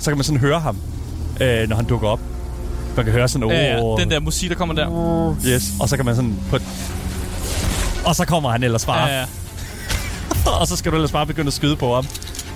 så 0.00 0.10
kan 0.10 0.16
man 0.16 0.24
sådan 0.24 0.40
høre 0.40 0.60
ham, 0.60 0.78
øh, 1.40 1.68
når 1.68 1.76
han 1.76 1.84
dukker 1.84 2.08
op. 2.08 2.20
Man 2.96 3.04
kan 3.04 3.14
høre 3.14 3.28
sådan, 3.28 3.44
åh, 3.44 3.50
Ja, 3.52 3.76
ja, 3.76 3.94
den 3.98 4.10
der 4.10 4.20
musik, 4.20 4.50
der 4.50 4.56
kommer 4.56 4.74
der. 4.74 5.36
yes. 5.46 5.62
Og 5.80 5.88
så 5.88 5.96
kan 5.96 6.04
man 6.04 6.16
sådan 6.16 6.36
på... 6.50 6.58
Og 8.06 8.16
så 8.16 8.24
kommer 8.24 8.50
han 8.50 8.62
ellers 8.62 8.86
bare. 8.86 9.08
Ja, 9.08 9.18
ja. 9.20 9.26
og 10.60 10.66
så 10.66 10.76
skal 10.76 10.92
du 10.92 10.96
ellers 10.96 11.12
bare 11.12 11.26
begynde 11.26 11.46
at 11.48 11.52
skyde 11.54 11.76
på 11.76 11.94
ham. 11.94 12.06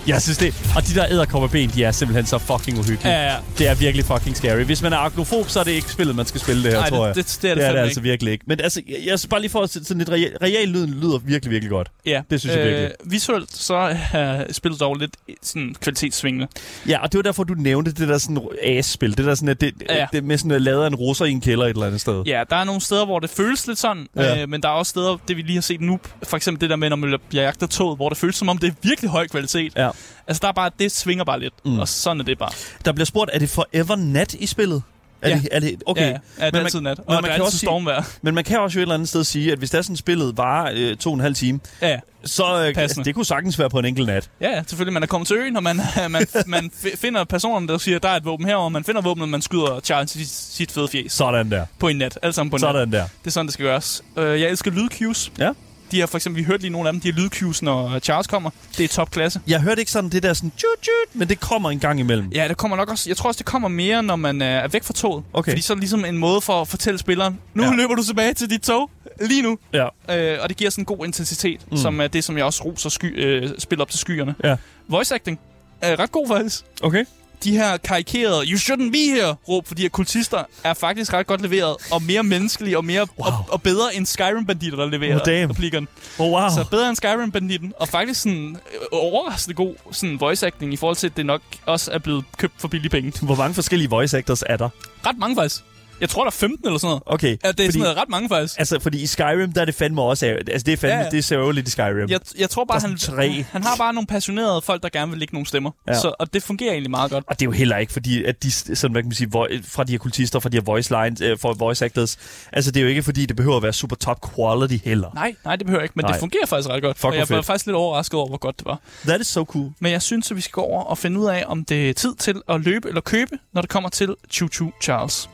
Jeg 0.07 0.23
synes 0.23 0.39
det. 0.39 0.73
Og 0.77 0.87
de 0.87 0.95
der 0.95 1.07
æderkopperben, 1.11 1.71
de 1.71 1.85
er 1.85 1.91
simpelthen 1.93 2.27
så 2.27 2.39
fucking 2.39 2.79
uhyggelige. 2.79 3.13
Ja, 3.13 3.33
ja. 3.33 3.37
Det 3.59 3.69
er 3.69 3.75
virkelig 3.75 4.05
fucking 4.05 4.37
scary. 4.37 4.63
Hvis 4.63 4.83
man 4.83 4.93
er 4.93 4.97
agnofob, 4.97 5.49
så 5.49 5.61
er 5.61 5.65
det 5.65 5.71
ikke 5.73 5.91
spillet, 5.93 6.17
man 6.17 6.27
skal 6.27 6.41
spille 6.41 6.63
det 6.63 6.73
her, 6.73 6.81
Ej, 6.81 6.89
tror 6.89 6.99
det- 6.99 7.07
jeg. 7.07 7.15
det- 7.17 7.39
det 7.43 7.51
er 7.51 7.55
det 7.55 7.61
det, 7.63 7.69
er 7.69 7.73
det 7.73 7.79
altså 7.79 8.01
virkelig 8.01 8.33
ikke. 8.33 8.45
Men 8.49 8.61
altså, 8.61 8.83
jeg, 8.89 8.97
jeg 9.07 9.19
bare 9.31 9.41
lige 9.41 9.51
for 9.51 9.61
at 9.63 9.71
sådan 9.71 9.99
lidt 9.99 10.11
real, 10.11 10.37
real 10.43 10.69
lyden 10.69 10.91
lyder 10.91 11.19
virkelig, 11.19 11.51
virkelig 11.51 11.71
godt. 11.71 11.89
Ja, 12.07 12.21
Det 12.31 12.41
synes 12.41 12.57
jeg 12.57 12.65
virkelig. 12.67 12.91
Visuelt 13.05 13.57
så 13.57 13.75
er 14.13 14.45
spillet 14.53 14.81
dog 14.81 14.97
lidt 14.97 15.17
sådan 15.43 15.75
kvalitetssvingende. 15.81 16.47
Ja, 16.89 17.03
og 17.03 17.13
det 17.13 17.19
var 17.19 17.23
derfor, 17.23 17.45
du 17.45 17.55
nævnte 17.55 17.93
det 17.93 18.09
der 18.09 18.19
sådan 18.19 18.39
as-spil. 18.65 19.17
Det 19.17 19.25
der 19.27 19.35
sådan, 19.35 19.49
at 19.49 19.61
det, 19.61 19.75
Ja. 19.91 20.07
det 20.13 20.25
med 20.25 20.39
sådan 20.39 20.51
at 20.51 20.63
lade 20.63 20.87
en 20.87 20.95
russer 20.95 21.25
i 21.25 21.31
en 21.31 21.41
kælder 21.41 21.65
et 21.65 21.71
eller 21.71 21.87
andet 21.87 22.01
sted. 22.01 22.23
Ja, 22.27 22.43
der 22.51 22.57
er 22.57 22.65
nogle 22.65 22.81
steder, 22.81 23.05
hvor 23.05 23.19
det 23.19 23.31
føles 23.31 23.67
lidt 23.67 23.79
sådan, 23.79 24.07
Ja. 24.17 24.43
øh, 24.43 24.49
men 24.49 24.63
der 24.63 24.69
er 24.69 24.73
også 24.73 24.91
steder, 24.91 25.17
det 25.29 25.37
vi 25.37 25.43
lige 25.43 25.55
har 25.55 25.61
set 25.63 25.81
nu, 25.81 26.01
for 26.23 26.37
eksempel 26.37 26.61
det 26.61 26.71
der 26.71 26.77
med, 26.77 26.89
når 26.89 26.97
man 26.97 27.19
bliver 27.29 27.45
jagtet 27.45 27.71
toget, 27.71 27.99
hvor 27.99 28.09
det 28.09 28.19
føles 28.19 28.37
som 28.37 28.49
om, 28.49 28.59
det 28.59 28.69
er 28.69 28.73
virkelig 28.83 29.11
høj 29.11 29.27
kvalitet. 29.29 29.73
Ja. 29.77 29.90
Altså, 30.27 30.41
der 30.41 30.49
er 30.49 30.53
bare, 30.53 30.71
det 30.79 30.93
svinger 30.93 31.25
bare 31.25 31.41
lidt, 31.41 31.55
mm. 31.65 31.79
og 31.79 31.89
sådan 31.89 32.21
er 32.21 32.25
det 32.25 32.39
bare. 32.39 32.51
Der 32.85 32.93
bliver 32.93 33.07
spurgt, 33.07 33.31
er 33.35 33.39
det 33.39 33.49
forever 33.51 33.97
nat 33.97 34.35
i 34.35 34.47
spillet? 34.47 34.83
Er 35.23 35.29
Ja. 35.29 35.35
det, 35.35 35.49
er 35.53 35.61
det, 35.61 35.83
okay. 35.87 36.01
Ja, 36.03 36.07
ja, 36.07 36.13
ja, 36.13 36.17
det 36.17 36.23
er 36.39 36.53
man- 36.53 36.63
altid 36.63 36.81
nat. 36.81 36.99
Og 36.99 37.05
men 37.09 37.15
der 37.15 37.21
man 37.21 37.31
er 37.31 37.35
kan 37.35 37.45
også 37.45 37.59
sige- 37.59 37.67
stormvejr. 37.69 38.03
Men 38.23 38.35
man 38.35 38.45
kan 38.45 38.61
også 38.61 38.79
jo 38.79 38.81
et 38.81 38.83
eller 38.83 38.95
andet 38.95 39.09
sted 39.09 39.25
sige, 39.25 39.53
at 39.53 39.59
hvis 39.59 39.71
det 39.71 39.79
er 39.79 39.83
sådan 39.83 39.97
spillet 39.97 40.37
varer 40.37 40.73
øh, 40.75 40.97
to 40.97 41.11
og 41.11 41.15
en 41.15 41.21
halv 41.21 41.35
time, 41.35 41.61
Ja, 41.83 41.89
ja. 41.89 41.99
så 42.25 42.65
øh, 42.69 42.75
Passende. 42.75 43.05
det 43.05 43.15
kunne 43.15 43.25
sagtens 43.27 43.59
være 43.59 43.71
på 43.71 43.79
en 43.79 43.85
enkelt 43.85 44.07
nat. 44.07 44.31
Ja, 44.41 44.51
ja, 44.51 44.63
selvfølgelig. 44.67 44.93
Man 44.93 45.03
er 45.03 45.07
kommet 45.07 45.29
til 45.29 45.37
øen, 45.37 45.57
og 45.57 45.63
man, 45.63 45.81
man, 46.11 46.27
man 46.47 46.71
fi- 46.85 46.97
finder 46.97 47.25
personen, 47.25 47.69
der 47.69 47.79
siger, 47.79 47.99
der 47.99 48.09
er 48.09 48.17
et 48.17 48.25
våben 48.25 48.47
herovre. 48.47 48.71
Man 48.71 48.85
finder 48.85 49.01
våbnet, 49.01 49.23
og 49.23 49.29
man 49.29 49.43
skyder 49.43 49.81
Charles 49.85 50.11
sit, 50.11 50.29
sit 50.29 50.73
fede 50.73 50.89
fjes 50.89 51.13
Sådan 51.13 51.51
der. 51.51 51.65
på 51.79 51.89
en 51.89 51.97
nat. 51.97 52.19
Alt 52.23 52.35
sammen 52.35 52.51
på 52.51 52.57
en 52.57 52.61
nat. 52.63 52.69
Sådan 52.69 52.93
der. 52.93 53.03
Det 53.21 53.27
er 53.27 53.31
sådan, 53.31 53.47
det 53.47 53.53
skal 53.55 53.67
gøres. 53.67 54.03
Øh, 54.17 54.41
jeg 54.41 54.51
elsker 54.51 54.71
lydcues. 54.71 55.33
Ja. 55.39 55.51
De 55.91 55.97
her, 55.97 56.07
for 56.07 56.19
eksempel, 56.19 56.39
vi 56.41 56.45
hørte 56.47 56.63
lige 56.63 56.71
nogle 56.73 56.89
af 56.89 56.93
dem, 56.93 57.01
de 57.01 57.13
her 57.13 57.19
lydcues, 57.19 57.63
når 57.63 57.99
Charles 57.99 58.27
kommer. 58.27 58.51
Det 58.79 58.85
er 58.85 58.89
topklasse. 58.89 59.41
Jeg 59.47 59.61
hørte 59.61 59.81
ikke 59.81 59.91
sådan 59.93 60.11
det 60.11 60.23
der 60.23 60.33
sådan 60.35 60.51
tjut, 60.57 60.69
tjut, 60.83 61.19
men 61.21 61.29
det 61.29 61.41
kommer 61.41 61.71
en 61.71 61.79
gang 61.79 62.01
imellem. 62.01 62.29
Ja, 62.35 62.49
det 62.49 62.57
kommer 62.57 62.77
nok 62.77 62.91
også. 62.91 63.11
Jeg 63.11 63.17
tror 63.17 63.29
også, 63.29 63.39
det 63.39 63.47
kommer 63.47 63.69
mere, 63.69 64.03
når 64.03 64.17
man 64.17 64.43
øh, 64.43 64.49
er 64.49 64.69
væk 64.69 64.85
fra 64.85 64.93
toget. 64.93 65.25
Okay. 65.33 65.51
Fordi 65.53 65.63
så 65.63 65.73
er 65.73 65.75
det 65.75 65.81
ligesom 65.81 66.05
en 66.05 66.19
måde 66.19 66.41
for 66.41 66.61
at 66.61 66.69
fortælle 66.69 66.99
spilleren, 66.99 67.39
nu 67.55 67.63
Ja. 67.63 67.71
løber 67.75 67.95
du 67.95 68.03
tilbage 68.05 68.35
til 68.35 68.51
dit 68.51 68.61
tog. 68.63 68.91
Lige 69.21 69.43
nu. 69.43 69.59
Ja. 69.73 69.85
Øh, 70.17 70.39
og 70.43 70.49
det 70.49 70.57
giver 70.57 70.71
sådan 70.71 70.83
en 70.83 70.87
god 70.87 71.07
intensitet, 71.07 71.61
mm. 71.71 71.77
som 71.77 72.01
er 72.01 72.07
det, 72.07 72.25
som 72.25 72.37
jeg 72.37 72.45
også 72.45 72.65
roser 72.65 72.89
sky, 72.91 73.25
øh, 73.25 73.51
spil 73.59 73.81
op 73.81 73.91
til 73.91 73.99
skyerne. 73.99 74.35
Ja. 74.45 74.57
Voice 74.89 75.15
acting 75.15 75.41
er 75.81 75.99
ret 75.99 76.13
god 76.13 76.29
faktisk. 76.29 76.65
Okay. 76.83 77.05
De 77.45 77.53
her 77.53 77.77
karikerede, 77.77 78.45
you 78.47 78.57
shouldn't 78.59 78.91
be 78.93 79.15
here, 79.15 79.35
råb 79.49 79.67
for 79.69 79.75
de 79.75 79.83
her 79.83 79.89
kultister, 79.89 80.43
er 80.65 80.75
faktisk 80.75 81.13
ret 81.13 81.27
godt 81.27 81.41
leveret, 81.41 81.77
og 81.93 82.03
mere 82.03 82.23
menneskelige, 82.23 82.77
og, 82.79 82.85
mere, 82.85 83.01
Wow. 83.19 83.27
og, 83.33 83.45
og 83.49 83.63
bedre 83.63 83.95
end 83.95 84.07
Skyrim-banditter, 84.07 84.79
der 84.79 84.87
leverer 84.87 85.15
Oh, 85.15 85.21
damn. 85.27 85.51
replikkerne. 85.51 85.87
Oh, 86.19 86.31
wow. 86.33 86.49
Så 86.49 86.65
bedre 86.71 86.89
end 86.89 86.97
Skyrim-banditten, 86.97 87.73
og 87.79 87.89
faktisk 87.89 88.21
sådan 88.23 88.57
øh, 88.75 88.87
overraskende 88.93 89.55
god 89.55 89.75
sådan 89.93 90.21
voice 90.21 90.47
acting 90.47 90.73
i 90.73 90.77
forhold 90.77 90.97
til, 90.97 91.07
at 91.07 91.17
det 91.17 91.27
nok 91.27 91.41
også 91.67 91.91
er 91.93 91.99
blevet 91.99 92.25
købt 92.37 92.55
for 92.59 92.69
billige 92.69 92.91
penge. 92.91 93.13
Hvor 93.23 93.35
mange 93.35 93.55
forskellige 93.55 93.91
voice 93.91 94.19
actors 94.19 94.43
er 94.47 94.57
der? 94.57 94.69
Ret 95.07 95.19
mange 95.19 95.37
faktisk. 95.37 95.65
Jeg 96.01 96.09
tror, 96.09 96.23
der 96.23 96.27
er 96.27 96.31
15 96.31 96.67
eller 96.67 96.79
sådan 96.79 96.89
noget. 96.91 97.03
Okay. 97.07 97.29
Ja, 97.29 97.33
det 97.35 97.45
er 97.45 97.49
fordi, 97.53 97.67
sådan 97.67 97.81
noget, 97.81 97.97
ret 97.97 98.09
mange 98.09 98.29
faktisk. 98.29 98.59
Altså, 98.59 98.81
fordi 98.81 99.03
i 99.03 99.07
Skyrim, 99.07 99.53
der 99.53 99.61
er 99.61 99.65
det 99.65 99.75
fandme 99.75 100.03
også... 100.03 100.27
Altså, 100.27 100.65
det 100.67 100.73
er 100.73 100.77
fandme... 100.77 100.97
Ja, 100.99 101.05
Ja. 101.05 101.11
Det 101.11 101.19
er 101.19 101.23
sørgeligt 101.23 101.69
i 101.69 101.71
Skyrim. 101.71 102.09
Jeg, 102.11 102.21
jeg 102.39 102.51
tror 102.51 102.65
bare, 102.65 102.81
han, 102.81 102.97
tre. 102.99 103.45
han 103.53 103.63
har 103.63 103.77
bare 103.77 103.93
nogle 103.95 104.07
passionerede 104.07 104.63
folk, 104.63 104.83
der 104.83 104.89
gerne 104.89 105.11
vil 105.11 105.19
lægge 105.19 105.35
nogle 105.35 105.47
stemmer. 105.47 105.71
Ja. 105.89 105.95
Så, 106.01 106.13
og 106.19 106.35
det 106.35 106.43
fungerer 106.43 106.73
egentlig 106.73 106.91
meget 106.91 107.11
godt. 107.11 107.25
Og 107.29 107.41
det 107.41 107.43
er 107.43 107.47
jo 107.47 107.53
heller 107.53 107.77
ikke, 107.77 107.93
fordi 107.93 108.25
at 108.25 108.43
de, 108.43 108.53
sådan, 108.53 108.93
hvad 108.93 109.03
kan 109.03 109.09
man 109.09 109.15
sige, 109.15 109.29
vo- 109.35 109.61
fra 109.65 109.85
de 109.85 109.93
her 109.93 109.99
kultister, 109.99 110.41
fra 110.41 110.49
de 110.49 110.57
her 110.57 110.63
voice 110.65 110.95
lines, 111.03 111.21
øh, 111.21 111.39
for 111.39 111.53
voice 111.55 111.85
actors, 111.85 112.17
altså 112.53 112.71
det 112.71 112.81
er 112.81 112.83
jo 112.85 112.89
ikke, 112.89 113.03
fordi 113.03 113.27
det 113.27 113.37
behøver 113.37 113.57
at 113.57 113.63
være 113.63 113.73
super 113.73 113.97
top 113.97 114.35
quality 114.35 114.85
heller. 114.85 115.11
Nej, 115.15 115.35
nej, 115.45 115.57
det 115.57 115.67
behøver 115.67 115.83
ikke, 115.83 115.93
men 115.97 116.05
Nej. 116.05 116.13
det 116.13 116.21
fungerer 116.21 116.47
faktisk 116.47 116.69
ret 116.71 116.83
godt. 116.83 116.99
Fuck, 116.99 117.05
og 117.13 117.17
jeg 117.17 117.27
var 117.31 117.43
faktisk 117.43 117.67
lidt 117.67 117.77
overrasket 117.77 118.15
over, 118.19 118.29
hvor 118.29 118.39
godt 118.39 118.59
det 118.59 118.67
var. 118.67 118.81
That 119.07 119.21
is 119.21 119.27
so 119.27 119.45
cool. 119.45 119.71
Men 119.81 119.93
jeg 119.93 120.03
synes, 120.03 120.31
at 120.31 120.37
vi 120.37 120.41
skal 120.41 120.53
gå 120.53 120.61
over 120.61 120.83
og 120.83 120.99
finde 120.99 121.21
ud 121.21 121.27
af, 121.27 121.45
om 121.47 121.65
det 121.65 121.91
er 121.91 121.95
tid 121.95 122.15
til 122.15 122.35
at 122.49 122.61
løbe 122.61 122.89
eller 122.89 123.01
købe, 123.01 123.39
når 123.53 123.61
det 123.61 123.71
kommer 123.71 123.89
til 123.89 124.15
Choo 124.31 124.49
Choo 124.49 124.71
Charles. 124.83 125.29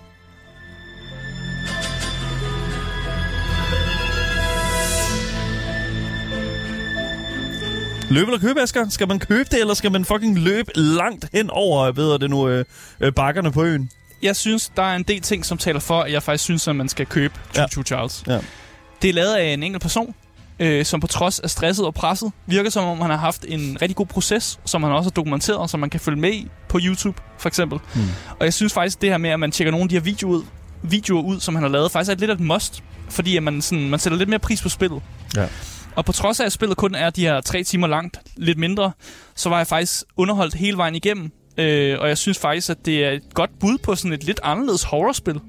Løbe 8.10 8.26
eller 8.32 8.40
købe, 8.40 8.60
Asger? 8.60 8.88
Skal 8.88 9.08
man 9.08 9.18
købe 9.18 9.48
det, 9.50 9.60
eller 9.60 9.74
skal 9.74 9.92
man 9.92 10.04
fucking 10.04 10.38
løbe 10.38 10.70
langt 10.74 11.28
hen 11.32 11.50
over, 11.50 11.92
ved 11.92 12.18
det 12.18 12.30
nu, 12.30 12.48
øh, 12.48 12.64
øh, 13.00 13.12
bakkerne 13.12 13.52
på 13.52 13.64
øen? 13.64 13.90
Jeg 14.22 14.36
synes, 14.36 14.72
der 14.76 14.82
er 14.82 14.96
en 14.96 15.02
del 15.02 15.20
ting, 15.20 15.44
som 15.44 15.58
taler 15.58 15.80
for, 15.80 16.00
at 16.00 16.12
jeg 16.12 16.22
faktisk 16.22 16.44
synes, 16.44 16.68
at 16.68 16.76
man 16.76 16.88
skal 16.88 17.06
købe 17.06 17.34
Choo 17.54 17.66
Ja. 17.76 17.82
Charles. 17.82 18.24
Ja. 18.26 18.38
Det 19.02 19.10
er 19.10 19.14
lavet 19.14 19.34
af 19.34 19.44
en 19.52 19.62
enkelt 19.62 19.82
person, 19.82 20.14
øh, 20.60 20.84
som 20.84 21.00
på 21.00 21.06
trods 21.06 21.38
af 21.38 21.50
stresset 21.50 21.86
og 21.86 21.94
presset, 21.94 22.32
virker 22.46 22.70
som 22.70 22.84
om 22.84 23.00
han 23.00 23.10
har 23.10 23.16
haft 23.16 23.44
en 23.48 23.78
rigtig 23.82 23.96
god 23.96 24.06
proces, 24.06 24.60
som 24.64 24.82
han 24.82 24.92
også 24.92 25.04
har 25.10 25.12
dokumenteret, 25.14 25.70
som 25.70 25.80
man 25.80 25.90
kan 25.90 26.00
følge 26.00 26.20
med 26.20 26.32
i 26.32 26.48
på 26.68 26.78
YouTube, 26.82 27.22
for 27.38 27.48
eksempel. 27.48 27.78
Hmm. 27.94 28.04
Og 28.38 28.44
jeg 28.44 28.54
synes 28.54 28.72
faktisk, 28.72 29.02
det 29.02 29.10
her 29.10 29.18
med, 29.18 29.30
at 29.30 29.40
man 29.40 29.50
tjekker 29.52 29.70
nogle 29.70 29.84
af 29.84 29.88
de 29.88 29.94
her 29.94 30.02
videoer 30.02 30.32
ud, 30.34 30.42
videoer 30.82 31.22
ud 31.22 31.40
som 31.40 31.54
han 31.54 31.62
har 31.64 31.70
lavet, 31.70 31.90
faktisk 31.92 32.10
er 32.12 32.16
lidt 32.20 32.30
af 32.30 32.34
et 32.34 32.40
must, 32.40 32.82
fordi 33.10 33.36
at 33.36 33.42
man, 33.42 33.62
sådan, 33.62 33.88
man 33.88 33.98
sætter 34.00 34.18
lidt 34.18 34.28
mere 34.28 34.38
pris 34.38 34.62
på 34.62 34.68
spillet. 34.68 35.02
Ja. 35.36 35.46
Og 35.96 36.04
på 36.04 36.12
trods 36.12 36.40
af, 36.40 36.44
at 36.44 36.52
spillet 36.52 36.76
kun 36.76 36.94
er 36.94 37.10
de 37.10 37.20
her 37.20 37.40
tre 37.40 37.62
timer 37.62 37.86
langt, 37.86 38.20
lidt 38.36 38.58
mindre, 38.58 38.92
så 39.34 39.48
var 39.48 39.56
jeg 39.56 39.66
faktisk 39.66 40.04
underholdt 40.16 40.54
hele 40.54 40.76
vejen 40.76 40.94
igennem. 40.94 41.32
Øh, 41.58 41.98
og 42.00 42.08
jeg 42.08 42.18
synes 42.18 42.38
faktisk, 42.38 42.70
at 42.70 42.86
det 42.86 43.04
er 43.04 43.10
et 43.10 43.34
godt 43.34 43.58
bud 43.60 43.78
på 43.78 43.94
sådan 43.94 44.12
et 44.12 44.24
lidt 44.24 44.40
anderledes 44.42 44.82
horrorspil. 44.82 45.40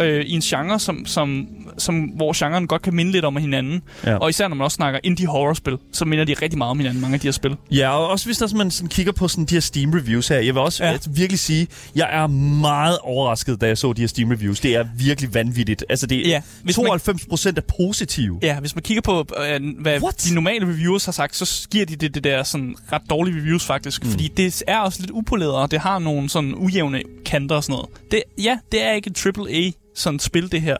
Øh, 0.00 0.24
I 0.24 0.32
en 0.32 0.40
genre, 0.40 0.78
som, 0.80 1.06
som, 1.06 1.46
som, 1.78 1.94
hvor 2.00 2.32
genren 2.44 2.66
godt 2.66 2.82
kan 2.82 2.94
minde 2.94 3.12
lidt 3.12 3.24
om 3.24 3.36
hinanden. 3.36 3.82
Ja. 4.06 4.16
Og 4.16 4.30
især 4.30 4.48
når 4.48 4.56
man 4.56 4.64
også 4.64 4.74
snakker 4.74 5.00
indie 5.02 5.26
horrorspil, 5.26 5.76
så 5.92 6.04
minder 6.04 6.24
de 6.24 6.34
rigtig 6.42 6.58
meget 6.58 6.70
om 6.70 6.78
hinanden, 6.78 7.00
mange 7.00 7.14
af 7.14 7.20
de 7.20 7.26
her 7.26 7.32
spil. 7.32 7.56
Ja, 7.70 7.90
og 7.90 8.08
også 8.08 8.26
hvis 8.26 8.38
der, 8.38 8.56
man 8.56 8.70
sådan 8.70 8.88
kigger 8.88 9.12
på 9.12 9.28
sådan 9.28 9.44
de 9.44 9.54
her 9.54 9.60
Steam-reviews 9.60 10.28
her. 10.28 10.36
Jeg 10.40 10.54
vil 10.54 10.62
også 10.62 10.84
Ja. 10.84 10.96
virkelig 11.10 11.38
sige, 11.38 11.66
jeg 11.94 12.08
er 12.12 12.26
meget 12.26 12.98
overrasket, 13.02 13.60
da 13.60 13.66
jeg 13.66 13.78
så 13.78 13.92
de 13.92 14.00
her 14.00 14.08
Steam-reviews. 14.08 14.60
Det 14.62 14.76
er 14.76 14.84
virkelig 14.98 15.34
vanvittigt. 15.34 15.84
Altså, 15.88 16.06
det 16.06 16.18
er 16.26 16.28
Ja, 16.30 16.42
hvis 16.62 16.76
man- 16.78 16.86
92 16.86 17.26
procent 17.26 17.58
er 17.58 17.62
positive. 17.78 18.38
Ja, 18.42 18.60
hvis 18.60 18.74
man 18.74 18.82
kigger 18.82 19.00
på, 19.02 19.26
øh, 19.50 19.60
hvad 19.80 20.02
What? 20.02 20.24
de 20.28 20.34
normale 20.34 20.66
reviewers 20.66 21.04
har 21.04 21.12
sagt, 21.12 21.36
så 21.36 21.68
giver 21.70 21.86
de 21.86 21.96
det, 21.96 22.14
det 22.14 22.24
der 22.24 22.42
sådan 22.42 22.74
ret 22.92 23.02
dårlige 23.10 23.36
reviews 23.40 23.64
faktisk. 23.66 24.04
Mm. 24.04 24.10
Fordi 24.10 24.28
det 24.36 24.62
er 24.66 24.78
også 24.78 25.00
lidt 25.00 25.10
upoleret, 25.10 25.54
og 25.54 25.70
det 25.70 25.80
har 25.80 25.98
nogle 25.98 26.28
sådan 26.28 26.54
ujævne 26.56 27.02
kanter 27.26 27.56
og 27.56 27.64
sådan 27.64 27.72
noget. 27.74 27.88
Det, 28.10 28.22
ja, 28.42 28.58
det 28.72 28.84
er 28.84 28.92
ikke 28.92 29.10
et 29.10 29.26
AAA 29.26 29.70
sådan 29.94 30.18
spil, 30.18 30.52
det 30.52 30.62
her. 30.62 30.76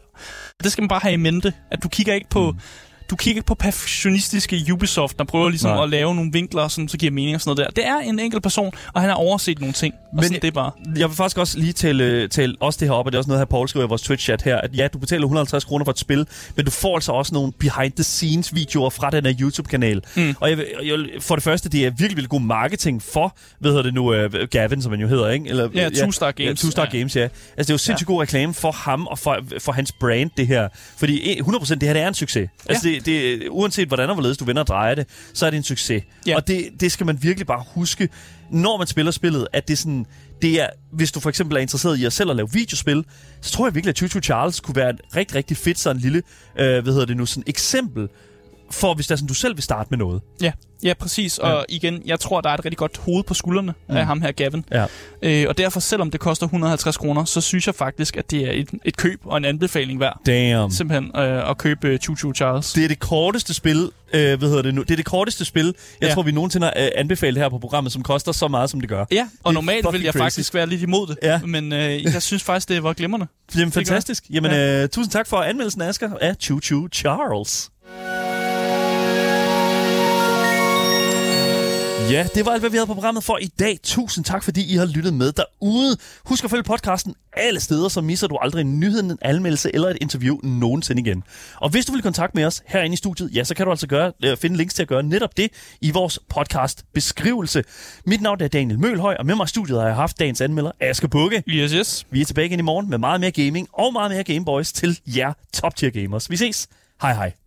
Det 0.62 0.72
skal 0.72 0.82
man 0.82 0.88
bare 0.88 1.00
have 1.02 1.12
i 1.12 1.16
mente, 1.16 1.52
at 1.70 1.82
du 1.82 1.88
kigger 1.88 2.14
ikke 2.14 2.28
på... 2.30 2.50
Mm. 2.50 2.58
Du 3.12 3.16
kigger 3.16 3.38
ikke 3.38 3.46
på 3.46 3.54
perfektionistiske 3.54 4.66
Ubisoft, 4.72 5.18
der 5.18 5.24
prøver 5.24 5.48
ligesom 5.48 5.70
Nej. 5.70 5.82
at 5.84 5.90
lave 5.90 6.14
nogle 6.14 6.32
vinkler, 6.32 6.68
som 6.68 6.88
så 6.88 6.96
giver 6.98 7.12
mening 7.12 7.34
og 7.34 7.40
sådan 7.40 7.56
noget 7.56 7.76
der. 7.76 7.82
Det 7.82 7.88
er 7.88 7.98
en 7.98 8.18
enkelt 8.18 8.42
person, 8.42 8.72
og 8.94 9.00
han 9.00 9.10
har 9.10 9.16
overset 9.16 9.60
nogle 9.60 9.72
ting. 9.72 9.94
Og 9.94 10.08
Men- 10.16 10.24
sådan 10.24 10.40
det 10.42 10.48
er 10.48 10.52
bare. 10.52 10.70
Jeg 10.96 11.08
vil 11.08 11.16
faktisk 11.16 11.38
også 11.38 11.58
lige 11.58 11.72
tale, 11.72 12.28
tale 12.28 12.54
også 12.60 12.76
det 12.80 12.88
her 12.88 12.94
op, 12.94 13.06
og 13.06 13.12
det 13.12 13.16
er 13.16 13.20
også 13.20 13.28
noget, 13.28 13.40
her 13.40 13.44
Paul 13.44 13.68
skriver 13.68 13.86
i 13.86 13.88
vores 13.88 14.02
Twitch-chat 14.10 14.42
her, 14.44 14.56
at 14.56 14.70
ja, 14.76 14.88
du 14.88 14.98
betaler 14.98 15.22
150 15.22 15.64
kroner 15.64 15.84
for 15.84 15.92
et 15.92 15.98
spil, 15.98 16.26
men 16.56 16.64
du 16.64 16.70
får 16.70 16.94
altså 16.94 17.12
også 17.12 17.34
nogle 17.34 17.52
behind-the-scenes-videoer 17.52 18.90
fra 18.90 19.10
den 19.10 19.26
her 19.26 19.34
YouTube-kanal. 19.40 20.02
Mm. 20.16 20.34
Og 20.40 20.50
jeg, 20.50 20.58
jeg, 20.84 20.98
for 21.20 21.34
det 21.36 21.44
første, 21.44 21.68
det 21.68 21.80
er 21.80 21.90
virkelig, 21.90 22.08
virkelig 22.08 22.28
god 22.28 22.40
marketing 22.40 23.02
for, 23.02 23.36
hvad 23.58 23.70
hedder 23.70 23.82
det 23.82 23.94
nu, 23.94 24.24
uh, 24.24 24.32
Gavin, 24.50 24.82
som 24.82 24.92
han 24.92 25.00
jo 25.00 25.06
hedder, 25.08 25.28
ikke? 25.30 25.48
Eller, 25.48 25.68
Ja, 25.74 25.88
Two 25.88 26.10
Star 26.10 26.30
Games. 26.32 26.48
Ja, 26.48 26.54
Two 26.54 26.70
Star 26.70 26.88
Ja. 26.92 26.98
Games, 26.98 27.16
ja. 27.16 27.22
Altså, 27.22 27.32
det 27.58 27.70
er 27.70 27.74
jo 27.74 27.78
sindssygt 27.78 28.06
god 28.06 28.22
reklame 28.22 28.54
for 28.54 28.72
ham 28.72 29.06
og 29.06 29.18
for, 29.18 29.38
for 29.58 29.72
hans 29.72 29.92
brand, 30.00 30.30
det 30.36 30.46
her. 30.46 30.68
Fordi 30.96 31.40
100% 31.40 31.74
det 31.74 31.82
her, 31.82 31.92
det 31.92 32.02
er 32.02 32.08
en 32.08 32.14
succes. 32.14 32.48
Altså, 32.68 32.88
det, 32.88 33.01
det, 33.06 33.48
uanset 33.50 33.88
hvordan 33.88 34.08
og 34.08 34.14
hvorledes 34.14 34.38
du 34.38 34.44
vender 34.44 34.62
og 34.62 34.66
drejer 34.66 34.94
det, 34.94 35.06
så 35.34 35.46
er 35.46 35.50
det 35.50 35.56
en 35.56 35.62
succes. 35.62 36.02
Ja. 36.26 36.36
Og 36.36 36.48
det, 36.48 36.68
det 36.80 36.92
skal 36.92 37.06
man 37.06 37.18
virkelig 37.22 37.46
bare 37.46 37.64
huske, 37.74 38.08
når 38.50 38.78
man 38.78 38.86
spiller 38.86 39.12
spillet, 39.12 39.46
at 39.52 39.68
det 39.68 39.74
er 39.74 39.78
sådan, 39.78 40.06
det 40.42 40.60
er, 40.60 40.66
hvis 40.92 41.12
du 41.12 41.20
for 41.20 41.28
eksempel 41.28 41.56
er 41.56 41.60
interesseret 41.60 41.98
i 41.98 42.04
at 42.04 42.12
selv 42.12 42.30
at 42.30 42.36
lave 42.36 42.52
videospil, 42.52 43.04
så 43.40 43.52
tror 43.52 43.66
jeg 43.66 43.74
virkelig, 43.74 43.90
at 43.90 43.96
Choo 43.96 44.08
Choo 44.08 44.20
Charles 44.20 44.60
kunne 44.60 44.76
være 44.76 44.90
et 44.90 45.00
rigtig, 45.16 45.36
rigtig 45.36 45.56
fedt 45.56 45.78
sådan 45.78 45.96
en 45.96 46.02
lille, 46.02 46.22
øh, 46.58 46.82
hvad 46.82 46.92
hedder 46.92 47.06
det 47.06 47.16
nu, 47.16 47.26
sådan 47.26 47.44
eksempel 47.46 48.08
for, 48.72 48.94
hvis 48.94 49.06
der 49.06 49.12
er 49.12 49.16
sådan, 49.16 49.28
du 49.28 49.34
selv 49.34 49.56
vil 49.56 49.62
starte 49.62 49.86
med 49.90 49.98
noget. 49.98 50.20
Ja, 50.42 50.52
ja 50.82 50.94
præcis. 50.94 51.38
Ja. 51.42 51.48
Og 51.48 51.66
igen, 51.68 52.02
jeg 52.06 52.20
tror, 52.20 52.40
der 52.40 52.50
er 52.50 52.54
et 52.54 52.64
rigtig 52.64 52.78
godt 52.78 52.96
hoved 52.98 53.24
på 53.24 53.34
skuldrene 53.34 53.74
mm. 53.88 53.96
af 53.96 54.06
ham 54.06 54.22
her, 54.22 54.32
Gavin. 54.32 54.64
Ja. 54.72 54.86
Øh, 55.22 55.44
og 55.48 55.58
derfor, 55.58 55.80
selvom 55.80 56.10
det 56.10 56.20
koster 56.20 56.46
150 56.46 56.96
kroner, 56.96 57.24
så 57.24 57.40
synes 57.40 57.66
jeg 57.66 57.74
faktisk, 57.74 58.16
at 58.16 58.30
det 58.30 58.40
er 58.48 58.52
et, 58.52 58.68
et 58.84 58.96
køb 58.96 59.20
og 59.24 59.36
en 59.36 59.44
anbefaling 59.44 60.00
værd. 60.00 60.20
Damn. 60.26 60.70
Simpelthen 60.72 61.10
øh, 61.16 61.50
at 61.50 61.58
købe 61.58 61.88
øh, 61.88 61.98
Choo 61.98 62.16
Choo 62.16 62.34
Charles. 62.34 62.72
Det 62.72 62.84
er 62.84 62.88
det 62.88 62.98
korteste 62.98 63.54
spil, 63.54 63.90
øh, 64.12 64.38
hvad 64.38 64.48
hedder 64.48 64.62
det 64.62 64.74
nu? 64.74 64.82
Det 64.82 64.90
er 64.90 64.96
det 64.96 65.04
korteste 65.04 65.44
spil, 65.44 65.64
jeg 65.66 65.74
Ja. 66.02 66.06
ja. 66.06 66.14
tror, 66.14 66.22
vi 66.22 66.32
nogensinde 66.32 66.66
har 66.66 66.74
øh, 66.84 66.88
anbefalet 66.96 67.42
her 67.42 67.48
på 67.48 67.58
programmet, 67.58 67.92
som 67.92 68.02
koster 68.02 68.32
så 68.32 68.48
meget, 68.48 68.70
som 68.70 68.80
det 68.80 68.88
gør. 68.88 69.04
Ja, 69.10 69.28
og 69.44 69.54
normalt 69.54 69.86
vil 69.92 70.02
jeg 70.02 70.12
crazy. 70.12 70.22
faktisk 70.22 70.54
være 70.54 70.66
lidt 70.66 70.82
imod 70.82 71.06
det. 71.06 71.18
Ja. 71.22 71.40
Men 71.46 71.72
øh, 71.72 72.02
jeg 72.04 72.22
synes 72.22 72.42
faktisk, 72.42 72.68
det 72.68 72.82
var 72.82 72.92
glimrende. 72.92 73.26
Jamen, 73.56 73.72
fantastisk. 73.72 74.24
Jamen, 74.30 74.50
øh, 74.50 74.88
tusind 74.88 75.12
tak 75.12 75.26
for 75.26 75.36
anmeldelsen, 75.36 75.82
Asger, 75.82 76.10
af 76.20 76.34
Choo 76.40 76.60
Choo 76.60 76.88
Charles. 76.92 77.70
Ja, 82.12 82.26
det 82.34 82.46
var 82.46 82.52
alt, 82.52 82.62
hvad 82.62 82.70
vi 82.70 82.76
havde 82.76 82.86
på 82.86 82.94
programmet 82.94 83.24
for 83.24 83.38
i 83.38 83.46
dag. 83.46 83.78
Tusind 83.82 84.24
tak, 84.24 84.44
fordi 84.44 84.72
I 84.72 84.76
har 84.76 84.86
lyttet 84.86 85.14
med 85.14 85.32
derude. 85.32 85.96
Husk 86.24 86.44
at 86.44 86.50
følge 86.50 86.62
podcasten 86.62 87.14
alle 87.32 87.60
steder, 87.60 87.88
så 87.88 88.00
misser 88.00 88.26
du 88.26 88.36
aldrig 88.36 88.60
en 88.60 88.80
nyhed, 88.80 89.00
en 89.00 89.18
anmeldelse 89.22 89.70
eller 89.74 89.88
et 89.88 89.98
interview 90.00 90.38
nogensinde 90.42 91.02
igen. 91.02 91.22
Og 91.56 91.70
hvis 91.70 91.86
du 91.86 91.92
vil 91.92 92.02
kontakte 92.02 92.36
med 92.36 92.44
os 92.44 92.62
herinde 92.66 92.94
i 92.94 92.96
studiet, 92.96 93.30
ja, 93.34 93.44
så 93.44 93.54
kan 93.54 93.66
du 93.66 93.70
altså 93.72 93.86
gøre, 93.86 94.12
øh, 94.24 94.36
finde 94.36 94.56
links 94.56 94.74
til 94.74 94.82
at 94.82 94.88
gøre 94.88 95.02
netop 95.02 95.36
det 95.36 95.50
i 95.80 95.90
vores 95.90 96.18
podcast 96.28 96.84
beskrivelse. 96.94 97.64
Mit 98.06 98.20
navn 98.20 98.42
er 98.42 98.48
Daniel 98.48 98.78
Mølhøj, 98.78 99.16
og 99.18 99.26
med 99.26 99.34
mig 99.34 99.44
i 99.44 99.48
studiet 99.48 99.78
har 99.78 99.86
jeg 99.86 99.96
haft 99.96 100.18
dagens 100.18 100.40
anmelder, 100.40 100.70
Asger 100.80 101.08
Bukke. 101.08 101.42
Yes, 101.48 101.72
yes. 101.72 102.06
Vi 102.10 102.20
er 102.20 102.24
tilbage 102.24 102.46
igen 102.46 102.58
i 102.58 102.62
morgen 102.62 102.90
med 102.90 102.98
meget 102.98 103.20
mere 103.20 103.30
gaming 103.30 103.68
og 103.72 103.92
meget 103.92 104.10
mere 104.10 104.24
Gameboys 104.24 104.72
til 104.72 105.00
jer 105.06 105.32
top 105.52 105.76
tier 105.76 105.90
gamers. 105.90 106.30
Vi 106.30 106.36
ses. 106.36 106.68
Hej 107.02 107.14
hej. 107.14 107.41